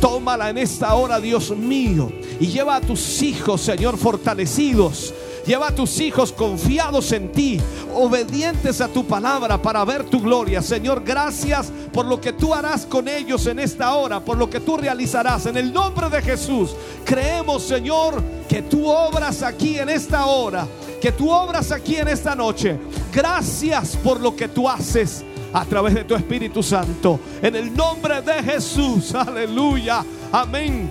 tómala 0.00 0.50
en 0.50 0.58
esta 0.58 0.94
hora, 0.94 1.20
Dios 1.20 1.56
mío, 1.56 2.12
y 2.40 2.48
lleva 2.48 2.76
a 2.76 2.80
tus 2.80 3.22
hijos, 3.22 3.60
Señor, 3.60 3.96
fortalecidos. 3.96 5.14
Lleva 5.46 5.68
a 5.68 5.74
tus 5.74 5.98
hijos 6.00 6.32
confiados 6.32 7.10
en 7.10 7.32
ti, 7.32 7.60
obedientes 7.92 8.80
a 8.80 8.86
tu 8.86 9.04
palabra 9.04 9.60
para 9.60 9.84
ver 9.84 10.04
tu 10.04 10.20
gloria. 10.20 10.62
Señor, 10.62 11.02
gracias 11.04 11.72
por 11.92 12.06
lo 12.06 12.20
que 12.20 12.32
tú 12.32 12.54
harás 12.54 12.86
con 12.86 13.08
ellos 13.08 13.46
en 13.46 13.58
esta 13.58 13.94
hora, 13.94 14.20
por 14.20 14.36
lo 14.36 14.48
que 14.48 14.60
tú 14.60 14.76
realizarás. 14.76 15.46
En 15.46 15.56
el 15.56 15.72
nombre 15.72 16.08
de 16.08 16.22
Jesús, 16.22 16.76
creemos, 17.04 17.64
Señor, 17.64 18.22
que 18.48 18.62
tú 18.62 18.88
obras 18.88 19.42
aquí 19.42 19.78
en 19.78 19.88
esta 19.88 20.26
hora, 20.26 20.64
que 21.00 21.10
tú 21.10 21.28
obras 21.28 21.72
aquí 21.72 21.96
en 21.96 22.06
esta 22.06 22.36
noche. 22.36 22.78
Gracias 23.12 23.96
por 23.96 24.20
lo 24.20 24.36
que 24.36 24.46
tú 24.46 24.68
haces 24.68 25.24
a 25.52 25.64
través 25.64 25.94
de 25.94 26.04
tu 26.04 26.14
Espíritu 26.14 26.62
Santo. 26.62 27.20
En 27.40 27.56
el 27.56 27.74
nombre 27.74 28.22
de 28.22 28.42
Jesús, 28.42 29.14
aleluya, 29.14 30.04
amén. 30.32 30.90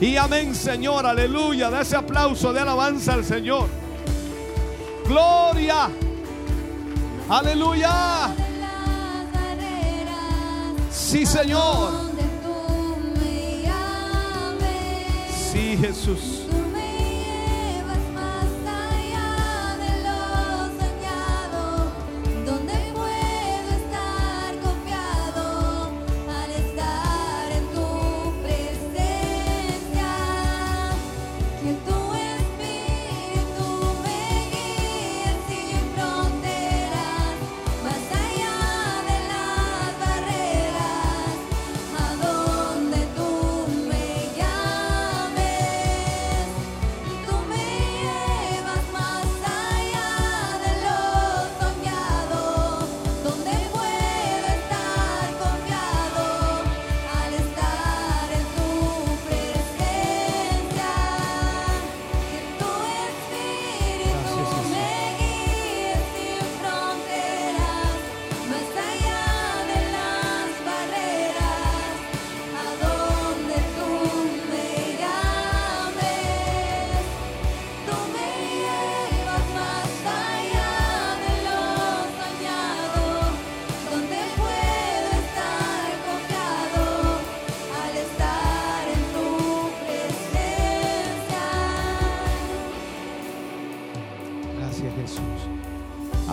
Y 0.00 0.16
amén, 0.16 0.54
Señor, 0.54 1.06
aleluya. 1.06 1.70
Da 1.70 1.82
ese 1.82 1.96
aplauso 1.96 2.52
de 2.52 2.60
alabanza 2.60 3.14
al 3.14 3.24
Señor. 3.24 3.68
Gloria, 5.06 5.90
aleluya. 7.28 8.34
de 8.36 8.50
Sí, 10.90 11.26
Señor. 11.26 12.10
Sí, 15.52 15.76
Jesús. 15.80 16.39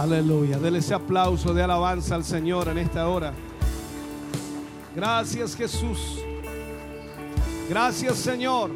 Aleluya. 0.07 0.57
Dele 0.57 0.79
ese 0.79 0.93
aplauso 0.93 1.53
de 1.53 1.61
alabanza 1.61 2.15
al 2.15 2.23
Señor 2.23 2.69
en 2.69 2.77
esta 2.77 3.09
hora. 3.09 3.33
Gracias 4.95 5.53
Jesús. 5.53 6.19
Gracias 7.69 8.15
Señor. 8.15 8.71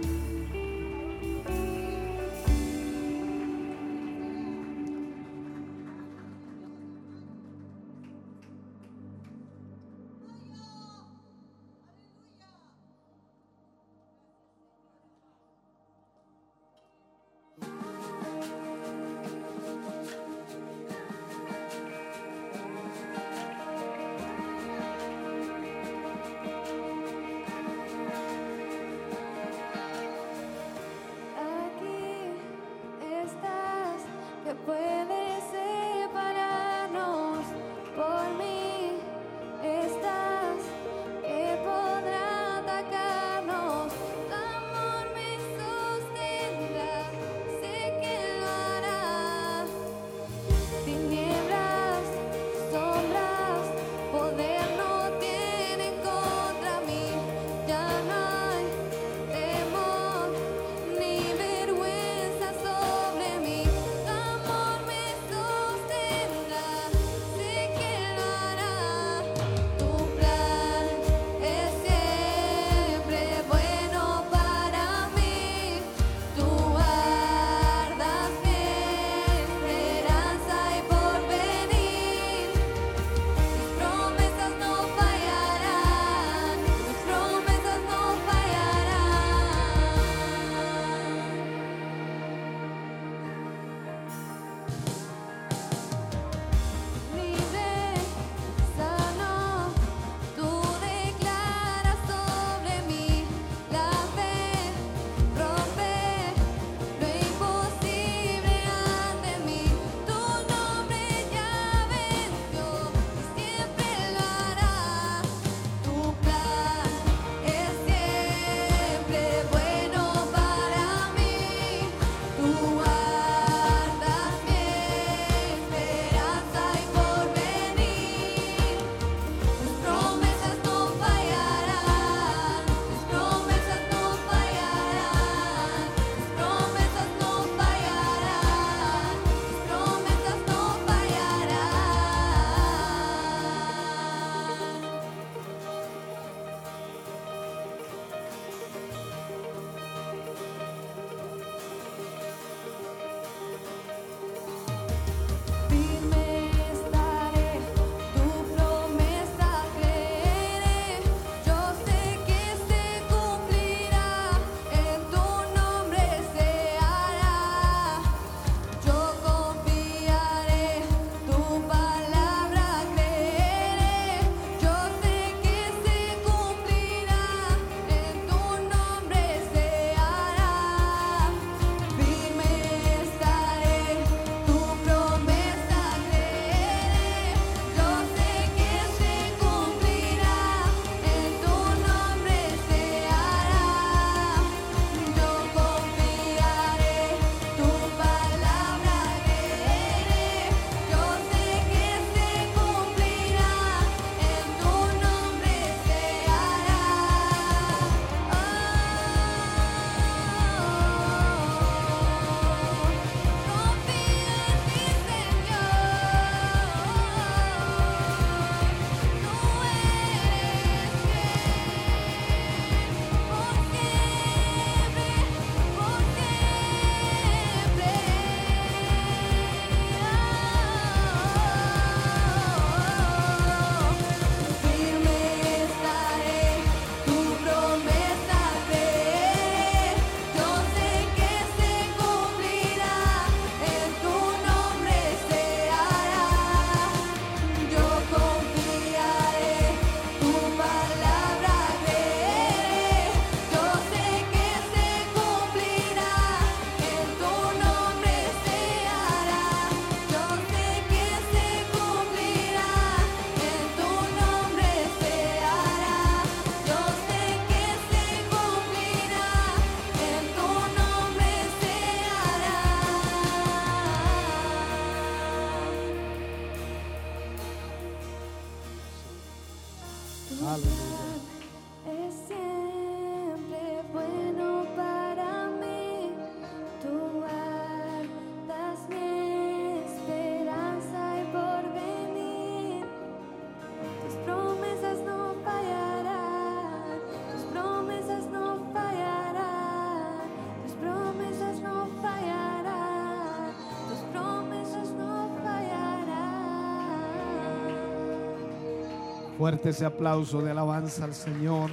Fuerte 309.42 309.70
ese 309.70 309.86
aplauso 309.86 310.40
de 310.44 310.52
alabanza 310.52 311.04
al 311.04 311.16
Señor. 311.16 311.72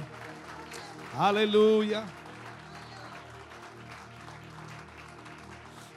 Aleluya. 1.15 2.03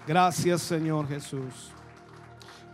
Gracias 0.07 0.61
Señor 0.61 1.09
Jesús. 1.09 1.71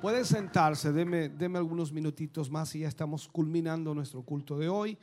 Puede 0.03 0.25
sentarse, 0.25 0.91
deme, 0.91 1.29
deme 1.29 1.59
algunos 1.59 1.93
minutitos 1.93 2.51
más 2.51 2.75
y 2.75 2.81
ya 2.81 2.89
estamos 2.89 3.29
culminando 3.29 3.95
nuestro 3.95 4.23
culto 4.23 4.59
de 4.59 4.69
hoy, 4.69 4.99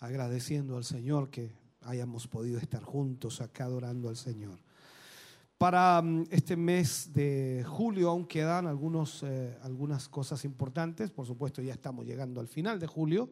agradeciendo 0.00 0.76
al 0.76 0.84
Señor 0.84 1.30
que 1.30 1.50
hayamos 1.80 2.26
podido 2.26 2.58
estar 2.58 2.82
juntos 2.82 3.40
acá 3.40 3.64
adorando 3.64 4.10
al 4.10 4.16
Señor. 4.16 4.58
Para 5.60 6.00
mm, 6.00 6.28
este 6.30 6.56
mes 6.56 7.12
de 7.12 7.62
julio 7.68 8.08
aún 8.08 8.24
quedan 8.24 8.66
algunos, 8.66 9.22
eh, 9.24 9.58
algunas 9.60 10.08
cosas 10.08 10.46
importantes, 10.46 11.10
por 11.10 11.26
supuesto 11.26 11.60
ya 11.60 11.74
estamos 11.74 12.06
llegando 12.06 12.40
al 12.40 12.48
final 12.48 12.80
de 12.80 12.86
julio, 12.86 13.28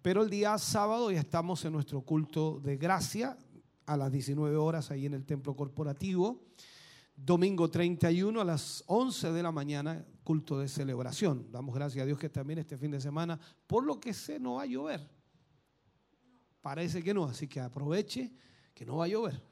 pero 0.00 0.22
el 0.22 0.30
día 0.30 0.56
sábado 0.56 1.10
ya 1.10 1.20
estamos 1.20 1.62
en 1.66 1.74
nuestro 1.74 2.00
culto 2.00 2.60
de 2.60 2.78
gracia 2.78 3.36
a 3.84 3.98
las 3.98 4.10
19 4.10 4.56
horas 4.56 4.90
ahí 4.90 5.04
en 5.04 5.12
el 5.12 5.26
templo 5.26 5.54
corporativo. 5.54 6.46
Domingo 7.14 7.68
31 7.70 8.40
a 8.40 8.44
las 8.44 8.82
11 8.86 9.30
de 9.30 9.42
la 9.42 9.52
mañana, 9.52 10.02
culto 10.24 10.58
de 10.58 10.66
celebración. 10.66 11.52
Damos 11.52 11.74
gracias 11.74 12.04
a 12.04 12.06
Dios 12.06 12.18
que 12.18 12.30
también 12.30 12.60
este 12.60 12.78
fin 12.78 12.90
de 12.90 13.02
semana, 13.02 13.38
por 13.66 13.84
lo 13.84 14.00
que 14.00 14.14
sé, 14.14 14.40
no 14.40 14.54
va 14.54 14.62
a 14.62 14.66
llover. 14.66 15.06
Parece 16.62 17.02
que 17.02 17.12
no, 17.12 17.24
así 17.24 17.46
que 17.46 17.60
aproveche 17.60 18.32
que 18.72 18.86
no 18.86 18.96
va 18.96 19.04
a 19.04 19.08
llover. 19.08 19.49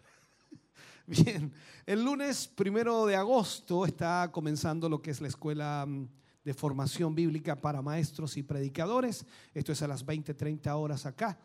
Bien, 1.09 1.51
el 1.87 2.05
lunes 2.05 2.47
primero 2.47 3.07
de 3.07 3.17
agosto 3.17 3.87
está 3.87 4.29
comenzando 4.31 4.91
lo 4.91 5.01
que 5.01 5.11
es 5.11 5.23
la 5.23 5.29
escuela 5.29 5.87
mm, 5.89 6.07
de 6.45 6.53
formación 6.53 7.15
bíblica 7.15 7.57
para 7.57 7.81
maestros 7.81 8.37
y 8.37 8.43
predicadores. 8.43 9.25
Esto 9.55 9.73
es 9.73 9.81
a 9.81 9.89
las 9.89 10.05
20, 10.05 10.35
30 10.35 10.77
horas 10.77 11.07
acá. 11.07 11.39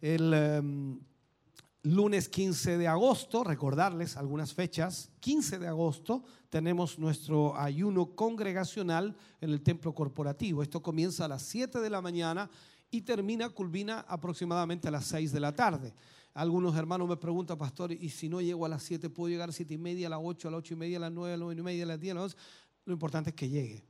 El 0.00 0.32
em, 0.32 1.00
lunes 1.82 2.28
15 2.28 2.78
de 2.78 2.86
agosto, 2.86 3.42
recordarles 3.42 4.16
algunas 4.16 4.54
fechas, 4.54 5.10
15 5.18 5.58
de 5.58 5.66
agosto 5.66 6.22
tenemos 6.48 6.96
nuestro 6.96 7.58
ayuno 7.58 8.14
congregacional 8.14 9.16
en 9.40 9.50
el 9.50 9.60
templo 9.60 9.92
corporativo. 9.92 10.62
Esto 10.62 10.84
comienza 10.84 11.24
a 11.24 11.28
las 11.28 11.42
7 11.42 11.80
de 11.80 11.90
la 11.90 12.00
mañana 12.00 12.48
y 12.92 13.00
termina, 13.00 13.48
culmina 13.48 14.04
aproximadamente 14.06 14.86
a 14.86 14.92
las 14.92 15.06
6 15.06 15.32
de 15.32 15.40
la 15.40 15.52
tarde. 15.52 15.94
Algunos 16.32 16.76
hermanos 16.76 17.08
me 17.08 17.16
preguntan, 17.16 17.58
pastor, 17.58 17.92
¿y 17.92 18.08
si 18.08 18.28
no 18.28 18.40
llego 18.40 18.64
a 18.64 18.68
las 18.68 18.82
7, 18.84 19.10
puedo 19.10 19.28
llegar 19.28 19.44
a 19.44 19.46
las 19.48 19.56
7 19.56 19.74
y 19.74 19.78
media, 19.78 20.06
a 20.06 20.10
las 20.10 20.20
8, 20.22 20.48
a 20.48 20.50
las 20.52 20.58
8 20.58 20.74
y 20.74 20.76
media, 20.76 20.96
a 20.98 21.00
las 21.00 21.12
9, 21.12 21.34
a 21.34 21.36
las 21.36 21.44
9 21.44 21.60
y 21.60 21.64
media, 21.64 21.84
a 21.84 21.86
las 21.86 22.00
10, 22.00 22.12
a 22.12 22.14
las 22.14 22.24
11? 22.24 22.36
Lo 22.84 22.92
importante 22.92 23.30
es 23.30 23.36
que 23.36 23.48
llegue. 23.48 23.84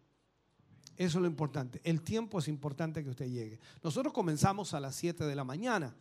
Eso 0.97 1.19
es 1.19 1.23
lo 1.23 1.27
importante. 1.27 1.81
El 1.85 2.03
tiempo 2.03 2.39
es 2.39 2.49
importante 2.49 3.03
que 3.03 3.11
usted 3.11 3.27
llegue. 3.27 3.59
Nosotros 3.83 4.12
comenzamos 4.12 4.75
a 4.75 4.81
las 4.81 4.97
7 4.97 5.25
de 5.25 5.35
la 5.35 5.45
mañana 5.45 5.95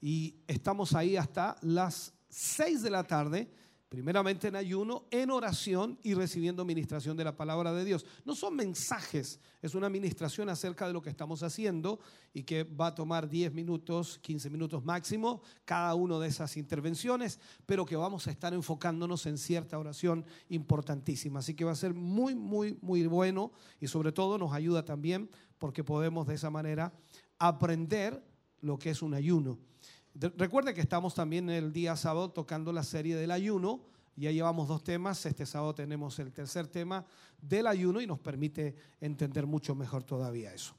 y 0.00 0.36
estamos 0.46 0.94
ahí 0.94 1.16
hasta 1.16 1.56
las 1.62 2.12
6 2.30 2.82
de 2.82 2.90
la 2.90 3.04
tarde 3.04 3.50
primeramente 3.90 4.46
en 4.46 4.54
ayuno, 4.54 5.04
en 5.10 5.32
oración 5.32 5.98
y 6.04 6.14
recibiendo 6.14 6.64
ministración 6.64 7.16
de 7.16 7.24
la 7.24 7.36
palabra 7.36 7.72
de 7.72 7.84
Dios. 7.84 8.06
No 8.24 8.36
son 8.36 8.54
mensajes, 8.54 9.40
es 9.60 9.74
una 9.74 9.88
administración 9.88 10.48
acerca 10.48 10.86
de 10.86 10.92
lo 10.92 11.02
que 11.02 11.10
estamos 11.10 11.42
haciendo 11.42 11.98
y 12.32 12.44
que 12.44 12.62
va 12.62 12.86
a 12.86 12.94
tomar 12.94 13.28
10 13.28 13.52
minutos, 13.52 14.20
15 14.22 14.48
minutos 14.48 14.84
máximo 14.84 15.42
cada 15.64 15.96
una 15.96 16.20
de 16.20 16.28
esas 16.28 16.56
intervenciones, 16.56 17.40
pero 17.66 17.84
que 17.84 17.96
vamos 17.96 18.28
a 18.28 18.30
estar 18.30 18.54
enfocándonos 18.54 19.26
en 19.26 19.36
cierta 19.36 19.76
oración 19.76 20.24
importantísima. 20.50 21.40
Así 21.40 21.54
que 21.54 21.64
va 21.64 21.72
a 21.72 21.74
ser 21.74 21.92
muy, 21.92 22.36
muy, 22.36 22.78
muy 22.80 23.04
bueno 23.08 23.50
y 23.80 23.88
sobre 23.88 24.12
todo 24.12 24.38
nos 24.38 24.52
ayuda 24.52 24.84
también 24.84 25.28
porque 25.58 25.82
podemos 25.82 26.28
de 26.28 26.36
esa 26.36 26.48
manera 26.48 26.92
aprender 27.40 28.24
lo 28.60 28.78
que 28.78 28.90
es 28.90 29.02
un 29.02 29.14
ayuno. 29.14 29.58
Recuerde 30.14 30.74
que 30.74 30.80
estamos 30.80 31.14
también 31.14 31.48
el 31.50 31.72
día 31.72 31.96
sábado 31.96 32.30
tocando 32.30 32.72
la 32.72 32.82
serie 32.82 33.16
del 33.16 33.30
ayuno. 33.30 33.80
Ya 34.16 34.32
llevamos 34.32 34.68
dos 34.68 34.82
temas. 34.82 35.24
Este 35.24 35.46
sábado 35.46 35.74
tenemos 35.74 36.18
el 36.18 36.32
tercer 36.32 36.66
tema 36.66 37.06
del 37.40 37.66
ayuno 37.66 38.00
y 38.00 38.06
nos 38.06 38.18
permite 38.18 38.74
entender 39.00 39.46
mucho 39.46 39.74
mejor 39.74 40.02
todavía 40.02 40.52
eso. 40.52 40.74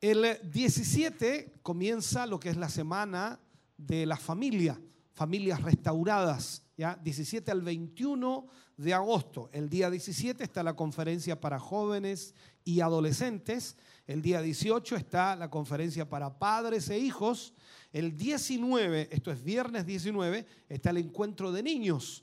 El 0.00 0.38
17 0.50 1.54
comienza 1.62 2.26
lo 2.26 2.38
que 2.38 2.50
es 2.50 2.56
la 2.56 2.68
semana 2.68 3.40
de 3.78 4.04
la 4.04 4.16
familia, 4.16 4.78
familias 5.12 5.62
restauradas. 5.62 6.64
¿ya? 6.76 6.98
17 7.02 7.50
al 7.50 7.62
21 7.62 8.46
de 8.76 8.92
agosto. 8.92 9.48
El 9.52 9.70
día 9.70 9.90
17 9.90 10.44
está 10.44 10.62
la 10.62 10.74
conferencia 10.74 11.40
para 11.40 11.58
jóvenes 11.58 12.34
y 12.64 12.80
adolescentes. 12.80 13.76
El 14.06 14.22
día 14.22 14.42
18 14.42 14.96
está 14.96 15.34
la 15.36 15.48
conferencia 15.48 16.08
para 16.08 16.38
padres 16.38 16.90
e 16.90 16.98
hijos. 16.98 17.54
El 17.96 18.14
19, 18.14 19.08
esto 19.10 19.30
es 19.30 19.42
viernes 19.42 19.86
19, 19.86 20.44
está 20.68 20.90
el 20.90 20.98
encuentro 20.98 21.50
de 21.50 21.62
niños. 21.62 22.22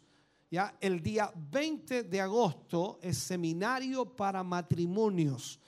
¿ya? 0.52 0.78
El 0.80 1.02
día 1.02 1.34
20 1.36 2.04
de 2.04 2.22
agosto 2.22 3.00
es 3.02 3.18
seminario 3.18 4.06
para 4.06 4.44
matrimonios. 4.44 5.60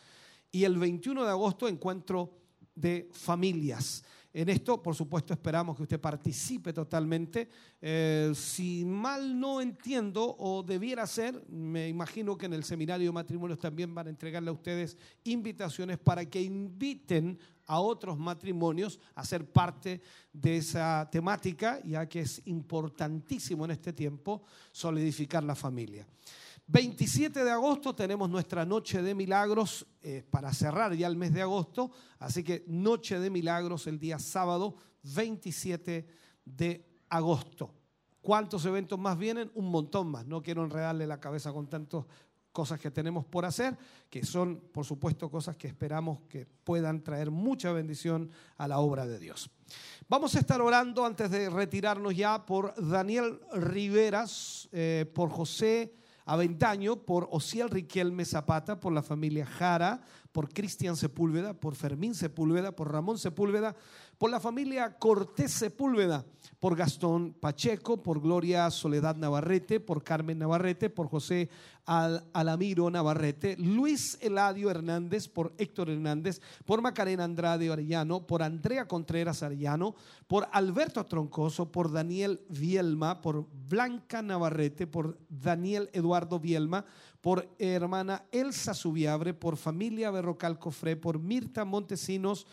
Y 0.52 0.64
el 0.64 0.78
21 0.78 1.24
de 1.24 1.30
agosto 1.32 1.68
encuentro 1.68 2.38
de 2.76 3.10
familias. 3.14 4.04
En 4.38 4.50
esto, 4.50 4.84
por 4.84 4.94
supuesto, 4.94 5.34
esperamos 5.34 5.78
que 5.78 5.84
usted 5.84 5.98
participe 5.98 6.74
totalmente. 6.74 7.48
Eh, 7.80 8.34
si 8.36 8.84
mal 8.84 9.40
no 9.40 9.62
entiendo 9.62 10.36
o 10.38 10.62
debiera 10.62 11.08
ser, 11.08 11.42
me 11.48 11.88
imagino 11.88 12.38
que 12.38 12.48
en 12.48 12.54
el 12.54 12.66
seminario 12.66 13.08
de 13.08 13.14
matrimonios 13.14 13.60
también 13.60 13.96
van 13.96 14.08
a 14.08 14.10
entregarle 14.10 14.50
a 14.50 14.54
ustedes 14.54 14.98
invitaciones 15.24 16.00
para 16.00 16.26
que 16.26 16.42
inviten 16.42 17.40
a 17.66 17.80
otros 17.80 18.20
matrimonios 18.20 19.00
a 19.16 19.24
ser 19.24 19.50
parte 19.50 20.02
de 20.34 20.58
esa 20.58 21.08
temática, 21.10 21.80
ya 21.86 22.06
que 22.06 22.20
es 22.20 22.42
importantísimo 22.44 23.64
en 23.64 23.72
este 23.72 23.94
tiempo 23.94 24.44
solidificar 24.74 25.46
la 25.46 25.56
familia. 25.56 26.06
27 26.68 27.44
de 27.44 27.52
agosto 27.52 27.94
tenemos 27.94 28.30
nuestra 28.30 28.66
noche 28.66 29.02
de 29.02 29.14
milagros 29.14 29.86
eh, 30.02 30.24
para 30.30 30.52
cerrar 30.52 30.96
ya 30.96 31.08
el 31.08 31.16
mes 31.16 31.34
de 31.34 31.44
agosto, 31.44 31.92
así 32.18 32.44
que 32.44 32.64
noche 32.68 33.20
de 33.20 33.30
milagros 33.30 33.86
el 33.86 34.00
día 34.00 34.18
sábado 34.18 34.76
27 35.04 36.08
de 36.44 36.86
agosto. 37.10 37.72
¿Cuántos 38.22 38.66
eventos 38.66 38.98
más 38.98 39.18
vienen? 39.20 39.52
Un 39.54 39.70
montón 39.70 40.08
más. 40.08 40.26
No 40.26 40.42
quiero 40.42 40.64
enredarle 40.64 41.06
la 41.06 41.20
cabeza 41.20 41.54
con 41.54 41.68
tantas 41.68 42.06
cosas 42.52 42.80
que 42.80 42.90
tenemos 42.90 43.26
por 43.26 43.46
hacer, 43.46 43.78
que 44.10 44.26
son, 44.26 44.60
por 44.72 44.86
supuesto, 44.86 45.30
cosas 45.30 45.58
que 45.58 45.68
esperamos 45.68 46.22
que 46.22 46.48
puedan 46.64 47.04
traer 47.04 47.30
mucha 47.30 47.72
bendición 47.74 48.32
a 48.58 48.68
la 48.68 48.80
obra 48.80 49.06
de 49.06 49.20
Dios. 49.20 49.52
Vamos 50.08 50.36
a 50.36 50.40
estar 50.40 50.62
orando 50.62 51.06
antes 51.06 51.30
de 51.30 51.50
retirarnos 51.50 52.16
ya 52.16 52.44
por 52.44 52.74
Daniel 52.82 53.40
Riveras, 53.54 54.68
eh, 54.72 55.06
por 55.14 55.30
José 55.30 55.94
Aventaño, 56.26 56.98
por 56.98 57.28
Ociel 57.32 57.70
Riquelme 57.70 58.26
Zapata, 58.26 58.80
por 58.80 58.92
la 58.92 59.04
familia 59.04 59.46
Jara, 59.46 60.02
por 60.32 60.50
Cristian 60.50 60.96
Sepúlveda, 60.96 61.54
por 61.54 61.76
Fermín 61.76 62.16
Sepúlveda, 62.16 62.76
por 62.76 62.92
Ramón 62.92 63.18
Sepúlveda, 63.18 63.76
por 64.18 64.30
la 64.30 64.40
familia 64.40 64.98
Cortés 64.98 65.52
Sepúlveda, 65.52 66.26
por 66.60 66.76
Gastón 66.76 67.34
Pacheco, 67.34 68.02
por 68.02 68.22
Gloria 68.22 68.70
Soledad 68.72 69.16
Navarrete, 69.16 69.80
por 69.80 70.04
Carmen 70.04 70.40
Navarrete, 70.40 70.90
por 70.90 71.08
José 71.08 71.50
Alamiro 71.86 72.90
Navarrete, 72.90 73.58
Luis 73.58 74.18
Eladio 74.22 74.72
Hernández, 74.72 75.28
por 75.28 75.54
Héctor 75.58 75.90
Hernández, 75.90 76.42
por 76.66 76.82
Macarena 76.82 77.24
Andrade 77.24 77.72
Arellano, 77.72 78.26
por 78.26 78.42
Andrea 78.42 78.88
Contreras 78.88 79.44
Arellano, 79.44 79.96
por 80.28 80.48
Alberto 80.52 81.06
Troncoso, 81.06 81.72
por 81.72 81.92
Daniel 81.92 82.44
Vielma, 82.50 83.22
por 83.22 83.48
Blanca 83.52 84.22
Navarrete, 84.22 84.88
por 84.88 85.20
Daniel 85.30 85.90
Eduardo 85.94 86.40
Vielma, 86.40 86.86
por 87.22 87.48
hermana 87.60 88.26
Elsa 88.32 88.74
Subiabre, 88.74 89.34
por 89.34 89.58
familia 89.58 90.10
Berrocal 90.12 90.58
Cofré, 90.58 90.96
por 90.96 91.20
Mirta 91.20 91.66
Montesinos, 91.66 92.48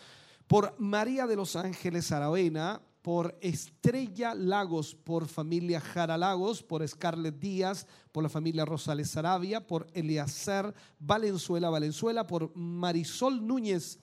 por 0.52 0.74
María 0.78 1.26
de 1.26 1.34
los 1.34 1.56
Ángeles 1.56 2.12
Aravena, 2.12 2.82
por 3.00 3.38
Estrella 3.40 4.34
Lagos, 4.34 4.94
por 4.94 5.26
familia 5.26 5.80
Jara 5.80 6.18
Lagos, 6.18 6.62
por 6.62 6.86
Scarlett 6.86 7.38
Díaz, 7.38 7.86
por 8.12 8.22
la 8.22 8.28
familia 8.28 8.66
Rosales 8.66 9.08
Sarabia, 9.08 9.66
por 9.66 9.86
Eleazar 9.94 10.74
Valenzuela 10.98 11.70
Valenzuela, 11.70 12.26
por 12.26 12.54
Marisol 12.54 13.46
Núñez, 13.46 13.98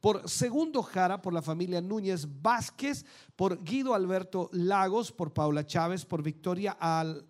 por 0.00 0.28
Segundo 0.28 0.82
Jara, 0.82 1.22
por 1.22 1.32
la 1.32 1.40
familia 1.40 1.80
Núñez 1.80 2.26
Vázquez, 2.42 3.06
por 3.36 3.62
Guido 3.62 3.94
Alberto 3.94 4.50
Lagos, 4.50 5.12
por 5.12 5.32
Paula 5.32 5.64
Chávez, 5.64 6.04
por 6.04 6.24
Victoria 6.24 6.72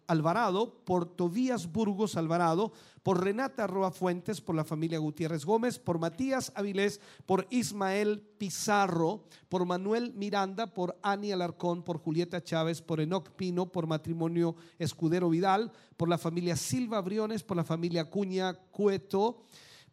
Alvarado, 0.07 0.83
por 0.86 1.05
Tobías 1.05 1.70
Burgos 1.70 2.17
Alvarado, 2.17 2.73
por 3.02 3.22
Renata 3.22 3.66
Roa 3.66 3.90
Fuentes, 3.90 4.40
por 4.40 4.55
la 4.55 4.64
familia 4.64 4.98
Gutiérrez 4.98 5.44
Gómez, 5.44 5.78
por 5.78 5.98
Matías 5.98 6.52
Avilés, 6.55 7.00
por 7.26 7.47
Ismael 7.50 8.20
Pizarro, 8.39 9.24
por 9.48 9.66
Manuel 9.66 10.12
Miranda, 10.14 10.72
por 10.72 10.98
Ani 11.02 11.32
Alarcón, 11.32 11.82
por 11.82 11.98
Julieta 11.98 12.42
Chávez, 12.42 12.81
por 12.81 13.00
Enoc 13.00 13.31
Pino, 13.31 13.66
por 13.66 13.86
matrimonio 13.86 14.55
Escudero 14.78 15.31
Vidal, 15.31 15.72
por 15.97 16.08
la 16.08 16.18
familia 16.18 16.56
Silva 16.56 17.00
Briones, 17.00 17.42
por 17.42 17.56
la 17.56 17.64
familia 17.64 18.08
Cuña 18.08 18.55
Cueto, 18.55 19.42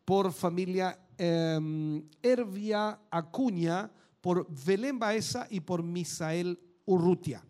por 0.05 0.31
familia 0.31 0.99
Hervia 1.17 2.99
Acuña, 3.09 3.91
por 4.21 4.47
Belén 4.65 4.99
Baeza 4.99 5.47
y 5.49 5.61
por 5.61 5.83
Misael 5.83 6.59
Urrutia. 6.85 7.43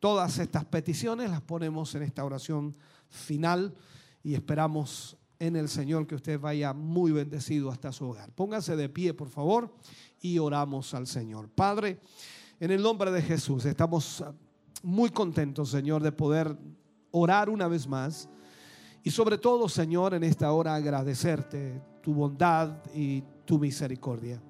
Todas 0.00 0.38
estas 0.38 0.64
peticiones 0.64 1.30
las 1.30 1.40
ponemos 1.40 1.94
en 1.94 2.02
esta 2.02 2.24
oración 2.24 2.76
final 3.08 3.74
y 4.24 4.34
esperamos 4.34 5.16
en 5.38 5.54
el 5.54 5.68
Señor 5.68 6.06
que 6.06 6.14
usted 6.14 6.40
vaya 6.40 6.72
muy 6.72 7.12
bendecido 7.12 7.70
hasta 7.70 7.92
su 7.92 8.06
hogar. 8.06 8.32
Póngase 8.32 8.74
de 8.74 8.88
pie, 8.88 9.12
por 9.12 9.28
favor, 9.28 9.72
y 10.20 10.38
oramos 10.38 10.94
al 10.94 11.06
Señor. 11.06 11.50
Padre, 11.50 12.00
en 12.58 12.70
el 12.70 12.82
nombre 12.82 13.12
de 13.12 13.20
Jesús, 13.20 13.66
estamos 13.66 14.24
muy 14.82 15.10
contentos, 15.10 15.68
Señor, 15.68 16.02
de 16.02 16.10
poder 16.10 16.56
orar 17.10 17.50
una 17.50 17.68
vez 17.68 17.86
más. 17.86 18.28
Y 19.02 19.10
sobre 19.10 19.36
todo, 19.36 19.68
Señor, 19.68 20.14
en 20.14 20.24
esta 20.24 20.50
hora 20.52 20.74
agradecerte 20.74 21.82
tu 22.02 22.14
bondad 22.14 22.78
y 22.94 23.22
tu 23.44 23.58
misericordia. 23.58 24.40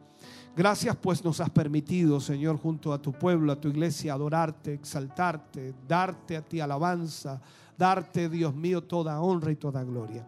Gracias 0.57 0.95
pues 0.95 1.25
nos 1.25 1.41
has 1.41 1.51
permitido, 1.51 2.21
Señor, 2.21 2.59
junto 2.59 2.93
a 2.93 3.03
tu 3.03 3.13
pueblo, 3.13 3.51
a 3.51 3.61
tu 3.61 3.67
iglesia, 3.67 4.13
adorarte, 4.13 4.75
exaltarte, 4.75 5.75
darte 5.89 6.37
a 6.37 6.45
ti 6.45 6.61
alabanza, 6.61 7.41
darte, 7.77 8.29
Dios 8.29 8.55
mío, 8.55 8.83
toda 8.83 9.21
honra 9.21 9.53
y 9.53 9.57
toda 9.57 9.83
gloria. 9.83 10.27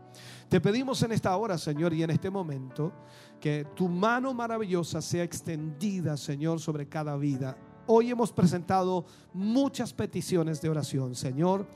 Te 0.49 0.61
pedimos 0.61 1.03
en 1.03 1.13
esta 1.13 1.37
hora, 1.37 1.59
Señor, 1.59 1.93
y 1.93 2.03
en 2.03 2.11
este 2.11 2.31
momento, 2.31 2.93
que 3.41 3.67
tu 3.75 3.89
mano 3.89 4.33
maravillosa 4.33 5.03
sea 5.03 5.25
extendida, 5.25 6.17
Señor, 6.17 6.61
sobre 6.61 6.89
cada 6.89 7.17
vida. 7.17 7.57
Hoy 7.87 8.11
hemos 8.11 8.33
presentado 8.33 9.05
muchas 9.33 9.93
peticiones 9.93 10.61
de 10.61 10.69
oración, 10.69 11.15
Señor. 11.15 11.67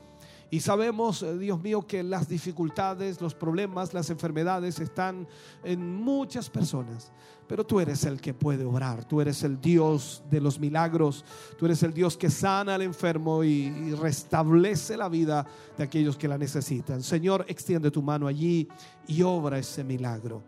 Y 0.49 0.59
sabemos, 0.59 1.23
eh, 1.23 1.37
Dios 1.37 1.61
mío, 1.61 1.87
que 1.87 2.03
las 2.03 2.27
dificultades, 2.27 3.21
los 3.21 3.33
problemas, 3.33 3.93
las 3.93 4.09
enfermedades 4.09 4.79
están 4.79 5.25
en 5.63 5.95
muchas 5.95 6.49
personas. 6.49 7.13
Pero 7.51 7.65
tú 7.65 7.81
eres 7.81 8.05
el 8.05 8.21
que 8.21 8.33
puede 8.33 8.63
obrar, 8.63 9.03
tú 9.03 9.19
eres 9.19 9.43
el 9.43 9.59
Dios 9.59 10.23
de 10.31 10.39
los 10.39 10.57
milagros, 10.57 11.25
tú 11.59 11.65
eres 11.65 11.83
el 11.83 11.93
Dios 11.93 12.15
que 12.15 12.29
sana 12.29 12.75
al 12.75 12.81
enfermo 12.81 13.43
y, 13.43 13.93
restablece 13.93 14.95
la 14.95 15.09
vida 15.09 15.45
de 15.77 15.83
aquellos 15.83 16.15
que 16.15 16.29
la 16.29 16.37
necesitan. 16.37 17.03
Señor, 17.03 17.43
extiende 17.49 17.91
tu 17.91 18.01
mano 18.01 18.25
allí 18.25 18.69
y 19.05 19.21
obra 19.21 19.57
ese 19.57 19.83
milagro. 19.83 20.43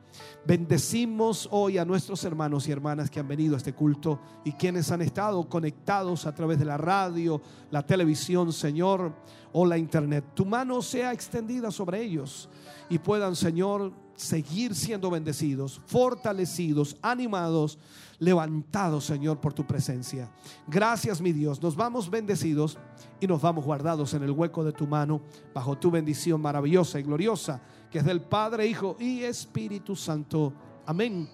Bendecimos 0.46 1.50
hoy 1.52 1.78
a 1.78 1.84
nuestros 1.84 2.24
hermanos 2.24 2.70
y 2.70 2.72
hermanas 2.72 3.10
que 3.10 3.20
han 3.20 3.28
venido 3.28 3.56
a 3.56 3.58
este 3.58 3.74
culto 3.74 4.22
y 4.46 4.54
quienes 4.54 4.90
han 4.90 5.02
estado 5.02 5.50
conectados 5.50 6.26
a 6.26 6.34
través 6.34 6.58
de 6.58 6.64
la 6.64 6.78
radio, 6.78 7.42
la 7.70 7.86
televisión, 7.86 8.54
Señor, 8.54 9.14
o 9.52 9.66
la 9.66 9.78
internet. 9.78 10.24
Tu 10.34 10.46
mano 10.46 10.82
sea 10.82 11.12
extendida 11.12 11.70
sobre 11.70 12.02
ellos 12.02 12.50
y 12.90 12.98
puedan, 12.98 13.36
Señor, 13.36 13.92
seguir 14.16 14.76
siendo 14.76 15.10
bendecidos, 15.10 15.82
fortalecidos, 15.86 16.98
animados, 17.02 17.80
levantados, 18.20 19.06
Señor, 19.06 19.40
por 19.40 19.54
tu 19.54 19.66
presencia. 19.66 20.32
Gracias, 20.68 21.22
mi 21.22 21.34
Dios. 21.34 21.62
Nos 21.62 21.76
vamos 21.76 22.10
bendecidos 22.10 22.78
y 23.20 23.28
nos 23.28 23.42
vamos 23.42 23.66
guardados 23.66 24.14
en 24.14 24.24
el 24.24 24.32
hueco 24.32 24.64
de 24.64 24.72
tu 24.72 24.88
mano, 24.88 25.22
bajo 25.54 25.78
tu 25.78 25.92
bendición 25.92 26.42
maravillosa 26.42 27.00
y 27.00 27.04
gloriosa, 27.04 27.62
que 27.90 28.00
es 28.00 28.06
del 28.06 28.22
Padre, 28.22 28.68
Hijo 28.68 28.96
y 29.00 29.24
Espíritu 29.24 29.96
Santo. 29.96 30.54
Amén 30.86 31.30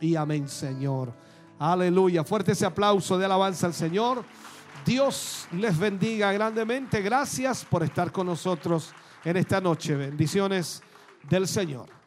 y 0.00 0.16
amén, 0.16 0.48
Señor. 0.48 1.12
Aleluya. 1.58 2.24
Fuerte 2.24 2.52
ese 2.52 2.66
aplauso 2.66 3.16
de 3.16 3.24
alabanza 3.24 3.66
al 3.66 3.74
Señor. 3.74 4.24
Dios 4.84 5.46
les 5.52 5.78
bendiga 5.78 6.32
grandemente. 6.32 7.00
Gracias 7.00 7.64
por 7.64 7.82
estar 7.82 8.12
con 8.12 8.26
nosotros 8.26 8.92
en 9.24 9.36
esta 9.36 9.60
noche. 9.60 9.94
Bendiciones 9.96 10.82
del 11.28 11.48
Señor. 11.48 12.03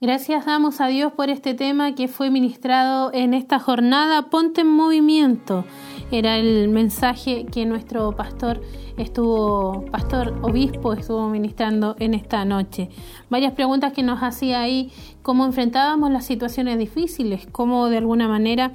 Gracias 0.00 0.46
damos 0.46 0.80
a 0.80 0.86
Dios 0.86 1.12
por 1.12 1.28
este 1.28 1.54
tema 1.54 1.96
que 1.96 2.06
fue 2.06 2.30
ministrado 2.30 3.10
en 3.12 3.34
esta 3.34 3.58
jornada. 3.58 4.30
Ponte 4.30 4.60
en 4.60 4.68
movimiento. 4.68 5.64
Era 6.12 6.36
el 6.36 6.68
mensaje 6.68 7.46
que 7.46 7.66
nuestro 7.66 8.14
pastor 8.14 8.60
estuvo, 8.96 9.86
pastor 9.90 10.38
obispo 10.42 10.92
estuvo 10.92 11.28
ministrando 11.28 11.96
en 11.98 12.14
esta 12.14 12.44
noche. 12.44 12.90
Varias 13.28 13.54
preguntas 13.54 13.92
que 13.92 14.04
nos 14.04 14.22
hacía 14.22 14.60
ahí, 14.60 14.92
cómo 15.22 15.44
enfrentábamos 15.44 16.12
las 16.12 16.24
situaciones 16.24 16.78
difíciles, 16.78 17.48
cómo 17.50 17.88
de 17.88 17.96
alguna 17.96 18.28
manera 18.28 18.70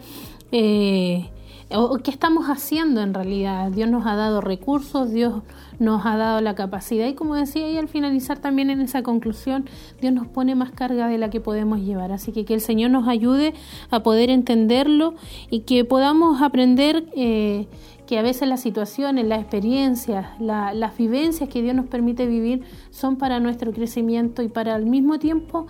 eh, 0.51 1.29
o 1.75 1.97
qué 1.97 2.11
estamos 2.11 2.45
haciendo 2.47 3.01
en 3.01 3.13
realidad. 3.13 3.71
Dios 3.71 3.89
nos 3.89 4.05
ha 4.05 4.15
dado 4.15 4.41
recursos, 4.41 5.11
Dios 5.11 5.41
nos 5.79 6.05
ha 6.05 6.15
dado 6.17 6.39
la 6.41 6.55
capacidad 6.55 7.07
y 7.07 7.13
como 7.15 7.35
decía 7.35 7.69
y 7.69 7.77
al 7.77 7.87
finalizar 7.87 8.39
también 8.39 8.69
en 8.69 8.79
esa 8.81 9.01
conclusión, 9.03 9.65
Dios 9.99 10.13
nos 10.13 10.27
pone 10.27 10.55
más 10.55 10.71
carga 10.71 11.07
de 11.07 11.17
la 11.17 11.29
que 11.29 11.39
podemos 11.41 11.79
llevar. 11.81 12.11
Así 12.11 12.31
que 12.31 12.45
que 12.45 12.53
el 12.53 12.61
Señor 12.61 12.91
nos 12.91 13.07
ayude 13.07 13.53
a 13.89 14.03
poder 14.03 14.29
entenderlo 14.29 15.15
y 15.49 15.61
que 15.61 15.83
podamos 15.85 16.41
aprender 16.41 17.05
eh, 17.15 17.67
que 18.05 18.19
a 18.19 18.21
veces 18.21 18.47
las 18.47 18.59
situaciones, 18.61 19.25
las 19.25 19.39
experiencias, 19.39 20.27
la- 20.39 20.73
las 20.73 20.95
vivencias 20.97 21.49
que 21.49 21.61
Dios 21.61 21.73
nos 21.75 21.87
permite 21.87 22.27
vivir 22.27 22.61
son 22.91 23.15
para 23.15 23.39
nuestro 23.39 23.71
crecimiento 23.71 24.43
y 24.43 24.49
para 24.49 24.75
al 24.75 24.85
mismo 24.85 25.19
tiempo 25.19 25.67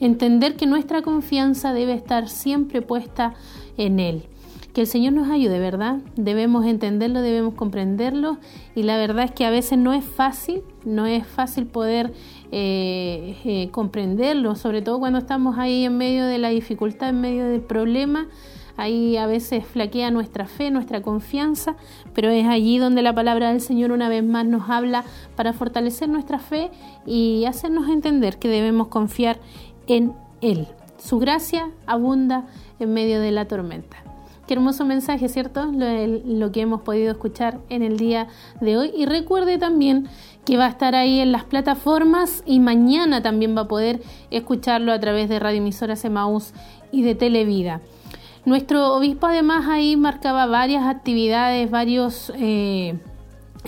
entender 0.00 0.56
que 0.56 0.66
nuestra 0.66 1.02
confianza 1.02 1.72
debe 1.72 1.94
estar 1.94 2.28
siempre 2.28 2.82
puesta 2.82 3.34
en 3.78 4.00
Él. 4.00 4.24
Que 4.76 4.82
el 4.82 4.86
Señor 4.86 5.14
nos 5.14 5.30
ayude, 5.30 5.58
¿verdad? 5.58 6.00
Debemos 6.16 6.66
entenderlo, 6.66 7.22
debemos 7.22 7.54
comprenderlo 7.54 8.36
y 8.74 8.82
la 8.82 8.98
verdad 8.98 9.24
es 9.24 9.30
que 9.30 9.46
a 9.46 9.50
veces 9.50 9.78
no 9.78 9.94
es 9.94 10.04
fácil, 10.04 10.64
no 10.84 11.06
es 11.06 11.26
fácil 11.26 11.64
poder 11.64 12.12
eh, 12.52 13.38
eh, 13.46 13.70
comprenderlo, 13.70 14.54
sobre 14.54 14.82
todo 14.82 14.98
cuando 14.98 15.18
estamos 15.18 15.56
ahí 15.56 15.86
en 15.86 15.96
medio 15.96 16.26
de 16.26 16.36
la 16.36 16.50
dificultad, 16.50 17.08
en 17.08 17.22
medio 17.22 17.48
del 17.48 17.62
problema. 17.62 18.28
Ahí 18.76 19.16
a 19.16 19.26
veces 19.26 19.64
flaquea 19.64 20.10
nuestra 20.10 20.44
fe, 20.44 20.70
nuestra 20.70 21.00
confianza, 21.00 21.76
pero 22.12 22.28
es 22.28 22.46
allí 22.46 22.76
donde 22.76 23.00
la 23.00 23.14
palabra 23.14 23.52
del 23.52 23.62
Señor 23.62 23.92
una 23.92 24.10
vez 24.10 24.24
más 24.24 24.44
nos 24.44 24.68
habla 24.68 25.04
para 25.36 25.54
fortalecer 25.54 26.10
nuestra 26.10 26.38
fe 26.38 26.70
y 27.06 27.46
hacernos 27.46 27.88
entender 27.88 28.38
que 28.38 28.48
debemos 28.48 28.88
confiar 28.88 29.38
en 29.86 30.12
Él. 30.42 30.68
Su 30.98 31.18
gracia 31.18 31.70
abunda 31.86 32.44
en 32.78 32.92
medio 32.92 33.22
de 33.22 33.30
la 33.30 33.48
tormenta. 33.48 34.05
Qué 34.46 34.54
hermoso 34.54 34.84
mensaje, 34.84 35.28
¿cierto? 35.28 35.64
Lo, 35.72 36.52
que 36.52 36.60
hemos 36.60 36.82
podido 36.82 37.10
escuchar 37.10 37.58
en 37.68 37.82
el 37.82 37.96
día 37.96 38.28
de 38.60 38.76
hoy. 38.76 38.92
Y 38.96 39.04
recuerde 39.06 39.58
también 39.58 40.08
que 40.44 40.56
va 40.56 40.66
a 40.66 40.68
estar 40.68 40.94
ahí 40.94 41.18
en 41.18 41.32
las 41.32 41.42
plataformas 41.42 42.44
y 42.46 42.60
mañana 42.60 43.22
también 43.22 43.56
va 43.56 43.62
a 43.62 43.68
poder 43.68 44.00
escucharlo 44.30 44.92
a 44.92 45.00
través 45.00 45.28
de 45.28 45.40
Radio 45.40 45.58
Emisoras 45.58 46.04
Emaús 46.04 46.52
y 46.92 47.02
de 47.02 47.16
Televida. 47.16 47.80
Nuestro 48.44 48.94
obispo 48.94 49.26
además 49.26 49.66
ahí 49.66 49.96
marcaba 49.96 50.46
varias 50.46 50.84
actividades, 50.84 51.68
varios... 51.68 52.32
Eh, 52.36 52.96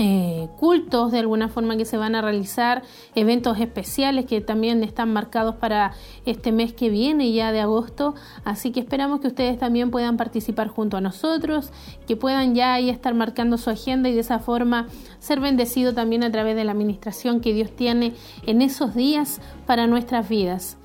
eh, 0.01 0.49
cultos 0.59 1.11
de 1.11 1.19
alguna 1.19 1.49
forma 1.49 1.77
que 1.77 1.85
se 1.85 1.97
van 1.97 2.15
a 2.15 2.23
realizar, 2.23 2.85
eventos 3.17 3.59
especiales 3.59 4.27
que 4.27 4.41
también 4.41 4.85
están 4.85 5.13
marcados 5.13 5.57
para 5.57 5.93
este 6.25 6.53
mes 6.53 6.73
que 6.73 6.89
viene 6.89 7.33
ya 7.33 7.51
de 7.51 7.61
agosto, 7.61 8.15
así 8.45 8.71
que 8.71 8.79
esperamos 8.79 9.21
que 9.21 9.27
ustedes 9.27 9.59
también 9.59 9.91
puedan 9.91 10.17
participar 10.17 10.69
junto 10.69 10.97
a 10.97 11.01
nosotros, 11.01 11.73
que 12.07 12.17
puedan 12.17 12.55
ya 12.55 12.75
ahí 12.75 12.91
estar 12.91 13.13
marcando 13.15 13.59
su 13.59 13.71
agenda 13.71 14.09
y 14.09 14.15
de 14.15 14.21
esa 14.21 14.39
forma 14.39 14.87
ser 15.19 15.41
bendecido 15.41 15.93
también 15.95 16.23
a 16.23 16.31
través 16.31 16.55
de 16.55 16.63
la 16.63 16.73
administración 16.73 17.41
que 17.41 17.53
Dios 17.53 17.73
tiene 17.73 18.15
en 18.47 18.63
esos 18.63 18.95
días 18.95 19.41
para 19.67 19.89
nuestras 19.89 20.29
vidas. 20.29 20.78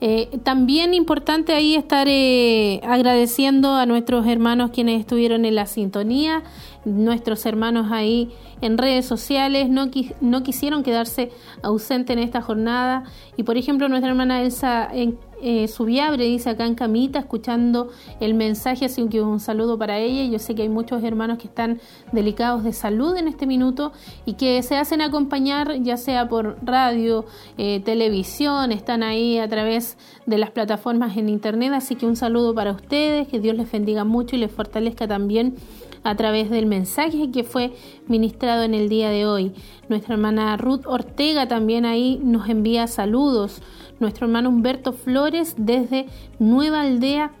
Eh, 0.00 0.38
también 0.44 0.94
importante 0.94 1.54
ahí 1.54 1.74
estar 1.74 2.06
eh, 2.08 2.80
agradeciendo 2.84 3.74
a 3.74 3.84
nuestros 3.84 4.26
hermanos 4.26 4.70
quienes 4.72 5.00
estuvieron 5.00 5.44
en 5.44 5.56
la 5.56 5.66
sintonía, 5.66 6.44
nuestros 6.84 7.44
hermanos 7.46 7.90
ahí 7.90 8.30
en 8.60 8.78
redes 8.78 9.06
sociales. 9.06 9.68
No, 9.68 9.90
no 10.20 10.42
quisieron 10.42 10.84
quedarse 10.84 11.30
ausentes 11.62 12.16
en 12.16 12.22
esta 12.22 12.42
jornada. 12.42 13.04
Y 13.36 13.42
por 13.42 13.56
ejemplo 13.56 13.88
nuestra 13.88 14.10
hermana 14.10 14.42
Elsa 14.42 14.88
en, 14.92 15.18
eh, 15.42 15.68
Subiabre 15.68 16.24
dice 16.24 16.50
acá 16.50 16.66
en 16.66 16.74
camita 16.74 17.18
escuchando 17.18 17.90
el 18.20 18.34
mensaje 18.34 18.84
así 18.84 19.06
que 19.08 19.20
un 19.20 19.40
saludo 19.40 19.78
para 19.78 19.98
ella 19.98 20.30
yo 20.30 20.38
sé 20.38 20.54
que 20.54 20.62
hay 20.62 20.68
muchos 20.68 21.02
hermanos 21.02 21.38
que 21.38 21.46
están 21.46 21.80
delicados 22.12 22.64
de 22.64 22.72
salud 22.72 23.16
en 23.16 23.28
este 23.28 23.46
minuto 23.46 23.92
y 24.26 24.34
que 24.34 24.62
se 24.62 24.76
hacen 24.76 25.00
acompañar 25.00 25.82
ya 25.82 25.96
sea 25.96 26.28
por 26.28 26.58
radio 26.62 27.24
eh, 27.56 27.80
televisión 27.84 28.72
están 28.72 29.02
ahí 29.02 29.38
a 29.38 29.48
través 29.48 29.96
de 30.26 30.38
las 30.38 30.50
plataformas 30.50 31.16
en 31.16 31.28
internet 31.28 31.72
así 31.74 31.94
que 31.94 32.06
un 32.06 32.16
saludo 32.16 32.54
para 32.54 32.72
ustedes 32.72 33.28
que 33.28 33.40
Dios 33.40 33.56
les 33.56 33.70
bendiga 33.70 34.04
mucho 34.04 34.36
y 34.36 34.40
les 34.40 34.50
fortalezca 34.50 35.06
también 35.06 35.56
a 36.02 36.14
través 36.14 36.50
del 36.50 36.66
mensaje 36.66 37.30
que 37.30 37.44
fue 37.44 37.72
ministrado 38.06 38.62
en 38.62 38.74
el 38.74 38.88
día 38.88 39.10
de 39.10 39.26
hoy. 39.26 39.52
Nuestra 39.88 40.14
hermana 40.14 40.56
Ruth 40.56 40.86
Ortega 40.86 41.48
también 41.48 41.84
ahí 41.84 42.20
nos 42.22 42.48
envía 42.48 42.86
saludos. 42.86 43.60
Nuestro 44.00 44.26
hermano 44.26 44.48
Humberto 44.48 44.92
Flores 44.92 45.54
desde 45.56 46.06
Nueva 46.38 46.82
Aldea 46.82 47.32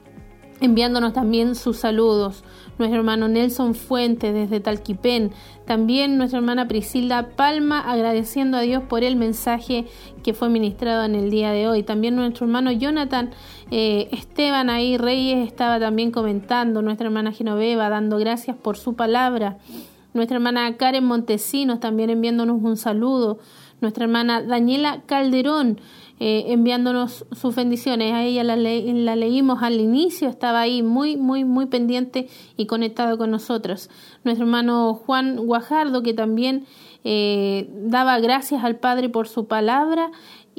enviándonos 0.60 1.12
también 1.12 1.54
sus 1.54 1.78
saludos. 1.78 2.44
nuestro 2.78 3.00
hermano 3.00 3.26
Nelson 3.26 3.74
Fuentes 3.74 4.32
desde 4.32 4.60
Talquipén, 4.60 5.32
también 5.66 6.16
nuestra 6.16 6.38
hermana 6.38 6.68
Priscilda 6.68 7.30
Palma 7.30 7.80
agradeciendo 7.80 8.56
a 8.56 8.60
Dios 8.60 8.84
por 8.84 9.02
el 9.02 9.16
mensaje 9.16 9.86
que 10.22 10.32
fue 10.32 10.48
ministrado 10.48 11.04
en 11.04 11.16
el 11.16 11.28
día 11.28 11.50
de 11.50 11.66
hoy, 11.66 11.82
también 11.82 12.14
nuestro 12.14 12.46
hermano 12.46 12.70
Jonathan 12.70 13.30
eh, 13.72 14.08
Esteban 14.12 14.70
ahí 14.70 14.96
Reyes 14.96 15.44
estaba 15.44 15.80
también 15.80 16.12
comentando, 16.12 16.80
nuestra 16.80 17.08
hermana 17.08 17.32
Genoveva 17.32 17.88
dando 17.88 18.16
gracias 18.18 18.56
por 18.56 18.76
su 18.76 18.94
palabra, 18.94 19.58
nuestra 20.14 20.36
hermana 20.36 20.76
Karen 20.76 21.04
Montesinos 21.04 21.80
también 21.80 22.10
enviándonos 22.10 22.62
un 22.62 22.76
saludo, 22.76 23.40
nuestra 23.80 24.04
hermana 24.04 24.40
Daniela 24.40 25.02
Calderón 25.06 25.80
eh, 26.20 26.46
enviándonos 26.48 27.26
sus 27.32 27.54
bendiciones. 27.54 28.12
A 28.12 28.24
ella 28.24 28.44
la, 28.44 28.56
la, 28.56 29.16
leímos 29.16 29.62
al 29.62 29.80
inicio, 29.80 30.28
estaba 30.28 30.60
ahí 30.60 30.82
muy, 30.82 31.16
muy, 31.16 31.44
muy 31.44 31.66
pendiente 31.66 32.28
y 32.56 32.66
conectado 32.66 33.18
con 33.18 33.30
nosotros. 33.30 33.88
Nuestro 34.24 34.46
hermano 34.46 34.94
Juan 34.94 35.36
Guajardo, 35.36 36.02
que 36.02 36.14
también 36.14 36.66
eh, 37.04 37.70
daba 37.72 38.18
gracias 38.18 38.64
al 38.64 38.76
Padre 38.76 39.08
por 39.08 39.28
su 39.28 39.46
palabra. 39.46 40.10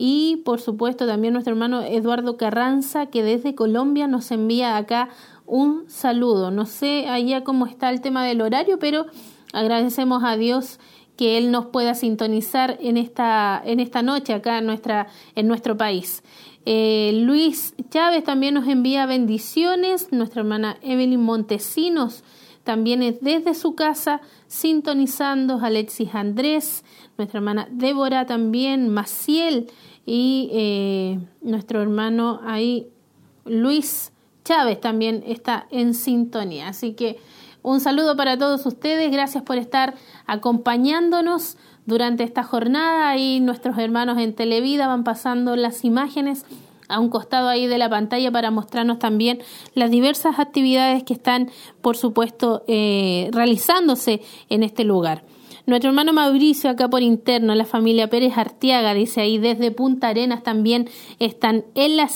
Y 0.02 0.38
por 0.46 0.62
supuesto 0.62 1.06
también 1.06 1.34
nuestro 1.34 1.54
hermano 1.54 1.82
Eduardo 1.82 2.38
Carranza, 2.38 3.08
que 3.08 3.22
desde 3.22 3.54
Colombia 3.54 4.08
nos 4.08 4.32
envía 4.32 4.78
acá 4.78 5.10
un 5.46 5.90
saludo. 5.90 6.52
No 6.52 6.66
sé 6.66 7.10
allá 7.10 7.44
cómo 7.44 7.66
está 7.66 7.90
el 7.90 8.00
tema 8.00 8.24
del 8.24 8.42
horario, 8.42 8.80
pero 8.80 9.08
agradecemos 9.52 10.24
a 10.24 10.38
Dios 10.38 10.80
que 11.20 11.38
Él 11.38 11.52
nos 11.52 11.66
pueda 11.66 11.96
sintonizar 11.96 12.78
en 12.80 12.96
esta, 12.96 13.62
en 13.66 13.82
esta 13.82 14.02
noche 14.02 14.34
acá 14.34 14.60
en, 14.60 14.66
nuestra, 14.66 15.08
en 15.36 15.50
nuestro 15.50 15.76
país. 15.76 16.24
Eh, 16.66 17.12
Luis 17.14 17.76
Chávez 17.90 18.24
también 18.24 18.54
nos 18.54 18.70
envía 18.70 19.06
bendiciones. 19.06 20.14
Nuestra 20.14 20.44
hermana 20.44 20.78
Evelyn 20.82 21.20
Montesinos 21.20 22.24
también 22.64 23.04
es 23.04 23.20
desde 23.20 23.54
su 23.54 23.76
casa 23.76 24.22
sintonizando. 24.48 25.60
Alexis 25.62 26.16
Andrés, 26.16 26.86
nuestra 27.18 27.40
hermana 27.40 27.68
Débora 27.70 28.26
también, 28.26 28.88
Maciel 28.88 29.70
y 30.06 30.50
eh, 30.54 31.20
nuestro 31.42 31.82
hermano 31.82 32.40
ahí 32.46 32.88
Luis 33.44 34.14
Chávez 34.46 34.80
también 34.80 35.22
está 35.28 35.68
en 35.70 35.94
sintonía. 35.94 36.70
Así 36.70 36.94
que 36.94 37.18
un 37.70 37.80
saludo 37.80 38.16
para 38.16 38.36
todos 38.36 38.66
ustedes, 38.66 39.12
gracias 39.12 39.44
por 39.44 39.58
estar 39.58 39.94
acompañándonos 40.26 41.56
durante 41.86 42.24
esta 42.24 42.44
jornada 42.44 43.16
y 43.16 43.40
nuestros 43.42 43.78
hermanos 43.78 44.18
en 44.18 44.34
Televida 44.34 44.88
van 44.88 45.04
pasando 45.04 45.56
las 45.56 45.86
imágenes 45.86 46.46
a 46.88 47.00
un 47.00 47.10
costado 47.10 47.48
ahí 47.48 47.68
de 47.68 47.78
la 47.78 47.88
pantalla 47.88 48.32
para 48.32 48.50
mostrarnos 48.50 48.98
también 48.98 49.40
las 49.76 49.92
diversas 49.92 50.40
actividades 50.40 51.04
que 51.04 51.14
están, 51.14 51.52
por 51.82 51.96
supuesto, 51.96 52.64
eh, 52.68 53.30
realizándose 53.34 54.22
en 54.50 54.64
este 54.64 54.84
lugar. 54.84 55.24
Nuestro 55.70 55.92
hermano 55.92 56.14
Mauricio 56.14 56.72
acá 56.72 56.88
por 56.88 57.04
interno, 57.04 57.54
la 57.54 57.64
familia 57.64 58.10
Pérez 58.10 58.36
Artiaga, 58.40 58.96
dice 58.96 59.22
ahí 59.22 59.38
desde 59.38 59.70
Punta 59.70 60.08
Arenas 60.08 60.42
también 60.42 60.90
están 61.20 61.64
en 61.76 61.96
la, 61.96 62.08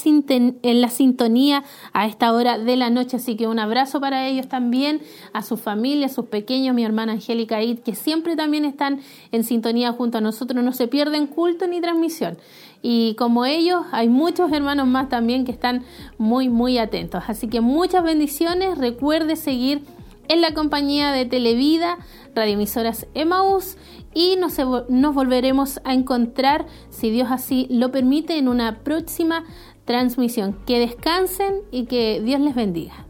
sintonía 0.90 1.64
a 1.94 2.08
esta 2.08 2.34
hora 2.34 2.58
de 2.58 2.76
la 2.76 2.90
noche, 2.90 3.18
así 3.18 3.36
que 3.36 3.46
un 3.46 3.60
abrazo 3.60 4.02
para 4.02 4.28
ellos 4.28 4.48
también, 4.48 5.02
a 5.34 5.44
sus 5.44 5.62
familias, 5.62 6.14
sus 6.14 6.26
pequeños, 6.26 6.74
mi 6.74 6.84
hermana 6.84 7.12
Angélica 7.12 7.62
Id, 7.62 7.82
que 7.82 7.94
siempre 7.94 8.36
también 8.36 8.66
están 8.66 9.02
en 9.32 9.44
sintonía 9.44 9.92
junto 9.92 10.18
a 10.18 10.22
nosotros, 10.22 10.64
no 10.64 10.72
se 10.72 10.88
pierden 10.88 11.28
culto 11.28 11.68
ni 11.68 11.80
transmisión. 11.80 12.40
Y 12.82 13.14
como 13.20 13.46
ellos, 13.46 13.86
hay 13.92 14.10
muchos 14.10 14.52
hermanos 14.52 14.88
más 14.88 15.10
también 15.10 15.46
que 15.46 15.52
están 15.52 15.84
muy, 16.18 16.50
muy 16.50 16.80
atentos. 16.80 17.24
Así 17.28 17.48
que 17.48 17.62
muchas 17.62 18.04
bendiciones. 18.04 18.80
Recuerde 18.80 19.36
seguir 19.36 19.84
en 20.28 20.42
la 20.42 20.54
compañía 20.54 21.12
de 21.12 21.26
Televida, 21.26 21.98
radioemisoras 22.36 23.08
Emaús 23.14 23.78
y 24.14 24.36
nos, 24.38 24.58
nos 24.90 25.16
volveremos 25.16 25.80
a 25.84 25.94
encontrar, 25.94 26.66
si 26.90 27.10
Dios 27.10 27.30
así 27.32 27.68
lo 27.70 27.92
permite, 27.92 28.38
en 28.38 28.48
una 28.48 28.80
próxima 28.80 29.44
transmisión. 29.86 30.58
Que 30.66 30.80
descansen 30.80 31.62
y 31.72 31.86
que 31.86 32.22
Dios 32.24 32.40
les 32.40 32.56
bendiga. 32.56 33.06